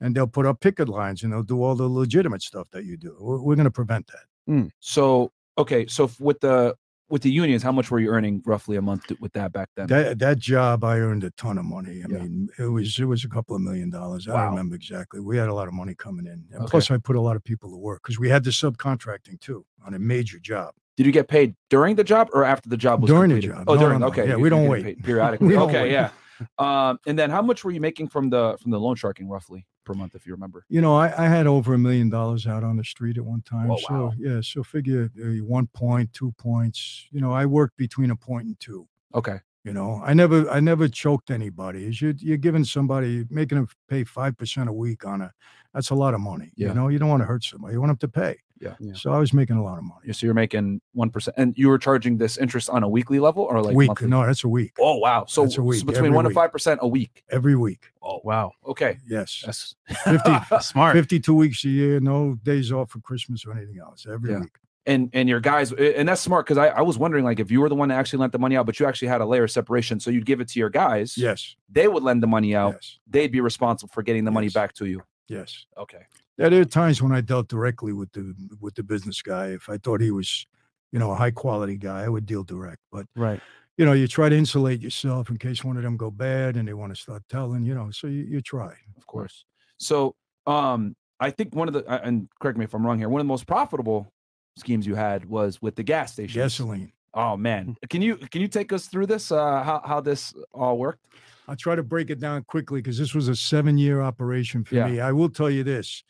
and 0.00 0.14
they'll 0.14 0.28
put 0.28 0.46
up 0.46 0.60
picket 0.60 0.88
lines 0.88 1.24
and 1.24 1.32
they'll 1.32 1.42
do 1.42 1.62
all 1.62 1.74
the 1.74 1.88
legitimate 1.88 2.42
stuff 2.42 2.68
that 2.70 2.84
you 2.84 2.96
do. 2.96 3.16
We're, 3.18 3.40
we're 3.40 3.56
going 3.56 3.64
to 3.64 3.72
prevent 3.72 4.06
that. 4.06 4.24
Hmm. 4.46 4.66
So 4.78 5.32
okay, 5.58 5.86
so 5.86 6.10
with 6.18 6.40
the 6.40 6.76
with 7.10 7.22
the 7.22 7.30
unions, 7.30 7.62
how 7.62 7.70
much 7.72 7.90
were 7.90 8.00
you 8.00 8.08
earning 8.08 8.42
roughly 8.46 8.76
a 8.76 8.82
month 8.82 9.12
with 9.20 9.32
that 9.34 9.52
back 9.52 9.68
then? 9.76 9.86
That, 9.88 10.18
that 10.20 10.38
job, 10.38 10.84
I 10.84 10.98
earned 10.98 11.22
a 11.24 11.30
ton 11.32 11.58
of 11.58 11.64
money. 11.64 12.02
I 12.02 12.06
Yeah. 12.10 12.18
mean, 12.22 12.48
it 12.58 12.64
was, 12.64 12.98
it 12.98 13.04
was 13.04 13.24
a 13.24 13.28
couple 13.28 13.54
of 13.54 13.62
million 13.62 13.90
dollars. 13.90 14.26
I 14.26 14.32
Wow. 14.32 14.40
don't 14.44 14.50
remember 14.52 14.74
exactly. 14.76 15.20
We 15.20 15.36
had 15.36 15.48
a 15.48 15.54
lot 15.54 15.68
of 15.68 15.74
money 15.74 15.94
coming 15.94 16.26
in. 16.26 16.44
And 16.52 16.62
Okay. 16.62 16.70
plus 16.70 16.90
I 16.90 16.96
put 16.96 17.16
a 17.16 17.20
lot 17.20 17.36
of 17.36 17.44
people 17.44 17.70
to 17.70 17.76
work 17.76 18.02
because 18.02 18.18
we 18.18 18.28
had 18.30 18.42
the 18.44 18.50
subcontracting 18.50 19.40
too 19.40 19.64
on 19.86 19.94
a 19.94 19.98
major 19.98 20.38
job. 20.38 20.74
Did 20.96 21.06
you 21.06 21.12
get 21.12 21.28
paid 21.28 21.54
during 21.70 21.96
the 21.96 22.04
job 22.04 22.28
or 22.32 22.44
after 22.44 22.68
the 22.68 22.76
job 22.76 23.02
was 23.02 23.10
During 23.10 23.30
the 23.30 23.40
job. 23.40 23.64
Oh, 23.66 23.74
No, 23.74 23.80
during. 23.80 23.98
no, 24.00 24.06
no. 24.06 24.12
Okay. 24.12 24.26
Yeah, 24.28 24.36
you- 24.36 24.42
we 24.42 24.48
don't 24.48 24.68
wait. 24.68 25.02
Periodically. 25.02 25.54
Okay. 25.56 25.82
wait. 25.82 25.92
Yeah. 25.92 26.10
Um, 26.58 26.98
and 27.06 27.18
then 27.18 27.30
how 27.30 27.42
much 27.42 27.64
were 27.64 27.70
you 27.70 27.80
making 27.80 28.08
from 28.08 28.30
the 28.30 28.56
from 28.60 28.70
the 28.70 28.80
loan 28.80 28.96
sharking 28.96 29.28
roughly 29.28 29.66
per 29.84 29.94
month, 29.94 30.14
if 30.14 30.26
you 30.26 30.32
remember? 30.32 30.64
You 30.68 30.80
know, 30.80 30.96
I, 30.96 31.06
I 31.24 31.28
had 31.28 31.46
over 31.46 31.74
a 31.74 31.78
million 31.78 32.08
dollars 32.08 32.46
out 32.46 32.64
on 32.64 32.76
the 32.76 32.84
street 32.84 33.18
at 33.18 33.24
one 33.24 33.42
time. 33.42 33.70
Oh, 33.70 33.76
so 33.76 34.12
yeah, 34.18 34.40
so 34.40 34.62
figure 34.62 35.10
uh, 35.22 35.44
one 35.44 35.66
point, 35.68 36.12
two 36.12 36.32
points. 36.38 37.06
You 37.10 37.20
know, 37.20 37.32
I 37.32 37.46
worked 37.46 37.76
between 37.76 38.10
a 38.10 38.16
point 38.16 38.46
and 38.46 38.58
two. 38.60 38.86
Okay. 39.14 39.38
You 39.64 39.72
know, 39.72 40.02
I 40.04 40.12
never, 40.12 40.48
I 40.50 40.60
never 40.60 40.88
choked 40.88 41.30
anybody. 41.30 41.86
Is 41.86 42.02
you, 42.02 42.14
you're 42.18 42.36
giving 42.36 42.64
somebody, 42.64 43.24
making 43.30 43.56
them 43.56 43.68
pay 43.88 44.04
five 44.04 44.36
percent 44.36 44.68
a 44.68 44.72
week 44.72 45.06
on 45.06 45.22
a, 45.22 45.32
that's 45.72 45.90
a 45.90 45.94
lot 45.94 46.12
of 46.12 46.20
money. 46.20 46.52
Yeah. 46.54 46.68
You 46.68 46.74
know, 46.74 46.88
you 46.88 46.98
don't 46.98 47.08
want 47.08 47.22
to 47.22 47.26
hurt 47.26 47.44
somebody. 47.44 47.72
You 47.72 47.80
want 47.80 47.98
them 47.98 48.10
to 48.10 48.20
pay. 48.20 48.36
Yeah. 48.64 48.74
Yeah. 48.80 48.94
So 48.94 49.12
I 49.12 49.18
was 49.18 49.32
making 49.32 49.56
a 49.56 49.62
lot 49.62 49.78
of 49.78 49.84
money. 49.84 50.00
Yeah, 50.06 50.12
So 50.12 50.26
you're 50.26 50.34
making 50.34 50.80
one 50.92 51.10
percent, 51.10 51.36
and 51.36 51.52
you 51.56 51.68
were 51.68 51.78
charging 51.78 52.16
this 52.18 52.36
interest 52.38 52.68
on 52.70 52.82
a 52.82 52.88
weekly 52.88 53.18
level 53.20 53.44
or 53.44 53.62
like 53.62 53.76
week? 53.76 53.88
monthly? 53.88 54.08
No, 54.08 54.24
that's 54.26 54.42
a 54.44 54.48
week. 54.48 54.72
Oh 54.80 54.96
wow! 54.98 55.24
So, 55.28 55.42
That's 55.42 55.54
a 55.54 55.56
so 55.56 55.62
week, 55.62 55.80
between 55.86 55.96
every 56.06 56.10
one 56.10 56.24
week. 56.24 56.30
and 56.30 56.34
five 56.34 56.50
percent 56.52 56.80
a 56.82 56.88
week. 56.88 57.22
Every 57.30 57.56
week. 57.56 57.90
Oh 58.02 58.20
Wow. 58.24 58.52
Okay, 58.66 58.98
Yes. 59.08 59.42
that's 59.44 59.76
50, 60.04 60.30
Smart. 60.60 60.94
52 60.94 61.34
weeks 61.34 61.64
a 61.64 61.68
year, 61.68 62.00
no 62.00 62.34
days 62.42 62.72
off 62.72 62.90
for 62.90 63.00
Christmas 63.00 63.44
or 63.46 63.52
anything 63.52 63.78
else. 63.78 64.06
Every 64.10 64.30
Yeah. 64.32 64.40
week. 64.40 64.56
and 64.86 65.08
and 65.14 65.28
your 65.28 65.40
guys 65.40 65.72
and 65.72 66.06
that's 66.08 66.20
smart 66.20 66.44
because 66.44 66.58
I, 66.58 66.68
I 66.68 66.82
was 66.82 66.98
wondering 66.98 67.24
like 67.24 67.40
if 67.40 67.50
you 67.50 67.60
were 67.62 67.70
the 67.70 67.74
one 67.74 67.88
that 67.88 67.94
actually 67.98 68.18
lent 68.20 68.32
the 68.32 68.38
money 68.38 68.54
out 68.56 68.66
but 68.66 68.78
you 68.78 68.84
actually 68.86 69.08
had 69.08 69.20
a 69.22 69.26
layer 69.26 69.44
of 69.44 69.50
separation 69.50 69.98
so 69.98 70.10
you'd 70.10 70.26
give 70.26 70.40
it 70.42 70.48
to 70.48 70.58
your 70.58 70.68
guys 70.68 71.16
Yes. 71.16 71.56
they 71.70 71.88
would 71.88 72.02
lend 72.02 72.22
the 72.22 72.26
money 72.26 72.54
out 72.54 72.74
Yes. 72.74 72.98
they'd 73.08 73.32
be 73.32 73.40
responsible 73.40 73.90
for 73.94 74.02
getting 74.02 74.24
the 74.26 74.30
money 74.30 74.50
back 74.50 74.74
to 74.74 74.84
you 74.84 75.00
Yes. 75.26 75.64
okay 75.78 76.02
Yeah, 76.02 76.23
there 76.38 76.60
are 76.60 76.64
times 76.64 77.00
when 77.02 77.12
I 77.12 77.20
dealt 77.20 77.48
directly 77.48 77.92
with 77.92 78.12
the 78.12 78.34
with 78.60 78.74
the 78.74 78.82
business 78.82 79.22
guy. 79.22 79.48
If 79.48 79.68
I 79.68 79.78
thought 79.78 80.00
he 80.00 80.10
was, 80.10 80.46
you 80.92 80.98
know, 80.98 81.10
a 81.12 81.14
high 81.14 81.30
quality 81.30 81.76
guy, 81.76 82.02
I 82.04 82.08
would 82.08 82.26
deal 82.26 82.42
direct. 82.44 82.80
But 82.90 83.06
Right. 83.16 83.40
you 83.76 83.84
know, 83.84 83.92
you 83.92 84.06
try 84.06 84.28
to 84.28 84.36
insulate 84.36 84.80
yourself 84.80 85.30
in 85.30 85.36
case 85.38 85.64
one 85.64 85.76
of 85.76 85.82
them 85.82 85.96
go 85.96 86.10
bad 86.10 86.56
and 86.56 86.66
they 86.68 86.74
want 86.74 86.94
to 86.94 87.00
start 87.00 87.22
telling. 87.28 87.64
You 87.64 87.74
know, 87.74 87.90
so 87.90 88.06
you, 88.06 88.24
you 88.24 88.40
try. 88.40 88.72
of 88.96 89.06
course 89.06 89.44
so 89.78 90.14
um 90.46 90.94
i 91.18 91.30
think 91.30 91.52
one 91.52 91.66
of 91.66 91.74
the 91.74 91.82
and 92.04 92.28
correct 92.40 92.56
me 92.56 92.64
if 92.64 92.72
i'm 92.74 92.86
wrong 92.86 92.96
here 92.96 93.08
one 93.08 93.20
of 93.20 93.24
the 93.26 93.28
most 93.28 93.44
profitable 93.44 94.12
schemes 94.56 94.86
you 94.86 94.94
had 94.94 95.24
was 95.24 95.60
with 95.60 95.74
the 95.74 95.82
gas 95.82 96.12
station 96.12 96.40
Gasoline. 96.40 96.92
oh 97.14 97.36
man 97.36 97.76
can 97.90 98.00
you 98.02 98.16
can 98.16 98.40
you 98.40 98.46
take 98.46 98.72
us 98.72 98.86
through 98.86 99.06
this 99.06 99.32
uh 99.32 99.62
how, 99.64 99.80
how 99.84 100.00
this 100.00 100.32
all 100.52 100.78
worked 100.78 101.06
I'll 101.48 101.56
try 101.56 101.74
to 101.74 101.82
break 101.82 102.08
it 102.08 102.20
down 102.20 102.44
quickly 102.44 102.80
because 102.80 102.96
this 102.98 103.14
was 103.14 103.26
a 103.28 103.34
seven 103.36 103.76
year 103.78 104.00
operation 104.00 104.62
for 104.64 104.76
Yeah. 104.76 104.86
me. 104.88 105.00
I 105.00 105.10
will 105.12 105.28
tell 105.28 105.50
you 105.50 105.62
this, 105.64 106.04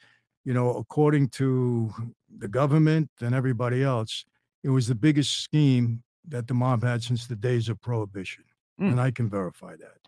you 0.45 0.53
know, 0.55 0.77
according 0.77 1.29
to 1.31 1.93
the 2.39 2.49
government 2.49 3.11
and 3.21 3.35
everybody 3.35 3.83
else, 3.83 4.25
it 4.63 4.71
was 4.71 4.87
the 4.89 4.95
biggest 4.95 5.39
scheme 5.43 6.03
that 6.29 6.47
the 6.49 6.55
mob 6.55 6.83
had 6.83 7.03
since 7.03 7.27
the 7.27 7.37
days 7.37 7.69
of 7.69 7.81
prohibition. 7.81 8.45
Mm. 8.81 8.93
And 8.93 9.01
I 9.01 9.11
can 9.11 9.29
verify 9.29 9.77
that. 9.77 9.99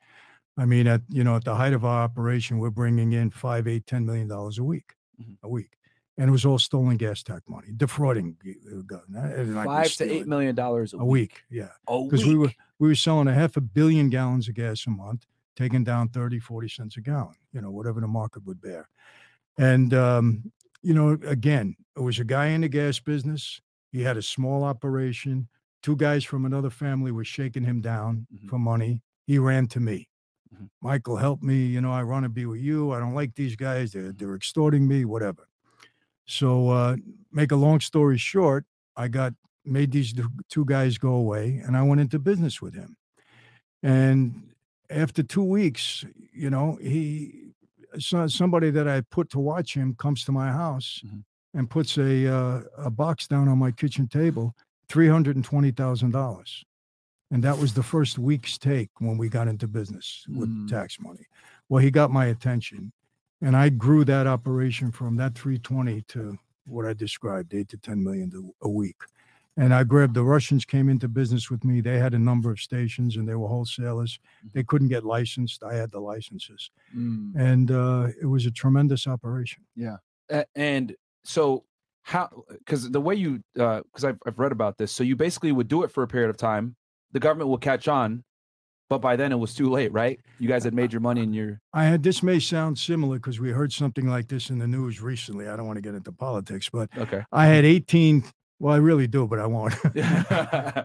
I 0.59 0.65
mean, 0.65 0.87
at, 0.87 1.03
you 1.09 1.23
know, 1.23 1.37
at 1.37 1.45
the 1.45 1.55
height 1.55 1.75
of 1.75 1.85
our 1.85 2.03
operation, 2.03 2.59
we're 2.59 2.71
bringing 2.71 3.13
in 3.13 3.31
five, 3.31 3.69
eight, 3.69 3.87
ten 3.87 4.07
million 4.07 4.27
dollars 4.29 4.59
a 4.59 4.65
week, 4.65 4.95
Mhm. 5.21 5.37
a 5.43 5.49
week. 5.49 5.73
And 6.19 6.29
it 6.31 6.33
was 6.33 6.47
all 6.47 6.59
stolen 6.59 6.97
gas 6.97 7.23
tax 7.23 7.43
money, 7.47 7.69
defrauding 7.77 8.39
the 8.43 8.57
the 8.65 8.83
government. 8.83 9.33
It 9.33 9.39
wasn't 9.39 9.57
like 9.57 9.69
we 9.69 9.75
five 9.75 9.93
to 9.97 10.11
eight 10.11 10.27
million 10.27 10.55
dollars 10.55 10.95
a 10.95 11.05
week. 11.05 11.43
Yeah 11.51 11.69
because 11.87 12.25
we 12.25 12.37
were 12.37 12.53
we 12.79 12.89
were 12.89 12.95
selling 12.95 13.29
a 13.29 13.35
half 13.35 13.57
a 13.59 13.61
billion 13.61 14.09
gallons 14.09 14.49
of 14.49 14.55
gas 14.55 14.87
a 14.87 14.91
month, 14.91 15.27
taking 15.57 15.85
down 15.85 16.09
30, 16.09 16.39
40 16.39 16.69
cents 16.69 16.97
a 16.97 17.03
gallon, 17.03 17.37
you 17.53 17.61
know, 17.61 17.71
whatever 17.71 18.01
the 18.01 18.09
market 18.09 18.45
would 18.47 18.61
bear. 18.63 18.89
And 19.59 19.93
um, 19.95 20.53
you 20.83 20.95
know, 20.95 21.19
again, 21.27 21.77
it 21.97 22.01
was 22.01 22.19
a 22.19 22.25
guy 22.25 22.47
in 22.49 22.61
the 22.61 22.69
gas 22.69 22.99
business. 23.01 23.61
He 23.93 24.03
had 24.03 24.17
a 24.17 24.23
small 24.23 24.65
operation. 24.65 25.49
Two 25.83 25.97
guys 25.97 26.25
from 26.25 26.45
another 26.45 26.71
family 26.71 27.13
were 27.13 27.25
shaking 27.25 27.65
him 27.65 27.81
down 27.81 28.27
Mhm. 28.35 28.49
for 28.49 28.59
money. 28.59 29.03
He 29.27 29.39
ran 29.39 29.67
to 29.69 29.81
me. 29.81 30.09
Mhm. 30.55 30.69
Michael, 30.83 31.17
help 31.17 31.43
me. 31.43 31.67
You 31.67 31.81
know, 31.81 31.93
I 31.93 32.03
want 32.05 32.25
to 32.25 32.29
be 32.29 32.45
with 32.47 32.61
you. 32.61 32.93
I 32.93 32.99
don't 32.99 33.15
like 33.15 33.35
these 33.35 33.57
guys. 33.57 33.93
They're, 33.93 34.13
they're 34.13 34.35
extorting 34.37 34.87
me, 34.87 35.05
whatever. 35.05 35.49
So, 36.27 36.69
uh, 36.71 36.97
make 37.33 37.53
a 37.53 37.57
long 37.57 37.81
story 37.81 38.19
short, 38.19 38.65
I 38.97 39.09
got 39.09 39.35
made 39.65 39.93
these 39.93 40.13
two- 40.13 40.31
two 40.49 40.65
guys 40.65 40.99
go 40.99 41.15
away 41.15 41.59
and 41.59 41.77
I 41.77 41.83
went 41.83 42.01
into 42.01 42.19
business 42.19 42.61
with 42.61 42.75
him. 42.75 42.97
And 43.83 44.53
after 44.91 45.23
two 45.23 45.43
weeks, 45.45 46.05
you 46.33 46.51
know, 46.51 46.77
he, 46.83 47.46
so, 47.99 48.27
somebody 48.27 48.71
that 48.71 48.87
I 48.89 49.01
put 49.03 49.31
to 49.31 49.39
watch 49.39 49.75
him 49.75 49.95
comes 49.95 50.25
to 50.25 50.33
my 50.33 50.51
house 50.53 51.03
Mhm. 51.05 51.25
and 51.55 51.71
puts 51.71 51.97
a, 51.99 52.27
uh, 52.27 52.63
a 52.79 52.91
box 52.91 53.27
down 53.27 53.49
on 53.49 53.59
my 53.59 53.71
kitchen 53.71 54.09
table, 54.09 54.55
$320,000. 54.89 56.65
And 57.31 57.43
that 57.43 57.59
was 57.59 57.75
the 57.75 57.83
first 57.83 58.19
week's 58.19 58.57
take 58.59 58.91
when 59.01 59.19
we 59.19 59.29
got 59.29 59.49
into 59.49 59.67
business 59.67 60.25
with 60.29 60.49
Mm. 60.49 60.69
tax 60.69 61.01
money. 61.01 61.27
Well, 61.69 61.83
he 61.83 61.91
got 61.91 62.11
my 62.13 62.27
attention 62.27 62.93
and 63.43 63.57
I 63.57 63.69
grew 63.69 64.05
that 64.05 64.27
operation 64.27 64.93
from 64.93 65.17
that 65.17 65.35
320 65.35 66.03
to 66.09 66.39
what 66.65 66.87
I 66.87 66.93
described, 66.95 67.53
eight 67.53 67.69
to 67.71 67.77
10 67.77 68.03
million 68.03 68.33
a 68.63 68.69
week. 68.69 68.97
And 69.57 69.73
I 69.73 69.85
grabbed 69.85 70.15
the 70.15 70.23
Russians 70.23 70.65
came 70.65 70.89
into 70.89 71.09
business 71.09 71.51
with 71.51 71.65
me. 71.65 71.81
They 71.81 71.99
had 71.99 72.13
a 72.13 72.19
number 72.19 72.51
of 72.51 72.61
stations 72.61 73.17
and 73.17 73.27
they 73.27 73.35
were 73.35 73.49
wholesalers. 73.49 74.19
They 74.53 74.63
couldn't 74.63 74.89
get 74.89 75.05
licensed. 75.05 75.63
I 75.63 75.75
had 75.75 75.91
the 75.91 76.01
licenses. 76.01 76.71
Mm. 76.95 77.35
And 77.37 77.71
uh, 77.71 78.09
it 78.21 78.27
was 78.27 78.45
a 78.45 78.51
tremendous 78.51 79.07
operation. 79.07 79.63
Yeah, 79.75 79.97
and 80.55 80.95
so 81.25 81.65
how 82.03 82.31
because 82.51 82.89
the 82.91 83.01
way 83.01 83.17
you 83.17 83.43
because 83.55 84.05
I've, 84.05 84.19
I've 84.25 84.39
read 84.39 84.53
about 84.53 84.79
this 84.79 84.93
so 84.93 85.03
you 85.03 85.17
basically 85.17 85.51
would 85.51 85.67
do 85.67 85.83
it 85.83 85.91
for 85.91 86.05
a 86.05 86.09
period 86.09 86.31
of 86.31 86.37
time 86.37 86.77
the 87.11 87.19
government 87.19 87.51
will 87.51 87.59
catch 87.59 87.89
on 87.89 88.23
but 88.89 88.99
by 88.99 89.17
then 89.17 89.33
it 89.33 89.37
was 89.37 89.55
too 89.55 89.69
late 89.69 89.93
right 89.93 90.21
you 90.39 90.47
guys 90.47 90.63
had 90.63 90.73
made 90.73 90.93
your 90.93 91.01
money 91.01 91.23
and 91.23 91.35
you're 91.35 91.61
I 91.73 91.87
had 91.87 92.05
this 92.05 92.23
may 92.23 92.39
sound 92.39 92.79
similar 92.79 93.17
because 93.17 93.41
we 93.41 93.51
heard 93.51 93.73
something 93.73 94.09
like 94.09 94.29
this 94.29 94.51
in 94.51 94.59
the 94.59 94.69
news 94.69 95.03
recently. 95.03 95.49
I 95.49 95.57
don't 95.57 95.67
want 95.67 95.79
to 95.79 95.83
get 95.83 95.95
into 95.95 96.13
politics, 96.13 96.71
but 96.73 96.89
okay 96.97 97.25
I 97.33 97.47
had 97.47 97.65
18. 97.65 98.23
Well, 98.59 98.75
I 98.75 98.79
really 98.79 99.07
do, 99.07 99.27
but 99.27 99.39
I 99.39 99.47
won't. 99.47 99.75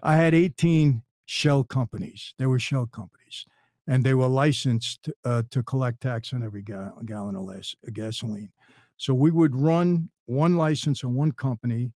I 0.03 0.15
had 0.15 0.33
18 0.33 1.01
shell 1.25 1.63
companies. 1.63 2.33
They 2.37 2.45
were 2.45 2.59
shell 2.59 2.85
companies, 2.87 3.45
and 3.87 4.03
they 4.03 4.13
were 4.13 4.27
licensed 4.27 5.09
uh, 5.23 5.43
to 5.51 5.63
collect 5.63 6.01
tax 6.01 6.33
on 6.33 6.43
every 6.43 6.61
ga- 6.61 6.91
gallon 7.05 7.35
of 7.35 7.93
gasoline. 7.93 8.51
So 8.97 9.13
we 9.13 9.31
would 9.31 9.55
run 9.55 10.09
one 10.25 10.57
license 10.57 11.03
on 11.03 11.15
one 11.15 11.31
company. 11.31 11.91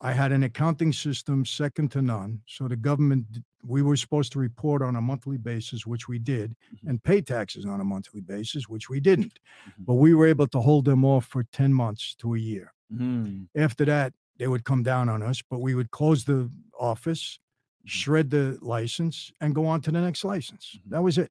I 0.00 0.12
had 0.12 0.30
an 0.30 0.44
accounting 0.44 0.92
system 0.92 1.44
second 1.44 1.90
to 1.92 2.02
none. 2.02 2.42
So 2.46 2.68
the 2.68 2.76
government, 2.76 3.24
we 3.64 3.82
were 3.82 3.96
supposed 3.96 4.30
to 4.32 4.38
report 4.38 4.80
on 4.80 4.94
a 4.94 5.00
monthly 5.00 5.38
basis, 5.38 5.86
which 5.86 6.06
we 6.06 6.20
did, 6.20 6.54
Mhm. 6.72 6.90
and 6.90 7.02
pay 7.02 7.20
taxes 7.20 7.66
on 7.66 7.80
a 7.80 7.84
monthly 7.84 8.20
basis, 8.20 8.68
which 8.68 8.88
we 8.88 9.00
didn't. 9.00 9.40
Mhm. 9.66 9.86
But 9.86 9.94
we 9.94 10.14
were 10.14 10.26
able 10.28 10.46
to 10.48 10.60
hold 10.60 10.84
them 10.84 11.04
off 11.04 11.24
for 11.26 11.42
10 11.42 11.72
months 11.74 12.14
to 12.16 12.34
a 12.34 12.38
year 12.38 12.72
Mm. 12.94 13.48
after 13.56 13.84
that 13.86 14.12
they 14.38 14.46
would 14.48 14.64
come 14.64 14.82
down 14.82 15.08
on 15.08 15.22
us 15.22 15.42
but 15.50 15.58
we 15.60 15.74
would 15.74 15.90
close 15.90 16.24
the 16.24 16.50
office 16.78 17.38
Mhm. 17.84 17.88
shred 17.90 18.30
the 18.30 18.58
license 18.60 19.32
and 19.40 19.54
go 19.54 19.66
on 19.66 19.80
to 19.82 19.90
the 19.90 20.00
next 20.00 20.24
license 20.24 20.76
Mhm. 20.76 20.90
that 20.90 21.02
was 21.02 21.16
it 21.18 21.30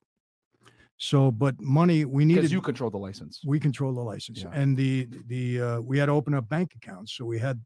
so 0.97 1.31
but 1.31 1.59
money 1.61 2.05
we 2.05 2.25
needed. 2.25 2.41
because 2.41 2.51
you 2.51 2.61
control 2.61 2.89
the 2.89 2.97
license 2.97 3.41
we 3.45 3.59
control 3.59 3.93
the 3.93 4.01
license 4.13 4.41
Yeah. 4.43 4.51
and 4.59 4.75
the 4.77 5.07
the 5.27 5.61
uh, 5.61 5.79
we 5.81 5.97
had 5.99 6.07
to 6.07 6.13
open 6.13 6.33
up 6.33 6.49
bank 6.49 6.73
accounts 6.75 7.11
so 7.13 7.25
we 7.25 7.39
had 7.39 7.57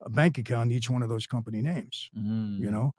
a 0.00 0.10
bank 0.10 0.38
account 0.38 0.70
in 0.70 0.76
each 0.76 0.88
one 0.88 1.02
of 1.02 1.08
those 1.08 1.26
company 1.26 1.60
names 1.60 2.08
you 2.14 2.22
Mm. 2.22 2.72
know 2.76 2.94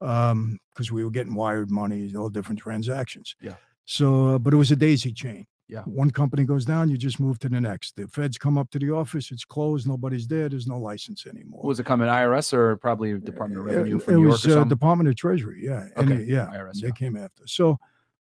um 0.00 0.58
because 0.70 0.90
we 0.90 1.04
were 1.04 1.10
getting 1.10 1.34
wired 1.34 1.70
money 1.70 2.14
all 2.16 2.30
different 2.30 2.60
transactions 2.60 3.36
Yeah. 3.40 3.56
so 3.84 4.06
uh, 4.34 4.38
but 4.38 4.52
it 4.54 4.56
was 4.56 4.70
a 4.72 4.76
daisy 4.76 5.12
chain 5.12 5.46
Yeah. 5.66 5.80
one 5.86 6.10
company 6.10 6.44
goes 6.44 6.64
down 6.66 6.90
you 6.90 6.98
just 6.98 7.18
move 7.18 7.38
to 7.38 7.48
the 7.48 7.60
next. 7.60 7.96
The 7.96 8.06
feds 8.06 8.36
come 8.36 8.58
up 8.58 8.70
to 8.72 8.78
the 8.78 8.90
office 8.90 9.30
it's 9.32 9.44
closed 9.46 9.88
nobody's 9.88 10.26
there 10.26 10.48
there's 10.50 10.66
no 10.66 10.78
license 10.78 11.26
anymore. 11.26 11.60
What 11.62 11.68
was 11.68 11.80
it 11.80 11.86
coming 11.86 12.08
irs 12.08 12.52
or 12.52 12.76
probably 12.76 13.18
department 13.18 13.60
of 13.62 13.66
Uh, 13.66 13.76
revenue 13.78 13.96
it, 13.96 14.08
it 14.08 14.12
new 14.12 14.22
york 14.22 14.32
was 14.32 14.46
uh, 14.46 14.64
department 14.64 15.08
of 15.08 15.16
treasury 15.16 15.60
yeah 15.64 15.88
Okay, 15.96 16.14
it- 16.22 16.28
yeah 16.28 16.46
IRS, 16.52 16.80
they 16.80 16.88
yeah. 16.88 16.92
came 16.94 17.16
after. 17.16 17.46
So 17.46 17.78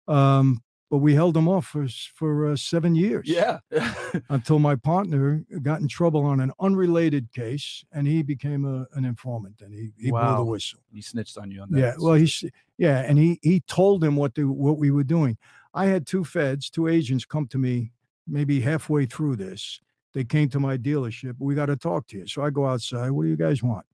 um 0.07 0.61
but 0.91 0.97
we 0.97 1.13
held 1.13 1.35
them 1.35 1.47
off 1.47 1.67
for 1.67 1.87
for 2.15 2.51
uh, 2.51 2.55
seven 2.55 2.95
years 2.95 3.27
yeah. 3.27 3.59
until 4.29 4.57
my 4.59 4.75
partner 4.75 5.45
got 5.61 5.79
in 5.81 5.87
trouble 5.87 6.23
on 6.25 6.39
an 6.41 6.51
unrelated 6.59 7.31
case 7.31 7.85
and 7.93 8.07
he 8.07 8.23
became 8.23 8.65
a, 8.65 8.87
an 8.97 9.05
informant 9.05 9.61
and 9.61 9.71
he, 9.73 9.91
he 9.97 10.09
blew 10.11 10.35
the 10.35 10.43
whistle. 10.43 10.79
He 10.91 11.01
snitched 11.01 11.37
on 11.37 11.51
you 11.51 11.61
on 11.61 11.69
that 11.71 11.79
yeah 11.79 11.93
well 11.99 12.15
he 12.15 12.29
yeah 12.77 12.99
and 13.07 13.17
he 13.17 13.39
he 13.43 13.59
told 13.61 14.03
him 14.03 14.15
what 14.15 14.33
they 14.35 14.43
what 14.43 14.77
we 14.77 14.89
were 14.91 15.03
doing 15.05 15.37
i 15.73 15.85
had 15.85 16.05
two 16.05 16.23
feds 16.23 16.69
two 16.69 16.87
agents 16.87 17.25
come 17.25 17.47
to 17.47 17.57
me 17.57 17.91
maybe 18.29 18.61
halfway 18.61 19.05
through 19.05 19.35
this. 19.35 19.81
They 20.13 20.23
came 20.23 20.49
to 20.49 20.59
my 20.59 20.77
dealership 20.77 21.35
we 21.39 21.55
got 21.55 21.67
to 21.67 21.75
talk 21.75 22.07
to 22.07 22.17
you. 22.17 22.27
So 22.27 22.41
i 22.43 22.49
go 22.49 22.65
outside 22.65 23.11
what 23.11 23.23
do 23.23 23.29
you 23.29 23.37
guys 23.37 23.61
want? 23.61 23.85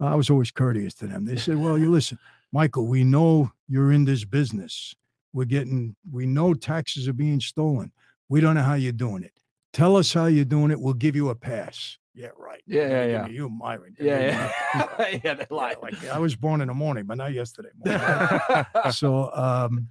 I 0.00 0.14
was 0.14 0.30
always 0.30 0.50
courteous 0.50 0.94
to 0.94 1.06
them. 1.06 1.24
They 1.24 1.36
said 1.36 1.56
well 1.56 1.78
you 1.78 1.90
listen 1.90 2.18
michael 2.52 2.86
we 2.86 3.04
know 3.04 3.50
you're 3.68 3.92
in 3.92 4.04
this 4.04 4.24
business. 4.24 4.94
We're 5.32 5.44
getting 5.44 5.96
we 6.10 6.26
know 6.26 6.54
taxes 6.54 7.08
are 7.08 7.12
being 7.12 7.40
stolen. 7.40 7.92
We 8.28 8.40
don't 8.40 8.54
know 8.54 8.62
how 8.62 8.74
you're 8.74 8.92
doing 8.92 9.22
it. 9.22 9.32
Tell 9.72 9.96
us 9.96 10.12
how 10.12 10.26
you're 10.26 10.44
doing 10.44 10.70
it. 10.70 10.80
We'll 10.80 10.94
give 10.94 11.16
you 11.16 11.28
a 11.30 11.34
pass 11.34 11.98
yeah 12.14 12.28
right 12.36 12.62
Yeah, 12.66 13.04
yeah, 13.04 13.26
me 13.26 13.34
You, 13.34 13.48
Myron. 13.48 13.94
Yeah 13.98 14.18
yeah 14.18 14.52
yeah 14.74 14.86
they 14.98 15.20
yeah, 15.24 15.44
lied 15.50 15.76
like 15.82 16.04
I 16.08 16.18
was 16.18 16.34
born 16.36 16.60
in 16.60 16.68
the 16.68 16.74
morning, 16.74 17.04
but 17.06 17.18
not 17.18 17.32
yesterday 17.32 17.70
morning. 17.84 18.66
so 18.92 19.30
um, 19.34 19.88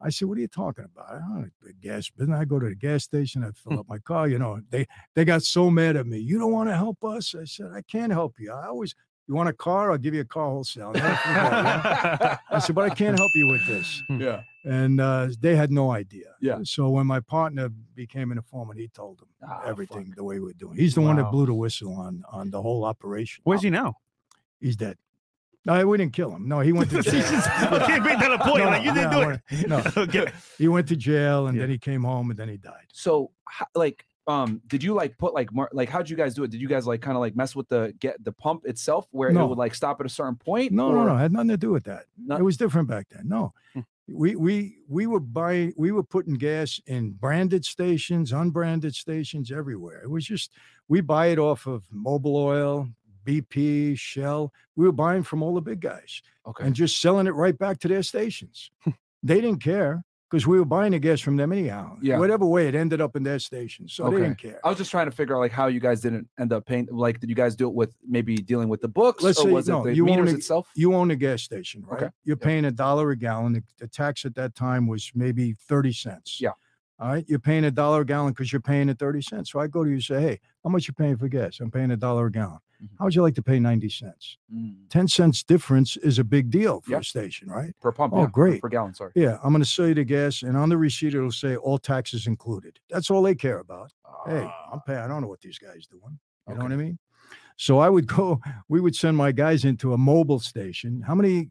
I 0.00 0.10
said, 0.10 0.28
"What 0.28 0.38
are 0.38 0.40
you 0.40 0.48
talking 0.48 0.84
about? 0.84 1.06
I 1.10 1.18
don't 1.18 1.40
know 1.42 1.48
the 1.62 1.72
gas 1.74 2.10
business. 2.10 2.38
I 2.38 2.44
go 2.44 2.58
to 2.58 2.68
the 2.68 2.74
gas 2.74 3.04
station, 3.04 3.44
I 3.44 3.50
fill 3.52 3.78
up 3.78 3.88
my 3.88 3.98
car. 3.98 4.28
You 4.28 4.38
know, 4.38 4.60
they 4.70 4.86
they 5.14 5.24
got 5.24 5.42
so 5.42 5.70
mad 5.70 5.96
at 5.96 6.06
me. 6.06 6.18
You 6.18 6.38
don't 6.38 6.52
want 6.52 6.68
to 6.68 6.76
help 6.76 7.04
us? 7.04 7.34
I 7.34 7.44
said, 7.44 7.70
I 7.74 7.82
can't 7.82 8.12
help 8.12 8.34
you. 8.38 8.52
I 8.52 8.66
always, 8.66 8.94
you 9.30 9.36
want 9.36 9.48
a 9.48 9.52
car? 9.52 9.92
I'll 9.92 9.98
give 9.98 10.12
you 10.12 10.22
a 10.22 10.24
car 10.24 10.46
wholesale. 10.50 10.90
Never 10.92 11.06
yeah. 11.06 12.38
I 12.50 12.58
said, 12.58 12.74
but 12.74 12.90
I 12.90 12.92
can't 12.94 13.16
help 13.16 13.30
you 13.36 13.46
with 13.46 13.64
this. 13.66 14.02
yeah 14.08 14.42
And 14.64 15.00
uh, 15.00 15.28
they 15.40 15.54
had 15.54 15.70
no 15.70 15.92
idea. 15.92 16.34
Yeah. 16.40 16.58
So 16.64 16.88
when 16.90 17.06
my 17.06 17.20
partner 17.20 17.68
became 17.94 18.32
an 18.32 18.38
informant, 18.38 18.80
he 18.80 18.88
told 18.88 19.20
them 19.20 19.28
Ah, 19.48 19.62
everything 19.66 20.06
fuck. 20.06 20.16
the 20.16 20.24
way 20.24 20.40
we're 20.40 20.52
doing. 20.64 20.76
He's 20.76 20.94
the 20.96 21.00
one 21.02 21.14
that 21.16 21.30
blew 21.30 21.46
the 21.46 21.54
whistle 21.54 21.94
on 21.94 22.24
on 22.32 22.50
the 22.50 22.60
whole 22.60 22.84
operation. 22.84 23.42
Where's 23.44 23.62
he 23.62 23.70
now? 23.70 23.98
He's 24.60 24.76
dead. 24.76 24.96
No, 25.64 25.86
we 25.86 25.98
didn't 25.98 26.14
kill 26.14 26.30
him. 26.34 26.48
No, 26.48 26.60
he 26.60 26.72
went 26.72 26.90
to 26.90 27.02
jail. 27.10 27.22
Okay, 27.72 28.00
bring 28.00 28.18
that 28.18 28.32
a 28.32 28.38
point. 28.38 28.64
No, 28.64 28.70
like 28.70 28.82
you 28.84 28.92
didn't 28.94 29.10
no, 29.12 29.24
do 29.24 29.30
it. 29.30 29.68
No, 29.68 29.82
okay. 30.04 30.26
he 30.58 30.66
went 30.68 30.88
to 30.88 30.96
jail 30.96 31.46
and 31.46 31.54
Yeah. 31.56 31.62
then 31.62 31.70
he 31.70 31.78
came 31.78 32.02
home 32.02 32.30
and 32.30 32.38
then 32.38 32.48
he 32.48 32.56
died. 32.56 32.88
so 32.92 33.30
like 33.74 34.04
um 34.30 34.62
did 34.68 34.82
you 34.82 34.94
like 34.94 35.18
put 35.18 35.34
like 35.34 35.52
more 35.52 35.68
like 35.72 35.88
how'd 35.88 36.08
you 36.08 36.16
guys 36.16 36.34
do 36.34 36.44
it? 36.44 36.50
Did 36.50 36.60
you 36.60 36.68
guys 36.68 36.86
like 36.86 37.00
kind 37.02 37.16
of 37.16 37.20
like 37.20 37.34
mess 37.36 37.54
with 37.56 37.68
the 37.68 37.94
get 37.98 38.22
the 38.24 38.32
pump 38.32 38.64
itself 38.66 39.06
where 39.10 39.30
No. 39.32 39.44
it 39.44 39.48
would 39.48 39.58
like 39.58 39.74
stop 39.74 40.00
at 40.00 40.06
a 40.06 40.10
certain 40.10 40.36
point? 40.36 40.72
No, 40.72 40.88
or 40.88 40.94
no, 40.94 41.04
no. 41.08 41.16
It 41.16 41.18
had 41.18 41.32
nothing 41.32 41.48
to 41.48 41.56
do 41.56 41.70
with 41.70 41.84
that. 41.84 42.04
not- 42.16 42.40
It 42.40 42.44
was 42.44 42.56
different 42.56 42.88
back 42.88 43.06
then. 43.10 43.28
No. 43.28 43.52
Hmm. 43.74 43.80
We 44.08 44.34
we 44.36 44.78
we 44.88 45.06
were 45.06 45.20
buying 45.20 45.72
we 45.76 45.92
were 45.92 46.02
putting 46.02 46.34
gas 46.34 46.80
in 46.86 47.12
branded 47.12 47.64
stations, 47.64 48.32
unbranded 48.32 48.94
stations 48.94 49.52
everywhere. 49.52 50.00
It 50.02 50.10
was 50.10 50.24
just 50.24 50.50
we 50.88 51.00
buy 51.00 51.26
it 51.28 51.38
off 51.38 51.66
of 51.66 51.84
Mobil 51.94 52.34
Oil, 52.34 52.88
BP, 53.24 53.96
Shell. 53.98 54.52
We 54.76 54.84
were 54.86 54.92
buying 54.92 55.22
from 55.22 55.42
all 55.42 55.54
the 55.54 55.60
big 55.60 55.80
guys 55.80 56.22
Okay. 56.46 56.64
and 56.64 56.74
just 56.74 57.00
selling 57.00 57.26
it 57.28 57.34
right 57.34 57.56
back 57.56 57.78
to 57.80 57.88
their 57.88 58.02
stations. 58.02 58.70
they 59.22 59.40
didn't 59.40 59.62
care 59.62 60.02
because 60.30 60.46
we 60.46 60.58
were 60.58 60.64
buying 60.64 60.92
the 60.92 60.98
gas 61.00 61.20
from 61.20 61.36
them 61.36 61.52
anyhow. 61.52 61.96
Yeah. 62.00 62.18
Whatever 62.18 62.46
way 62.46 62.68
it 62.68 62.74
ended 62.76 63.00
up 63.00 63.16
in 63.16 63.24
their 63.24 63.40
stations. 63.40 63.92
So 63.94 64.04
Okay. 64.04 64.16
they 64.16 64.22
didn't 64.22 64.38
care. 64.38 64.60
I 64.64 64.68
was 64.68 64.78
just 64.78 64.90
trying 64.90 65.06
to 65.06 65.10
figure 65.10 65.34
out 65.36 65.40
like 65.40 65.50
how 65.50 65.66
you 65.66 65.80
guys 65.80 66.00
didn't 66.00 66.28
end 66.38 66.52
up 66.52 66.66
paying. 66.66 66.86
Like, 66.90 67.18
did 67.18 67.28
you 67.28 67.34
guys 67.34 67.56
do 67.56 67.66
it 67.68 67.74
with 67.74 67.90
maybe 68.06 68.36
dealing 68.36 68.68
with 68.68 68.80
the 68.80 68.88
books, 68.88 69.24
Let's 69.24 69.40
or 69.40 69.44
say- 69.44 69.50
was 69.52 69.68
no, 69.68 69.80
it 69.82 69.90
the 69.90 69.96
you 69.96 70.08
own 70.08 70.16
meters 70.20 70.32
a- 70.32 70.36
itself? 70.36 70.68
you 70.76 70.94
own 70.94 71.10
a 71.10 71.16
gas 71.16 71.42
station, 71.42 71.82
right? 71.86 72.02
Okay. 72.04 72.10
You're 72.24 72.36
Yep. 72.36 72.42
paying 72.44 72.64
a 72.66 72.70
dollar 72.70 73.10
a 73.10 73.16
gallon. 73.16 73.54
The, 73.54 73.62
the 73.78 73.88
tax 73.88 74.24
at 74.24 74.36
that 74.36 74.54
time 74.54 74.86
was 74.86 75.10
maybe 75.16 75.54
30 75.68 75.92
cents. 75.92 76.40
Yeah. 76.40 76.50
All 77.00 77.08
right. 77.08 77.24
You're 77.26 77.38
paying 77.40 77.64
a 77.64 77.70
dollar 77.70 78.02
a 78.02 78.06
gallon 78.06 78.32
because 78.32 78.52
you're 78.52 78.60
paying 78.60 78.88
at 78.88 78.98
30 78.98 79.22
cents. 79.22 79.50
So 79.50 79.58
I 79.58 79.66
go 79.66 79.82
to 79.82 79.88
you 79.90 79.94
and 79.96 80.02
say, 80.04 80.20
hey, 80.20 80.40
how 80.64 80.70
much 80.70 80.86
you 80.88 80.94
paying 80.94 81.16
for 81.16 81.28
gas? 81.28 81.60
I'm 81.60 81.70
paying 81.70 81.90
a 81.90 81.96
dollar 81.96 82.26
a 82.26 82.32
gallon. 82.32 82.58
Mhm. 82.82 82.88
How 82.98 83.04
would 83.06 83.14
you 83.14 83.22
like 83.22 83.34
to 83.34 83.42
pay 83.42 83.58
90 83.60 83.88
cents? 83.88 84.36
Mm, 84.54 84.88
10 84.88 85.08
cents 85.08 85.42
difference 85.42 85.96
is 85.98 86.18
a 86.18 86.24
big 86.24 86.50
deal 86.50 86.80
for 86.80 86.92
Yeah. 86.92 86.98
a 86.98 87.02
station, 87.04 87.48
right? 87.48 87.74
per 87.80 87.92
pump. 87.92 88.12
Oh, 88.14 88.20
yeah, 88.22 88.28
great. 88.30 88.62
Per 88.62 88.68
gallon. 88.68 88.94
Sorry. 88.94 89.12
Yeah. 89.14 89.38
I'm 89.42 89.52
going 89.52 89.62
to 89.62 89.68
sell 89.68 89.88
you 89.88 89.94
the 89.94 90.04
gas. 90.04 90.42
And 90.42 90.56
on 90.56 90.68
the 90.68 90.76
receipt, 90.78 91.14
it'll 91.14 91.30
say 91.32 91.56
all 91.56 91.78
taxes 91.78 92.26
included. 92.26 92.78
That's 92.88 93.10
all 93.10 93.22
they 93.22 93.34
care 93.34 93.58
about. 93.60 93.92
Hey, 94.26 94.42
Ah, 94.46 94.70
I'm 94.72 94.80
paying. 94.86 94.98
I 94.98 95.08
don't 95.08 95.20
know 95.22 95.28
what 95.28 95.40
these 95.40 95.58
guys 95.58 95.86
doing. 95.86 96.18
You 96.48 96.54
know 96.54 96.62
what 96.64 96.72
I 96.72 96.76
mean? 96.76 96.98
So 97.56 97.78
I 97.78 97.88
would 97.90 98.06
go, 98.18 98.40
we 98.68 98.80
would 98.80 98.96
send 98.96 99.16
my 99.16 99.32
guys 99.32 99.64
into 99.64 99.92
a 99.92 99.98
Mobil 99.98 100.40
station. 100.42 101.02
How 101.02 101.14
many 101.14 101.50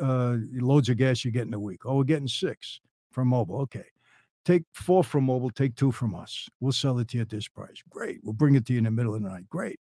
uh, 0.00 0.36
loads 0.54 0.88
of 0.88 0.96
gas 0.96 1.24
you 1.24 1.30
get 1.30 1.46
in 1.46 1.54
a 1.54 1.60
week? 1.60 1.84
Oh, 1.86 1.96
we're 1.96 2.04
getting 2.04 2.26
six 2.28 2.80
from 3.10 3.30
Mobil. 3.30 3.60
Okay. 3.62 3.84
Take 4.50 4.64
four 4.72 5.04
from 5.04 5.28
Mobil, 5.28 5.54
take 5.54 5.76
two 5.76 5.92
from 5.92 6.12
us. 6.12 6.48
We'll 6.58 6.72
sell 6.72 6.98
it 6.98 7.06
to 7.10 7.18
you 7.18 7.20
at 7.20 7.28
this 7.28 7.46
price. 7.46 7.84
Great. 7.88 8.18
We'll 8.24 8.32
bring 8.32 8.56
it 8.56 8.66
to 8.66 8.72
you 8.72 8.78
in 8.78 8.84
the 8.84 8.90
middle 8.90 9.14
of 9.14 9.22
the 9.22 9.28
night. 9.28 9.48
Great. 9.48 9.78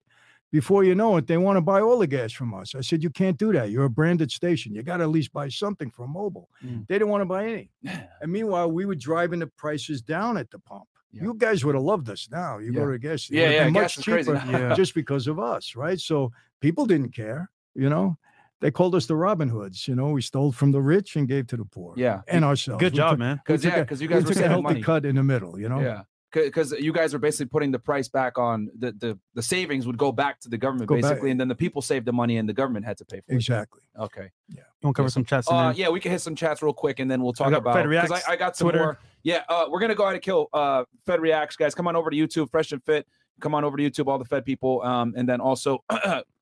Before 0.52 0.84
you 0.84 0.94
know 0.94 1.16
it, 1.16 1.26
they 1.26 1.38
want 1.38 1.56
to 1.56 1.62
buy 1.62 1.80
all 1.80 1.98
the 1.98 2.06
gas 2.06 2.32
from 2.32 2.52
us. 2.52 2.74
I 2.74 2.82
said, 2.82 3.02
You 3.02 3.08
can't 3.08 3.38
do 3.38 3.50
that. 3.54 3.70
You're 3.70 3.86
a 3.86 3.90
branded 3.90 4.30
station. 4.30 4.74
You 4.74 4.82
got 4.82 4.98
to 4.98 5.04
at 5.04 5.08
least 5.08 5.32
buy 5.32 5.48
something 5.48 5.90
from 5.90 6.12
Mobil. 6.12 6.44
Mm. 6.62 6.86
They 6.86 6.96
didn't 6.96 7.08
want 7.08 7.22
to 7.22 7.24
buy 7.24 7.46
any. 7.46 7.70
And 8.20 8.30
meanwhile, 8.30 8.70
we 8.70 8.84
were 8.84 8.94
driving 8.94 9.38
the 9.38 9.46
prices 9.46 10.02
down 10.02 10.36
at 10.36 10.50
the 10.50 10.58
pump. 10.58 10.84
Yeah. 11.12 11.22
You 11.22 11.34
guys 11.34 11.64
would 11.64 11.74
have 11.74 11.84
loved 11.84 12.10
us 12.10 12.28
now. 12.30 12.58
You 12.58 12.72
Yeah. 12.72 12.80
go 12.80 12.86
to 12.88 12.92
a 12.92 12.98
gas 12.98 13.22
station. 13.22 13.42
Yeah, 13.42 13.64
yeah, 13.64 13.70
much 13.70 13.96
cheaper 13.96 14.74
just 14.76 14.94
because 14.94 15.28
of 15.28 15.38
us, 15.38 15.76
right? 15.76 15.98
So 15.98 16.30
people 16.60 16.84
didn't 16.84 17.14
care, 17.14 17.50
you 17.74 17.88
know. 17.88 18.18
They 18.60 18.70
called 18.70 18.94
us 18.94 19.06
the 19.06 19.14
Robin 19.16 19.48
Hoods, 19.48 19.86
you 19.86 19.94
know. 19.94 20.10
We 20.10 20.20
stole 20.22 20.50
from 20.52 20.72
the 20.72 20.80
rich 20.80 21.14
and 21.16 21.28
gave 21.28 21.46
to 21.48 21.56
the 21.56 21.64
poor. 21.64 21.94
Yeah. 21.96 22.22
and 22.26 22.44
ourselves. 22.44 22.80
Good 22.80 22.92
We 22.92 22.96
job, 22.98 23.10
took- 23.12 23.18
man. 23.20 23.36
Because 23.44 23.64
yeah, 23.64 23.80
because 23.80 24.02
you 24.02 24.08
we 24.08 24.14
guys 24.14 24.24
were 24.24 24.34
took 24.34 24.42
a 24.44 24.48
healthy 24.48 24.62
money. 24.62 24.82
cut 24.82 25.04
in 25.06 25.14
the 25.16 25.22
middle, 25.22 25.58
you 25.60 25.68
know. 25.68 25.80
Yeah. 25.80 26.02
Because 26.30 26.72
you 26.72 26.92
guys 26.92 27.14
are 27.14 27.18
basically 27.18 27.46
putting 27.46 27.70
the 27.70 27.78
price 27.78 28.06
back 28.08 28.36
on 28.36 28.68
the, 28.78 28.92
the 28.92 29.18
the 29.34 29.42
savings 29.42 29.86
would 29.86 29.96
go 29.96 30.12
back 30.12 30.38
to 30.40 30.50
the 30.50 30.58
government 30.58 30.86
Go 30.88 30.96
back- 30.96 31.02
basically, 31.04 31.30
and 31.30 31.40
then 31.40 31.48
the 31.48 31.54
people 31.54 31.80
saved 31.80 32.04
the 32.04 32.12
money 32.12 32.36
and 32.36 32.46
the 32.46 32.52
government 32.52 32.84
had 32.84 32.98
to 32.98 33.04
pay 33.06 33.20
for 33.20 33.32
it. 33.32 33.36
exactly. 33.36 33.80
Okay. 33.98 34.28
You 34.48 34.58
want 34.82 34.94
to 34.94 34.98
cover 35.00 35.08
some 35.08 35.24
chats? 35.24 35.48
Uh, 35.50 35.70
there? 35.70 35.72
yeah, 35.80 35.88
we 35.88 36.00
can 36.00 36.10
hit 36.12 36.20
some 36.20 36.34
chats 36.34 36.60
real 36.62 36.74
quick, 36.74 36.98
and 36.98 37.10
then 37.10 37.22
we'll 37.22 37.32
talk 37.32 37.50
got 37.50 37.58
about 37.58 37.74
Fed 37.76 37.88
because 37.88 38.10
I, 38.28 38.32
I 38.32 38.36
got 38.36 38.56
some 38.58 38.66
Twitter. 38.66 38.78
more. 38.84 38.98
Yeah, 39.22 39.42
uh, 39.48 39.66
we're 39.70 39.80
gonna 39.80 39.94
go 39.94 40.02
ahead 40.02 40.16
and 40.16 40.22
kill 40.22 40.48
uh, 40.52 40.84
Fed 41.06 41.20
Reacts, 41.22 41.56
guys. 41.56 41.74
Come 41.74 41.88
on 41.88 41.96
over 41.96 42.10
to 42.10 42.16
YouTube, 42.16 42.50
Fresh 42.50 42.72
and 42.72 42.84
Fit. 42.84 43.06
Come 43.40 43.54
on 43.54 43.64
over 43.64 43.76
to 43.78 43.82
YouTube, 43.90 44.08
all 44.08 44.18
the 44.18 44.24
Fed 44.26 44.44
people, 44.44 44.82
um, 44.82 45.14
and 45.16 45.26
then 45.26 45.40
also 45.40 45.82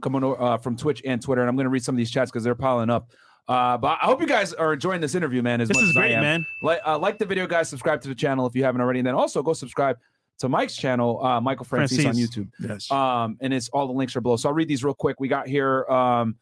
come 0.00 0.16
on 0.16 0.24
over, 0.24 0.40
uh, 0.40 0.56
from 0.58 0.76
Twitch 0.76 1.02
and 1.04 1.20
Twitter. 1.20 1.42
And 1.42 1.50
I'm 1.50 1.56
gonna 1.56 1.68
read 1.68 1.84
some 1.84 1.94
of 1.94 1.98
these 1.98 2.10
chats 2.10 2.30
because 2.30 2.44
they're 2.44 2.54
piling 2.54 2.90
up. 2.90 3.10
Uh, 3.48 3.76
but 3.76 3.98
I 4.00 4.06
hope 4.06 4.20
you 4.20 4.26
guys 4.26 4.52
are 4.54 4.72
enjoying 4.72 5.00
this 5.00 5.14
interview, 5.16 5.42
man. 5.42 5.60
As 5.60 5.68
This 5.68 5.76
much 5.76 5.84
is 5.84 5.90
as 5.90 5.96
I 5.96 6.00
great, 6.00 6.14
am. 6.14 6.22
man. 6.22 6.46
Like, 6.62 6.80
uh, 6.86 6.98
like 6.98 7.18
the 7.18 7.26
video, 7.26 7.46
guys. 7.46 7.68
Subscribe 7.68 8.00
to 8.02 8.08
the 8.08 8.14
channel 8.14 8.46
if 8.46 8.54
you 8.54 8.62
haven't 8.62 8.80
already, 8.80 9.00
and 9.00 9.06
then 9.06 9.14
also 9.14 9.42
go 9.42 9.52
subscribe 9.52 9.98
to 10.38 10.48
Mike's 10.48 10.76
channel, 10.76 11.24
uh, 11.24 11.40
Michael 11.40 11.66
Franzese, 11.66 12.06
on 12.08 12.14
YouTube. 12.14 12.48
Yes. 12.60 12.90
Um, 12.90 13.36
and 13.40 13.52
it's 13.52 13.68
all 13.70 13.86
the 13.86 13.92
links 13.92 14.14
are 14.16 14.20
below. 14.20 14.36
So 14.36 14.48
I'll 14.48 14.54
read 14.54 14.68
these 14.68 14.84
real 14.84 14.94
quick. 14.94 15.18
We 15.20 15.28
got 15.28 15.46
here. 15.48 15.84
Um, 15.86 16.36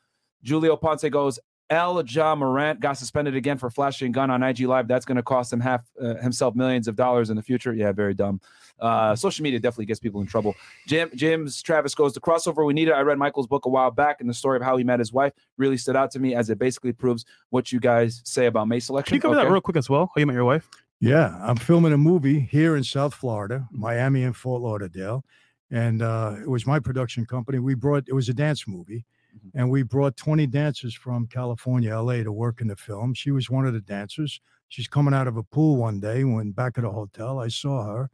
Julio 0.46 0.76
Ponce 0.76 1.04
goes. 1.10 1.38
El 1.70 2.02
Ja 2.04 2.34
Morant 2.34 2.80
got 2.80 2.98
suspended 2.98 3.36
again 3.36 3.56
for 3.56 3.70
flashing 3.70 4.08
a 4.08 4.10
gun 4.10 4.28
on 4.30 4.42
IG 4.42 4.60
Live. 4.60 4.88
That's 4.88 5.04
going 5.06 5.16
to 5.16 5.22
cost 5.22 5.52
him 5.52 5.60
half 5.60 5.82
uh, 6.02 6.16
himself 6.16 6.54
millions 6.56 6.88
of 6.88 6.96
dollars 6.96 7.30
in 7.30 7.36
the 7.36 7.42
future. 7.42 7.72
Yeah, 7.72 7.92
very 7.92 8.12
dumb. 8.12 8.40
Uh, 8.80 9.14
social 9.14 9.42
media 9.42 9.60
definitely 9.60 9.84
gets 9.84 10.00
people 10.00 10.20
in 10.20 10.26
trouble. 10.26 10.56
Jim 10.86 11.10
Jim's 11.14 11.62
Travis 11.62 11.94
goes 11.94 12.12
the 12.14 12.20
crossover 12.20 12.66
we 12.66 12.72
needed. 12.72 12.94
I 12.94 13.00
read 13.02 13.18
Michael's 13.18 13.46
book 13.46 13.66
a 13.66 13.68
while 13.68 13.90
back, 13.90 14.20
and 14.20 14.28
the 14.28 14.34
story 14.34 14.56
of 14.56 14.62
how 14.62 14.76
he 14.78 14.84
met 14.84 14.98
his 14.98 15.12
wife 15.12 15.32
really 15.58 15.76
stood 15.76 15.96
out 15.96 16.10
to 16.12 16.18
me 16.18 16.34
as 16.34 16.50
it 16.50 16.58
basically 16.58 16.92
proves 16.92 17.24
what 17.50 17.70
you 17.70 17.78
guys 17.78 18.20
say 18.24 18.46
about 18.46 18.66
mate 18.68 18.80
selection. 18.80 19.10
Can 19.10 19.16
you 19.16 19.20
cover 19.22 19.34
Okay. 19.36 19.44
that 19.46 19.52
real 19.52 19.60
quick 19.60 19.76
as 19.76 19.88
well? 19.90 20.10
How 20.14 20.18
you 20.20 20.26
met 20.26 20.32
your 20.32 20.46
wife? 20.46 20.68
Yeah, 20.98 21.38
I'm 21.42 21.56
filming 21.56 21.92
a 21.92 21.98
movie 21.98 22.40
here 22.40 22.74
in 22.76 22.82
South 22.84 23.14
Florida, 23.14 23.68
Miami 23.70 24.24
and 24.24 24.34
Fort 24.36 24.60
Lauderdale, 24.62 25.24
and 25.70 26.02
uh, 26.02 26.36
it 26.42 26.48
was 26.48 26.66
my 26.66 26.80
production 26.80 27.24
company. 27.26 27.58
We 27.58 27.74
brought 27.74 28.04
it 28.08 28.14
was 28.14 28.28
a 28.28 28.34
dance 28.34 28.66
movie, 28.66 29.04
Mhm. 29.36 29.50
and 29.54 29.70
we 29.70 29.82
brought 29.82 30.16
20 30.16 30.46
dancers 30.46 30.94
from 30.94 31.26
California, 31.26 31.90
LA, 31.94 32.22
to 32.22 32.32
work 32.32 32.60
in 32.60 32.68
the 32.68 32.76
film. 32.76 33.14
She 33.14 33.30
was 33.30 33.48
one 33.50 33.66
of 33.66 33.72
the 33.72 33.80
dancers. 33.80 34.40
She's 34.68 34.88
coming 34.88 35.14
out 35.14 35.26
of 35.28 35.36
a 35.36 35.42
pool 35.42 35.76
one 35.76 36.00
day 36.00 36.24
when 36.24 36.52
back 36.52 36.78
at 36.78 36.84
a 36.84 36.90
hotel. 36.90 37.38
I 37.40 37.48
saw 37.48 37.84
her. 37.84 38.10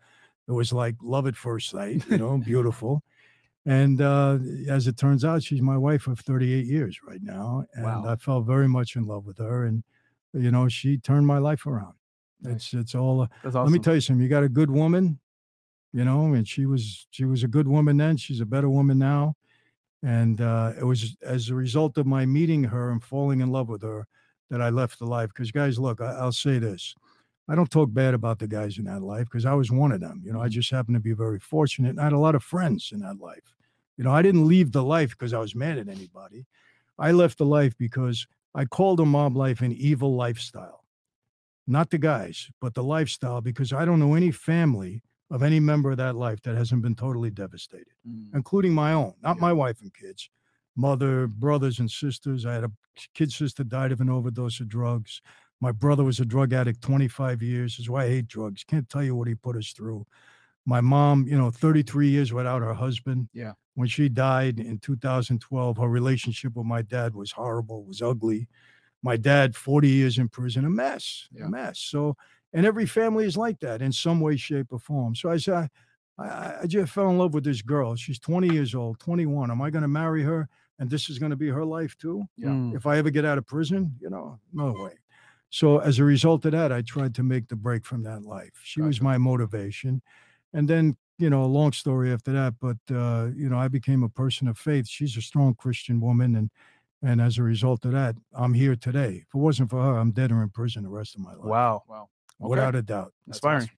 It 0.49 0.53
was 0.53 0.73
like 0.73 0.95
love 1.03 1.27
at 1.27 1.37
first 1.37 1.71
sight, 1.71 2.07
you 2.09 2.19
know, 2.19 2.39
beautiful. 2.45 3.03
And 3.65 4.01
uh, 4.01 4.39
as 4.69 4.87
it 4.87 4.97
turns 4.97 5.25
out, 5.25 5.43
she's 5.43 5.61
my 5.61 5.77
wife 5.77 6.07
of 6.07 6.21
38 6.21 6.67
years 6.67 7.01
right 7.03 7.23
now, 7.23 7.65
and 7.75 7.85
Wow. 7.85 8.05
I 8.07 8.17
fell 8.17 8.41
very 8.43 8.69
much 8.69 8.95
in 8.95 9.05
love 9.07 9.27
with 9.27 9.39
her. 9.39 9.65
And 9.65 9.83
you 10.33 10.51
know, 10.51 10.69
she 10.69 10.99
turned 10.99 11.27
my 11.27 11.39
life 11.39 11.67
around. 11.67 11.95
It's 12.45 12.73
it's 12.75 12.95
all. 12.95 13.23
uh, 13.23 13.29
awesome. 13.45 13.65
Let 13.65 13.73
me 13.73 13.79
tell 13.81 13.95
you 13.95 14.01
something. 14.01 14.23
You 14.23 14.29
got 14.29 14.45
a 14.45 14.49
good 14.49 14.71
woman, 14.71 15.19
you 15.93 16.05
know, 16.05 16.33
and 16.35 16.47
she 16.47 16.67
was 16.67 17.07
she 17.11 17.25
was 17.25 17.43
a 17.43 17.49
good 17.49 17.67
woman 17.67 17.97
then. 17.97 18.17
She's 18.19 18.41
a 18.41 18.47
better 18.47 18.69
woman 18.71 18.99
now, 18.99 19.35
and 20.07 20.41
uh, 20.41 20.73
it 20.79 20.85
was 20.85 21.17
as 21.23 21.49
a 21.49 21.55
result 21.55 21.99
of 21.99 22.07
my 22.07 22.25
meeting 22.25 22.63
her 22.63 22.91
and 22.91 23.03
falling 23.03 23.41
in 23.41 23.51
love 23.51 23.69
with 23.69 23.83
her 23.83 24.07
that 24.51 24.63
I 24.63 24.69
left 24.69 25.01
the 25.01 25.05
life. 25.05 25.31
Because 25.31 25.51
guys, 25.51 25.79
look, 25.79 26.01
I, 26.01 26.13
I'll 26.13 26.31
say 26.31 26.59
this: 26.59 26.95
I 27.49 27.57
don't 27.57 27.71
talk 27.71 27.93
bad 27.93 28.15
about 28.15 28.39
the 28.39 28.47
guys 28.47 28.79
in 28.79 28.85
that 28.85 29.03
life 29.03 29.25
because 29.25 29.45
I 29.45 29.55
was 29.55 29.71
one 29.71 29.91
of 29.91 30.01
them. 30.01 30.23
You 30.25 30.33
know, 30.33 30.41
I 30.41 30.49
just 30.49 30.71
happened 30.71 30.95
to 30.95 31.01
be 31.01 31.13
very 31.13 31.41
fortunate, 31.41 31.91
and 31.91 32.01
I 32.01 32.05
had 32.05 32.13
a 32.13 32.19
lot 32.19 32.37
of 32.37 32.45
friends 32.45 32.91
in 32.93 33.01
that 33.01 33.19
life. 33.19 33.55
You 33.97 34.05
know, 34.05 34.13
I 34.13 34.23
didn't 34.23 34.47
leave 34.47 34.73
the 34.73 34.85
life 34.85 35.11
because 35.11 35.33
I 35.33 35.41
was 35.41 35.55
mad 35.55 35.79
at 35.79 35.89
anybody. 35.89 36.47
I 36.99 37.11
left 37.11 37.39
the 37.39 37.47
life 37.47 37.77
because 37.77 38.27
I 38.55 38.65
called 38.65 39.01
a 39.01 39.05
mob 39.05 39.37
life 39.37 39.61
an 39.61 39.73
evil 39.73 40.15
lifestyle 40.15 40.85
not 41.67 41.91
the 41.91 41.99
guys, 41.99 42.51
but 42.61 42.75
the 42.75 42.83
lifestyle, 42.83 43.41
because 43.41 43.73
I 43.73 43.85
don't 43.85 43.99
know 43.99 44.15
any 44.15 44.31
family 44.31 45.03
of 45.31 45.43
any 45.43 45.59
member 45.61 45.91
of 45.91 45.97
that 45.97 46.15
life 46.17 46.41
that 46.43 46.57
hasn't 46.57 46.83
been 46.83 46.95
totally 46.95 47.31
devastated, 47.31 47.95
Mm, 48.09 48.35
including 48.35 48.73
my 48.73 48.93
own, 48.93 49.15
not 49.23 49.37
Yeah. 49.37 49.41
my 49.41 49.53
wife 49.53 49.81
and 49.83 49.93
kids, 49.93 50.31
mother, 50.77 51.27
brothers, 51.27 51.79
and 51.81 51.91
sisters. 51.91 52.47
I 52.47 52.55
had 52.55 52.65
a 52.65 52.73
kid 53.15 53.33
sister 53.33 53.65
died 53.65 53.93
of 53.93 54.01
an 54.01 54.11
overdose 54.11 54.61
of 54.61 54.69
drugs. 54.69 55.21
My 55.61 55.73
brother 55.73 56.05
was 56.05 56.21
a 56.21 56.25
drug 56.25 56.53
addict 56.53 56.81
25 56.83 57.43
years. 57.43 57.79
Is 57.79 57.89
why 57.91 58.05
I 58.05 58.09
hate 58.09 58.29
drugs. 58.29 58.63
Can't 58.65 58.89
tell 58.89 59.03
you 59.03 59.15
what 59.17 59.27
he 59.29 59.35
put 59.35 59.57
us 59.57 59.73
through. 59.73 60.07
My 60.67 60.81
mom, 60.81 61.27
you 61.27 61.39
know, 61.39 61.51
33 61.51 62.11
years 62.11 62.33
without 62.33 62.61
her 62.63 62.75
husband. 62.75 63.29
Yeah. 63.33 63.53
When 63.75 63.89
she 63.89 64.09
died 64.09 64.59
in 64.61 64.79
2012, 64.79 65.77
her 65.79 65.89
relationship 65.89 66.55
with 66.55 66.67
my 66.67 66.83
dad 66.83 67.15
was 67.15 67.33
horrible, 67.33 67.85
was 67.85 68.01
ugly 68.03 68.49
my 69.03 69.17
dad 69.17 69.55
40 69.55 69.89
years 69.89 70.19
in 70.19 70.29
prison 70.29 70.65
a 70.65 70.71
mess 70.71 71.29
Yeah. 71.31 71.45
a 71.45 71.49
mess 71.49 71.79
so 71.79 72.17
and 72.53 72.65
every 72.67 72.87
family 72.87 73.25
is 73.27 73.37
like 73.37 73.61
that 73.61 73.83
in 73.83 73.93
some 73.93 74.21
way 74.21 74.37
shape 74.37 74.67
or 74.71 74.79
form 74.79 75.15
so 75.15 75.31
i 75.31 75.37
said 75.37 75.69
I, 76.19 76.25
I, 76.25 76.55
I 76.63 76.67
just 76.67 76.93
fell 76.93 77.11
in 77.11 77.19
love 77.19 77.35
with 77.35 77.45
this 77.45 77.63
girl 77.63 77.95
she's 77.97 78.19
20 78.19 78.49
years 78.53 78.75
old 78.75 78.99
21 79.01 79.51
am 79.51 79.63
i 79.63 79.71
going 79.71 79.83
to 79.83 79.89
marry 79.89 80.23
her 80.23 80.49
and 80.79 80.91
this 80.91 81.09
is 81.09 81.19
going 81.19 81.31
to 81.31 81.37
be 81.37 81.49
her 81.49 81.65
life 81.65 81.97
too 81.99 82.25
Yeah. 82.37 82.49
Mm. 82.49 82.77
if 82.77 82.87
i 82.87 82.99
ever 82.99 83.11
get 83.11 83.25
out 83.25 83.39
of 83.39 83.47
prison 83.47 83.95
you 84.01 84.11
know 84.11 84.39
no 84.53 84.73
way 84.73 84.93
so 85.51 85.79
as 85.79 85.99
a 85.99 86.05
result 86.05 86.45
of 86.45 86.53
that 86.53 86.73
i 86.73 86.83
tried 86.83 87.15
to 87.17 87.23
make 87.23 87.49
the 87.49 87.57
break 87.57 87.85
from 87.85 88.03
that 88.05 88.23
life 88.23 88.53
she 88.63 88.81
was 88.81 89.01
my 89.01 89.19
motivation 89.19 90.03
and 90.53 90.69
then 90.69 90.97
you 91.19 91.31
know 91.31 91.45
a 91.45 91.47
long 91.59 91.73
story 91.73 92.13
after 92.13 92.33
that 92.33 92.55
but 92.61 92.77
uh 92.95 93.29
you 93.35 93.49
know 93.49 93.59
i 93.59 93.69
became 93.69 94.03
a 94.03 94.09
person 94.09 94.49
of 94.49 94.59
faith 94.59 94.87
she's 94.89 95.17
a 95.17 95.23
strong 95.23 95.55
christian 95.55 96.01
woman 96.01 96.37
and 96.37 96.51
and 97.03 97.21
as 97.21 97.37
a 97.37 97.43
result 97.43 97.85
of 97.85 97.93
that, 97.93 98.17
I'm 98.33 98.55
here 98.55 98.75
today. 98.75 99.17
If 99.27 99.35
it 99.35 99.37
wasn't 99.39 99.69
for 99.69 99.81
her, 99.83 99.99
I'm 99.99 100.13
dead 100.13 100.33
or 100.33 100.43
in 100.43 100.49
prison 100.49 100.83
the 100.83 100.89
rest 100.89 101.15
of 101.15 101.21
my 101.21 101.35
life. 101.35 101.45
Wow. 101.45 101.83
Wow. 101.87 102.09
Without 102.39 102.75
a 102.75 102.83
doubt. 102.83 103.13
That's 103.27 103.39
Inspiring. 103.39 103.63
awesome. 103.63 103.71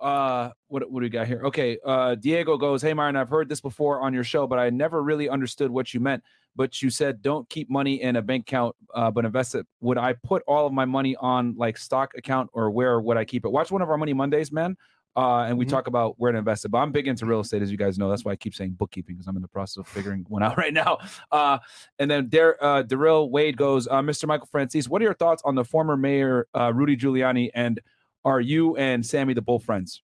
Uh, 0.00 0.50
what 0.66 0.90
what 0.90 0.98
do 1.00 1.04
we 1.04 1.08
got 1.10 1.28
here? 1.28 1.42
Okay, 1.44 1.78
uh, 1.84 2.16
Diego 2.16 2.56
goes, 2.56 2.82
"Hey, 2.82 2.92
Myron, 2.92 3.14
I've 3.14 3.28
heard 3.28 3.48
this 3.48 3.60
before 3.60 4.00
on 4.00 4.12
your 4.12 4.24
show, 4.24 4.48
but 4.48 4.58
I 4.58 4.68
never 4.68 5.00
really 5.00 5.28
understood 5.28 5.70
what 5.70 5.94
you 5.94 6.00
meant. 6.00 6.24
But 6.56 6.82
you 6.82 6.90
said 6.90 7.22
don't 7.22 7.48
keep 7.48 7.70
money 7.70 8.02
in 8.02 8.16
a 8.16 8.22
bank 8.22 8.42
account, 8.48 8.74
uh, 8.94 9.12
but 9.12 9.24
invest 9.24 9.54
it. 9.54 9.64
Would 9.80 9.98
I 9.98 10.14
put 10.14 10.42
all 10.48 10.66
of 10.66 10.72
my 10.72 10.84
money 10.84 11.14
on 11.20 11.54
like 11.56 11.78
stock 11.78 12.12
account, 12.16 12.50
or 12.52 12.70
where 12.72 13.00
would 13.00 13.16
I 13.16 13.24
keep 13.24 13.44
it? 13.44 13.50
Watch 13.52 13.70
one 13.70 13.80
of 13.80 13.90
our 13.90 13.96
Money 13.96 14.12
Mondays, 14.12 14.50
man. 14.50 14.76
Uh, 15.14 15.40
and 15.44 15.58
we 15.58 15.66
Mhm. 15.66 15.70
talk 15.70 15.86
about 15.88 16.18
where 16.18 16.32
to 16.32 16.38
invest 16.38 16.64
it. 16.64 16.70
But 16.70 16.78
I'm 16.78 16.90
big 16.92 17.06
into 17.06 17.26
real 17.26 17.40
estate, 17.40 17.60
as 17.62 17.70
you 17.70 17.76
guys 17.76 17.98
know. 17.98 18.08
That's 18.08 18.24
why 18.24 18.32
I 18.32 18.36
keep 18.36 18.54
saying 18.54 18.72
bookkeeping 18.72 19.16
because 19.16 19.26
I'm 19.26 19.36
in 19.36 19.42
the 19.42 19.48
process 19.48 19.76
of 19.78 19.86
figuring 19.86 20.24
one 20.28 20.42
out 20.42 20.56
right 20.58 20.72
now. 20.72 20.98
Uh, 21.30 21.58
and 21.98 22.10
then 22.10 22.28
there, 22.30 22.62
uh, 22.64 22.82
Daryl 22.82 23.30
Wade 23.30 23.56
goes, 23.56 23.86
uh, 23.88 24.00
Mr. 24.00 24.26
Michael 24.26 24.48
Franzese, 24.52 24.88
what 24.88 25.02
are 25.02 25.04
your 25.04 25.14
thoughts 25.14 25.42
on 25.44 25.54
the 25.54 25.64
former 25.64 25.96
mayor 25.96 26.46
uh, 26.54 26.72
Rudy 26.74 26.96
Giuliani? 26.96 27.50
And 27.54 27.80
are 28.24 28.40
you 28.40 28.76
and 28.76 29.04
Sammy 29.04 29.34
the 29.34 29.42
Bull 29.42 29.58
friends? 29.58 30.02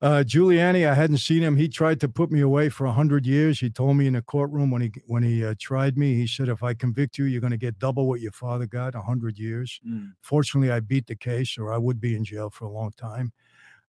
Uh, 0.00 0.24
Giuliani, 0.26 0.84
I 0.84 0.94
hadn't 0.94 1.18
seen 1.18 1.44
him. 1.44 1.56
He 1.56 1.68
tried 1.68 2.00
to 2.00 2.08
put 2.08 2.32
me 2.32 2.40
away 2.40 2.68
for 2.70 2.86
a 2.86 2.92
hundred 2.92 3.24
years. 3.24 3.60
He 3.60 3.70
told 3.70 3.96
me 3.96 4.08
in 4.08 4.14
the 4.14 4.22
courtroom 4.22 4.72
when 4.72 4.82
he 4.82 4.90
when 5.06 5.22
he 5.22 5.44
uh, 5.44 5.54
tried 5.60 5.96
me, 5.96 6.16
he 6.16 6.26
said, 6.26 6.48
"If 6.48 6.64
I 6.64 6.74
convict 6.74 7.18
you, 7.18 7.26
you're 7.26 7.40
going 7.40 7.52
to 7.52 7.56
get 7.56 7.78
double 7.78 8.08
what 8.08 8.20
your 8.20 8.32
father 8.32 8.66
got, 8.66 8.96
hundred 8.96 9.38
years." 9.38 9.78
Fortunately, 10.20 10.72
I 10.72 10.80
beat 10.80 11.06
the 11.06 11.14
case, 11.14 11.56
or 11.56 11.72
I 11.72 11.78
would 11.78 12.00
be 12.00 12.16
in 12.16 12.24
jail 12.24 12.50
for 12.50 12.64
a 12.64 12.68
long 12.72 12.90
time. 12.96 13.32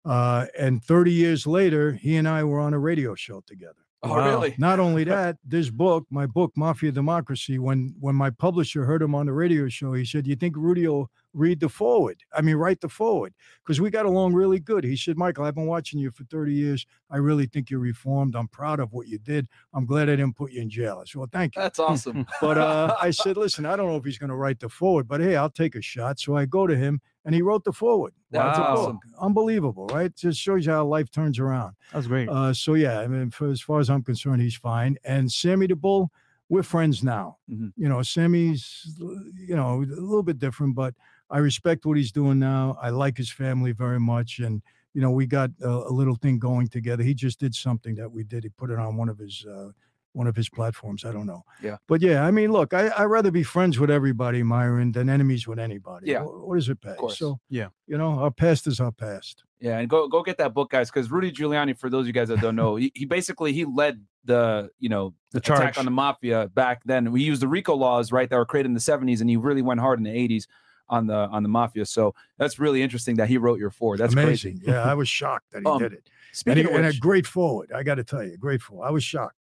Uh, 0.05 0.47
and 0.59 0.85
30 0.85 1.13
years 1.13 1.47
later, 1.47 1.93
he 1.93 2.17
and 2.17 2.29
I 2.29 2.45
were 2.45 2.59
on 2.61 2.75
a 2.75 2.79
radio 2.79 3.15
show 3.15 3.41
together. 3.47 3.77
Oh, 4.05 4.09
Wow. 4.17 4.25
really? 4.31 4.55
Not 4.59 4.81
only 4.81 5.05
that, 5.15 5.37
this 5.45 5.71
book, 5.71 6.07
my 6.11 6.27
book, 6.27 6.51
Mafia 6.57 6.91
Democracy, 6.91 7.61
when 7.61 7.95
when 8.01 8.17
my 8.17 8.31
publisher 8.31 8.85
heard 8.85 9.01
him 9.01 9.15
on 9.15 9.27
the 9.27 9.33
radio 9.33 9.69
show, 9.69 9.93
he 9.93 10.05
said, 10.05 10.27
You 10.27 10.35
think 10.35 10.57
Rudy 10.57 10.89
will 10.89 11.09
read 11.33 11.61
the 11.61 11.69
foreword? 11.69 12.21
I 12.35 12.41
mean, 12.43 12.57
write 12.57 12.81
the 12.81 12.89
foreword. 12.89 13.33
Because 13.65 13.81
we 13.81 13.91
got 13.91 14.05
along 14.05 14.35
really 14.35 14.59
good. 14.59 14.83
He 14.83 14.97
said, 14.97 15.17
Michael, 15.17 15.45
I've 15.45 15.55
been 15.55 15.67
watching 15.67 16.01
you 16.01 16.11
for 16.11 16.25
30 16.25 16.53
years. 16.53 16.85
I 17.11 17.19
really 17.19 17.47
think 17.47 17.71
you're 17.71 17.79
reformed. 17.79 18.35
I'm 18.35 18.49
proud 18.49 18.81
of 18.81 18.93
what 18.93 19.07
you 19.07 19.19
did. 19.19 19.47
I'm 19.73 19.87
glad 19.87 20.09
I 20.09 20.17
didn't 20.17 20.35
put 20.37 20.51
you 20.51 20.63
in 20.63 20.69
jail. 20.69 20.99
I 21.01 21.05
said, 21.05 21.21
Well, 21.21 21.29
thank 21.33 21.55
you. 21.55 21.63
That's 21.63 21.79
awesome. 21.79 22.27
But 22.41 22.59
uh, 22.59 22.97
I 23.01 23.13
said, 23.13 23.37
listen, 23.37 23.65
I 23.67 23.77
don't 23.77 23.87
know 23.87 23.97
if 23.99 24.05
he's 24.05 24.19
going 24.19 24.31
to 24.31 24.37
write 24.37 24.59
the 24.59 24.69
foreword, 24.69 25.07
but 25.07 25.21
hey, 25.21 25.37
I'll 25.37 25.49
take 25.49 25.77
a 25.77 25.81
shot. 25.83 26.19
So 26.19 26.37
I 26.37 26.45
go 26.45 26.67
to 26.67 26.75
him 26.77 27.01
and 27.25 27.35
he 27.35 27.43
wrote 27.43 27.65
the 27.65 27.73
foreword. 27.73 28.13
That's 28.31 28.59
Wow. 28.59 28.65
awesome. 28.77 28.99
Unbelievable, 29.21 29.87
right? 29.89 30.15
Just 30.15 30.41
shows 30.41 30.67
you 30.67 30.73
how 30.73 30.85
life 30.87 31.11
turns 31.11 31.39
around. 31.39 31.75
That's 31.93 32.07
great. 32.07 32.29
Uh, 32.29 32.53
so 32.53 32.75
yeah, 32.75 33.01
I 33.01 33.07
mean, 33.07 33.31
for, 33.31 33.49
as 33.51 33.61
far 33.61 33.81
as 33.81 33.89
I'm 33.91 34.03
concerned, 34.03 34.43
he's 34.43 34.57
fine. 34.57 34.97
And 35.05 35.31
Sammy 35.31 35.67
the 35.67 35.77
Bull, 35.77 36.11
we're 36.49 36.63
friends 36.63 37.03
now. 37.03 37.37
Mhm. 37.51 37.73
You 37.77 37.89
know, 37.89 38.03
Sammy's, 38.03 38.95
you 38.99 39.57
know, 39.57 39.77
a 39.83 39.85
little 39.85 40.23
bit 40.23 40.39
different, 40.39 40.75
but 40.75 40.95
I 41.31 41.39
respect 41.39 41.87
what 41.87 41.97
he's 41.97 42.13
doing 42.13 42.39
now. 42.39 42.77
I 42.81 42.91
like 42.91 43.17
his 43.17 43.31
family 43.31 43.73
very 43.73 44.01
much, 44.01 44.39
and 44.41 44.63
you 44.95 45.01
know, 45.01 45.11
we 45.11 45.25
got 45.27 45.51
a, 45.63 45.69
a 45.69 45.93
little 45.93 46.17
thing 46.17 46.39
going 46.39 46.69
together. 46.69 47.03
He 47.03 47.15
just 47.15 47.41
did 47.41 47.55
something 47.55 47.95
that 47.95 48.11
we 48.13 48.25
did. 48.25 48.43
He 48.45 48.51
put 48.51 48.71
it 48.71 48.79
on 48.79 48.97
one 48.97 49.09
of 49.09 49.19
his. 49.19 49.47
Uh, 49.47 49.71
one 50.13 50.27
of 50.27 50.37
his 50.37 50.49
platforms. 50.49 51.05
I 51.05 51.13
don't 51.13 51.27
know. 51.27 51.43
Yeah. 51.63 51.77
But 51.87 52.03
yeah, 52.03 52.25
I 52.27 52.31
mean, 52.31 52.53
look, 52.53 52.75
I 52.75 52.89
I 52.89 53.05
rather 53.05 53.31
be 53.31 53.43
friends 53.43 53.79
with 53.79 53.91
everybody, 53.91 54.43
Myron, 54.43 54.93
than 54.93 55.09
enemies 55.09 55.47
with 55.49 55.59
anybody. 55.59 56.11
Yeah. 56.11 56.23
What, 56.23 56.49
what 56.49 56.55
does 56.57 56.69
it 56.69 56.81
pay? 56.81 56.95
course. 56.95 57.19
So 57.19 57.39
Yeah. 57.49 57.69
you 57.87 57.97
know, 57.99 58.19
our 58.21 58.31
past 58.31 58.67
is 58.67 58.81
our 58.81 58.93
past. 58.93 59.45
Yeah, 59.61 59.79
and 59.79 59.89
go 59.89 60.09
go 60.09 60.23
get 60.23 60.39
that 60.39 60.55
book, 60.55 60.71
guys, 60.71 60.91
because 60.91 61.11
Rudy 61.11 61.31
Giuliani, 61.31 61.79
for 61.79 61.89
those 61.89 62.01
of 62.03 62.07
you 62.09 62.13
guys 62.13 62.29
that 62.29 62.41
don't 62.41 62.57
know, 62.57 62.77
he, 62.77 62.91
he 62.95 63.05
basically 63.05 63.53
he 63.53 63.65
led 63.65 64.05
the 64.25 64.71
you 64.81 64.89
know 64.89 65.15
The 65.31 65.39
attack 65.39 65.59
charge. 65.59 65.79
on 65.79 65.85
the 65.85 65.91
mafia 65.93 66.49
back 66.53 66.83
then. 66.85 67.13
We 67.13 67.23
used 67.23 67.41
the 67.43 67.49
RICO 67.49 67.75
laws, 67.77 68.11
right, 68.13 68.29
that 68.29 68.37
were 68.37 68.45
created 68.45 68.69
in 68.71 68.75
the 68.75 68.81
'70s, 68.81 69.21
and 69.21 69.31
he 69.31 69.37
really 69.37 69.63
went 69.63 69.79
hard 69.81 69.99
in 70.01 70.05
the 70.05 70.11
'80s 70.11 70.47
on 70.89 71.07
the 71.07 71.15
on 71.15 71.43
the 71.45 71.49
mafia. 71.49 71.87
So 71.87 72.13
that's 72.39 72.59
really 72.59 72.83
interesting 72.83 73.17
that 73.17 73.29
he 73.29 73.39
wrote 73.39 73.59
your 73.61 73.71
four. 73.71 73.97
That's 73.97 74.13
amazing. 74.15 74.59
crazy. 74.59 74.71
yeah, 74.73 74.83
I 74.83 74.95
was 74.95 75.09
shocked 75.09 75.53
that 75.53 75.61
he 75.61 75.67
Um, 75.67 75.79
did 75.79 75.93
it. 75.93 75.99
And, 76.05 76.37
Speaking 76.37 76.65
he, 76.65 76.71
of 76.71 76.77
and 76.77 76.87
a 76.87 76.93
great 76.99 77.27
foreword. 77.27 77.71
I 77.73 77.83
got 77.85 77.97
to 77.97 78.05
tell 78.05 78.25
you, 78.25 78.37
great 78.39 78.63
foreword. 78.63 78.89
I 78.89 78.91
was 78.91 79.05
shocked. 79.05 79.37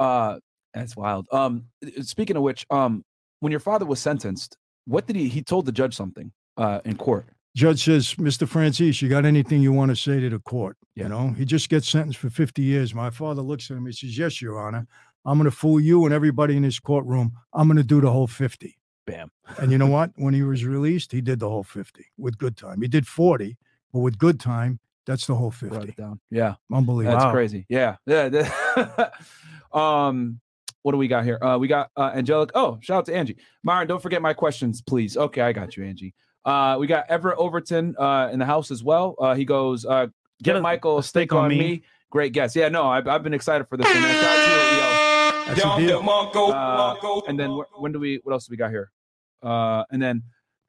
Uh, 0.00 0.38
that's 0.74 0.96
wild. 0.96 1.26
Um, 1.30 1.64
speaking 2.02 2.36
of 2.36 2.42
which, 2.42 2.64
um, 2.70 3.04
when 3.40 3.50
your 3.50 3.60
father 3.60 3.84
was 3.86 4.00
sentenced, 4.00 4.56
what 4.86 5.06
did 5.06 5.14
he? 5.16 5.28
He 5.28 5.42
told 5.42 5.66
the 5.66 5.72
judge 5.72 5.94
something 5.94 6.32
uh 6.56 6.80
in 6.84 6.96
court. 6.96 7.26
Judge 7.56 7.84
says, 7.84 8.14
Mr. 8.14 8.46
Franzese, 8.48 9.02
you 9.02 9.08
got 9.08 9.24
anything 9.24 9.60
you 9.60 9.72
want 9.72 9.90
to 9.90 9.96
say 9.96 10.20
to 10.20 10.30
the 10.30 10.38
court? 10.38 10.76
Yeah. 10.94 11.04
You 11.04 11.08
know, 11.10 11.28
he 11.30 11.44
just 11.44 11.68
gets 11.68 11.88
sentenced 11.88 12.18
for 12.18 12.30
50 12.30 12.62
years. 12.62 12.94
My 12.94 13.10
father 13.10 13.42
looks 13.42 13.70
at 13.70 13.76
him. 13.76 13.86
He 13.86 13.92
says, 13.92 14.16
Yes, 14.16 14.40
Your 14.40 14.60
Honor. 14.60 14.86
I'm 15.26 15.36
going 15.36 15.50
to 15.50 15.56
fool 15.56 15.80
you 15.80 16.04
and 16.06 16.14
everybody 16.14 16.56
in 16.56 16.62
this 16.62 16.78
courtroom. 16.78 17.32
I'm 17.52 17.66
going 17.66 17.76
to 17.76 17.82
do 17.82 18.00
the 18.00 18.10
whole 18.10 18.26
50. 18.28 18.78
Bam. 19.06 19.30
And 19.58 19.72
you 19.72 19.78
know 19.78 19.86
what? 19.96 20.12
When 20.16 20.32
he 20.32 20.42
was 20.44 20.64
released, 20.64 21.10
he 21.12 21.20
did 21.20 21.40
the 21.40 21.48
whole 21.48 21.64
50 21.64 22.06
with 22.16 22.38
good 22.38 22.56
time. 22.56 22.80
He 22.82 22.88
did 22.88 23.06
40, 23.06 23.56
but 23.92 23.98
with 23.98 24.16
good 24.16 24.38
time, 24.40 24.78
that's 25.04 25.26
the 25.26 25.34
whole 25.34 25.52
Wrote 25.62 25.72
50. 25.72 25.88
it 25.88 25.96
down. 25.96 26.20
Yeah. 26.30 26.54
Unbelievable. 26.72 27.16
That's 27.16 27.24
Wow. 27.26 27.32
crazy. 27.32 27.66
Yeah. 27.68 27.96
Yeah. 28.06 28.54
that- 29.72 29.78
um, 29.78 30.40
what 30.82 30.92
do 30.92 30.98
we 30.98 31.08
got 31.08 31.24
here? 31.24 31.38
Uh, 31.42 31.58
we 31.58 31.68
got 31.68 31.90
uh, 31.96 32.10
Angelic. 32.14 32.50
Oh, 32.54 32.78
shout 32.80 32.98
out 32.98 33.06
to 33.06 33.14
Angie. 33.14 33.36
Myron, 33.62 33.86
don't 33.86 34.00
forget 34.02 34.22
my 34.22 34.32
questions, 34.32 34.80
please. 34.80 35.16
Okay, 35.16 35.42
I 35.42 35.52
got 35.52 35.76
you, 35.76 35.84
Angie. 35.84 36.14
Uh, 36.44 36.76
we 36.80 36.86
got 36.86 37.04
Everett 37.10 37.36
Overton 37.36 37.94
uh, 37.98 38.30
in 38.32 38.38
the 38.38 38.46
house 38.46 38.70
as 38.70 38.82
well. 38.82 39.14
Uh, 39.18 39.34
he 39.34 39.44
goes, 39.44 39.84
uh, 39.84 40.06
get, 40.06 40.12
Get 40.44 40.56
a- 40.56 40.60
Michael 40.62 40.98
a 40.98 41.02
steak 41.02 41.32
on 41.34 41.50
me. 41.50 41.82
Great 42.10 42.32
guess. 42.32 42.56
Yeah, 42.56 42.68
no, 42.70 42.86
I've, 42.88 43.06
I've 43.06 43.22
been 43.22 43.34
excited 43.34 43.68
for 43.68 43.76
this 43.76 43.84
one. 43.86 44.00
Man. 44.00 44.14
Shout 44.22 44.38
out 44.38 44.44
to 44.44 44.50
you, 44.50 44.80
yo. 44.80 45.54
That's 45.54 45.82
a 45.82 45.86
deal. 45.86 46.52
Uh, 46.54 47.20
and 47.28 47.38
then 47.38 47.50
wh- 47.50 47.80
when 47.82 47.92
do 47.92 47.98
we? 48.00 48.20
What 48.24 48.32
else 48.32 48.46
do 48.46 48.50
we 48.52 48.56
got 48.56 48.70
here? 48.70 48.90
Uh, 49.42 49.84
and 49.90 50.00
then 50.02 50.22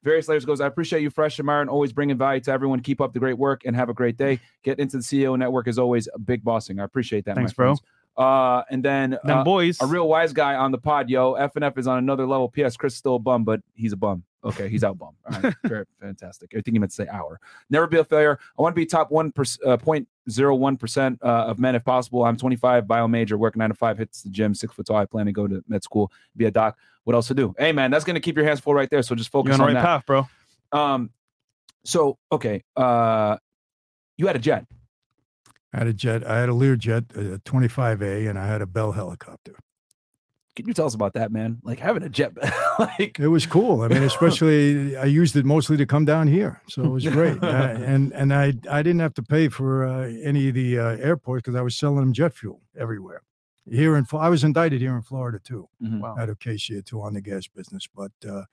various 0.04 0.28
layers 0.28 0.44
goes. 0.44 0.60
I 0.60 0.66
appreciate 0.66 1.02
you, 1.02 1.10
Fresh 1.10 1.38
and 1.38 1.46
Myron, 1.46 1.68
always 1.68 1.92
bringing 1.92 2.16
value 2.18 2.40
to 2.42 2.52
everyone. 2.52 2.80
Keep 2.80 3.00
up 3.00 3.12
the 3.12 3.18
great 3.18 3.38
work 3.38 3.62
and 3.64 3.74
have 3.74 3.88
a 3.88 3.94
great 3.94 4.16
day. 4.16 4.40
Get 4.62 4.78
into 4.78 4.98
the 4.98 5.02
CEO 5.02 5.36
network 5.38 5.66
as 5.68 5.78
always. 5.78 6.06
Big 6.24 6.44
bossing. 6.44 6.78
I 6.80 6.84
appreciate 6.84 7.24
that. 7.24 7.34
Thanks, 7.36 7.52
my 7.52 7.54
bro. 7.56 7.66
friends. 7.70 7.80
Uh, 8.16 8.62
and 8.70 8.84
then 8.84 9.18
Them 9.24 9.38
uh, 9.38 9.44
boys. 9.44 9.78
a 9.80 9.86
real 9.86 10.06
wise 10.08 10.32
guy 10.32 10.54
on 10.54 10.70
the 10.70 10.78
pod, 10.78 11.08
yo. 11.08 11.34
F 11.34 11.56
and 11.56 11.64
F 11.64 11.78
is 11.78 11.86
on 11.86 11.98
another 11.98 12.26
level. 12.26 12.48
P.S. 12.48 12.76
Chris 12.76 12.92
is 12.92 12.98
still 12.98 13.16
a 13.16 13.18
bum, 13.18 13.44
but 13.44 13.60
he's 13.74 13.92
a 13.92 13.96
bum. 13.96 14.24
Okay, 14.44 14.68
he's 14.68 14.82
out 14.82 14.98
bum. 14.98 15.14
All 15.32 15.40
right, 15.40 15.54
very 15.64 15.84
fantastic. 16.00 16.50
I 16.52 16.56
think 16.60 16.74
he 16.74 16.78
meant 16.78 16.90
to 16.90 16.96
say 16.96 17.06
hour. 17.08 17.38
Never 17.70 17.86
be 17.86 17.98
a 17.98 18.04
failure. 18.04 18.38
I 18.58 18.62
want 18.62 18.74
to 18.74 18.80
be 18.80 18.84
top 18.86 19.10
one 19.10 19.32
uh, 19.64 19.76
point 19.76 20.08
zero 20.28 20.54
one 20.56 20.76
percent 20.76 21.20
uh, 21.22 21.44
of 21.46 21.58
men 21.60 21.74
if 21.76 21.84
possible. 21.84 22.24
I'm 22.24 22.36
25, 22.36 22.86
bio 22.88 23.06
major, 23.06 23.38
work 23.38 23.56
nine 23.56 23.68
to 23.68 23.74
five, 23.74 23.98
hits 23.98 24.22
the 24.22 24.30
gym, 24.30 24.54
six 24.54 24.74
foot 24.74 24.86
tall. 24.86 24.96
I 24.96 25.04
plan 25.06 25.26
to 25.26 25.32
go 25.32 25.46
to 25.46 25.62
med 25.68 25.84
school, 25.84 26.10
be 26.36 26.46
a 26.46 26.50
doc. 26.50 26.76
What 27.04 27.14
else 27.14 27.28
to 27.28 27.34
do? 27.34 27.54
Hey 27.56 27.70
man, 27.72 27.90
that's 27.92 28.04
gonna 28.04 28.20
keep 28.20 28.36
your 28.36 28.44
hands 28.44 28.58
full 28.60 28.74
right 28.74 28.90
there. 28.90 29.02
So 29.02 29.14
just 29.14 29.30
focus 29.30 29.56
You're 29.56 29.66
on 29.66 29.70
the 29.70 29.74
right 29.76 29.80
that. 29.80 29.86
path, 29.86 30.06
bro. 30.06 30.28
Um, 30.72 31.10
so 31.84 32.18
okay, 32.32 32.64
uh, 32.76 33.36
you 34.16 34.26
had 34.26 34.36
a 34.36 34.40
jet. 34.40 34.66
I 35.72 35.78
had 35.78 35.86
a 35.86 35.92
jet. 35.92 36.26
I 36.26 36.38
had 36.40 36.48
a 36.48 36.52
Learjet, 36.52 37.16
a 37.16 37.38
25A, 37.38 38.28
and 38.28 38.38
I 38.38 38.46
had 38.46 38.60
a 38.62 38.66
Bell 38.66 38.92
helicopter. 38.92 39.56
Can 40.54 40.68
you 40.68 40.74
tell 40.74 40.84
us 40.84 40.94
about 40.94 41.14
that, 41.14 41.32
man? 41.32 41.58
Like 41.62 41.78
having 41.78 42.02
a 42.02 42.10
jet, 42.10 42.32
like 42.78 43.18
It 43.18 43.28
was 43.28 43.46
cool. 43.46 43.80
I 43.80 43.88
mean, 43.88 44.02
especially 44.12 44.96
I 44.96 45.06
used 45.06 45.34
it 45.34 45.46
mostly 45.46 45.78
to 45.78 45.86
come 45.86 46.04
down 46.04 46.28
here, 46.28 46.60
so 46.68 46.82
it 46.82 46.88
was 46.88 47.06
great. 47.06 47.38
Uh, 47.42 47.74
and 47.84 48.12
and 48.12 48.32
I 48.32 48.52
I 48.70 48.82
didn't 48.82 49.00
have 49.00 49.14
to 49.14 49.22
pay 49.22 49.48
for 49.48 49.84
uh, 49.84 50.08
any 50.22 50.48
of 50.48 50.54
the 50.54 50.78
uh, 50.78 50.96
airports 50.96 51.42
because 51.42 51.58
I 51.58 51.62
was 51.62 51.76
selling 51.76 52.00
them 52.00 52.12
jet 52.12 52.34
fuel 52.34 52.60
everywhere. 52.78 53.22
Here 53.70 53.96
in 53.96 54.04
Fl- 54.04 54.18
I 54.18 54.28
was 54.28 54.42
indicted 54.44 54.80
here 54.80 54.96
in 54.96 55.02
Florida 55.02 55.38
too, 55.38 55.68
Mhm. 55.82 56.00
Wow. 56.00 56.16
out 56.18 56.28
of 56.28 56.38
case 56.40 56.64
here 56.64 56.82
too 56.82 57.00
on 57.00 57.14
the 57.14 57.20
gas 57.20 57.46
business. 57.46 57.86
But 57.94 58.10
uh, 58.28 58.44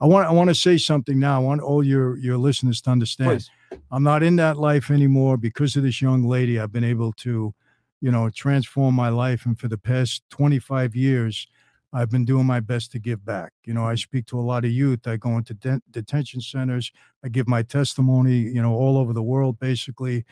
I 0.00 0.06
want 0.06 0.26
I 0.28 0.32
want 0.32 0.48
to 0.48 0.54
say 0.54 0.78
something 0.78 1.18
now. 1.18 1.36
I 1.36 1.44
want 1.44 1.60
all 1.60 1.82
your 1.84 2.16
your 2.16 2.38
listeners 2.38 2.80
to 2.82 2.90
understand. 2.90 3.30
please. 3.30 3.50
I'm 3.90 4.02
not 4.02 4.22
in 4.22 4.36
that 4.36 4.56
life 4.56 4.90
anymore 4.90 5.36
because 5.36 5.76
of 5.76 5.82
this 5.82 6.00
young 6.00 6.24
lady. 6.24 6.58
I've 6.58 6.72
been 6.72 6.84
able 6.84 7.12
to, 7.14 7.54
you 8.00 8.10
know, 8.10 8.30
transform 8.30 8.94
my 8.94 9.08
life. 9.10 9.44
And 9.46 9.58
for 9.58 9.68
the 9.68 9.76
past 9.78 10.22
25 10.30 10.94
years, 10.96 11.46
I've 11.92 12.10
been 12.10 12.24
doing 12.24 12.46
my 12.46 12.60
best 12.60 12.90
to 12.92 12.98
give 12.98 13.24
back. 13.24 13.52
You 13.64 13.74
know, 13.74 13.84
I 13.84 13.96
speak 13.96 14.26
to 14.26 14.38
a 14.38 14.42
lot 14.42 14.64
of 14.64 14.70
youth. 14.70 15.06
I 15.06 15.16
go 15.16 15.36
into 15.36 15.54
de- 15.54 15.82
detention 15.90 16.40
centers. 16.40 16.90
I 17.24 17.28
give 17.28 17.46
my 17.48 17.62
testimony, 17.62 18.38
you 18.38 18.62
know, 18.62 18.74
all 18.74 18.96
over 18.96 19.12
the 19.12 19.22
world, 19.22 19.58
basically. 19.58 20.24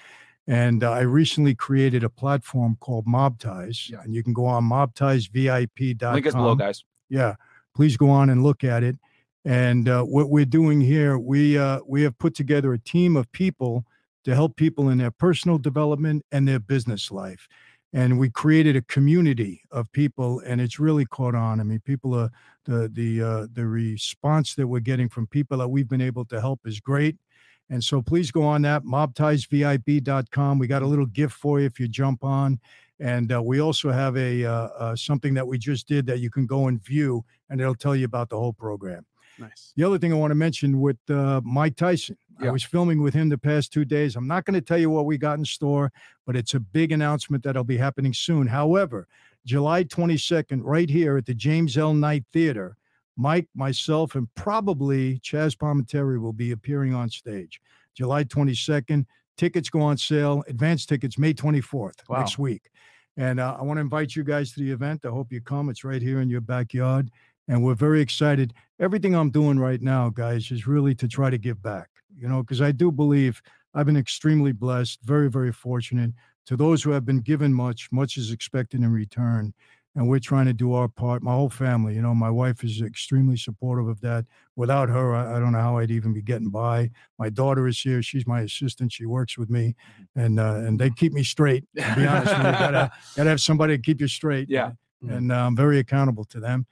And 0.47 0.83
uh, 0.83 0.91
I 0.91 1.01
recently 1.01 1.55
created 1.55 2.03
a 2.03 2.09
platform 2.09 2.77
called 2.81 3.07
Mob 3.07 3.39
Ties. 3.39 3.89
Yeah. 3.91 4.01
And 4.03 4.15
you 4.15 4.23
can 4.23 4.33
go 4.33 4.45
on 4.47 4.65
mobtiesvip.com. 4.65 6.15
Link 6.15 6.27
is 6.27 6.35
below, 6.35 6.55
guys. 6.55 6.85
Yeah, 7.09 7.35
please 7.75 7.97
go 7.97 8.11
on 8.11 8.31
and 8.31 8.43
look 8.43 8.65
at 8.65 8.83
it. 8.83 8.97
And 9.45 9.89
uh, 9.89 10.03
what 10.05 10.31
we're 10.31 10.45
doing 10.45 10.81
here, 10.81 11.19
we 11.19 11.59
uh, 11.59 11.81
we 11.87 12.03
have 12.03 12.17
put 12.19 12.35
together 12.35 12.73
a 12.73 12.79
team 12.79 13.17
of 13.17 13.31
people 13.33 13.85
to 14.25 14.35
help 14.35 14.57
people 14.57 14.89
in 14.89 14.99
their 14.99 15.11
personal 15.11 15.59
development 15.59 16.25
and 16.31 16.47
their 16.47 16.61
business 16.61 17.11
life. 17.11 17.49
And 17.93 18.19
we 18.19 18.31
created 18.31 18.77
a 18.77 18.83
community 18.83 19.63
of 19.71 19.91
people, 19.93 20.41
and 20.47 20.61
it's 20.61 20.79
really 20.79 21.05
caught 21.05 21.35
on. 21.35 21.61
I 21.61 21.65
mean, 21.65 21.81
people 21.81 22.15
are 22.15 22.31
the 22.65 22.89
the 22.93 23.23
uh, 23.23 23.47
the 23.53 23.67
response 23.67 24.55
that 24.55 24.67
we're 24.67 24.81
getting 24.81 25.09
from 25.09 25.27
people 25.27 25.59
that 25.59 25.69
we've 25.69 25.89
been 25.89 26.01
able 26.01 26.25
to 26.27 26.41
help 26.41 26.61
is 26.65 26.81
great. 26.81 27.17
And 27.73 27.83
so 27.83 28.03
please 28.03 28.31
go 28.31 28.43
on 28.43 28.61
that 28.63 28.85
mobtiesvip.com. 28.85 30.59
We 30.59 30.67
got 30.67 30.83
a 30.83 30.87
little 30.87 31.07
gift 31.07 31.33
for 31.33 31.59
you 31.59 31.65
if 31.65 31.81
you 31.81 31.89
jump 31.89 32.23
on. 32.23 32.61
And 33.01 33.33
uh, 33.33 33.43
we 33.43 33.63
also 33.63 33.91
have 33.91 34.15
a 34.19 34.45
uh, 34.45 34.53
uh, 34.79 34.95
something 34.95 35.33
that 35.33 35.47
we 35.47 35.57
just 35.57 35.89
did 35.89 36.05
that 36.07 36.21
you 36.21 36.29
can 36.29 36.45
go 36.45 36.69
and 36.69 36.85
view, 36.85 37.25
and 37.49 37.63
it'll 37.63 37.75
tell 37.75 37.97
you 37.97 38.05
about 38.05 38.29
the 38.29 38.39
whole 38.39 38.53
program. 38.53 39.07
Nice. 39.39 39.73
The 39.75 39.85
other 39.85 39.99
thing 39.99 40.13
I 40.13 40.17
want 40.17 40.33
to 40.33 40.37
mention 40.37 40.83
with 40.83 40.99
uh, 41.09 41.41
Mike 41.43 41.77
Tyson, 41.77 42.19
I 42.43 42.51
was 42.51 42.63
filming 42.63 43.03
with 43.03 43.15
him 43.15 43.31
the 43.31 43.39
past 43.39 43.73
two 43.73 43.87
days. 43.87 44.17
I'm 44.17 44.27
not 44.27 44.45
going 44.45 44.55
to 44.55 44.61
tell 44.61 44.79
you 44.79 44.91
what 44.91 45.07
we 45.07 45.17
got 45.17 45.39
in 45.39 45.45
store, 45.45 45.93
but 46.27 46.37
it's 46.37 46.53
a 46.53 46.61
big 46.61 46.93
announcement 46.93 47.43
that'll 47.43 47.65
be 47.65 47.79
happening 47.79 48.13
soon. 48.13 48.49
However, 48.49 49.09
July 49.47 49.85
22nd, 49.85 50.61
right 50.63 50.91
here 50.91 51.17
at 51.17 51.25
the 51.25 51.35
James 51.35 51.79
L. 51.79 51.95
Knight 51.95 52.25
Theater, 52.33 52.77
Mike, 53.17 53.49
myself, 53.55 54.15
and 54.15 54.27
probably 54.35 55.19
Chaz 55.21 55.57
Palminteri 55.57 56.21
will 56.21 56.33
be 56.33 56.53
appearing 56.53 56.95
on 56.95 57.09
stage. 57.09 57.61
July 57.95 58.25
22nd, 58.25 59.05
Tickets 59.37 59.71
go 59.71 59.81
on 59.81 59.97
sale. 59.97 60.45
Advance 60.49 60.87
tickets 60.87 61.19
May 61.19 61.33
24th 61.35 61.95
Wow. 62.09 62.19
next 62.19 62.39
week. 62.39 62.71
And 63.17 63.41
uh, 63.41 63.57
I 63.59 63.63
want 63.63 63.77
to 63.79 63.81
invite 63.83 64.15
you 64.17 64.25
guys 64.25 64.53
to 64.53 64.61
the 64.61 64.71
event. 64.71 65.05
I 65.05 65.09
hope 65.09 65.33
you 65.33 65.41
come. 65.41 65.69
It's 65.69 65.85
right 65.85 66.01
here 66.03 66.21
in 66.21 66.29
your 66.31 66.41
backyard. 66.41 67.11
And 67.49 67.63
we're 67.63 67.75
very 67.75 68.01
excited. 68.01 68.55
Everything 68.79 69.15
I'm 69.15 69.31
doing 69.31 69.59
right 69.59 69.81
now, 69.83 70.09
guys, 70.11 70.51
is 70.51 70.67
really 70.67 70.95
to 70.97 71.09
try 71.09 71.29
to 71.29 71.39
give 71.39 71.63
back, 71.63 71.89
you 72.17 72.29
know, 72.29 72.43
because 72.43 72.61
I 72.61 72.73
do 72.73 72.93
believe 72.93 73.43
I've 73.75 73.87
been 73.87 73.97
extremely 73.97 74.53
blessed, 74.53 75.01
very, 75.03 75.29
very 75.29 75.53
fortunate. 75.53 76.13
To 76.47 76.57
those 76.57 76.83
who 76.83 76.91
have 76.91 77.05
been 77.05 77.21
given 77.21 77.53
much, 77.53 77.89
much 77.91 78.17
is 78.17 78.31
expected 78.33 78.81
in 78.83 78.93
return. 78.93 79.55
And 79.95 80.09
we're 80.09 80.21
trying 80.21 80.47
to 80.47 80.55
do 80.55 80.73
our 80.73 80.89
part. 80.89 81.23
My 81.23 81.33
whole 81.33 81.51
family, 81.51 81.95
you 81.95 82.01
know, 82.01 82.15
my 82.15 82.31
wife 82.31 82.65
is 82.65 82.81
extremely 82.81 83.37
supportive 83.37 83.89
of 83.89 84.01
that. 84.01 84.25
Without 84.57 84.89
her, 84.89 85.15
I, 85.15 85.37
I 85.37 85.39
don't 85.39 85.53
know 85.53 85.61
how 85.61 85.77
I'd 85.77 85.91
even 85.91 86.15
be 86.15 86.23
getting 86.23 86.49
by. 86.49 86.91
My 87.19 87.29
daughter 87.29 87.69
is 87.69 87.79
here. 87.79 88.03
She's 88.03 88.27
my 88.27 88.41
assistant. 88.41 88.91
She 88.93 89.05
works 89.05 89.37
with 89.37 89.51
me, 89.51 89.75
and 90.17 90.41
uh, 90.41 90.63
and 90.67 90.79
they 90.79 90.89
keep 90.89 91.13
me 91.13 91.23
straight. 91.23 91.65
To 91.77 91.95
be 91.95 92.07
honest, 92.07 92.35
you, 92.35 92.43
gotta 92.43 92.91
gotta 93.17 93.29
have 93.31 93.41
somebody 93.41 93.77
to 93.77 93.83
keep 93.83 94.01
you 94.01 94.09
straight. 94.09 94.49
Yeah. 94.49 94.73
Mhm. 95.05 95.17
and 95.17 95.33
uh, 95.33 95.47
I'm 95.47 95.57
very 95.57 95.79
accountable 95.79 96.25
to 96.27 96.41
them, 96.41 96.65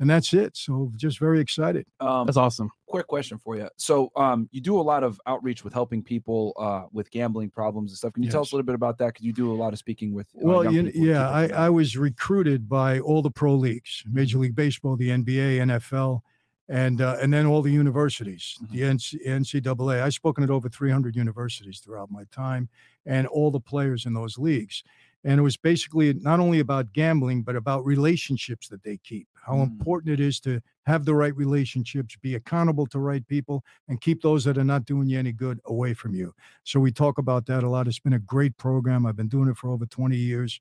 and 0.00 0.08
that's 0.08 0.32
it. 0.32 0.56
So 0.56 0.92
just 0.96 1.18
very 1.18 1.40
excited. 1.40 1.86
Um, 2.00 2.26
That's 2.26 2.36
awesome. 2.36 2.70
quick 2.86 3.06
question 3.06 3.36
for 3.38 3.56
you. 3.56 3.68
So, 3.76 4.10
um, 4.16 4.48
you 4.52 4.60
do 4.60 4.78
a 4.78 4.82
lot 4.82 5.02
of 5.02 5.20
outreach 5.26 5.64
with 5.64 5.72
helping 5.72 6.02
people 6.02 6.52
uh, 6.58 6.84
with 6.92 7.10
gambling 7.10 7.50
problems 7.50 7.90
and 7.90 7.98
stuff. 7.98 8.12
Can 8.12 8.22
you 8.22 8.30
tell 8.30 8.42
us 8.42 8.52
a 8.52 8.54
little 8.54 8.64
bit 8.66 8.74
about 8.76 8.98
that? 8.98 9.06
Because 9.14 9.24
you 9.26 9.32
do 9.32 9.52
a 9.52 9.54
lot 9.56 9.72
of 9.72 9.78
speaking 9.78 10.14
with. 10.14 10.26
uh, 10.36 10.40
Well, 10.42 10.64
young 10.64 10.74
you, 10.74 10.92
yeah, 10.94 11.28
I, 11.28 11.48
I 11.48 11.70
was 11.70 11.96
recruited 11.96 12.68
by 12.68 13.00
all 13.00 13.22
the 13.22 13.30
pro 13.30 13.54
leagues, 13.54 14.02
Major 14.10 14.38
League 14.38 14.54
Baseball, 14.54 14.96
the 14.96 15.10
NBA, 15.10 15.58
NFL, 15.66 16.20
and 16.68 17.00
uh, 17.00 17.16
and 17.20 17.32
then 17.32 17.46
all 17.46 17.62
the 17.62 17.72
universities, 17.72 18.56
Mm-hmm. 18.62 18.76
the 18.76 18.82
NC, 18.82 19.26
NCAA. 19.26 20.02
I've 20.02 20.14
spoken 20.14 20.44
at 20.44 20.50
over 20.50 20.68
300 20.68 21.16
universities 21.16 21.80
throughout 21.80 22.10
my 22.10 22.24
time, 22.30 22.68
and 23.06 23.26
all 23.26 23.50
the 23.50 23.60
players 23.60 24.06
in 24.06 24.14
those 24.14 24.38
leagues. 24.38 24.84
And 25.28 25.38
it 25.38 25.42
was 25.42 25.58
basically 25.58 26.14
not 26.14 26.40
only 26.40 26.58
about 26.60 26.94
gambling, 26.94 27.42
but 27.42 27.54
about 27.54 27.84
relationships 27.84 28.66
that 28.68 28.82
they 28.82 28.96
keep. 28.96 29.28
How 29.46 29.56
Mm. 29.56 29.62
important 29.64 30.12
it 30.14 30.20
is 30.20 30.40
to 30.40 30.60
have 30.86 31.04
the 31.04 31.14
right 31.14 31.36
relationships, 31.36 32.16
be 32.22 32.34
accountable 32.34 32.86
to 32.86 32.98
right 32.98 33.26
people, 33.28 33.62
and 33.88 34.00
keep 34.00 34.22
those 34.22 34.42
that 34.44 34.56
are 34.56 34.64
not 34.64 34.86
doing 34.86 35.06
you 35.10 35.18
any 35.18 35.32
good 35.32 35.60
away 35.66 35.92
from 35.92 36.14
you. 36.14 36.34
So 36.64 36.80
we 36.80 36.92
talk 36.92 37.18
about 37.18 37.44
that 37.46 37.62
a 37.62 37.68
lot. 37.68 37.86
It's 37.88 37.98
been 37.98 38.14
a 38.14 38.18
great 38.18 38.56
program. 38.56 39.04
I've 39.04 39.16
been 39.16 39.28
doing 39.28 39.50
it 39.50 39.58
for 39.58 39.68
over 39.70 39.84
20 39.84 40.16
years. 40.16 40.60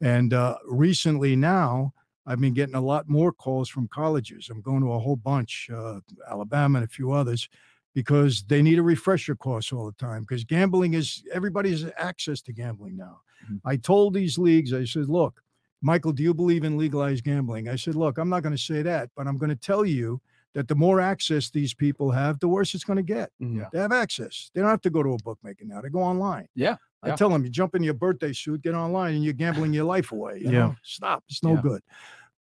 And 0.00 0.32
uh, 0.32 0.58
recently 0.68 1.34
now, 1.34 1.92
I've 2.26 2.40
been 2.40 2.54
getting 2.54 2.76
a 2.76 2.80
lot 2.80 3.08
more 3.08 3.32
calls 3.32 3.68
from 3.68 3.88
colleges. 3.88 4.48
I'm 4.48 4.60
going 4.62 4.82
to 4.82 4.92
a 4.92 4.98
whole 5.00 5.16
bunch, 5.16 5.68
uh, 5.74 6.00
Alabama 6.30 6.78
and 6.78 6.86
a 6.86 6.88
few 6.90 7.10
others, 7.12 7.48
because 7.94 8.42
they 8.48 8.60
need 8.62 8.78
a 8.78 8.82
refresher 8.82 9.34
course 9.36 9.72
all 9.72 9.86
the 9.86 9.92
time. 9.92 10.22
Because 10.22 10.44
gambling 10.44 10.94
is 10.94 11.22
everybody's 11.32 11.86
access 11.96 12.42
to 12.42 12.52
gambling 12.52 12.96
now. 12.96 13.20
Mhm. 13.48 13.60
I 13.64 13.76
told 13.76 14.14
these 14.14 14.36
leagues, 14.38 14.72
I 14.74 14.84
said, 14.84 15.08
look, 15.08 15.40
Michael, 15.80 16.12
do 16.12 16.22
you 16.22 16.34
believe 16.34 16.64
in 16.64 16.76
legalized 16.78 17.24
gambling? 17.24 17.68
I 17.68 17.76
said, 17.76 17.94
look, 17.94 18.18
I'm 18.18 18.28
not 18.28 18.42
going 18.42 18.54
to 18.56 18.62
say 18.62 18.82
that, 18.82 19.10
but 19.16 19.26
I'm 19.26 19.36
going 19.36 19.50
to 19.50 19.56
tell 19.56 19.84
you 19.84 20.20
that 20.54 20.66
the 20.68 20.74
more 20.74 21.00
access 21.00 21.50
these 21.50 21.74
people 21.74 22.10
have, 22.10 22.38
the 22.40 22.48
worse 22.48 22.74
it's 22.74 22.84
going 22.84 22.96
to 22.96 23.02
get. 23.02 23.30
Yeah. 23.38 23.68
They 23.72 23.80
have 23.80 23.92
access. 23.92 24.50
They 24.54 24.60
don't 24.60 24.70
have 24.70 24.80
to 24.82 24.90
go 24.90 25.02
to 25.02 25.10
a 25.10 25.18
bookmaker 25.18 25.64
now. 25.64 25.80
They 25.80 25.88
go 25.88 26.00
online. 26.00 26.48
Yeah, 26.54 26.76
I 27.02 27.08
yeah. 27.08 27.16
tell 27.16 27.28
them, 27.28 27.44
you 27.44 27.50
jump 27.50 27.74
in 27.74 27.82
your 27.82 27.94
birthday 27.94 28.32
suit, 28.32 28.62
get 28.62 28.74
online, 28.74 29.14
and 29.14 29.24
you're 29.24 29.32
gambling 29.34 29.72
your 29.74 29.84
life 29.84 30.10
away. 30.12 30.38
you 30.38 30.46
Yeah. 30.50 30.58
know? 30.58 30.76
Stop. 30.82 31.24
It's 31.28 31.42
no 31.42 31.54
Yeah. 31.54 31.60
good. 31.60 31.82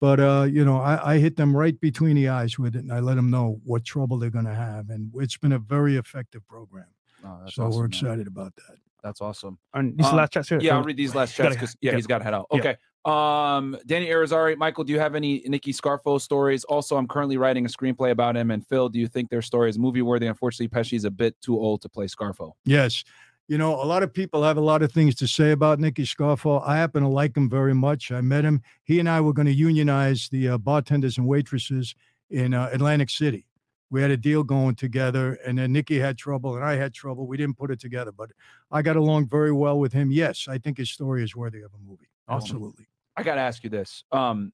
But 0.04 0.20
uh, 0.20 0.47
you 0.51 0.66
know, 0.66 0.82
I, 0.82 1.14
I 1.14 1.18
hit 1.18 1.38
them 1.38 1.56
right 1.56 1.80
between 1.80 2.18
the 2.18 2.28
eyes 2.28 2.60
with 2.60 2.76
it, 2.76 2.80
and 2.80 2.91
I 2.91 2.99
let 2.99 3.16
them 3.16 3.30
know 3.32 3.62
what 3.64 3.86
trouble 3.86 4.20
they're 4.20 4.30
going 4.30 4.43
to 4.43 4.54
have, 4.54 4.89
and 4.89 5.10
it's 5.16 5.38
been 5.38 5.54
a 5.54 5.60
very 5.60 5.95
effective 5.95 6.45
program. 6.45 6.88
Oh, 7.24 7.39
so 7.47 7.64
awesome, 7.64 7.72
we're 7.78 7.84
man. 7.84 7.89
excited 7.89 8.28
about 8.28 8.54
that. 8.58 8.76
That's 9.01 9.22
awesome. 9.22 9.60
And 9.74 9.97
these 9.97 10.08
Um, 10.08 10.18
last 10.18 10.34
chats 10.34 10.49
here. 10.49 10.60
Yeah, 10.60 10.76
I'll 10.76 10.84
read 10.84 10.97
these 10.97 11.16
last 11.16 11.38
Gotta- 11.38 11.51
chats 11.51 11.56
because 11.56 11.78
yeah, 11.80 11.91
yeah. 11.91 11.95
he's 11.95 12.06
got 12.08 12.18
to 12.18 12.26
head 12.26 12.34
out. 12.34 12.47
Yeah. 12.51 12.60
Okay. 12.60 12.76
Um, 13.06 13.78
Danny 13.86 14.08
Arizari, 14.08 14.58
Michael, 14.58 14.84
do 14.84 14.91
you 14.91 14.99
have 14.99 15.16
any 15.16 15.41
Nicky 15.45 15.72
Scarfo 15.72 16.20
stories? 16.20 16.66
Also, 16.66 16.97
I'm 16.97 17.08
currently 17.08 17.38
writing 17.38 17.66
a 17.66 17.70
screenplay 17.70 18.12
about 18.12 18.36
him. 18.36 18.51
And 18.51 18.68
Phil, 18.68 18.89
do 18.89 18.99
you 18.99 19.08
think 19.08 19.30
their 19.30 19.41
story 19.41 19.70
is 19.70 19.80
movie 19.80 20.01
worthy? 20.01 20.28
Unfortunately, 20.28 20.68
Pesci's 20.68 21.06
a 21.06 21.12
bit 21.12 21.39
too 21.41 21.58
old 21.58 21.82
to 21.84 21.88
play 21.88 22.08
Scarfo. 22.08 22.51
Yes. 22.66 23.06
You 23.48 23.58
know, 23.58 23.76
a 23.76 23.84
lot 23.84 24.04
of 24.04 24.14
people 24.14 24.44
have 24.44 24.56
a 24.56 24.62
lot 24.62 24.82
of 24.82 24.91
things 24.91 25.16
to 25.16 25.28
say 25.28 25.52
about 25.52 25.80
Nicky 25.80 26.04
Scarfo. 26.04 26.66
I 26.66 26.78
happen 26.78 27.04
to 27.04 27.10
like 27.10 27.36
him 27.36 27.50
very 27.50 27.74
much. 27.76 28.12
I 28.12 28.22
met 28.22 28.46
him. 28.46 28.62
He 28.86 29.00
and 29.00 29.10
I 29.10 29.20
were 29.20 29.34
going 29.34 29.48
to 29.48 29.54
unionize 29.54 30.30
the 30.30 30.50
uh, 30.50 30.58
bartenders 30.58 31.18
and 31.18 31.28
waitresses 31.28 31.94
in 32.30 32.54
uh, 32.54 32.70
Atlantic 32.72 33.10
City. 33.10 33.46
We 33.91 34.02
had 34.02 34.12
a 34.12 34.18
deal 34.18 34.44
going 34.44 34.76
together, 34.76 35.38
and 35.46 35.58
then 35.58 35.72
Nicky 35.72 36.00
had 36.00 36.18
trouble, 36.18 36.56
and 36.56 36.66
I 36.66 36.76
had 36.76 36.94
trouble. 36.94 37.28
We 37.28 37.38
didn't 37.38 37.58
put 37.58 37.70
it 37.70 37.80
together, 37.80 38.12
but 38.12 38.32
I 38.72 38.82
got 38.82 38.96
along 38.96 39.28
very 39.28 39.52
well 39.52 39.78
with 39.78 39.94
him. 39.94 40.10
Yes, 40.10 40.48
I 40.50 40.58
think 40.58 40.78
his 40.78 40.89
story 40.89 41.24
is 41.24 41.36
worthy 41.36 41.62
of 41.62 41.72
a 41.74 41.78
movie. 41.78 42.10
Awesome. 42.28 42.56
Absolutely. 42.56 42.88
I 43.16 43.24
got 43.24 43.36
to 43.36 43.41
ask 43.41 43.64
you 43.64 43.70
this. 43.70 44.04
Um, 44.12 44.52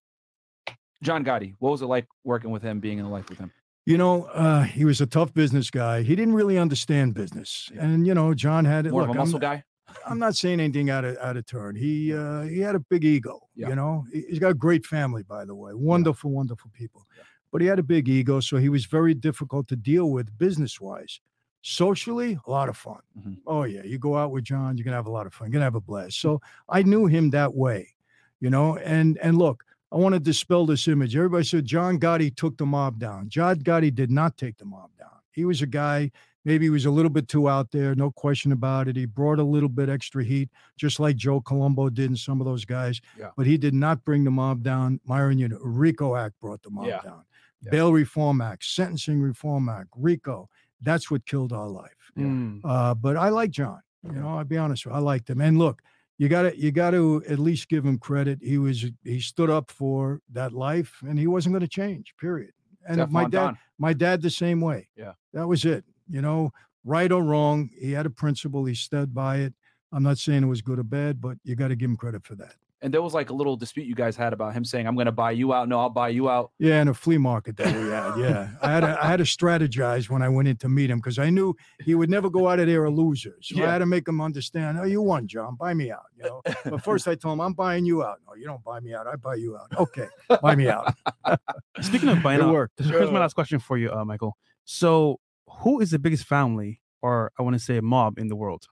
John 1.02 1.24
Gotti, 1.24 1.56
what 1.60 1.70
was 1.70 1.82
it 1.82 1.86
like 1.86 2.08
working 2.26 2.52
with 2.52 2.62
him, 2.62 2.80
being 2.82 2.98
in 2.98 3.06
the 3.06 3.10
life 3.10 3.30
with 3.30 3.38
him? 3.38 3.52
You 3.90 3.98
know, 3.98 4.26
uh, 4.26 4.62
he 4.66 4.86
was 4.86 5.02
a 5.02 5.08
tough 5.08 5.34
business 5.34 5.72
guy. 5.72 6.04
He 6.04 6.16
didn't 6.16 6.36
really 6.36 6.60
understand 6.60 7.16
business, 7.16 7.72
and 7.76 8.06
you 8.06 8.14
know, 8.14 8.36
John 8.36 8.64
had 8.64 8.86
it. 8.86 8.92
More 8.92 9.02
look, 9.02 9.10
of 9.10 9.16
a 9.16 9.20
I'm- 9.20 9.28
muscle 9.28 9.40
guy? 9.40 9.64
I'm 10.06 10.20
not 10.20 10.36
saying 10.36 10.60
anything 10.60 10.92
out 10.92 11.04
of 11.04 11.18
out 11.18 11.38
of 11.38 11.48
turn. 11.48 11.76
He 11.76 12.14
uh, 12.14 12.42
he 12.44 12.60
had 12.60 12.76
a 12.76 12.80
big 12.80 13.04
ego. 13.04 13.40
Yeah. 13.56 13.70
You 13.70 13.76
know, 13.76 14.06
He- 14.14 14.26
he's 14.30 14.38
got 14.38 14.52
a 14.52 14.54
great 14.68 14.86
family, 14.86 15.24
by 15.24 15.44
the 15.44 15.56
way. 15.56 15.72
Wonderful, 15.74 16.30
wonderful 16.30 16.70
people. 16.72 17.08
Yeah. 17.18 17.24
But 17.52 17.62
he 17.62 17.68
had 17.68 17.80
a 17.80 17.84
big 17.84 18.08
ego, 18.08 18.40
so 18.42 18.58
he 18.58 18.70
was 18.70 18.86
very 18.86 19.16
difficult 19.16 19.68
to 19.70 19.76
deal 19.76 20.12
with 20.12 20.38
business 20.38 20.80
wise. 20.80 21.20
Socially, 21.64 22.38
a 22.46 22.52
lot 22.52 22.70
of 22.70 22.78
fun. 22.78 23.02
Mhm. 23.20 23.38
Oh 23.48 23.64
yeah, 23.64 23.82
you 23.84 23.98
go 23.98 24.16
out 24.16 24.30
with 24.32 24.44
John, 24.44 24.78
you're 24.78 24.86
gonna 24.86 24.98
have 24.98 25.08
a 25.08 25.12
lot 25.20 25.26
of 25.26 25.34
fun. 25.34 25.48
You're 25.48 25.54
gonna 25.54 25.66
have 25.66 25.74
a 25.74 25.82
blast. 25.82 26.22
So 26.22 26.40
I 26.70 26.84
knew 26.84 27.08
him 27.08 27.32
that 27.32 27.56
way, 27.56 27.96
you 28.40 28.52
know. 28.52 28.78
And 28.78 29.18
and 29.18 29.36
look, 29.40 29.64
I 29.92 29.98
want 29.98 30.14
to 30.14 30.20
dispel 30.20 30.66
this 30.66 30.88
image. 30.88 31.16
Everybody 31.16 31.44
said 31.46 31.66
John 31.66 32.00
Gotti 32.00 32.36
took 32.36 32.58
the 32.58 32.66
mob 32.66 33.00
down. 33.00 33.28
John 33.30 33.58
Gotti 33.60 33.94
did 33.94 34.12
not 34.12 34.38
take 34.38 34.58
the 34.58 34.66
mob 34.66 34.92
down. 34.98 35.10
He 35.32 35.46
was 35.46 35.62
a 35.62 35.68
guy 35.68 36.12
maybe 36.46 36.66
he 36.66 36.70
was 36.70 36.86
a 36.86 36.92
little 36.92 37.10
bit 37.10 37.28
too 37.28 37.50
out 37.50 37.72
there, 37.72 37.96
no 37.96 38.12
question 38.12 38.52
about 38.52 38.88
it. 38.88 38.96
He 38.96 39.06
brought 39.06 39.40
a 39.40 39.44
little 39.44 39.70
bit 39.70 39.90
extra 39.90 40.24
heat, 40.24 40.50
just 40.78 41.00
like 41.00 41.16
Joe 41.16 41.42
Colombo 41.42 41.90
did 41.90 42.10
and 42.10 42.18
some 42.18 42.40
of 42.42 42.46
those 42.46 42.66
guys. 42.66 43.02
Yeah. 43.18 43.30
But 43.38 43.46
he 43.46 43.58
did 43.58 43.74
not 43.74 44.04
bring 44.06 44.24
the 44.24 44.32
mob 44.32 44.64
down. 44.64 45.00
Myron, 45.06 45.38
you 45.38 45.48
know, 45.50 45.60
RICO 45.62 46.16
Act 46.16 46.40
brought 46.40 46.62
the 46.64 46.70
mob 46.70 46.88
Yeah. 46.88 47.02
down. 47.02 47.24
Yeah. 47.62 47.72
Bail 47.72 47.94
Reform 47.94 48.42
Act, 48.42 48.64
Sentencing 48.66 49.22
Reform 49.22 49.70
Act, 49.70 49.90
RICO. 49.96 50.50
That's 50.82 51.12
what 51.12 51.26
killed 51.26 51.52
our 51.52 51.68
life. 51.68 52.12
Mm. 52.18 52.62
Uh, 52.64 52.96
but 52.96 53.18
I 53.18 53.30
like 53.30 53.52
John. 53.52 53.82
You 54.04 54.14
know, 54.14 54.30
I'll 54.30 54.46
be 54.46 54.58
honest 54.58 54.86
with 54.86 54.94
you. 54.94 54.98
I 54.98 55.02
liked 55.02 55.30
him. 55.30 55.42
And 55.42 55.60
look, 55.60 55.82
you 56.20 56.28
gotta 56.28 56.55
you 56.59 56.72
gotta 56.72 57.22
at 57.28 57.39
least 57.39 57.70
give 57.70 57.86
him 57.86 57.97
credit. 57.97 58.39
He 58.41 58.57
was 58.57 58.86
he 59.03 59.22
stood 59.22 59.49
up 59.49 59.72
for 59.72 60.22
that 60.34 60.51
life 60.51 61.01
and 61.07 61.17
he 61.17 61.28
wasn't 61.28 61.53
gonna 61.53 61.67
change, 61.67 62.13
period. 62.20 62.51
And 62.86 62.97
Steph 62.97 63.09
my 63.09 63.26
dad, 63.26 63.55
my 63.78 63.93
dad 63.93 64.22
the 64.22 64.30
same 64.30 64.59
way. 64.59 64.89
Yeah. 64.95 65.13
That 65.34 65.47
was 65.47 65.63
it. 65.63 65.86
You 66.09 66.22
know, 66.22 66.51
right 66.84 67.11
or 67.11 67.24
wrong, 67.24 67.70
he 67.80 67.93
had 67.93 68.05
a 68.05 68.09
principle, 68.09 68.65
he 68.65 68.76
stood 68.76 69.13
by 69.13 69.38
it. 69.38 69.53
I'm 69.93 70.03
not 70.03 70.17
saying 70.17 70.43
it 70.43 70.47
was 70.47 70.61
good 70.61 70.78
or 70.78 70.84
bad, 70.84 71.22
but 71.22 71.38
you 71.43 71.55
got 71.55 71.70
to 71.70 71.76
give 71.76 71.89
him 71.89 71.97
credit 71.97 72.26
for 72.26 72.36
that. 72.36 72.55
And 72.82 72.94
there 72.94 73.02
was 73.02 73.14
like 73.14 73.30
a 73.30 73.34
little 73.34 73.58
dispute 73.58 73.88
you 73.88 73.96
guys 73.96 74.16
had 74.16 74.32
about 74.32 74.54
him 74.54 74.64
saying, 74.64 74.88
"I'm 74.88 74.96
going 74.96 75.06
to 75.08 75.12
buy 75.12 75.32
you 75.32 75.54
out." 75.54 75.68
No, 75.68 75.80
I'll 75.82 75.90
buy 75.90 76.10
you 76.10 76.30
out. 76.30 76.52
Yeah, 76.60 76.82
in 76.82 76.88
a 76.88 76.94
flea 76.94 77.18
market 77.18 77.58
that 77.58 77.68
we 77.76 77.90
had. 77.90 78.18
Yeah, 78.18 78.50
I 78.62 78.72
had 78.72 78.80
to, 78.82 79.04
I 79.04 79.08
had 79.08 79.18
to 79.18 79.24
strategize 79.26 80.10
when 80.10 80.22
I 80.22 80.30
went 80.30 80.48
in 80.48 80.56
to 80.58 80.70
meet 80.70 80.90
him 80.90 81.00
because 81.00 81.20
I 81.20 81.30
knew 81.30 81.54
he 81.84 81.94
would 81.94 82.10
never 82.10 82.30
go 82.30 82.48
out 82.48 82.60
of 82.60 82.68
there 82.68 82.86
a 82.86 82.90
loser. 82.90 83.36
So 83.42 83.56
Yeah. 83.58 83.68
I 83.68 83.72
had 83.74 83.80
to 83.80 83.86
make 83.86 84.08
him 84.08 84.22
understand. 84.22 84.80
Oh, 84.80 84.84
you 84.84 85.02
won, 85.02 85.28
John. 85.28 85.56
Buy 85.56 85.74
me 85.74 85.92
out. 85.92 86.04
You 86.18 86.24
know. 86.24 86.42
But 86.72 86.82
first, 86.84 87.06
I 87.10 87.16
told 87.16 87.34
him, 87.34 87.42
"I'm 87.42 87.54
buying 87.54 87.86
you 87.86 88.01
out." 88.04 88.20
No, 88.26 88.36
you 88.36 88.46
don't 88.46 88.64
buy 88.64 88.80
me 88.80 88.93
out. 88.93 89.08
I 89.08 89.18
buy 89.18 89.36
you 89.36 89.58
out. 89.58 89.68
Okay, 89.78 90.08
buy 90.42 90.56
me 90.56 90.70
out. 90.70 90.93
Speaking 91.82 92.10
of 92.10 92.24
buying 92.24 92.39
It 92.39 92.43
out, 92.43 92.54
worked. 92.54 92.80
here's 92.82 93.12
my 93.12 93.20
last 93.20 93.34
question 93.34 93.60
for 93.60 93.78
you, 93.78 93.92
uh, 93.92 94.06
Michael. 94.06 94.38
So, 94.64 95.20
who 95.64 95.80
is 95.82 95.92
the 95.92 96.00
biggest 96.00 96.24
family, 96.26 96.80
or 97.01 97.32
I 97.38 97.42
want 97.42 97.56
to 97.56 97.60
say 97.60 97.80
mob, 97.82 98.18
in 98.18 98.28
the 98.30 98.36
world? 98.36 98.68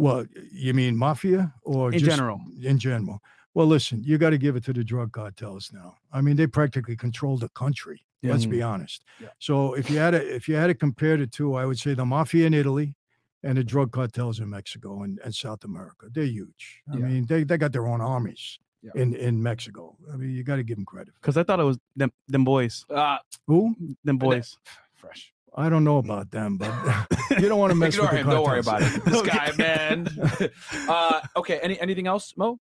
Well, 0.00 0.24
you 0.50 0.72
mean 0.74 0.96
mafia 0.96 1.52
or 1.62 1.92
In 1.92 1.98
just- 1.98 2.10
general. 2.10 2.40
In 2.62 2.78
general. 2.78 3.20
Well, 3.54 3.66
listen, 3.66 4.02
you 4.04 4.16
got 4.16 4.30
to 4.30 4.38
give 4.38 4.54
it 4.56 4.64
to 4.64 4.72
the 4.72 4.84
drug 4.84 5.12
cartels 5.12 5.70
now. 5.72 5.96
I 6.12 6.20
mean, 6.20 6.36
they 6.36 6.46
practically 6.46 6.96
control 6.96 7.36
the 7.36 7.48
country. 7.50 8.02
Let's 8.22 8.46
be 8.46 8.62
honest. 8.62 9.02
Yeah. 9.18 9.28
So 9.38 9.74
if 9.74 9.90
you 9.90 9.98
had 9.98 10.10
to, 10.12 10.34
if 10.34 10.46
you 10.48 10.54
had 10.54 10.66
to 10.68 10.74
compare 10.74 11.16
the 11.16 11.26
two, 11.26 11.54
I 11.54 11.64
would 11.64 11.78
say 11.78 11.94
the 11.94 12.04
mafia 12.04 12.46
in 12.46 12.54
Italy 12.54 12.94
and 13.42 13.56
the 13.58 13.64
drug 13.64 13.92
cartels 13.92 14.40
in 14.40 14.48
Mexico 14.50 15.02
and, 15.02 15.18
and 15.24 15.34
South 15.34 15.64
America. 15.64 16.06
They're 16.12 16.24
huge. 16.24 16.82
I 16.92 16.98
Yeah. 16.98 17.06
mean, 17.06 17.26
they, 17.26 17.44
they 17.44 17.56
got 17.56 17.72
their 17.72 17.86
own 17.86 18.00
armies 18.02 18.58
Yeah. 18.82 18.90
in, 19.02 19.14
in 19.14 19.42
Mexico. 19.42 19.96
I 20.12 20.16
mean, 20.16 20.30
you 20.30 20.44
got 20.44 20.56
to 20.56 20.62
give 20.62 20.76
them 20.76 20.84
credit. 20.84 21.14
Because 21.20 21.36
I 21.38 21.42
thought 21.44 21.60
it 21.60 21.64
was 21.64 21.78
them, 21.96 22.12
them 22.28 22.44
boys, 22.44 22.84
Ah, 22.94 23.20
Who? 23.46 23.74
them 24.04 24.18
boys. 24.18 24.58
fresh. 24.94 25.32
I 25.54 25.68
don't 25.68 25.84
know 25.84 25.98
about 25.98 26.30
them, 26.30 26.56
but 26.56 26.72
you 27.40 27.48
don't 27.48 27.58
want 27.58 27.70
to 27.70 27.74
mess 27.76 27.94
Ignore 27.94 28.10
with 28.12 28.20
him. 28.20 28.30
Don't 28.30 28.44
worry 28.46 28.60
about 28.60 28.82
it. 28.82 29.04
This 29.04 29.14
Okay. 29.16 29.30
guy, 29.30 29.52
man. 29.58 30.08
uh, 30.88 31.20
okay. 31.36 31.58
Any 31.62 31.78
anything 31.80 32.06
else, 32.06 32.34
Mo? 32.36 32.58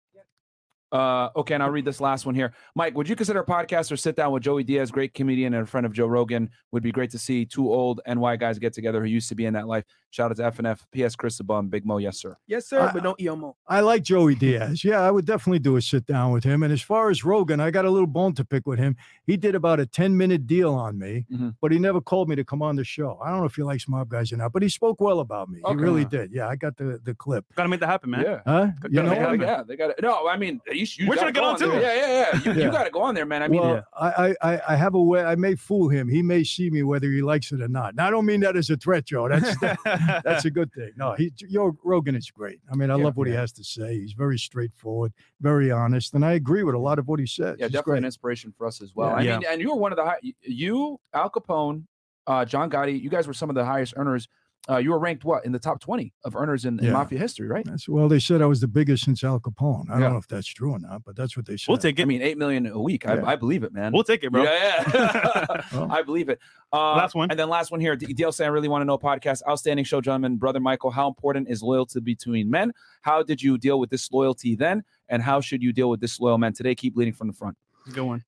Uh, 0.91 1.29
okay, 1.37 1.53
and 1.53 1.63
I'll 1.63 1.69
read 1.69 1.85
this 1.85 2.01
last 2.01 2.25
one 2.25 2.35
here. 2.35 2.55
Mike, 2.75 2.97
would 2.97 3.07
you 3.11 3.15
consider 3.15 3.41
a 3.41 3.45
podcast 3.45 3.93
or 3.93 3.97
sit 3.99 4.17
down 4.17 4.33
with 4.33 4.43
Joey 4.43 4.65
Diaz, 4.65 4.91
great 4.91 5.13
comedian 5.13 5.53
and 5.53 5.65
a 5.65 5.67
friend 5.67 5.85
of 5.85 5.93
Joe 5.93 6.07
Rogan? 6.07 6.49
Would 6.73 6.83
be 6.83 6.93
great 6.93 7.11
to 7.11 7.19
see 7.19 7.45
two 7.45 7.71
old 7.71 8.01
NY 8.07 8.37
guys 8.37 8.59
get 8.59 8.73
together 8.73 9.01
who 9.03 9.07
used 9.07 9.29
to 9.29 9.35
be 9.35 9.45
in 9.45 9.53
that 9.53 9.67
life. 9.69 9.85
Shout 10.11 10.31
out 10.31 10.37
to 10.39 10.63
FNF, 10.63 10.81
PS 10.91 11.15
Chris 11.17 11.37
the 11.37 11.45
Bum, 11.45 11.69
Big 11.69 11.85
Mo, 11.85 11.99
yes 11.99 12.19
sir. 12.19 12.37
Yes, 12.47 12.67
sir. 12.67 12.81
I- 12.81 12.93
but 12.93 13.03
no 13.03 13.15
EMO. 13.21 13.57
I 13.67 13.81
like 13.81 14.03
Joey 14.03 14.35
Diaz. 14.35 14.83
Yeah, 14.83 15.01
I 15.03 15.11
would 15.11 15.27
definitely 15.27 15.59
do 15.59 15.77
a 15.77 15.83
sit 15.83 16.07
down 16.07 16.33
with 16.33 16.45
him. 16.45 16.63
And 16.63 16.73
as 16.73 16.81
far 16.81 17.11
as 17.11 17.25
Rogan, 17.25 17.61
I 17.61 17.71
got 17.71 17.85
a 17.85 17.91
little 17.91 18.07
bone 18.07 18.33
to 18.35 18.45
pick 18.45 18.67
with 18.67 18.79
him. 18.79 18.97
He 19.27 19.37
did 19.37 19.55
about 19.55 19.81
a 19.81 19.87
10 19.87 20.17
minute 20.17 20.47
deal 20.47 20.73
on 20.75 20.99
me, 20.99 21.27
Mhm. 21.31 21.57
but 21.61 21.73
he 21.73 21.79
never 21.79 22.01
called 22.01 22.29
me 22.31 22.37
to 22.37 22.45
come 22.45 22.63
on 22.63 22.77
the 22.77 22.85
show. 22.85 23.19
I 23.23 23.29
don't 23.31 23.41
know 23.41 23.45
if 23.45 23.55
he 23.57 23.63
likes 23.63 23.87
mob 23.87 24.09
guys 24.09 24.33
or 24.33 24.39
not, 24.39 24.53
but 24.53 24.63
he 24.63 24.71
spoke 24.71 24.99
well 25.01 25.21
about 25.21 25.51
me. 25.51 25.61
Okay. 25.63 25.75
He 25.77 25.81
really 25.83 26.05
did. 26.07 26.33
Yeah, 26.33 26.49
I 26.49 26.57
got 26.57 26.77
the, 26.79 26.99
the 27.05 27.15
clip. 27.15 27.45
Gotta 27.55 27.69
make 27.69 27.81
that 27.81 27.89
happen, 27.89 28.11
man. 28.11 28.23
Yeah. 28.23 28.41
Huh? 28.47 28.67
Gotta 28.81 28.95
You 28.95 29.03
know, 29.03 29.13
it 29.13 29.15
yeah, 29.17 29.21
happen. 29.21 29.41
yeah, 29.41 29.63
they 29.69 29.77
got 29.77 29.91
it. 29.91 29.97
No, 30.01 30.27
I 30.27 30.39
mean, 30.39 30.61
you, 30.73 30.87
sh- 30.87 31.01
you 31.01 31.07
We're 31.09 31.17
gotta 31.17 31.33
trying 31.33 31.57
to 31.57 31.61
get 31.61 31.69
go 31.69 31.69
on 31.69 31.81
there. 31.81 31.81
too. 31.81 31.87
Yeah, 31.87 32.07
yeah, 32.07 32.41
yeah. 32.47 32.55
You, 32.55 32.63
you 32.65 32.71
got 32.71 32.85
to 32.85 32.91
go 32.91 33.03
on 33.03 33.15
there, 33.15 33.27
man. 33.27 33.43
I 33.43 33.49
mean, 33.49 33.61
well, 33.61 33.85
I, 33.95 34.09
I 34.43 34.53
I- 34.55 34.61
I 34.71 34.77
have 34.77 34.95
a 34.95 35.03
way. 35.03 35.23
I 35.23 35.35
may 35.35 35.55
fool 35.55 35.91
him. 35.91 36.09
He 36.09 36.23
may 36.23 36.45
see 36.45 36.71
me 36.71 36.83
whether 36.83 37.11
he 37.11 37.21
likes 37.21 37.53
it 37.53 37.61
or 37.61 37.69
not. 37.69 37.91
And 37.91 38.01
I 38.01 38.09
don't 38.11 38.25
mean 38.25 38.41
that 38.41 38.57
as 38.57 38.71
a 38.71 38.77
threat, 38.77 39.05
Joe. 39.05 39.29
That's 39.29 39.57
that's 40.25 40.45
a 40.45 40.51
good 40.51 40.73
thing. 40.73 40.93
No, 40.97 41.13
he 41.13 41.31
Joe 41.31 41.77
Rogan 41.85 42.15
is 42.17 42.31
great. 42.31 42.61
I 42.71 42.75
mean, 42.77 42.91
I 42.91 42.97
Yeah, 42.97 43.05
love 43.05 43.17
what 43.17 43.27
he 43.29 43.35
has 43.35 43.53
to 43.53 43.65
say. 43.65 43.99
He's 44.01 44.13
very 44.13 44.39
straightforward, 44.39 45.13
very 45.41 45.71
honest, 45.71 46.15
and 46.15 46.25
I 46.25 46.33
agree 46.33 46.63
with 46.63 46.75
a 46.75 46.79
lot 46.79 46.99
of 46.99 47.09
what 47.09 47.21
he 47.21 47.27
says. 47.27 47.57
yeah, 47.59 47.67
He's 47.67 47.73
definitely 47.73 47.93
great. 47.93 47.99
an 47.99 48.05
inspiration 48.07 48.55
for 48.57 48.67
us 48.67 48.81
as 48.83 48.95
well. 48.95 49.11
Yeah. 49.11 49.15
I 49.15 49.21
Yeah. 49.23 49.39
mean, 49.39 49.47
and 49.51 49.61
you 49.61 49.71
were 49.71 49.81
one 49.81 49.93
of 49.93 49.97
the 49.97 50.05
high. 50.05 50.19
You, 50.43 50.99
Al 51.15 51.31
Capone, 51.31 51.85
uh, 52.27 52.45
John 52.45 52.71
Gotti. 52.71 53.01
You 53.01 53.11
guys 53.11 53.27
were 53.27 53.35
some 53.35 53.49
of 53.51 53.55
the 53.57 53.65
highest 53.65 53.95
earners. 53.97 54.29
Uh, 54.71 54.77
you 54.77 54.91
were 54.91 54.99
ranked 54.99 55.25
what 55.25 55.47
in 55.47 55.53
the 55.53 55.59
top 55.59 55.81
twenty 55.81 56.13
of 56.25 56.37
earners 56.37 56.67
in, 56.67 56.79
in 56.85 56.93
mafia 56.93 57.19
history, 57.19 57.49
right? 57.49 57.65
That's, 57.65 57.89
well, 57.89 58.07
they 58.07 58.19
said 58.19 58.43
I 58.43 58.47
was 58.47 58.61
the 58.61 58.69
biggest 58.69 59.03
since 59.05 59.25
Al 59.25 59.41
Capone. 59.41 59.89
I 59.89 59.95
Yeah. 59.95 60.01
don't 60.01 60.13
know 60.13 60.19
if 60.19 60.29
that's 60.29 60.47
true 60.47 60.73
or 60.73 60.79
not, 60.79 61.05
but 61.05 61.17
that's 61.17 61.39
what 61.39 61.47
they 61.47 61.57
said. 61.57 61.69
we'll 61.73 61.79
take 61.79 61.99
it. 61.99 62.03
I 62.03 62.05
it. 62.05 62.07
mean, 62.07 62.21
eight 62.21 62.37
million 62.37 62.67
a 62.67 62.79
week. 62.79 63.05
Yeah. 63.05 63.15
I, 63.25 63.33
I 63.33 63.37
believe 63.37 63.63
it, 63.63 63.73
man. 63.73 63.93
we'll 63.95 64.05
take 64.05 64.25
it, 64.25 64.31
bro. 64.31 64.43
Yeah, 64.43 64.85
yeah. 64.93 65.63
Well. 65.73 65.91
I 65.99 66.03
believe 66.03 66.29
it. 66.29 66.39
Uh, 66.71 66.97
Last 66.97 67.15
one. 67.15 67.31
and 67.31 67.39
then 67.41 67.49
last 67.49 67.71
one 67.71 67.81
here. 67.81 67.97
D- 67.97 68.13
DLC, 68.13 68.45
I 68.45 68.49
really 68.49 68.69
want 68.69 68.83
to 68.83 68.85
know 68.85 68.99
podcast. 68.99 69.41
Outstanding 69.49 69.87
show, 69.87 70.03
gentlemen. 70.03 70.37
Brother 70.37 70.61
Michael, 70.61 70.91
how 70.91 71.09
important 71.09 71.49
is 71.49 71.63
loyalty 71.63 72.01
between 72.01 72.51
men? 72.51 72.73
How 73.01 73.23
did 73.23 73.41
you 73.43 73.57
deal 73.57 73.81
with 73.81 73.89
disloyalty 73.89 74.55
then? 74.55 74.85
And 75.09 75.23
how 75.23 75.41
should 75.41 75.63
you 75.63 75.73
deal 75.73 75.89
with 75.89 76.01
disloyal 76.01 76.37
men 76.37 76.53
today? 76.53 76.75
Keep 76.75 76.95
leading 76.97 77.15
from 77.15 77.29
the 77.29 77.33
front. 77.33 77.57
Good 77.95 78.03
one. 78.03 78.23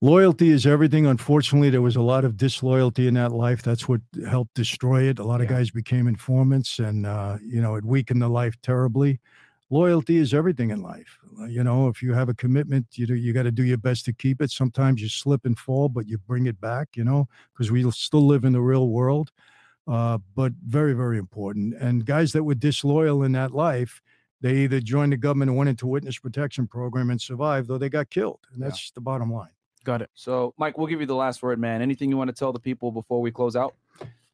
Loyalty 0.00 0.50
is 0.50 0.66
everything. 0.66 1.06
Unfortunately, 1.06 1.70
there 1.70 1.80
was 1.80 1.96
a 1.96 2.02
lot 2.02 2.24
of 2.24 2.36
disloyalty 2.36 3.06
in 3.06 3.14
that 3.14 3.32
life. 3.32 3.62
That's 3.62 3.88
what 3.88 4.02
helped 4.28 4.54
destroy 4.54 5.04
it. 5.04 5.18
A 5.18 5.24
lot 5.24 5.40
of 5.40 5.48
Yeah. 5.48 5.56
guys 5.56 5.70
became 5.70 6.06
informants, 6.06 6.78
and 6.78 7.06
uh, 7.06 7.38
you 7.42 7.60
know 7.62 7.74
it 7.76 7.84
weakened 7.84 8.20
the 8.20 8.28
life 8.28 8.60
terribly. 8.60 9.20
Loyalty 9.70 10.18
is 10.18 10.34
everything 10.34 10.70
in 10.70 10.82
life. 10.82 11.18
Uh, 11.40 11.46
You 11.46 11.64
know, 11.64 11.88
if 11.88 12.02
you 12.02 12.12
have 12.12 12.28
a 12.28 12.34
commitment, 12.34 12.86
you 12.98 13.06
do, 13.06 13.14
you 13.14 13.32
got 13.32 13.44
to 13.44 13.50
do 13.52 13.62
your 13.64 13.78
best 13.78 14.04
to 14.04 14.12
keep 14.12 14.42
it. 14.42 14.50
Sometimes 14.50 15.00
you 15.00 15.08
slip 15.08 15.46
and 15.46 15.58
fall, 15.58 15.88
but 15.88 16.06
you 16.06 16.18
bring 16.18 16.46
it 16.46 16.60
back. 16.60 16.96
You 16.96 17.04
know, 17.04 17.28
because 17.52 17.70
we 17.72 17.90
still 17.92 18.26
live 18.26 18.44
in 18.44 18.52
the 18.52 18.60
real 18.60 18.88
world. 18.90 19.30
Uh, 19.86 20.18
but 20.34 20.52
very, 20.66 20.92
very 20.94 21.18
important. 21.18 21.74
And 21.80 22.04
guys 22.06 22.32
that 22.32 22.44
were 22.44 22.54
disloyal 22.54 23.22
in 23.22 23.32
that 23.32 23.52
life, 23.52 24.02
they 24.40 24.56
either 24.64 24.80
joined 24.80 25.12
the 25.12 25.16
government 25.18 25.50
and 25.50 25.58
went 25.58 25.70
into 25.70 25.86
witness 25.86 26.18
protection 26.18 26.66
program 26.66 27.10
and 27.10 27.20
survived, 27.20 27.70
or 27.70 27.78
they 27.78 27.88
got 27.90 28.10
killed. 28.10 28.40
And 28.52 28.60
Yeah. 28.62 28.68
that's 28.68 28.90
the 28.92 29.00
bottom 29.00 29.32
line. 29.32 29.53
Got 29.84 30.02
it. 30.02 30.10
So, 30.14 30.54
Mike, 30.58 30.78
we'll 30.78 30.86
give 30.86 31.00
you 31.00 31.06
the 31.06 31.14
last 31.14 31.42
word, 31.42 31.58
man. 31.58 31.82
Anything 31.82 32.10
you 32.10 32.16
want 32.16 32.28
to 32.28 32.34
tell 32.34 32.52
the 32.52 32.58
people 32.58 32.90
before 32.90 33.20
we 33.20 33.30
close 33.30 33.54
out? 33.54 33.74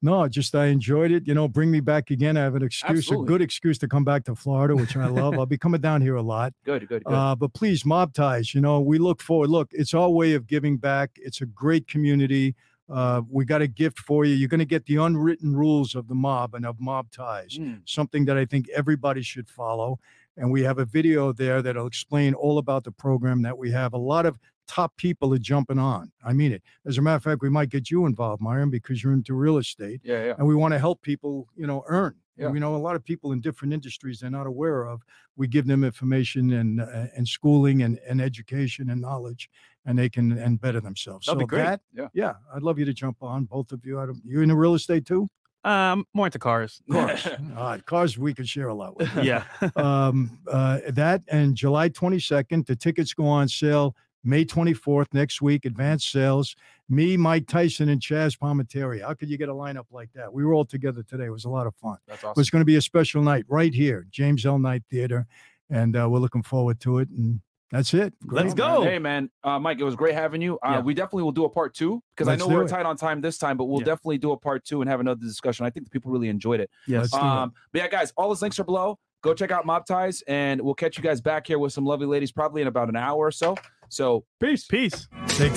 No, 0.03 0.27
just 0.29 0.55
I 0.55 0.67
enjoyed 0.67 1.11
it. 1.11 1.27
You 1.27 1.35
know, 1.35 1.47
bring 1.47 1.71
me 1.71 1.81
back 1.81 2.11
again. 2.11 2.39
I 2.39 2.41
have 2.41 2.55
an 2.55 2.63
excuse, 2.63 3.01
Absolutely. 3.01 3.25
a 3.25 3.29
good 3.29 3.43
excuse 3.43 3.77
to 3.79 3.89
come 3.89 4.03
back 4.03 4.25
to 4.25 4.35
Florida, 4.35 4.75
which 4.75 4.97
I 4.97 5.07
love. 5.09 5.35
I'll 5.35 5.45
be 5.45 5.59
coming 5.65 5.81
down 5.81 6.01
here 6.01 6.17
a 6.17 6.23
lot. 6.23 6.55
Good, 6.65 6.89
good, 6.89 7.05
good. 7.05 7.13
Uh, 7.13 7.35
but 7.35 7.53
please, 7.53 7.85
mob 7.85 8.15
ties. 8.15 8.55
You 8.55 8.63
know, 8.63 8.81
we 8.81 8.99
look 8.99 9.21
forward. 9.21 9.51
Look, 9.51 9.69
it's 9.73 9.93
our 9.93 10.09
way 10.09 10.33
of 10.33 10.47
giving 10.47 10.79
back. 10.79 11.11
It's 11.17 11.43
a 11.43 11.47
great 11.47 11.87
community. 11.87 12.55
Uh, 12.89 13.23
we 13.29 13.45
got 13.45 13.61
a 13.61 13.67
gift 13.69 13.99
for 13.99 14.25
you. 14.25 14.35
You're 14.35 14.49
going 14.49 14.59
to 14.61 14.65
get 14.65 14.87
the 14.87 14.97
unwritten 14.97 15.55
rules 15.55 15.95
of 15.95 16.09
the 16.09 16.15
mob 16.15 16.55
and 16.55 16.65
of 16.65 16.81
mob 16.81 17.11
ties. 17.11 17.59
Mm, 17.59 17.83
Something 17.85 18.25
that 18.25 18.39
I 18.39 18.47
think 18.47 18.69
everybody 18.71 19.21
should 19.23 19.49
follow. 19.51 19.99
And 20.37 20.51
we 20.51 20.63
have 20.63 20.79
a 20.79 20.87
video 20.87 21.33
there 21.33 21.61
that'll 21.61 21.87
explain 21.87 22.33
all 22.33 22.57
about 22.57 22.85
the 22.85 22.91
program 22.91 23.43
that 23.43 23.59
we 23.59 23.71
have. 23.73 23.93
A 23.93 23.99
lot 23.99 24.25
of 24.25 24.39
top 24.79 24.97
people 24.97 25.29
are 25.35 25.39
jumping 25.53 25.79
on. 25.79 26.13
I 26.25 26.33
mean 26.33 26.53
it. 26.53 26.63
As 26.87 26.97
a 26.99 27.03
matter 27.03 27.17
of 27.17 27.23
fact, 27.25 27.43
we 27.43 27.51
might 27.51 27.71
get 27.71 27.91
you 27.91 28.07
involved, 28.07 28.41
Myron, 28.41 28.71
because 28.71 29.03
you're 29.03 29.13
into 29.13 29.35
real 29.35 29.59
estate 29.59 30.01
yeah, 30.05 30.25
yeah. 30.27 30.35
and 30.39 30.47
we 30.47 30.55
want 30.55 30.73
to 30.75 30.79
help 30.79 31.03
people 31.03 31.33
you 31.57 31.67
know 31.67 31.83
earn 31.89 32.15
Yeah. 32.37 32.45
and 32.47 32.55
we 32.55 32.61
know 32.61 32.75
a 32.77 32.85
lot 32.89 32.95
of 32.99 33.03
people 33.05 33.33
in 33.35 33.41
different 33.41 33.73
industries 33.79 34.21
they're 34.21 34.31
not 34.41 34.47
aware 34.55 34.81
of 34.93 35.03
we 35.41 35.47
give 35.57 35.67
them 35.67 35.83
information 35.93 36.43
and 36.61 36.81
uh, 36.81 37.17
and 37.17 37.27
schooling 37.37 37.83
and, 37.83 37.99
and 38.09 38.21
education 38.31 38.91
and 38.91 39.01
knowledge 39.01 39.43
and 39.87 39.99
they 39.99 40.09
can 40.09 40.27
and 40.45 40.61
better 40.61 40.81
themselves 40.89 41.27
That'd 41.27 41.41
be 41.41 41.47
great. 41.47 41.65
that 41.65 41.81
Yeah. 42.01 42.09
yeah 42.23 42.35
i'd 42.55 42.63
love 42.69 42.79
you 42.81 42.87
to 42.93 42.95
jump 43.03 43.17
on 43.23 43.39
both 43.57 43.69
of 43.73 43.81
you 43.87 43.95
I 44.03 44.07
don't, 44.07 44.21
you 44.25 44.41
into 44.45 44.57
real 44.67 44.75
estate 44.81 45.05
too 45.13 45.23
Um, 45.65 45.99
more 46.15 46.27
into 46.31 46.39
cars. 46.39 46.73
cars 46.91 47.27
all 47.59 47.65
right 47.71 47.83
cars 47.93 48.11
we 48.27 48.33
could 48.37 48.49
share 48.55 48.69
a 48.69 48.79
lot 48.83 48.93
with 48.99 49.11
yeah. 49.31 49.43
um 49.89 50.17
uh 50.59 50.79
that 51.01 51.21
and 51.37 51.47
july 51.65 51.89
22nd 52.03 52.61
the 52.71 52.77
tickets 52.87 53.13
go 53.21 53.27
on 53.39 53.47
sale 53.49 53.89
may 54.23 54.45
24th 54.45 55.07
next 55.13 55.41
week 55.41 55.65
advanced 55.65 56.11
sales 56.11 56.55
me 56.89 57.17
mike 57.17 57.47
tyson 57.47 57.89
and 57.89 58.01
chaz 58.03 58.37
palminteri 58.39 59.01
how 59.01 59.15
could 59.15 59.31
you 59.31 59.39
get 59.39 59.49
a 59.49 59.53
lineup 59.55 59.87
like 59.91 60.11
that 60.15 60.31
we 60.33 60.45
were 60.45 60.53
all 60.53 60.65
together 60.65 61.03
today 61.03 61.25
it 61.27 61.31
was 61.31 61.45
a 61.47 61.49
lot 61.49 61.67
of 61.67 61.75
fun 61.77 61.97
That's 62.07 62.23
awesome. 62.25 62.41
it's 62.41 62.51
going 62.51 62.61
to 62.61 62.67
be 62.67 62.77
a 62.77 62.83
special 62.83 63.23
night 63.23 63.45
right 63.49 63.73
here, 63.73 64.07
James 64.11 64.45
L. 64.45 64.59
Knight 64.59 64.83
Theater, 64.91 65.27
and 65.71 65.97
uh, 65.97 66.07
we're 66.11 66.19
looking 66.19 66.43
forward 66.43 66.81
to 66.81 66.99
it. 66.99 67.09
And 67.11 67.41
that's 67.71 67.95
it. 67.95 68.13
Let's 68.27 68.53
go. 68.55 68.83
Hey, 68.83 68.99
man. 68.99 69.31
Uh, 69.45 69.59
Mike, 69.61 69.79
it 69.79 69.85
was 69.85 69.95
great 69.95 70.15
having 70.15 70.43
you. 70.43 70.59
Uh, 70.63 70.71
Yeah. 70.73 70.81
We 70.81 70.93
definitely 70.93 71.23
will 71.23 71.31
do 71.33 71.45
a 71.45 71.49
part 71.49 71.73
two 71.75 72.03
because 72.17 72.27
I 72.27 72.35
know 72.35 72.49
we're 72.49 72.65
it. 72.65 72.69
tight 72.69 72.85
on 72.85 72.97
time 72.97 73.21
this 73.21 73.39
time, 73.39 73.57
but 73.57 73.67
we'll 73.67 73.79
Yeah. 73.81 73.85
definitely 73.87 74.19
do 74.19 74.33
a 74.33 74.37
part 74.37 74.65
two 74.65 74.81
and 74.83 74.91
have 74.91 74.99
another 74.99 75.21
discussion. 75.21 75.65
I 75.65 75.71
think 75.71 75.87
the 75.87 75.91
people 75.91 76.11
really 76.11 76.29
enjoyed 76.29 76.59
it. 76.61 76.69
Yes. 76.89 77.13
Let's 77.13 77.15
it. 77.15 77.21
Um, 77.23 77.53
but 77.73 77.81
yeah, 77.83 77.89
guys, 77.89 78.13
all 78.17 78.29
those 78.29 78.43
links 78.43 78.59
are 78.59 78.65
below. 78.65 78.99
Go 79.23 79.35
check 79.35 79.51
out 79.53 79.65
Mob 79.67 79.87
Ties, 79.87 80.23
and 80.27 80.61
we'll 80.61 80.75
catch 80.75 80.97
you 80.97 81.05
guys 81.05 81.21
back 81.21 81.47
here 81.47 81.59
with 81.61 81.73
some 81.73 81.85
lovely 81.85 82.07
ladies 82.07 82.33
probably 82.33 82.63
in 82.63 82.69
about 82.69 82.89
an 82.89 82.97
hour 82.97 83.19
or 83.19 83.31
so. 83.31 83.55
So, 83.91 84.25
peace. 84.39 84.67
Peace. 84.69 85.09
Take- 85.27 85.53